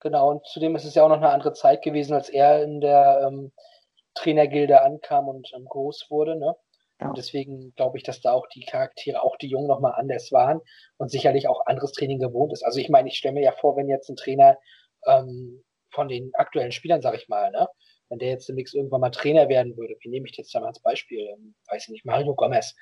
Genau, 0.00 0.30
und 0.30 0.46
zudem 0.46 0.74
ist 0.74 0.84
es 0.84 0.94
ja 0.94 1.04
auch 1.04 1.08
noch 1.08 1.16
eine 1.16 1.30
andere 1.30 1.52
Zeit 1.52 1.82
gewesen, 1.82 2.12
als 2.12 2.28
er 2.28 2.62
in 2.64 2.80
der 2.80 3.28
ähm, 3.28 3.52
Trainergilde 4.14 4.82
ankam 4.82 5.28
und 5.28 5.50
ähm, 5.54 5.64
groß 5.64 6.06
wurde. 6.10 6.36
Ne? 6.36 6.56
Ja. 7.00 7.08
Und 7.08 7.18
deswegen 7.18 7.72
glaube 7.76 7.98
ich, 7.98 8.02
dass 8.02 8.20
da 8.20 8.32
auch 8.32 8.46
die 8.48 8.64
Charaktere, 8.64 9.22
auch 9.22 9.36
die 9.36 9.48
Jungen 9.48 9.68
nochmal 9.68 9.94
anders 9.96 10.32
waren 10.32 10.60
und 10.98 11.10
sicherlich 11.10 11.48
auch 11.48 11.66
anderes 11.66 11.92
Training 11.92 12.18
gewohnt 12.18 12.52
ist. 12.52 12.64
Also 12.64 12.80
ich 12.80 12.88
meine, 12.88 13.08
ich 13.08 13.16
stelle 13.16 13.34
mir 13.34 13.44
ja 13.44 13.52
vor, 13.52 13.76
wenn 13.76 13.88
jetzt 13.88 14.08
ein 14.08 14.16
Trainer 14.16 14.58
ähm, 15.06 15.62
von 15.92 16.08
den 16.08 16.30
aktuellen 16.34 16.72
Spielern, 16.72 17.02
sag 17.02 17.14
ich 17.14 17.28
mal, 17.28 17.50
ne, 17.50 17.68
wenn 18.08 18.18
der 18.18 18.28
jetzt 18.28 18.48
demnächst 18.48 18.74
irgendwann 18.74 19.00
mal 19.00 19.10
Trainer 19.10 19.48
werden 19.48 19.76
würde, 19.76 19.96
wie 20.00 20.08
nehme 20.08 20.28
ich 20.28 20.36
jetzt 20.36 20.54
da 20.54 20.60
mal 20.60 20.68
als 20.68 20.80
Beispiel, 20.80 21.20
ähm, 21.20 21.54
weiß 21.68 21.84
ich 21.84 21.88
nicht, 21.88 22.04
Mario 22.04 22.34
Gomez, 22.34 22.74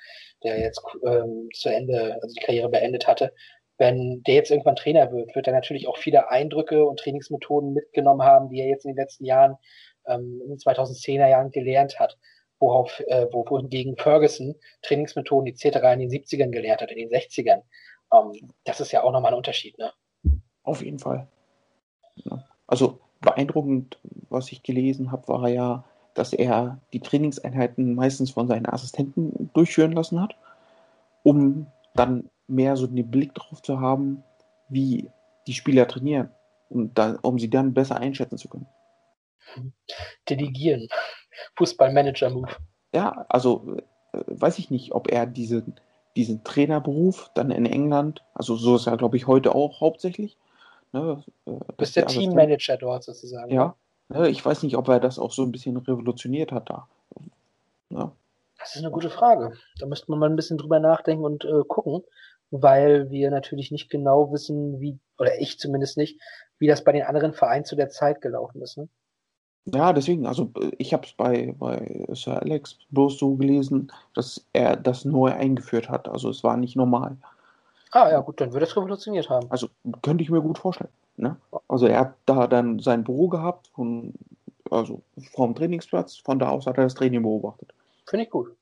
der 0.43 0.59
jetzt 0.59 0.81
ähm, 1.05 1.49
zu 1.53 1.69
Ende, 1.69 2.19
also 2.21 2.33
die 2.33 2.45
Karriere 2.45 2.69
beendet 2.69 3.07
hatte, 3.07 3.33
wenn 3.77 4.21
der 4.23 4.35
jetzt 4.35 4.51
irgendwann 4.51 4.75
Trainer 4.75 5.11
wird, 5.11 5.35
wird 5.35 5.47
er 5.47 5.53
natürlich 5.53 5.87
auch 5.87 5.97
viele 5.97 6.29
Eindrücke 6.29 6.85
und 6.85 6.99
Trainingsmethoden 6.99 7.73
mitgenommen 7.73 8.21
haben, 8.21 8.49
die 8.49 8.59
er 8.59 8.67
jetzt 8.67 8.85
in 8.85 8.91
den 8.91 8.97
letzten 8.97 9.25
Jahren, 9.25 9.57
ähm, 10.05 10.39
in 10.43 10.49
den 10.49 10.57
2010er 10.57 11.27
Jahren 11.27 11.49
gelernt 11.49 11.99
hat. 11.99 12.17
Worauf, 12.59 12.99
äh, 13.07 13.25
wo, 13.31 13.43
wohingegen 13.49 13.97
Ferguson 13.97 14.53
Trainingsmethoden 14.83 15.47
etc. 15.47 15.77
in 15.93 15.99
den 15.99 16.11
70ern 16.11 16.51
gelernt 16.51 16.81
hat, 16.81 16.91
in 16.91 16.97
den 16.97 17.09
60ern. 17.09 17.63
Ähm, 18.13 18.53
das 18.65 18.81
ist 18.81 18.91
ja 18.91 19.01
auch 19.01 19.11
nochmal 19.11 19.31
ein 19.31 19.37
Unterschied, 19.37 19.75
ne? 19.79 19.91
Auf 20.61 20.83
jeden 20.83 20.99
Fall. 20.99 21.27
Ja. 22.17 22.50
Also 22.71 22.99
beeindruckend, 23.19 23.99
was 24.29 24.49
ich 24.53 24.63
gelesen 24.63 25.11
habe, 25.11 25.27
war 25.27 25.49
ja, 25.49 25.83
dass 26.13 26.31
er 26.31 26.79
die 26.93 27.01
Trainingseinheiten 27.01 27.95
meistens 27.95 28.31
von 28.31 28.47
seinen 28.47 28.65
Assistenten 28.65 29.49
durchführen 29.53 29.91
lassen 29.91 30.21
hat, 30.21 30.37
um 31.23 31.67
dann 31.95 32.29
mehr 32.47 32.77
so 32.77 32.87
den 32.87 33.11
Blick 33.11 33.35
drauf 33.35 33.61
zu 33.61 33.81
haben, 33.81 34.23
wie 34.69 35.09
die 35.47 35.53
Spieler 35.53 35.85
trainieren, 35.85 36.29
um, 36.69 36.93
da, 36.93 37.19
um 37.23 37.37
sie 37.39 37.49
dann 37.49 37.73
besser 37.73 37.97
einschätzen 37.97 38.37
zu 38.37 38.47
können. 38.47 38.67
Delegieren. 40.29 40.87
Fußballmanager-Move. 41.57 42.55
Ja, 42.95 43.25
also 43.27 43.75
äh, 44.13 44.23
weiß 44.27 44.59
ich 44.59 44.69
nicht, 44.69 44.93
ob 44.93 45.11
er 45.11 45.25
diesen, 45.25 45.75
diesen 46.15 46.45
Trainerberuf 46.45 47.31
dann 47.35 47.51
in 47.51 47.65
England, 47.65 48.23
also 48.33 48.55
so 48.55 48.77
ist 48.77 48.87
er, 48.87 48.95
glaube 48.95 49.17
ich, 49.17 49.27
heute 49.27 49.53
auch 49.53 49.81
hauptsächlich, 49.81 50.37
Ne, 50.93 51.23
äh, 51.45 51.51
du 51.51 51.73
bist 51.77 51.95
der 51.95 52.07
Teammanager 52.07 52.77
dort 52.77 53.03
sozusagen. 53.03 53.51
Ja. 53.51 53.75
Ne, 54.09 54.29
ich 54.29 54.43
weiß 54.43 54.63
nicht, 54.63 54.75
ob 54.75 54.87
er 54.89 54.99
das 54.99 55.19
auch 55.19 55.31
so 55.31 55.43
ein 55.43 55.51
bisschen 55.51 55.77
revolutioniert 55.77 56.51
hat 56.51 56.69
da. 56.69 56.87
Ja. 57.89 58.11
Das 58.59 58.75
ist 58.75 58.81
eine 58.81 58.91
gute 58.91 59.09
Frage. 59.09 59.53
Da 59.79 59.85
müsste 59.85 60.11
man 60.11 60.19
mal 60.19 60.29
ein 60.29 60.35
bisschen 60.35 60.57
drüber 60.57 60.79
nachdenken 60.79 61.23
und 61.23 61.45
äh, 61.45 61.63
gucken, 61.67 62.03
weil 62.51 63.09
wir 63.09 63.31
natürlich 63.31 63.71
nicht 63.71 63.89
genau 63.89 64.31
wissen, 64.31 64.79
wie, 64.79 64.99
oder 65.17 65.39
ich 65.39 65.57
zumindest 65.59 65.97
nicht, 65.97 66.19
wie 66.59 66.67
das 66.67 66.83
bei 66.83 66.91
den 66.91 67.03
anderen 67.03 67.33
Vereinen 67.33 67.65
zu 67.65 67.75
der 67.75 67.89
Zeit 67.89 68.21
gelaufen 68.21 68.61
ist. 68.61 68.77
Ne? 68.77 68.87
Ja, 69.65 69.93
deswegen, 69.93 70.25
also 70.25 70.51
ich 70.77 70.93
habe 70.93 71.05
es 71.05 71.13
bei, 71.13 71.55
bei 71.57 72.05
Sir 72.13 72.41
Alex 72.41 72.77
bloß 72.89 73.17
so 73.17 73.35
gelesen, 73.35 73.91
dass 74.13 74.45
er 74.53 74.75
das 74.75 75.05
neu 75.05 75.31
eingeführt 75.31 75.89
hat. 75.89 76.07
Also 76.07 76.29
es 76.29 76.43
war 76.43 76.57
nicht 76.57 76.75
normal. 76.75 77.17
Ah 77.91 78.09
ja, 78.09 78.19
gut, 78.21 78.39
dann 78.39 78.53
würde 78.53 78.65
es 78.65 78.75
revolutioniert 78.75 79.29
haben. 79.29 79.51
Also 79.51 79.67
könnte 80.01 80.23
ich 80.23 80.29
mir 80.29 80.41
gut 80.41 80.57
vorstellen. 80.57 80.91
Ne? 81.17 81.35
Also 81.67 81.87
er 81.87 81.99
hat 81.99 82.13
da 82.25 82.47
dann 82.47 82.79
sein 82.79 83.03
Büro 83.03 83.27
gehabt, 83.27 83.67
von, 83.75 84.13
also 84.69 85.01
vom 85.33 85.55
Trainingsplatz, 85.55 86.17
von 86.17 86.39
da 86.39 86.49
aus 86.49 86.65
hat 86.65 86.77
er 86.77 86.85
das 86.85 86.95
Training 86.95 87.21
beobachtet. 87.21 87.73
Finde 88.07 88.25
ich 88.25 88.31
gut. 88.31 88.55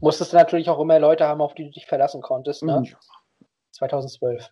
Musstest 0.00 0.32
du 0.32 0.36
natürlich 0.36 0.70
auch 0.70 0.80
immer 0.80 0.98
Leute 0.98 1.26
haben, 1.26 1.40
auf 1.40 1.54
die 1.54 1.64
du 1.64 1.70
dich 1.70 1.86
verlassen 1.86 2.22
konntest, 2.22 2.62
ne? 2.62 2.80
Mhm. 2.80 2.96
2012. 3.72 4.48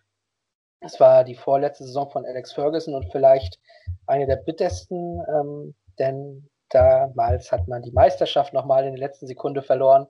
Es 0.81 0.99
war 0.99 1.23
die 1.23 1.35
vorletzte 1.35 1.85
Saison 1.85 2.09
von 2.09 2.25
Alex 2.25 2.51
Ferguson 2.51 2.93
und 2.93 3.09
vielleicht 3.11 3.57
eine 4.05 4.27
der 4.27 4.35
bittersten, 4.35 5.23
ähm, 5.29 5.75
denn 5.97 6.49
damals 6.69 7.51
hat 7.51 7.67
man 7.67 7.81
die 7.81 7.91
Meisterschaft 7.91 8.53
nochmal 8.53 8.85
in 8.85 8.95
der 8.95 9.07
letzten 9.07 9.27
Sekunde 9.27 9.61
verloren. 9.61 10.07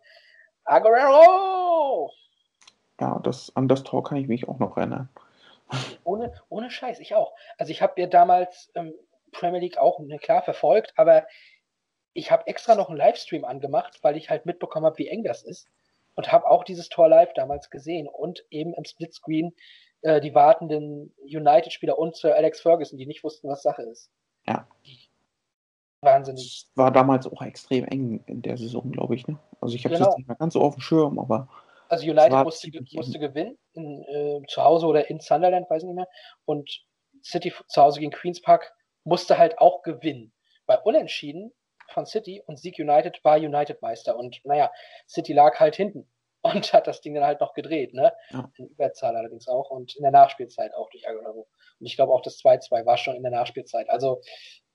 Aguero! 0.66 2.12
Ja, 3.00 3.20
das, 3.20 3.56
an 3.56 3.68
das 3.68 3.84
Tor 3.84 4.04
kann 4.04 4.18
ich 4.18 4.28
mich 4.28 4.48
auch 4.48 4.60
noch 4.60 4.78
erinnern. 4.78 5.10
Ohne, 6.04 6.34
ohne 6.50 6.70
Scheiß, 6.70 7.00
ich 7.00 7.16
auch. 7.16 7.34
Also 7.58 7.72
ich 7.72 7.82
habe 7.82 8.00
ja 8.00 8.08
damals 8.08 8.72
ähm, 8.76 8.94
Premier 9.32 9.60
League 9.60 9.78
auch 9.78 10.00
ne, 10.00 10.20
klar 10.20 10.44
verfolgt, 10.44 10.94
aber 10.96 11.26
ich 12.14 12.32
habe 12.32 12.48
extra 12.48 12.76
noch 12.76 12.90
einen 12.90 12.98
Livestream 12.98 13.44
angemacht, 13.44 14.00
weil 14.04 14.18
ich 14.18 14.30
halt 14.30 14.46
mitbekommen 14.46 14.86
habe, 14.86 15.00
wie 15.00 15.08
eng 15.08 15.24
das 15.24 15.44
ist. 15.44 15.68
Und 16.16 16.32
habe 16.32 16.48
auch 16.48 16.64
dieses 16.64 16.90
Tor 16.90 17.10
live 17.10 17.34
damals 17.34 17.72
gesehen 17.72 18.08
und 18.08 18.46
eben 18.52 18.76
im 18.76 18.86
Splitscreen 18.86 19.52
äh, 20.04 20.22
die 20.22 20.36
wartenden 20.36 21.12
United-Spieler 21.24 21.98
und 21.98 22.16
Sir 22.16 22.36
Alex 22.36 22.62
Ferguson, 22.62 23.00
die 23.00 23.08
nicht 23.08 23.24
wussten, 23.24 23.50
was 23.50 23.64
Sache 23.64 23.82
ist. 23.82 24.12
Ja. 24.48 24.68
Wahnsinnig. 26.02 26.68
War 26.76 26.92
damals 26.92 27.26
auch 27.26 27.42
extrem 27.42 27.86
eng 27.86 28.24
in 28.28 28.44
der 28.44 28.58
Saison, 28.58 28.92
glaube 28.92 29.16
ich. 29.16 29.28
Ne? 29.28 29.40
Also 29.60 29.74
ich 29.76 29.86
habe 29.86 29.96
genau. 29.96 30.06
das 30.06 30.18
nicht 30.18 30.28
mehr 30.28 30.38
ganz 30.38 30.54
so 30.54 30.62
auf 30.62 30.76
dem 30.76 30.82
Schirm, 30.82 31.18
aber 31.18 31.48
also 31.94 32.12
United 32.12 32.44
musste, 32.44 32.70
musste 32.94 33.20
gewinnen, 33.20 33.58
in, 33.74 34.04
äh, 34.04 34.42
zu 34.48 34.64
Hause 34.64 34.88
oder 34.88 35.10
in 35.10 35.20
Sunderland, 35.20 35.70
weiß 35.70 35.84
ich 35.84 35.88
nicht 35.88 35.96
mehr. 35.96 36.08
Und 36.46 36.84
City 37.24 37.54
zu 37.68 37.82
Hause 37.82 38.00
gegen 38.00 38.12
Queen's 38.12 38.42
Park 38.42 38.74
musste 39.04 39.38
halt 39.38 39.60
auch 39.60 39.82
gewinnen. 39.84 40.34
Bei 40.66 40.78
Unentschieden 40.80 41.54
von 41.90 42.06
City 42.06 42.42
und 42.46 42.60
Sieg 42.60 42.80
United 42.80 43.24
war 43.24 43.38
United 43.38 43.82
Meister. 43.82 44.18
Und 44.18 44.42
naja, 44.44 44.72
City 45.08 45.34
lag 45.34 45.60
halt 45.60 45.76
hinten 45.76 46.10
und 46.42 46.74
hat 46.74 46.88
das 46.88 47.02
Ding 47.02 47.14
dann 47.14 47.24
halt 47.24 47.40
noch 47.40 47.54
gedreht, 47.54 47.94
ne? 47.94 48.14
Ja. 48.32 48.52
In 48.58 48.68
Überzahl 48.68 49.16
allerdings 49.16 49.48
auch 49.48 49.70
und 49.70 49.96
in 49.96 50.02
der 50.04 50.12
Nachspielzeit 50.12 50.74
auch 50.74 50.90
durch 50.90 51.08
Aguero. 51.08 51.48
Und 51.80 51.86
ich 51.86 51.96
glaube 51.96 52.14
auch 52.14 52.22
das 52.22 52.38
2-2 52.40 52.86
war 52.86 52.98
schon 52.98 53.16
in 53.16 53.24
der 53.24 53.32
Nachspielzeit. 53.32 53.90
Also 53.90 54.22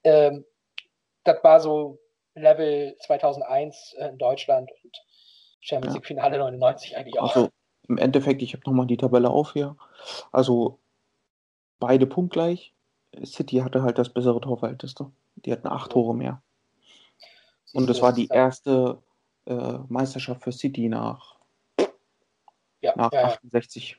ähm, 0.03 0.45
das 1.23 1.43
war 1.43 1.59
so 1.59 1.99
Level 2.33 2.95
2001 2.99 3.95
in 3.99 4.17
Deutschland 4.17 4.71
und 4.83 4.97
Champions 5.61 5.95
League 5.95 6.05
Finale 6.05 6.37
99 6.37 6.97
eigentlich 6.97 7.19
auch. 7.19 7.35
Also 7.35 7.49
im 7.87 7.97
Endeffekt, 7.97 8.41
ich 8.41 8.53
habe 8.53 8.63
nochmal 8.65 8.85
die 8.85 8.97
Tabelle 8.97 9.29
auf 9.29 9.53
hier. 9.53 9.75
Also 10.31 10.79
beide 11.79 12.05
punktgleich. 12.05 12.73
City 13.23 13.57
hatte 13.57 13.81
halt 13.81 13.97
das 13.97 14.09
bessere 14.09 14.39
Torverhältnis. 14.39 14.93
Die 15.35 15.51
hatten 15.51 15.67
acht 15.67 15.91
Tore 15.91 16.15
mehr. 16.15 16.41
Und 17.73 17.89
das 17.89 18.01
war 18.01 18.13
die 18.13 18.27
erste 18.27 19.01
äh, 19.45 19.79
Meisterschaft 19.87 20.43
für 20.43 20.51
City 20.51 20.89
nach, 20.89 21.35
ja, 22.81 22.93
nach 22.95 23.11
ja, 23.11 23.25
68. 23.25 23.97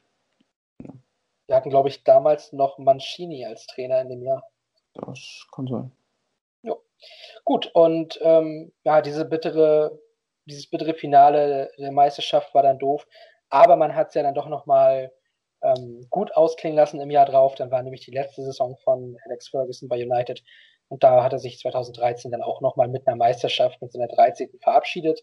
Ja. 0.82 0.90
Wir 1.46 1.56
hatten, 1.56 1.70
glaube 1.70 1.88
ich, 1.88 2.04
damals 2.04 2.52
noch 2.52 2.78
Mancini 2.78 3.44
als 3.44 3.66
Trainer 3.66 4.00
in 4.00 4.08
dem 4.08 4.22
Jahr. 4.22 4.44
Das 4.94 5.46
kann 5.52 5.66
sein. 5.66 5.92
Ja. 6.62 6.74
Gut, 7.44 7.70
und 7.74 8.18
ähm, 8.22 8.72
ja, 8.84 9.02
diese 9.02 9.24
bittere 9.24 9.98
dieses 10.46 10.68
bittere 10.68 10.94
Finale 10.94 11.70
der 11.78 11.92
Meisterschaft 11.92 12.54
war 12.54 12.62
dann 12.62 12.78
doof. 12.78 13.06
Aber 13.48 13.76
man 13.76 13.94
hat 13.94 14.08
es 14.08 14.14
ja 14.14 14.22
dann 14.22 14.34
doch 14.34 14.48
nochmal 14.48 15.12
ähm, 15.62 16.06
gut 16.10 16.34
ausklingen 16.34 16.76
lassen 16.76 17.00
im 17.00 17.10
Jahr 17.10 17.26
drauf. 17.26 17.54
Dann 17.54 17.70
war 17.70 17.82
nämlich 17.82 18.04
die 18.04 18.12
letzte 18.12 18.42
Saison 18.42 18.76
von 18.78 19.16
Alex 19.24 19.48
Ferguson 19.48 19.88
bei 19.88 19.96
United. 19.96 20.42
Und 20.88 21.04
da 21.04 21.22
hat 21.22 21.32
er 21.32 21.38
sich 21.38 21.58
2013 21.58 22.30
dann 22.30 22.42
auch 22.42 22.60
nochmal 22.60 22.88
mit 22.88 23.06
einer 23.06 23.16
Meisterschaft, 23.16 23.80
mit 23.80 23.92
seiner 23.92 24.08
13. 24.08 24.58
verabschiedet. 24.60 25.22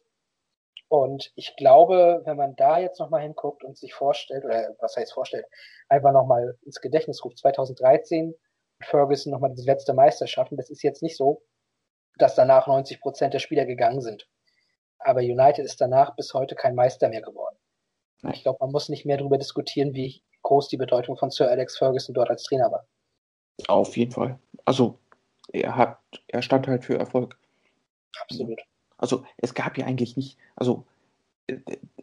Und 0.90 1.34
ich 1.36 1.56
glaube, 1.58 2.22
wenn 2.24 2.38
man 2.38 2.56
da 2.56 2.80
jetzt 2.80 3.00
nochmal 3.00 3.22
hinguckt 3.22 3.64
und 3.64 3.78
sich 3.78 3.94
vorstellt, 3.94 4.46
oder 4.46 4.74
was 4.80 4.96
jetzt 4.96 5.14
vorstellt, 5.14 5.46
einfach 5.90 6.14
nochmal 6.14 6.58
ins 6.64 6.80
Gedächtnis 6.80 7.24
ruft, 7.26 7.40
2013 7.40 8.34
Ferguson 8.82 9.34
nochmal 9.34 9.52
diese 9.52 9.66
letzte 9.66 9.94
Meisterschaft. 9.94 10.52
Und 10.52 10.58
das 10.58 10.70
ist 10.70 10.84
jetzt 10.84 11.04
nicht 11.04 11.18
so, 11.18 11.44
dass 12.18 12.36
danach 12.36 12.68
90 12.68 13.02
Prozent 13.02 13.34
der 13.34 13.40
Spieler 13.40 13.66
gegangen 13.66 14.02
sind. 14.02 14.28
Aber 15.00 15.22
United 15.22 15.66
ist 15.66 15.80
danach 15.80 16.16
bis 16.16 16.34
heute 16.34 16.56
kein 16.56 16.76
Meister 16.76 17.10
mehr 17.10 17.22
geworden. 17.22 17.56
Ich 18.34 18.42
glaube, 18.42 18.58
man 18.62 18.72
muss 18.72 18.90
nicht 18.90 19.06
mehr 19.06 19.18
darüber 19.18 19.38
diskutieren, 19.38 19.94
wie 19.94 20.22
groß 20.42 20.70
die 20.70 20.78
Bedeutung 20.78 21.18
von 21.18 21.30
Sir 21.30 21.50
Alex 21.50 21.78
Ferguson 21.78 22.16
dort 22.16 22.30
als 22.30 22.44
Trainer 22.44 22.72
war. 22.72 22.86
Auf 23.68 23.96
jeden 23.96 24.12
Fall. 24.12 24.40
Also 24.66 24.98
er 25.52 25.76
hat, 25.76 26.00
er 26.28 26.42
stand 26.42 26.68
halt 26.68 26.84
für 26.84 26.98
Erfolg. 26.98 27.38
Absolut. 28.22 28.62
Also 28.98 29.24
es 29.38 29.54
gab 29.54 29.78
ja 29.78 29.86
eigentlich 29.86 30.18
nicht, 30.18 30.38
also 30.56 30.86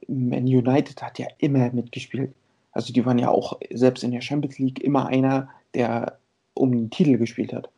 Man 0.06 0.44
United 0.44 1.02
hat 1.02 1.18
ja 1.18 1.26
immer 1.38 1.70
mitgespielt. 1.72 2.34
Also 2.72 2.92
die 2.92 3.04
waren 3.04 3.18
ja 3.18 3.28
auch 3.28 3.60
selbst 3.72 4.04
in 4.04 4.12
der 4.12 4.20
Champions 4.20 4.58
League 4.58 4.82
immer 4.82 5.06
einer, 5.06 5.48
der 5.74 6.18
um 6.54 6.72
den 6.72 6.90
Titel 6.90 7.18
gespielt 7.18 7.52
hat. 7.52 7.70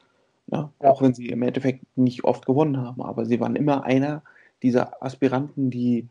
Ja? 0.49 0.71
Ja. 0.83 0.91
Auch 0.91 1.03
wenn 1.03 1.15
sie 1.15 1.29
im 1.29 1.43
Endeffekt 1.43 1.85
nicht 1.97 2.25
oft 2.25 2.47
gewonnen 2.47 2.77
haben, 2.77 3.03
aber 3.03 3.25
sie 3.27 3.41
waren 3.41 3.57
immer 3.57 3.85
einer, 3.85 4.23
dieser 4.63 5.03
Aspiranten, 5.03 5.71
die 5.71 6.09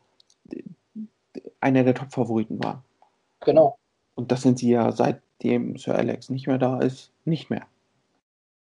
einer 1.59 1.84
der 1.84 1.95
Top-Favoriten 1.95 2.63
waren. 2.63 2.84
Genau. 3.41 3.77
Und 4.15 4.31
das 4.31 4.41
sind 4.41 4.59
sie 4.59 4.69
ja 4.69 4.91
seitdem 4.91 5.77
Sir 5.77 5.95
Alex 5.95 6.30
nicht 6.30 6.47
mehr 6.47 6.57
da 6.57 6.80
ist, 6.80 7.11
nicht 7.26 7.49
mehr. 7.49 7.65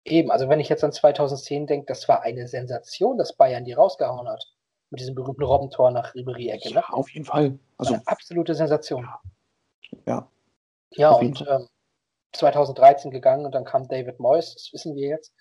Eben, 0.05 0.30
also 0.30 0.48
wenn 0.48 0.60
ich 0.60 0.68
jetzt 0.68 0.84
an 0.84 0.93
2010 0.93 1.66
denke, 1.66 1.86
das 1.86 2.09
war 2.09 2.22
eine 2.22 2.47
Sensation, 2.47 3.18
dass 3.18 3.32
Bayern 3.32 3.64
die 3.64 3.72
rausgehauen 3.72 4.28
hat. 4.28 4.52
Mit 4.90 5.01
diesem 5.01 5.16
berühmten 5.16 5.43
Robbentor 5.43 5.90
nach 5.90 6.14
Ribery-Ecke. 6.14 6.68
Ja, 6.68 6.76
ne? 6.76 6.93
auf 6.93 7.10
jeden 7.10 7.26
Fall. 7.26 7.59
Also, 7.76 7.94
eine 7.94 8.06
absolute 8.06 8.55
Sensation. 8.55 9.09
Ja. 10.06 10.28
Ja, 10.93 11.10
und 11.10 11.44
ähm, 11.48 11.66
2013 12.32 13.10
gegangen 13.10 13.44
und 13.44 13.55
dann 13.55 13.64
kam 13.64 13.88
David 13.88 14.20
Moyes, 14.20 14.55
das 14.55 14.72
wissen 14.72 14.94
wir 14.94 15.09
jetzt. 15.09 15.34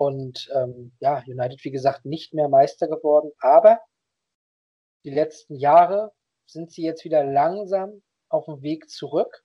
Und 0.00 0.48
ähm, 0.54 0.92
ja, 1.00 1.22
United, 1.26 1.62
wie 1.62 1.70
gesagt, 1.70 2.06
nicht 2.06 2.32
mehr 2.32 2.48
Meister 2.48 2.88
geworden, 2.88 3.32
aber 3.38 3.80
die 5.04 5.10
letzten 5.10 5.56
Jahre 5.56 6.12
sind 6.46 6.72
sie 6.72 6.82
jetzt 6.82 7.04
wieder 7.04 7.22
langsam 7.22 8.00
auf 8.30 8.46
dem 8.46 8.62
Weg 8.62 8.88
zurück. 8.88 9.44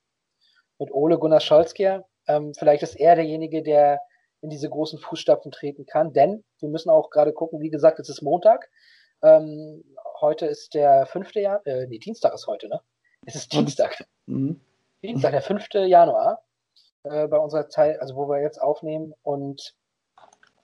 Mit 0.80 0.94
Ole 0.94 1.19
Gunnar 1.19 1.41
Scholzkier. 1.41 2.06
Ähm, 2.26 2.53
vielleicht 2.57 2.84
ist 2.84 2.95
er 2.95 3.15
derjenige, 3.15 3.64
der 3.64 3.99
in 4.40 4.49
diese 4.49 4.69
großen 4.69 4.98
Fußstapfen 4.98 5.52
treten 5.52 5.86
kann, 5.86 6.14
denn 6.14 6.45
wir 6.61 6.69
müssen 6.69 6.90
auch 6.90 7.10
gerade 7.10 7.34
gucken, 7.34 7.60
wie 7.60 7.69
gesagt, 7.69 7.99
es 7.99 8.07
ist 8.07 8.22
Montag. 8.22 8.69
Ähm, 9.23 9.84
heute 10.22 10.45
ist 10.45 10.73
der 10.73 11.06
fünfte 11.06 11.41
Jahr, 11.41 11.68
äh, 11.68 11.86
nee, 11.88 11.99
Dienstag 11.99 12.34
ist 12.34 12.48
heute, 12.48 12.69
ne? 12.69 12.80
Es 13.26 13.36
ist 13.36 13.52
Dienstag. 13.52 14.06
Mhm. 14.26 14.61
Dienstag, 15.03 15.32
der 15.32 15.41
5. 15.41 15.68
Januar, 15.86 16.45
äh, 17.03 17.27
bei 17.27 17.38
unserer 17.38 17.68
Zeit, 17.68 17.99
also 17.99 18.15
wo 18.15 18.30
wir 18.30 18.41
jetzt 18.41 18.61
aufnehmen. 18.61 19.14
Und 19.22 19.76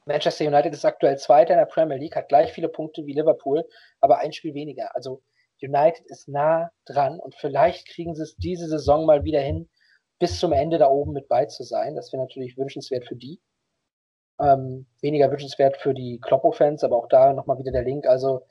Manchester 0.06 0.46
United 0.46 0.74
ist 0.74 0.86
aktuell 0.86 1.18
Zweiter 1.18 1.54
in 1.54 1.60
der 1.60 1.66
Premier 1.66 1.98
League, 1.98 2.16
hat 2.16 2.30
gleich 2.30 2.52
viele 2.52 2.70
Punkte 2.70 3.06
wie 3.06 3.14
Liverpool, 3.14 3.64
aber 4.00 4.18
ein 4.18 4.34
Spiel 4.34 4.54
weniger. 4.54 4.96
Also 4.96 5.22
United 5.62 6.06
ist 6.08 6.28
nah 6.28 6.72
dran 6.86 7.20
und 7.20 7.36
vielleicht 7.36 7.88
kriegen 7.88 8.16
sie 8.16 8.24
es 8.24 8.36
diese 8.36 8.68
Saison 8.68 9.06
mal 9.06 9.24
wieder 9.24 9.42
hin, 9.42 9.70
bis 10.20 10.40
zum 10.40 10.54
Ende 10.54 10.78
da 10.78 10.88
oben 10.88 11.14
mit 11.14 11.28
bei 11.28 11.46
zu 11.46 11.64
sein. 11.64 11.96
Das 11.96 12.12
wäre 12.12 12.24
natürlich 12.24 12.58
wünschenswert 12.58 13.06
für 13.08 13.16
die. 13.16 13.40
Ähm, 14.40 14.88
weniger 15.02 15.30
wünschenswert 15.30 15.78
für 15.78 15.94
die 15.94 16.20
Kloppo-Fans, 16.20 16.84
aber 16.84 16.98
auch 16.98 17.08
da 17.08 17.34
nochmal 17.34 17.60
wieder 17.60 17.72
der 17.72 17.84
Link. 17.84 18.08
Also 18.08 18.48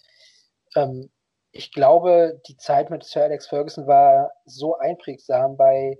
ähm, 0.76 1.10
ich 1.52 1.72
glaube, 1.72 2.40
die 2.46 2.56
Zeit 2.56 2.90
mit 2.90 3.02
Sir 3.02 3.24
Alex 3.24 3.48
Ferguson 3.48 3.88
war 3.88 4.30
so 4.44 4.76
einprägsam 4.76 5.56
bei, 5.56 5.98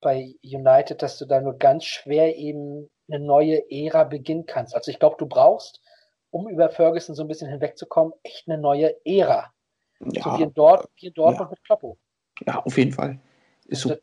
bei 0.00 0.34
United, 0.42 1.02
dass 1.02 1.18
du 1.18 1.26
da 1.26 1.42
nur 1.42 1.58
ganz 1.58 1.84
schwer 1.84 2.36
eben 2.36 2.90
eine 3.08 3.24
neue 3.24 3.70
Ära 3.70 4.04
beginnen 4.04 4.46
kannst. 4.46 4.74
Also 4.74 4.90
ich 4.90 4.98
glaube, 4.98 5.16
du 5.18 5.26
brauchst, 5.26 5.80
um 6.30 6.48
über 6.48 6.68
Ferguson 6.70 7.14
so 7.14 7.22
ein 7.22 7.28
bisschen 7.28 7.48
hinwegzukommen, 7.48 8.12
echt 8.22 8.48
eine 8.48 8.58
neue 8.58 8.94
Ära. 9.04 9.52
Ja, 10.00 10.22
so 10.22 10.38
wie 10.38 10.42
in, 10.42 10.54
Dort, 10.54 10.88
wie 11.00 11.06
in 11.06 11.14
Dortmund 11.14 11.48
ja. 11.48 11.50
mit 11.50 11.64
Kloppo. 11.64 11.96
Ja, 12.46 12.62
auf 12.62 12.76
jeden 12.76 12.92
Fall. 12.92 13.18
Ist 13.66 13.82
so. 13.82 13.90
Du 13.90 13.98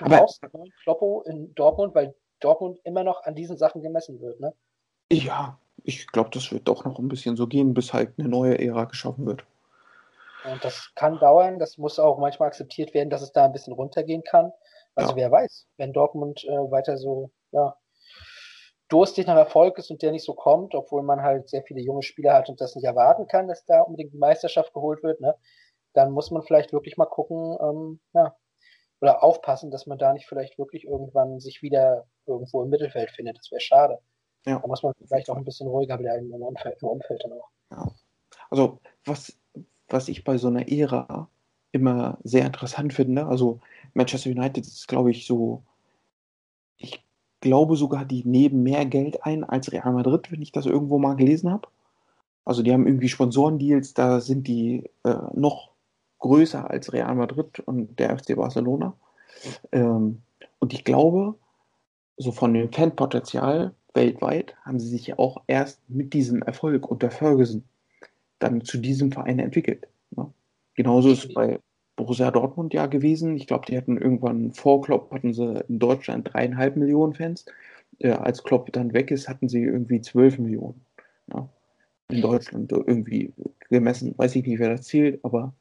aber, 0.00 0.18
brauchst 0.18 0.42
einen 0.42 0.52
neuen 0.52 0.72
Kloppo 0.82 1.22
in 1.22 1.54
Dortmund, 1.54 1.94
weil 1.94 2.14
Dortmund 2.40 2.78
immer 2.84 3.04
noch 3.04 3.22
an 3.24 3.34
diesen 3.34 3.56
Sachen 3.56 3.82
gemessen 3.82 4.20
wird, 4.20 4.40
ne? 4.40 4.54
Ja, 5.10 5.58
ich 5.82 6.06
glaube, 6.06 6.30
das 6.32 6.50
wird 6.52 6.68
doch 6.68 6.84
noch 6.84 6.98
ein 6.98 7.08
bisschen 7.08 7.36
so 7.36 7.46
gehen, 7.46 7.74
bis 7.74 7.92
halt 7.92 8.12
eine 8.18 8.28
neue 8.28 8.58
Ära 8.58 8.84
geschaffen 8.84 9.26
wird. 9.26 9.44
Und 10.50 10.64
das 10.64 10.92
kann 10.94 11.18
dauern, 11.18 11.58
das 11.58 11.78
muss 11.78 11.98
auch 11.98 12.18
manchmal 12.18 12.48
akzeptiert 12.48 12.94
werden, 12.94 13.10
dass 13.10 13.22
es 13.22 13.32
da 13.32 13.44
ein 13.44 13.52
bisschen 13.52 13.72
runtergehen 13.72 14.22
kann. 14.24 14.52
Also 14.94 15.10
ja. 15.12 15.16
wer 15.16 15.30
weiß, 15.30 15.66
wenn 15.76 15.92
Dortmund 15.92 16.44
äh, 16.44 16.70
weiter 16.70 16.96
so 16.96 17.30
ja, 17.50 17.76
durstig 18.88 19.26
nach 19.26 19.36
Erfolg 19.36 19.78
ist 19.78 19.90
und 19.90 20.02
der 20.02 20.12
nicht 20.12 20.24
so 20.24 20.34
kommt, 20.34 20.74
obwohl 20.74 21.02
man 21.02 21.22
halt 21.22 21.48
sehr 21.48 21.62
viele 21.62 21.80
junge 21.80 22.02
Spieler 22.02 22.34
hat 22.34 22.48
und 22.48 22.60
das 22.60 22.74
nicht 22.74 22.84
erwarten 22.84 23.26
kann, 23.26 23.48
dass 23.48 23.64
da 23.64 23.80
unbedingt 23.82 24.12
die 24.12 24.18
Meisterschaft 24.18 24.72
geholt 24.72 25.02
wird, 25.02 25.20
ne, 25.20 25.34
dann 25.94 26.10
muss 26.10 26.30
man 26.30 26.42
vielleicht 26.42 26.72
wirklich 26.72 26.96
mal 26.96 27.06
gucken, 27.06 27.56
ähm, 27.60 28.00
ja, 28.12 28.36
oder 29.00 29.22
aufpassen, 29.22 29.70
dass 29.70 29.86
man 29.86 29.98
da 29.98 30.12
nicht 30.12 30.26
vielleicht 30.26 30.58
wirklich 30.58 30.84
irgendwann 30.84 31.40
sich 31.40 31.62
wieder 31.62 32.06
irgendwo 32.26 32.62
im 32.62 32.70
Mittelfeld 32.70 33.10
findet. 33.10 33.38
Das 33.38 33.50
wäre 33.50 33.60
schade. 33.60 33.98
Ja. 34.46 34.58
Da 34.58 34.66
muss 34.66 34.82
man 34.82 34.94
vielleicht 35.06 35.28
auch 35.30 35.36
ein 35.36 35.44
bisschen 35.44 35.68
ruhiger 35.68 35.98
bleiben 35.98 36.32
im 36.32 36.42
Umfeld, 36.42 36.80
im 36.80 36.88
Umfeld 36.88 37.22
dann 37.24 37.32
auch. 37.32 37.48
Ja. 37.70 37.92
Also 38.50 38.78
was 39.04 39.36
was 39.88 40.08
ich 40.08 40.24
bei 40.24 40.38
so 40.38 40.48
einer 40.48 40.68
Ära 40.70 41.28
immer 41.72 42.18
sehr 42.22 42.46
interessant 42.46 42.92
finde. 42.92 43.26
Also 43.26 43.60
Manchester 43.94 44.30
United 44.30 44.64
ist, 44.64 44.86
glaube 44.88 45.10
ich, 45.10 45.26
so, 45.26 45.62
ich 46.76 47.04
glaube 47.44 47.76
sogar, 47.76 48.04
die 48.04 48.24
nehmen 48.24 48.64
mehr 48.64 48.86
Geld 48.86 49.24
ein 49.24 49.44
als 49.44 49.70
Real 49.70 49.92
Madrid, 49.92 50.32
wenn 50.32 50.42
ich 50.42 50.50
das 50.50 50.66
irgendwo 50.66 50.98
mal 50.98 51.14
gelesen 51.14 51.52
habe. 51.52 51.68
Also 52.44 52.62
die 52.62 52.72
haben 52.72 52.86
irgendwie 52.86 53.08
Sponsorendeals, 53.08 53.94
da 53.94 54.20
sind 54.20 54.48
die 54.48 54.90
äh, 55.04 55.14
noch 55.34 55.70
größer 56.18 56.68
als 56.68 56.92
Real 56.92 57.14
Madrid 57.14 57.60
und 57.60 57.98
der 57.98 58.18
FC 58.18 58.34
Barcelona. 58.34 58.94
Ähm, 59.72 60.22
und 60.58 60.72
ich 60.72 60.84
glaube, 60.84 61.34
so 62.16 62.32
von 62.32 62.54
dem 62.54 62.72
Fanpotenzial 62.72 63.74
weltweit 63.92 64.56
haben 64.62 64.80
sie 64.80 64.88
sich 64.88 65.06
ja 65.06 65.18
auch 65.18 65.42
erst 65.46 65.78
mit 65.88 66.12
diesem 66.14 66.42
Erfolg 66.42 66.90
unter 66.90 67.10
Ferguson 67.10 67.64
dann 68.38 68.62
zu 68.62 68.78
diesem 68.78 69.12
Verein 69.12 69.38
entwickelt. 69.38 69.86
Ne? 70.10 70.32
Genauso 70.74 71.10
ist 71.10 71.26
es 71.26 71.34
bei 71.34 71.60
Borussia 71.96 72.30
Dortmund 72.30 72.74
ja 72.74 72.86
gewesen. 72.86 73.36
Ich 73.36 73.46
glaube, 73.46 73.66
die 73.66 73.76
hatten 73.76 73.98
irgendwann 73.98 74.52
vor 74.52 74.82
Klopp 74.82 75.12
hatten 75.12 75.32
sie 75.32 75.64
in 75.68 75.78
Deutschland 75.78 76.32
dreieinhalb 76.32 76.76
Millionen 76.76 77.14
Fans. 77.14 77.46
Äh, 77.98 78.10
als 78.10 78.42
Klopp 78.42 78.72
dann 78.72 78.92
weg 78.92 79.10
ist, 79.10 79.28
hatten 79.28 79.48
sie 79.48 79.62
irgendwie 79.62 80.00
zwölf 80.00 80.38
Millionen. 80.38 80.84
Ne? 81.26 81.48
In 82.08 82.20
Deutschland 82.20 82.70
irgendwie 82.72 83.32
gemessen. 83.70 84.14
Weiß 84.16 84.34
ich 84.36 84.46
nicht, 84.46 84.58
wer 84.58 84.70
das 84.70 84.82
zählt, 84.82 85.24
aber 85.24 85.54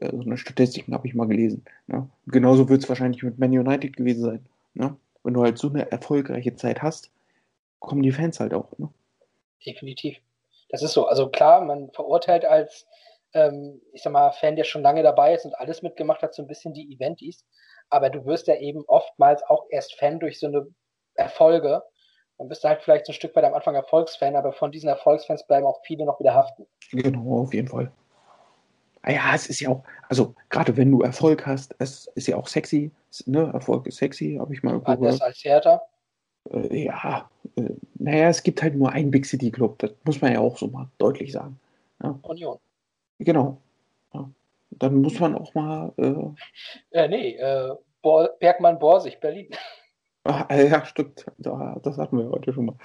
äh, 0.00 0.10
so 0.10 0.22
eine 0.22 0.36
Statistik 0.36 0.86
habe 0.90 1.06
ich 1.06 1.14
mal 1.14 1.26
gelesen. 1.26 1.64
Ne? 1.86 2.08
Genauso 2.26 2.68
wird 2.68 2.82
es 2.82 2.88
wahrscheinlich 2.88 3.22
mit 3.22 3.38
Man 3.38 3.56
United 3.56 3.96
gewesen 3.96 4.22
sein. 4.22 4.46
Ne? 4.74 4.96
Wenn 5.22 5.34
du 5.34 5.42
halt 5.42 5.58
so 5.58 5.68
eine 5.68 5.90
erfolgreiche 5.90 6.56
Zeit 6.56 6.82
hast, 6.82 7.10
kommen 7.78 8.02
die 8.02 8.12
Fans 8.12 8.40
halt 8.40 8.54
auch. 8.54 8.76
Ne? 8.78 8.88
Definitiv. 9.64 10.18
Das 10.68 10.82
ist 10.82 10.92
so. 10.92 11.06
Also 11.06 11.28
klar, 11.28 11.64
man 11.64 11.90
verurteilt 11.90 12.44
als, 12.44 12.86
ähm, 13.34 13.80
ich 13.92 14.02
sag 14.02 14.12
mal, 14.12 14.30
Fan, 14.32 14.56
der 14.56 14.64
schon 14.64 14.82
lange 14.82 15.02
dabei 15.02 15.34
ist 15.34 15.44
und 15.44 15.54
alles 15.58 15.82
mitgemacht 15.82 16.22
hat, 16.22 16.34
so 16.34 16.42
ein 16.42 16.48
bisschen 16.48 16.74
die 16.74 16.92
Eventis. 16.92 17.44
Aber 17.90 18.10
du 18.10 18.24
wirst 18.26 18.46
ja 18.46 18.56
eben 18.56 18.84
oftmals 18.86 19.42
auch 19.44 19.66
erst 19.70 19.94
Fan 19.98 20.18
durch 20.18 20.38
so 20.38 20.46
eine 20.46 20.66
Erfolge. 21.14 21.82
Dann 22.38 22.48
bist 22.48 22.62
du 22.62 22.68
halt 22.68 22.82
vielleicht 22.82 23.06
so 23.06 23.12
ein 23.12 23.14
Stück 23.14 23.34
weit 23.34 23.44
am 23.44 23.54
Anfang 23.54 23.74
Erfolgsfan, 23.74 24.36
aber 24.36 24.52
von 24.52 24.70
diesen 24.70 24.88
Erfolgsfans 24.88 25.46
bleiben 25.46 25.66
auch 25.66 25.80
viele 25.84 26.04
noch 26.04 26.20
wieder 26.20 26.34
haften. 26.34 26.66
Genau, 26.92 27.42
auf 27.42 27.52
jeden 27.52 27.68
Fall. 27.68 27.90
Ah 29.02 29.12
ja, 29.12 29.34
es 29.34 29.48
ist 29.48 29.60
ja 29.60 29.70
auch, 29.70 29.82
also 30.08 30.34
gerade 30.48 30.76
wenn 30.76 30.90
du 30.90 31.02
Erfolg 31.02 31.46
hast, 31.46 31.74
es 31.78 32.06
ist 32.14 32.28
ja 32.28 32.36
auch 32.36 32.46
sexy, 32.46 32.90
ne? 33.26 33.50
Erfolg 33.52 33.86
ist 33.86 33.96
sexy, 33.96 34.36
habe 34.38 34.52
ich 34.52 34.62
mal 34.62 34.72
irgendwo 34.72 34.92
Anders 34.92 35.20
als 35.20 35.42
Hertha. 35.44 35.82
Äh, 36.52 36.84
ja, 36.84 37.30
äh, 37.56 37.70
naja, 37.94 38.28
es 38.28 38.42
gibt 38.42 38.62
halt 38.62 38.74
nur 38.74 38.92
einen 38.92 39.10
Big 39.10 39.24
City 39.26 39.50
Club, 39.50 39.78
das 39.78 39.92
muss 40.04 40.20
man 40.20 40.32
ja 40.32 40.40
auch 40.40 40.58
so 40.58 40.66
mal 40.68 40.88
deutlich 40.98 41.32
sagen. 41.32 41.58
Ja. 42.02 42.18
Union. 42.22 42.58
Genau. 43.18 43.60
Ja. 44.12 44.30
Dann 44.70 45.00
muss 45.00 45.18
man 45.18 45.34
auch 45.36 45.54
mal. 45.54 45.92
Äh, 45.96 46.98
äh 46.98 47.08
nee, 47.08 47.36
äh, 47.36 47.74
Bo 48.02 48.28
Bergmann 48.38 48.78
Borsig, 48.78 49.20
Berlin. 49.20 49.48
Ach, 50.24 50.48
äh, 50.50 50.68
ja, 50.68 50.84
stimmt. 50.84 51.26
das 51.38 51.98
hatten 51.98 52.18
wir 52.18 52.28
heute 52.30 52.52
schon 52.52 52.66
mal. 52.66 52.76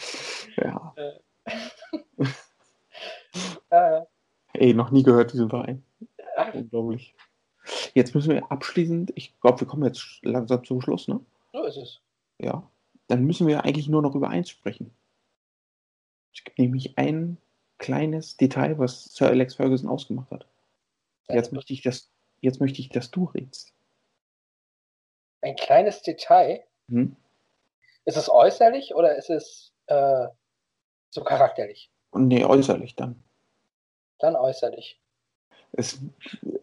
Ja. 0.58 0.94
Äh. 0.96 1.20
Ey, 4.54 4.74
noch 4.74 4.92
nie 4.92 5.04
gehört 5.04 5.34
diesen 5.34 5.50
Verein. 5.50 5.84
Unglaublich. 6.54 7.16
Jetzt 7.94 8.14
müssen 8.14 8.34
wir 8.34 8.52
abschließend, 8.52 9.12
ich 9.16 9.40
glaube, 9.40 9.62
wir 9.62 9.68
kommen 9.68 9.86
jetzt 9.86 10.20
langsam 10.24 10.64
zum 10.64 10.82
Schluss, 10.82 11.08
ne? 11.08 11.20
So 11.52 11.64
ist 11.64 11.78
es. 11.78 12.02
Ja 12.40 12.64
dann 13.08 13.26
müssen 13.26 13.48
wir 13.48 13.64
eigentlich 13.64 13.88
nur 13.88 14.02
noch 14.02 14.16
über 14.16 14.30
eins 14.30 14.50
sprechen. 14.50 14.92
Es 16.34 16.44
gibt 16.44 16.58
nämlich 16.58 16.98
ein 16.98 17.38
kleines 17.84 18.38
Detail, 18.38 18.80
was 18.80 19.14
Sir 19.14 19.28
Alex 19.28 19.56
Ferguson 19.56 19.90
ausgemacht 19.90 20.32
hat. 20.32 20.48
Jetzt 21.28 21.52
möchte 21.52 21.74
ich, 21.74 21.82
dass, 21.82 22.10
jetzt 22.42 22.62
möchte 22.62 22.80
ich, 22.80 22.90
dass 22.90 23.12
du 23.12 23.26
redest. 23.26 23.74
Ein 25.42 25.56
kleines 25.56 26.02
Detail? 26.02 26.64
Hm? 26.90 27.16
Ist 28.06 28.18
es 28.18 28.30
äußerlich 28.30 28.96
oder 28.96 29.16
ist 29.18 29.30
es 29.30 29.74
äh, 29.88 30.28
so 31.10 31.24
charakterlich? 31.24 31.90
Nee, 32.14 32.46
äußerlich 32.46 32.96
dann. 32.96 33.22
Dann 34.20 34.36
äußerlich. 34.38 35.00
Es, 35.74 36.00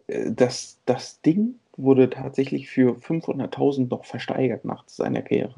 äh, 0.07 0.31
das, 0.31 0.79
das 0.85 1.21
Ding 1.21 1.59
wurde 1.77 2.09
tatsächlich 2.09 2.69
für 2.69 2.95
500.000 2.95 3.89
noch 3.89 4.05
versteigert 4.05 4.65
nach 4.65 4.87
seiner 4.87 5.21
Karriere. 5.21 5.55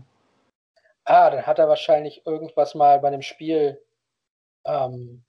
Ah, 1.06 1.30
dann 1.30 1.46
hat 1.46 1.60
er 1.60 1.70
wahrscheinlich 1.70 2.26
irgendwas 2.26 2.76
mal 2.76 3.00
bei 3.00 3.08
einem 3.08 3.22
Spiel, 3.22 3.82
ähm, 4.66 5.24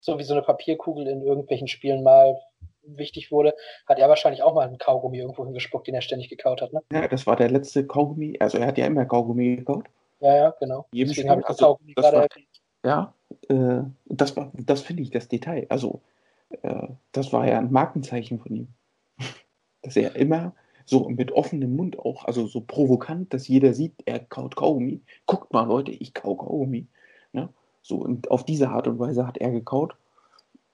so 0.00 0.18
wie 0.18 0.24
so 0.24 0.34
eine 0.34 0.42
Papierkugel 0.42 1.06
in 1.06 1.22
irgendwelchen 1.22 1.68
Spielen 1.68 2.02
mal 2.02 2.38
wichtig 2.82 3.30
wurde, 3.30 3.54
hat 3.86 3.98
er 3.98 4.08
wahrscheinlich 4.08 4.42
auch 4.42 4.54
mal 4.54 4.66
einen 4.66 4.78
Kaugummi 4.78 5.18
irgendwo 5.18 5.44
hingespuckt, 5.44 5.86
den 5.86 5.94
er 5.94 6.00
ständig 6.02 6.28
gekaut 6.28 6.62
hat, 6.62 6.72
ne? 6.72 6.82
Ja, 6.92 7.06
das 7.06 7.26
war 7.26 7.36
der 7.36 7.50
letzte 7.50 7.86
Kaugummi, 7.86 8.36
also 8.40 8.58
er 8.58 8.66
hat 8.66 8.78
ja 8.78 8.86
immer 8.86 9.04
Kaugummi 9.04 9.56
gekaut. 9.56 9.84
Ja, 10.20 10.36
ja, 10.36 10.54
genau. 10.58 10.86
Jedem 10.92 11.08
Deswegen 11.10 11.30
habe 11.30 11.40
ich 11.42 11.46
also, 11.46 11.64
Kaugummi 11.64 11.94
gerade 11.94 12.16
war, 12.16 12.22
erwähnt. 12.24 12.48
Ja, 12.84 13.14
äh, 13.48 13.82
das 14.06 14.36
war, 14.36 14.50
das 14.54 14.82
finde 14.82 15.02
ich 15.02 15.10
das 15.10 15.28
Detail. 15.28 15.66
Also, 15.68 16.00
äh, 16.62 16.88
das 17.12 17.32
war 17.32 17.46
ja 17.46 17.58
ein 17.58 17.70
Markenzeichen 17.70 18.38
von 18.38 18.54
ihm. 18.54 18.68
Dass 19.82 19.96
er 19.96 20.16
immer 20.16 20.54
so 20.84 21.08
mit 21.08 21.32
offenem 21.32 21.76
Mund 21.76 21.98
auch, 21.98 22.24
also 22.24 22.46
so 22.46 22.62
provokant, 22.62 23.34
dass 23.34 23.46
jeder 23.46 23.74
sieht, 23.74 23.92
er 24.06 24.20
kaut 24.20 24.56
Kaugummi. 24.56 25.02
Guckt 25.26 25.52
mal, 25.52 25.66
Leute, 25.66 25.92
ich 25.92 26.14
kau 26.14 26.34
Kaugummi. 26.34 26.86
Ne? 27.32 27.50
So, 27.88 27.96
und 27.96 28.30
auf 28.30 28.44
diese 28.44 28.68
Art 28.68 28.86
und 28.86 28.98
Weise 28.98 29.26
hat 29.26 29.38
er 29.38 29.50
gekaut. 29.50 29.96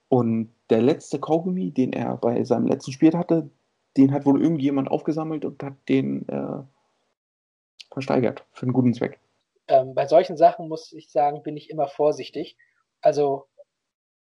Und 0.09 0.53
der 0.69 0.81
letzte 0.81 1.17
Kaugummi, 1.17 1.71
den 1.71 1.93
er 1.93 2.17
bei 2.17 2.43
seinem 2.43 2.67
letzten 2.67 2.91
Spiel 2.91 3.13
hatte, 3.13 3.49
den 3.95 4.11
hat 4.11 4.25
wohl 4.25 4.41
irgendjemand 4.41 4.91
aufgesammelt 4.91 5.45
und 5.45 5.63
hat 5.63 5.75
den 5.87 6.27
äh, 6.27 6.63
versteigert 7.89 8.43
für 8.51 8.63
einen 8.63 8.73
guten 8.73 8.93
Zweck. 8.93 9.19
Ähm, 9.69 9.95
bei 9.95 10.07
solchen 10.07 10.35
Sachen 10.35 10.67
muss 10.67 10.91
ich 10.91 11.09
sagen, 11.09 11.41
bin 11.41 11.55
ich 11.55 11.69
immer 11.69 11.87
vorsichtig. 11.87 12.57
Also 12.99 13.47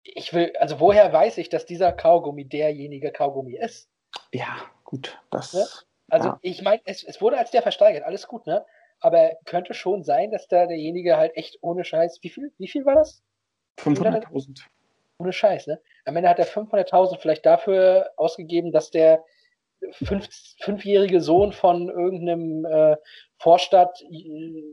ich 0.03 0.33
will, 0.33 0.53
also 0.57 0.79
woher 0.79 1.11
weiß 1.11 1.37
ich, 1.39 1.49
dass 1.49 1.65
dieser 1.65 1.91
Kaugummi 1.91 2.45
derjenige 2.45 3.11
Kaugummi 3.11 3.57
ist? 3.57 3.89
Ja, 4.31 4.55
gut, 4.85 5.19
das. 5.29 5.53
Ne? 5.53 5.65
Also 6.09 6.29
ja. 6.29 6.39
ich 6.41 6.61
meine, 6.61 6.81
es, 6.85 7.03
es 7.03 7.19
wurde 7.19 7.37
als 7.37 7.51
der 7.51 7.61
versteigert, 7.61 8.03
alles 8.03 8.27
gut, 8.29 8.47
ne? 8.47 8.65
Aber 8.99 9.31
könnte 9.45 9.73
schon 9.73 10.03
sein, 10.03 10.31
dass 10.31 10.47
da 10.47 10.65
derjenige 10.65 11.17
halt 11.17 11.35
echt 11.35 11.57
ohne 11.61 11.83
Scheiß, 11.83 12.19
wie 12.21 12.29
viel, 12.29 12.51
wie 12.57 12.67
viel 12.67 12.85
war 12.85 12.95
das? 12.95 13.23
500.000. 13.79 14.61
Ohne 15.19 15.33
Scheiß, 15.33 15.67
ne? 15.67 15.79
Am 16.05 16.15
Ende 16.15 16.29
hat 16.29 16.39
er 16.39 16.47
500.000 16.47 17.19
vielleicht 17.19 17.45
dafür 17.45 18.11
ausgegeben, 18.17 18.71
dass 18.71 18.91
der 18.91 19.23
fünf, 19.91 20.27
fünfjährige 20.61 21.21
Sohn 21.21 21.53
von 21.53 21.89
irgendeinem 21.89 22.65
äh, 22.65 22.97
Vorstadt 23.37 24.01
äh, 24.01 24.63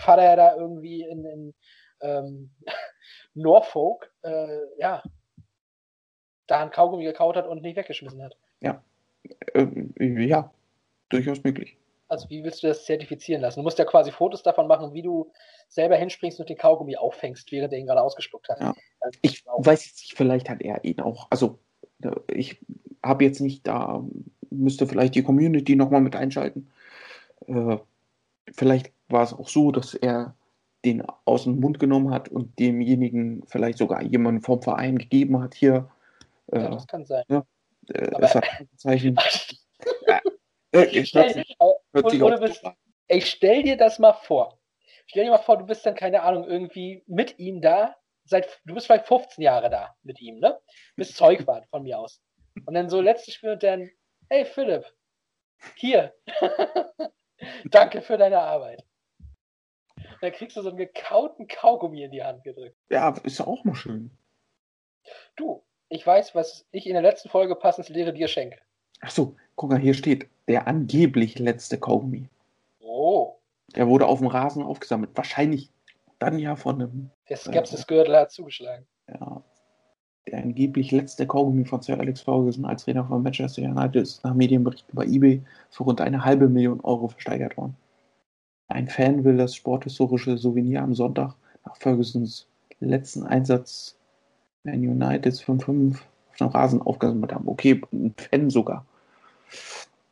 Vater 0.00 0.36
da 0.36 0.56
irgendwie 0.56 1.02
in, 1.02 1.24
in 1.24 1.54
ähm, 2.00 2.50
Norfolk, 3.34 4.12
äh, 4.22 4.58
ja, 4.78 5.02
da 6.46 6.62
ein 6.62 6.70
Kaugummi 6.70 7.04
gekaut 7.04 7.36
hat 7.36 7.46
und 7.46 7.62
nicht 7.62 7.76
weggeschmissen 7.76 8.22
hat. 8.22 8.36
Ja. 8.60 8.82
Ähm, 9.54 9.92
ja, 9.98 10.52
durchaus 11.08 11.42
möglich. 11.42 11.76
Also 12.08 12.30
wie 12.30 12.44
willst 12.44 12.62
du 12.62 12.68
das 12.68 12.84
zertifizieren 12.84 13.42
lassen? 13.42 13.60
Du 13.60 13.64
musst 13.64 13.78
ja 13.78 13.84
quasi 13.84 14.12
Fotos 14.12 14.42
davon 14.42 14.66
machen, 14.68 14.92
wie 14.94 15.02
du 15.02 15.30
selber 15.68 15.96
hinspringst 15.96 16.38
und 16.38 16.48
den 16.48 16.56
Kaugummi 16.56 16.96
auffängst, 16.96 17.50
während 17.50 17.72
er 17.72 17.78
ihn 17.80 17.86
gerade 17.86 18.02
ausgespuckt 18.02 18.48
hat. 18.48 18.60
Ja. 18.60 18.74
Also, 19.00 19.18
Ich 19.22 19.44
weiß 19.46 19.86
jetzt 19.86 20.00
nicht, 20.00 20.14
vielleicht 20.16 20.48
hat 20.48 20.62
er 20.62 20.84
ihn 20.84 21.00
auch. 21.00 21.26
Also, 21.30 21.58
äh, 22.02 22.10
ich 22.28 22.60
habe 23.02 23.24
jetzt 23.24 23.40
nicht 23.40 23.66
da, 23.66 24.04
müsste 24.50 24.86
vielleicht 24.86 25.14
die 25.16 25.22
Community 25.24 25.74
nochmal 25.74 26.00
mit 26.00 26.14
einschalten. 26.14 26.70
Äh, 27.48 27.78
vielleicht 28.52 28.92
war 29.08 29.24
es 29.24 29.32
auch 29.32 29.48
so, 29.48 29.72
dass 29.72 29.94
er 29.94 30.34
den 30.84 31.02
aus 31.24 31.44
dem 31.44 31.58
Mund 31.58 31.80
genommen 31.80 32.12
hat 32.12 32.28
und 32.28 32.56
demjenigen 32.60 33.42
vielleicht 33.48 33.78
sogar 33.78 34.02
jemanden 34.02 34.42
vom 34.42 34.62
Verein 34.62 34.98
gegeben 34.98 35.42
hat. 35.42 35.54
Hier, 35.54 35.90
äh, 36.52 36.60
ja, 36.60 36.70
das 36.70 36.86
kann 36.86 37.04
sein. 37.04 37.24
äh, 37.28 38.10
Aber- 38.14 38.28
hat 38.28 38.44
Zeichen. 38.76 39.18
Äh, 40.72 40.98
es 41.00 41.12
hört 41.96 42.10
sich, 42.10 42.20
so 42.60 42.66
an. 42.68 42.76
Ey, 43.08 43.20
stell 43.20 43.62
dir 43.62 43.76
das 43.76 43.98
mal 43.98 44.12
vor. 44.12 44.58
Stell 45.06 45.24
dir 45.24 45.30
mal 45.30 45.38
vor, 45.38 45.58
du 45.58 45.66
bist 45.66 45.86
dann, 45.86 45.94
keine 45.94 46.22
Ahnung, 46.22 46.44
irgendwie 46.44 47.04
mit 47.06 47.38
ihm 47.38 47.60
da. 47.60 47.96
Seit, 48.24 48.60
du 48.64 48.74
bist 48.74 48.86
vielleicht 48.86 49.06
15 49.06 49.42
Jahre 49.42 49.70
da 49.70 49.96
mit 50.02 50.20
ihm, 50.20 50.40
ne? 50.40 50.58
Bist 50.96 51.16
Zeugwart 51.16 51.66
von 51.68 51.82
mir 51.82 51.98
aus. 51.98 52.20
Und 52.64 52.74
dann 52.74 52.88
so 52.88 53.00
letztes 53.00 53.34
Spiel 53.34 53.50
und 53.50 53.62
dann, 53.62 53.90
hey 54.28 54.44
Philipp, 54.44 54.92
hier. 55.76 56.14
Danke 57.66 58.02
für 58.02 58.18
deine 58.18 58.40
Arbeit. 58.40 58.84
Und 59.96 60.22
dann 60.22 60.32
kriegst 60.32 60.56
du 60.56 60.62
so 60.62 60.70
einen 60.70 60.78
gekauten 60.78 61.46
Kaugummi 61.46 62.02
in 62.02 62.10
die 62.10 62.24
Hand 62.24 62.42
gedrückt. 62.42 62.76
Ja, 62.88 63.16
ist 63.22 63.40
auch 63.40 63.64
mal 63.64 63.74
schön. 63.74 64.10
Du, 65.36 65.64
ich 65.88 66.04
weiß, 66.04 66.34
was 66.34 66.66
ich 66.72 66.86
in 66.86 66.94
der 66.94 67.02
letzten 67.02 67.28
Folge 67.28 67.54
passend 67.54 67.88
Lehre 67.88 68.12
dir 68.12 68.28
schenke. 68.28 68.58
Achso, 69.00 69.36
guck 69.56 69.70
mal, 69.70 69.78
hier 69.80 69.94
steht 69.94 70.28
der 70.48 70.68
angeblich 70.68 71.38
letzte 71.38 71.78
Kaugummi. 71.78 72.28
Oh, 72.80 73.34
Der 73.74 73.88
wurde 73.88 74.06
auf 74.06 74.18
dem 74.20 74.28
Rasen 74.28 74.62
aufgesammelt. 74.62 75.10
Wahrscheinlich 75.14 75.70
dann 76.18 76.38
ja 76.38 76.56
von 76.56 76.76
einem, 76.76 77.10
der 77.28 77.36
Skepsis-Gürtel 77.36 78.16
hat 78.16 78.30
zugeschlagen. 78.30 78.86
ja, 79.08 79.42
der 80.28 80.42
angeblich 80.42 80.90
letzte 80.92 81.26
Kaugummi 81.26 81.64
von 81.64 81.82
Sir 81.82 81.98
Alex 81.98 82.22
Ferguson 82.22 82.64
als 82.64 82.84
Trainer 82.84 83.04
von 83.04 83.22
Manchester 83.22 83.62
United 83.62 84.02
ist 84.02 84.24
nach 84.24 84.34
Medienberichten 84.34 84.94
bei 84.94 85.04
eBay 85.04 85.42
für 85.70 85.84
rund 85.84 86.00
eine 86.00 86.24
halbe 86.24 86.48
Million 86.48 86.80
Euro 86.80 87.08
versteigert 87.08 87.56
worden. 87.56 87.76
Ein 88.68 88.88
Fan 88.88 89.24
will 89.24 89.36
das 89.36 89.54
sporthistorische 89.54 90.36
Souvenir 90.38 90.82
am 90.82 90.94
Sonntag 90.94 91.34
nach 91.64 91.76
Fergusons 91.76 92.48
letzten 92.80 93.22
Einsatz 93.24 93.96
Man 94.64 94.80
United 94.80 95.34
5-5 95.34 95.96
auf 96.30 96.36
dem 96.38 96.48
Rasen 96.48 96.82
aufgesammelt 96.82 97.32
haben. 97.32 97.46
Okay, 97.48 97.80
ein 97.92 98.14
Fan 98.16 98.50
sogar. 98.50 98.84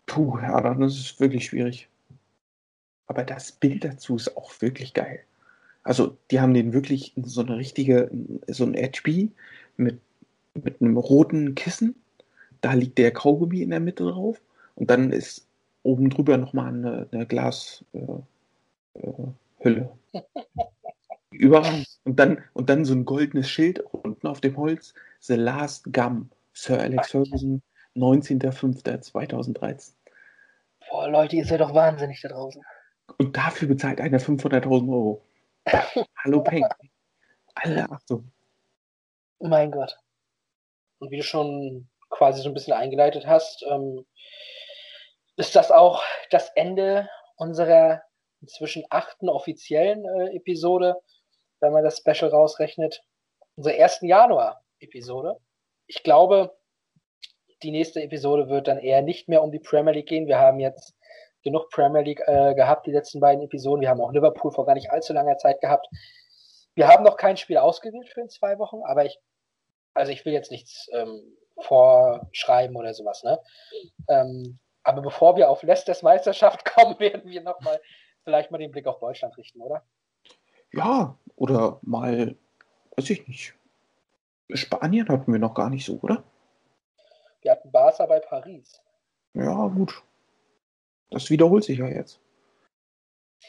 Puh, 0.06 0.39
ja, 0.39 0.61
dann 0.61 0.82
ist 0.82 0.98
es 0.98 1.20
wirklich 1.20 1.47
schwierig. 1.47 1.89
Aber 3.06 3.24
das 3.24 3.52
Bild 3.52 3.85
dazu 3.85 4.16
ist 4.16 4.36
auch 4.36 4.52
wirklich 4.61 4.94
geil. 4.94 5.20
Also, 5.82 6.16
die 6.31 6.40
haben 6.40 6.55
den 6.55 6.73
wirklich 6.73 7.12
so 7.16 7.43
eine 7.43 7.56
richtige, 7.59 8.11
so 8.47 8.65
ein 8.65 8.74
HB 8.74 9.31
mit, 9.77 10.01
mit 10.55 10.81
einem 10.81 10.97
roten 10.97 11.55
Kissen. 11.55 11.94
Da 12.61 12.73
liegt 12.73 12.97
der 12.98 13.12
Kaugummi 13.12 13.61
in 13.61 13.70
der 13.70 13.81
Mitte 13.81 14.05
drauf. 14.05 14.40
Und 14.77 14.90
dann 14.90 15.12
ist 15.12 15.47
oben 15.82 16.09
drüber 16.09 16.39
nochmal 16.39 16.69
eine, 16.69 17.09
eine 17.12 17.27
Glashülle. 17.27 18.23
Äh, 18.94 19.12
Hülle. 19.61 19.90
Überall. 21.31 21.85
Und 22.05 22.19
dann, 22.19 22.43
und 22.55 22.70
dann 22.70 22.85
so 22.85 22.94
ein 22.94 23.05
goldenes 23.05 23.51
Schild 23.51 23.81
unten 23.81 24.27
auf 24.27 24.40
dem 24.40 24.56
Holz. 24.56 24.94
The 25.20 25.35
Last 25.35 25.93
Gum. 25.93 26.31
Sir 26.55 26.81
Alex 26.81 27.11
Ferguson, 27.11 27.62
19.05.2013. 27.97 29.93
Boah, 30.91 31.09
Leute, 31.09 31.37
ihr 31.37 31.45
seid 31.45 31.61
doch 31.61 31.75
wahnsinnig 31.75 32.21
da 32.21 32.29
draußen. 32.29 32.62
Und 33.19 33.37
dafür 33.37 33.69
bezahlt 33.69 34.01
einer 34.01 34.19
500.000 34.19 34.93
Euro. 34.93 35.23
Hallo 36.25 36.43
Peng. 36.43 36.66
Alle 37.55 37.91
Achtung. 37.91 38.33
Mein 39.39 39.71
Gott. 39.71 39.97
Und 40.99 41.11
wie 41.11 41.19
du 41.19 41.23
schon 41.23 41.89
quasi 42.11 42.43
so 42.43 42.49
ein 42.49 42.55
bisschen 42.55 42.73
eingeleitet 42.73 43.27
hast, 43.27 43.65
ähm, 43.71 44.07
ist 45.37 45.57
das 45.57 45.71
auch 45.71 46.03
das 46.31 46.51
Ende 46.55 47.09
unserer 47.37 48.03
inzwischen 48.41 48.85
achten 48.91 49.29
offiziellen 49.29 50.05
äh, 50.05 50.37
Episode, 50.37 50.97
wenn 51.61 51.73
man 51.73 51.85
das 51.85 51.99
Special 51.99 52.31
rausrechnet. 52.31 53.03
Unserer 53.57 53.75
ersten 53.75 54.07
Januar-Episode. 54.07 55.37
Ich 55.87 56.03
glaube, 56.03 56.57
die 57.65 57.70
nächste 57.70 58.03
Episode 58.03 58.49
wird 58.49 58.69
dann 58.69 58.78
eher 58.78 59.03
nicht 59.03 59.28
mehr 59.28 59.43
um 59.43 59.51
die 59.51 59.59
Premier 59.59 59.93
League 59.93 60.09
gehen. 60.09 60.27
Wir 60.27 60.39
haben 60.39 60.61
jetzt 60.61 60.95
genug 61.43 61.70
Premier 61.70 62.03
League 62.03 62.23
äh, 62.27 62.55
gehabt, 62.55 62.86
die 62.86 62.93
letzten 62.93 63.20
beiden 63.20 63.43
Episoden. 63.43 63.81
Wir 63.81 63.89
haben 63.89 64.01
auch 64.01 64.12
Liverpool 64.12 64.53
vor 64.53 64.66
gar 64.66 64.74
nicht 64.74 64.91
allzu 64.91 65.12
langer 65.12 65.39
Zeit 65.39 65.61
gehabt. 65.61 65.89
Wir 66.74 66.89
haben 66.89 67.05
noch 67.05 67.16
kein 67.16 67.36
Spiel 67.36 67.57
ausgewählt 67.57 68.09
für 68.09 68.20
in 68.20 68.28
zwei 68.28 68.59
Wochen, 68.59 68.82
aber 68.85 69.05
ich, 69.05 69.19
also 69.95 70.12
ich 70.12 70.24
will 70.24 70.32
jetzt 70.32 70.51
nichts 70.51 70.89
ähm, 70.93 71.36
vorschreiben 71.61 72.77
oder 72.77 72.93
sowas, 72.95 73.23
ne? 73.23 73.39
Ähm, 74.09 74.59
aber 74.82 75.01
bevor 75.01 75.36
wir 75.36 75.49
auf 75.49 75.62
Leicesters 75.62 76.03
Meisterschaft 76.03 76.65
kommen, 76.74 76.99
werden 76.99 77.31
wir 77.31 77.43
nochmal 77.43 77.81
vielleicht 78.24 78.51
mal 78.51 78.59
den 78.59 78.73
Blick 78.73 78.86
auf 78.86 78.99
Deutschland 78.99 79.36
richten, 79.39 79.61
oder? 79.61 79.85
Ja, 80.73 81.16
oder 81.36 81.78
mal, 81.82 82.36
weiß 82.97 83.11
ich 83.11 83.27
nicht. 83.28 83.55
Spanien 84.53 85.09
hatten 85.09 85.32
wir 85.32 85.39
noch 85.39 85.55
gar 85.55 85.70
nicht 85.70 85.86
so, 85.86 85.99
oder? 86.03 86.24
Wir 87.45 87.53
hatten 87.53 87.71
Barca 87.71 88.07
bei 88.07 88.21
Paris. 88.21 88.81
Ja, 89.35 89.66
gut. 89.69 90.03
Das 91.11 91.29
wiederholt 91.29 91.62
sich 91.65 91.79
ja 91.79 91.87
jetzt. 91.87 92.19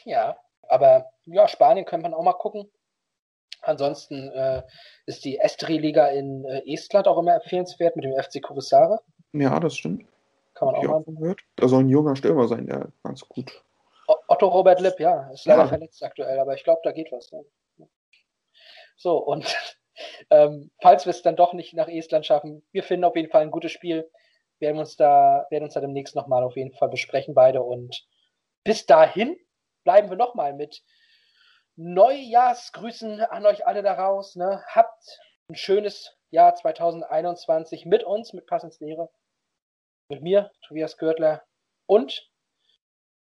Ja, 0.04 0.36
aber 0.68 1.10
ja, 1.24 1.48
Spanien 1.48 1.86
könnte 1.86 2.02
man 2.02 2.14
auch 2.14 2.22
mal 2.22 2.34
gucken. 2.34 2.70
Ansonsten 3.62 4.28
äh, 4.32 4.62
ist 5.06 5.24
die 5.24 5.38
Estri-Liga 5.38 6.08
in 6.08 6.44
äh, 6.44 6.62
Estland 6.72 7.08
auch 7.08 7.18
immer 7.18 7.34
empfehlenswert 7.36 7.96
mit 7.96 8.04
dem 8.04 8.12
FC 8.22 8.42
Kuressaare. 8.42 9.00
Ja, 9.32 9.58
das 9.58 9.76
stimmt. 9.76 10.06
Kann 10.54 10.66
man 10.66 10.76
Hab 10.76 10.80
auch 10.80 10.84
ich 10.84 10.90
mal. 10.90 10.96
auch 11.14 11.18
gehört. 11.20 11.40
Da 11.56 11.66
soll 11.68 11.80
ein 11.84 11.88
junger 11.88 12.16
Stürmer 12.16 12.48
sein, 12.48 12.66
der 12.66 12.88
ganz 13.02 13.26
gut. 13.26 13.64
Otto 14.28 14.46
Robert 14.48 14.80
Lipp, 14.80 15.00
ja, 15.00 15.30
ist 15.30 15.46
leider 15.46 15.62
Ja. 15.62 15.68
verletzt 15.68 16.02
aktuell, 16.02 16.38
aber 16.38 16.54
ich 16.54 16.62
glaube, 16.64 16.80
da 16.84 16.92
geht 16.92 17.10
was. 17.10 17.32
Ne? 17.32 17.44
So, 18.96 19.16
und 19.18 19.46
ähm, 20.30 20.70
falls 20.80 21.06
wir 21.06 21.10
es 21.10 21.22
dann 21.22 21.36
doch 21.36 21.52
nicht 21.52 21.74
nach 21.74 21.88
Estland 21.88 22.26
schaffen, 22.26 22.66
wir 22.72 22.82
finden 22.82 23.04
auf 23.04 23.16
jeden 23.16 23.30
Fall 23.30 23.42
ein 23.42 23.50
gutes 23.50 23.72
Spiel. 23.72 24.10
Werden 24.58 24.76
wir 24.76 24.80
uns 24.80 24.96
da, 24.96 25.46
werden 25.50 25.64
uns 25.64 25.74
da 25.74 25.80
demnächst 25.80 26.14
nochmal 26.14 26.42
auf 26.42 26.56
jeden 26.56 26.72
Fall 26.72 26.88
besprechen, 26.88 27.34
beide. 27.34 27.62
Und 27.62 28.06
bis 28.64 28.86
dahin 28.86 29.36
bleiben 29.84 30.08
wir 30.08 30.16
nochmal 30.16 30.54
mit 30.54 30.82
Neujahrsgrüßen 31.76 33.20
an 33.20 33.46
euch 33.46 33.66
alle 33.66 33.82
daraus. 33.82 34.34
Ne? 34.34 34.62
Habt 34.68 35.20
ein 35.48 35.56
schönes 35.56 36.16
Jahr 36.30 36.54
2021 36.54 37.84
mit 37.84 38.02
uns, 38.04 38.32
mit 38.32 38.46
Passens 38.46 38.80
Lehre. 38.80 39.10
Mit 40.08 40.22
mir, 40.22 40.50
Tobias 40.66 40.96
Görtler 40.96 41.42
und 41.86 42.30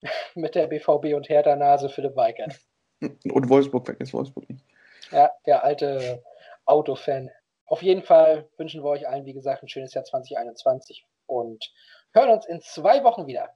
mit 0.35 0.56
der 0.56 0.68
BVB 0.68 1.15
und 1.15 1.30
Hertha-Nase 1.30 1.89
Philipp 1.89 2.15
Weigert. 2.15 2.60
Und 3.02 3.49
Wolfsburg 3.49 3.88
weg 3.88 3.99
ist 3.99 4.14
Wolfsburg 4.14 4.49
nicht. 4.49 4.64
Ja, 5.11 5.31
der 5.45 5.64
alte 5.64 6.23
Autofan. 6.65 7.29
Auf 7.67 7.81
jeden 7.81 8.03
Fall 8.03 8.49
wünschen 8.57 8.83
wir 8.83 8.89
euch 8.89 9.07
allen, 9.07 9.25
wie 9.25 9.33
gesagt, 9.33 9.63
ein 9.63 9.69
schönes 9.69 9.93
Jahr 9.93 10.03
2021 10.03 11.05
und 11.25 11.71
hören 12.13 12.29
uns 12.29 12.45
in 12.45 12.61
zwei 12.61 13.03
Wochen 13.03 13.27
wieder. 13.27 13.49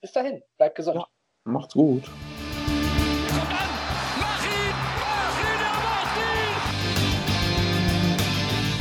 Bis 0.00 0.12
dahin, 0.12 0.42
bleibt 0.56 0.76
gesund. 0.76 0.96
Ja. 0.96 1.06
Macht's 1.44 1.74
gut. 1.74 2.04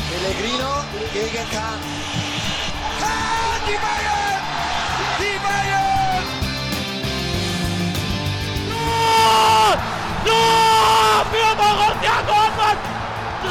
Pellegrino 0.09 0.69
gegen 1.13 1.49
Kahn. 1.51 1.79
Kahn, 1.79 2.22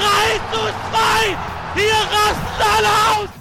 3 0.03 0.41
zu 0.53 0.61
2! 0.91 1.37
Hier 1.75 1.95
rasten 1.95 2.63
alle 2.77 2.89
aus! 2.89 3.32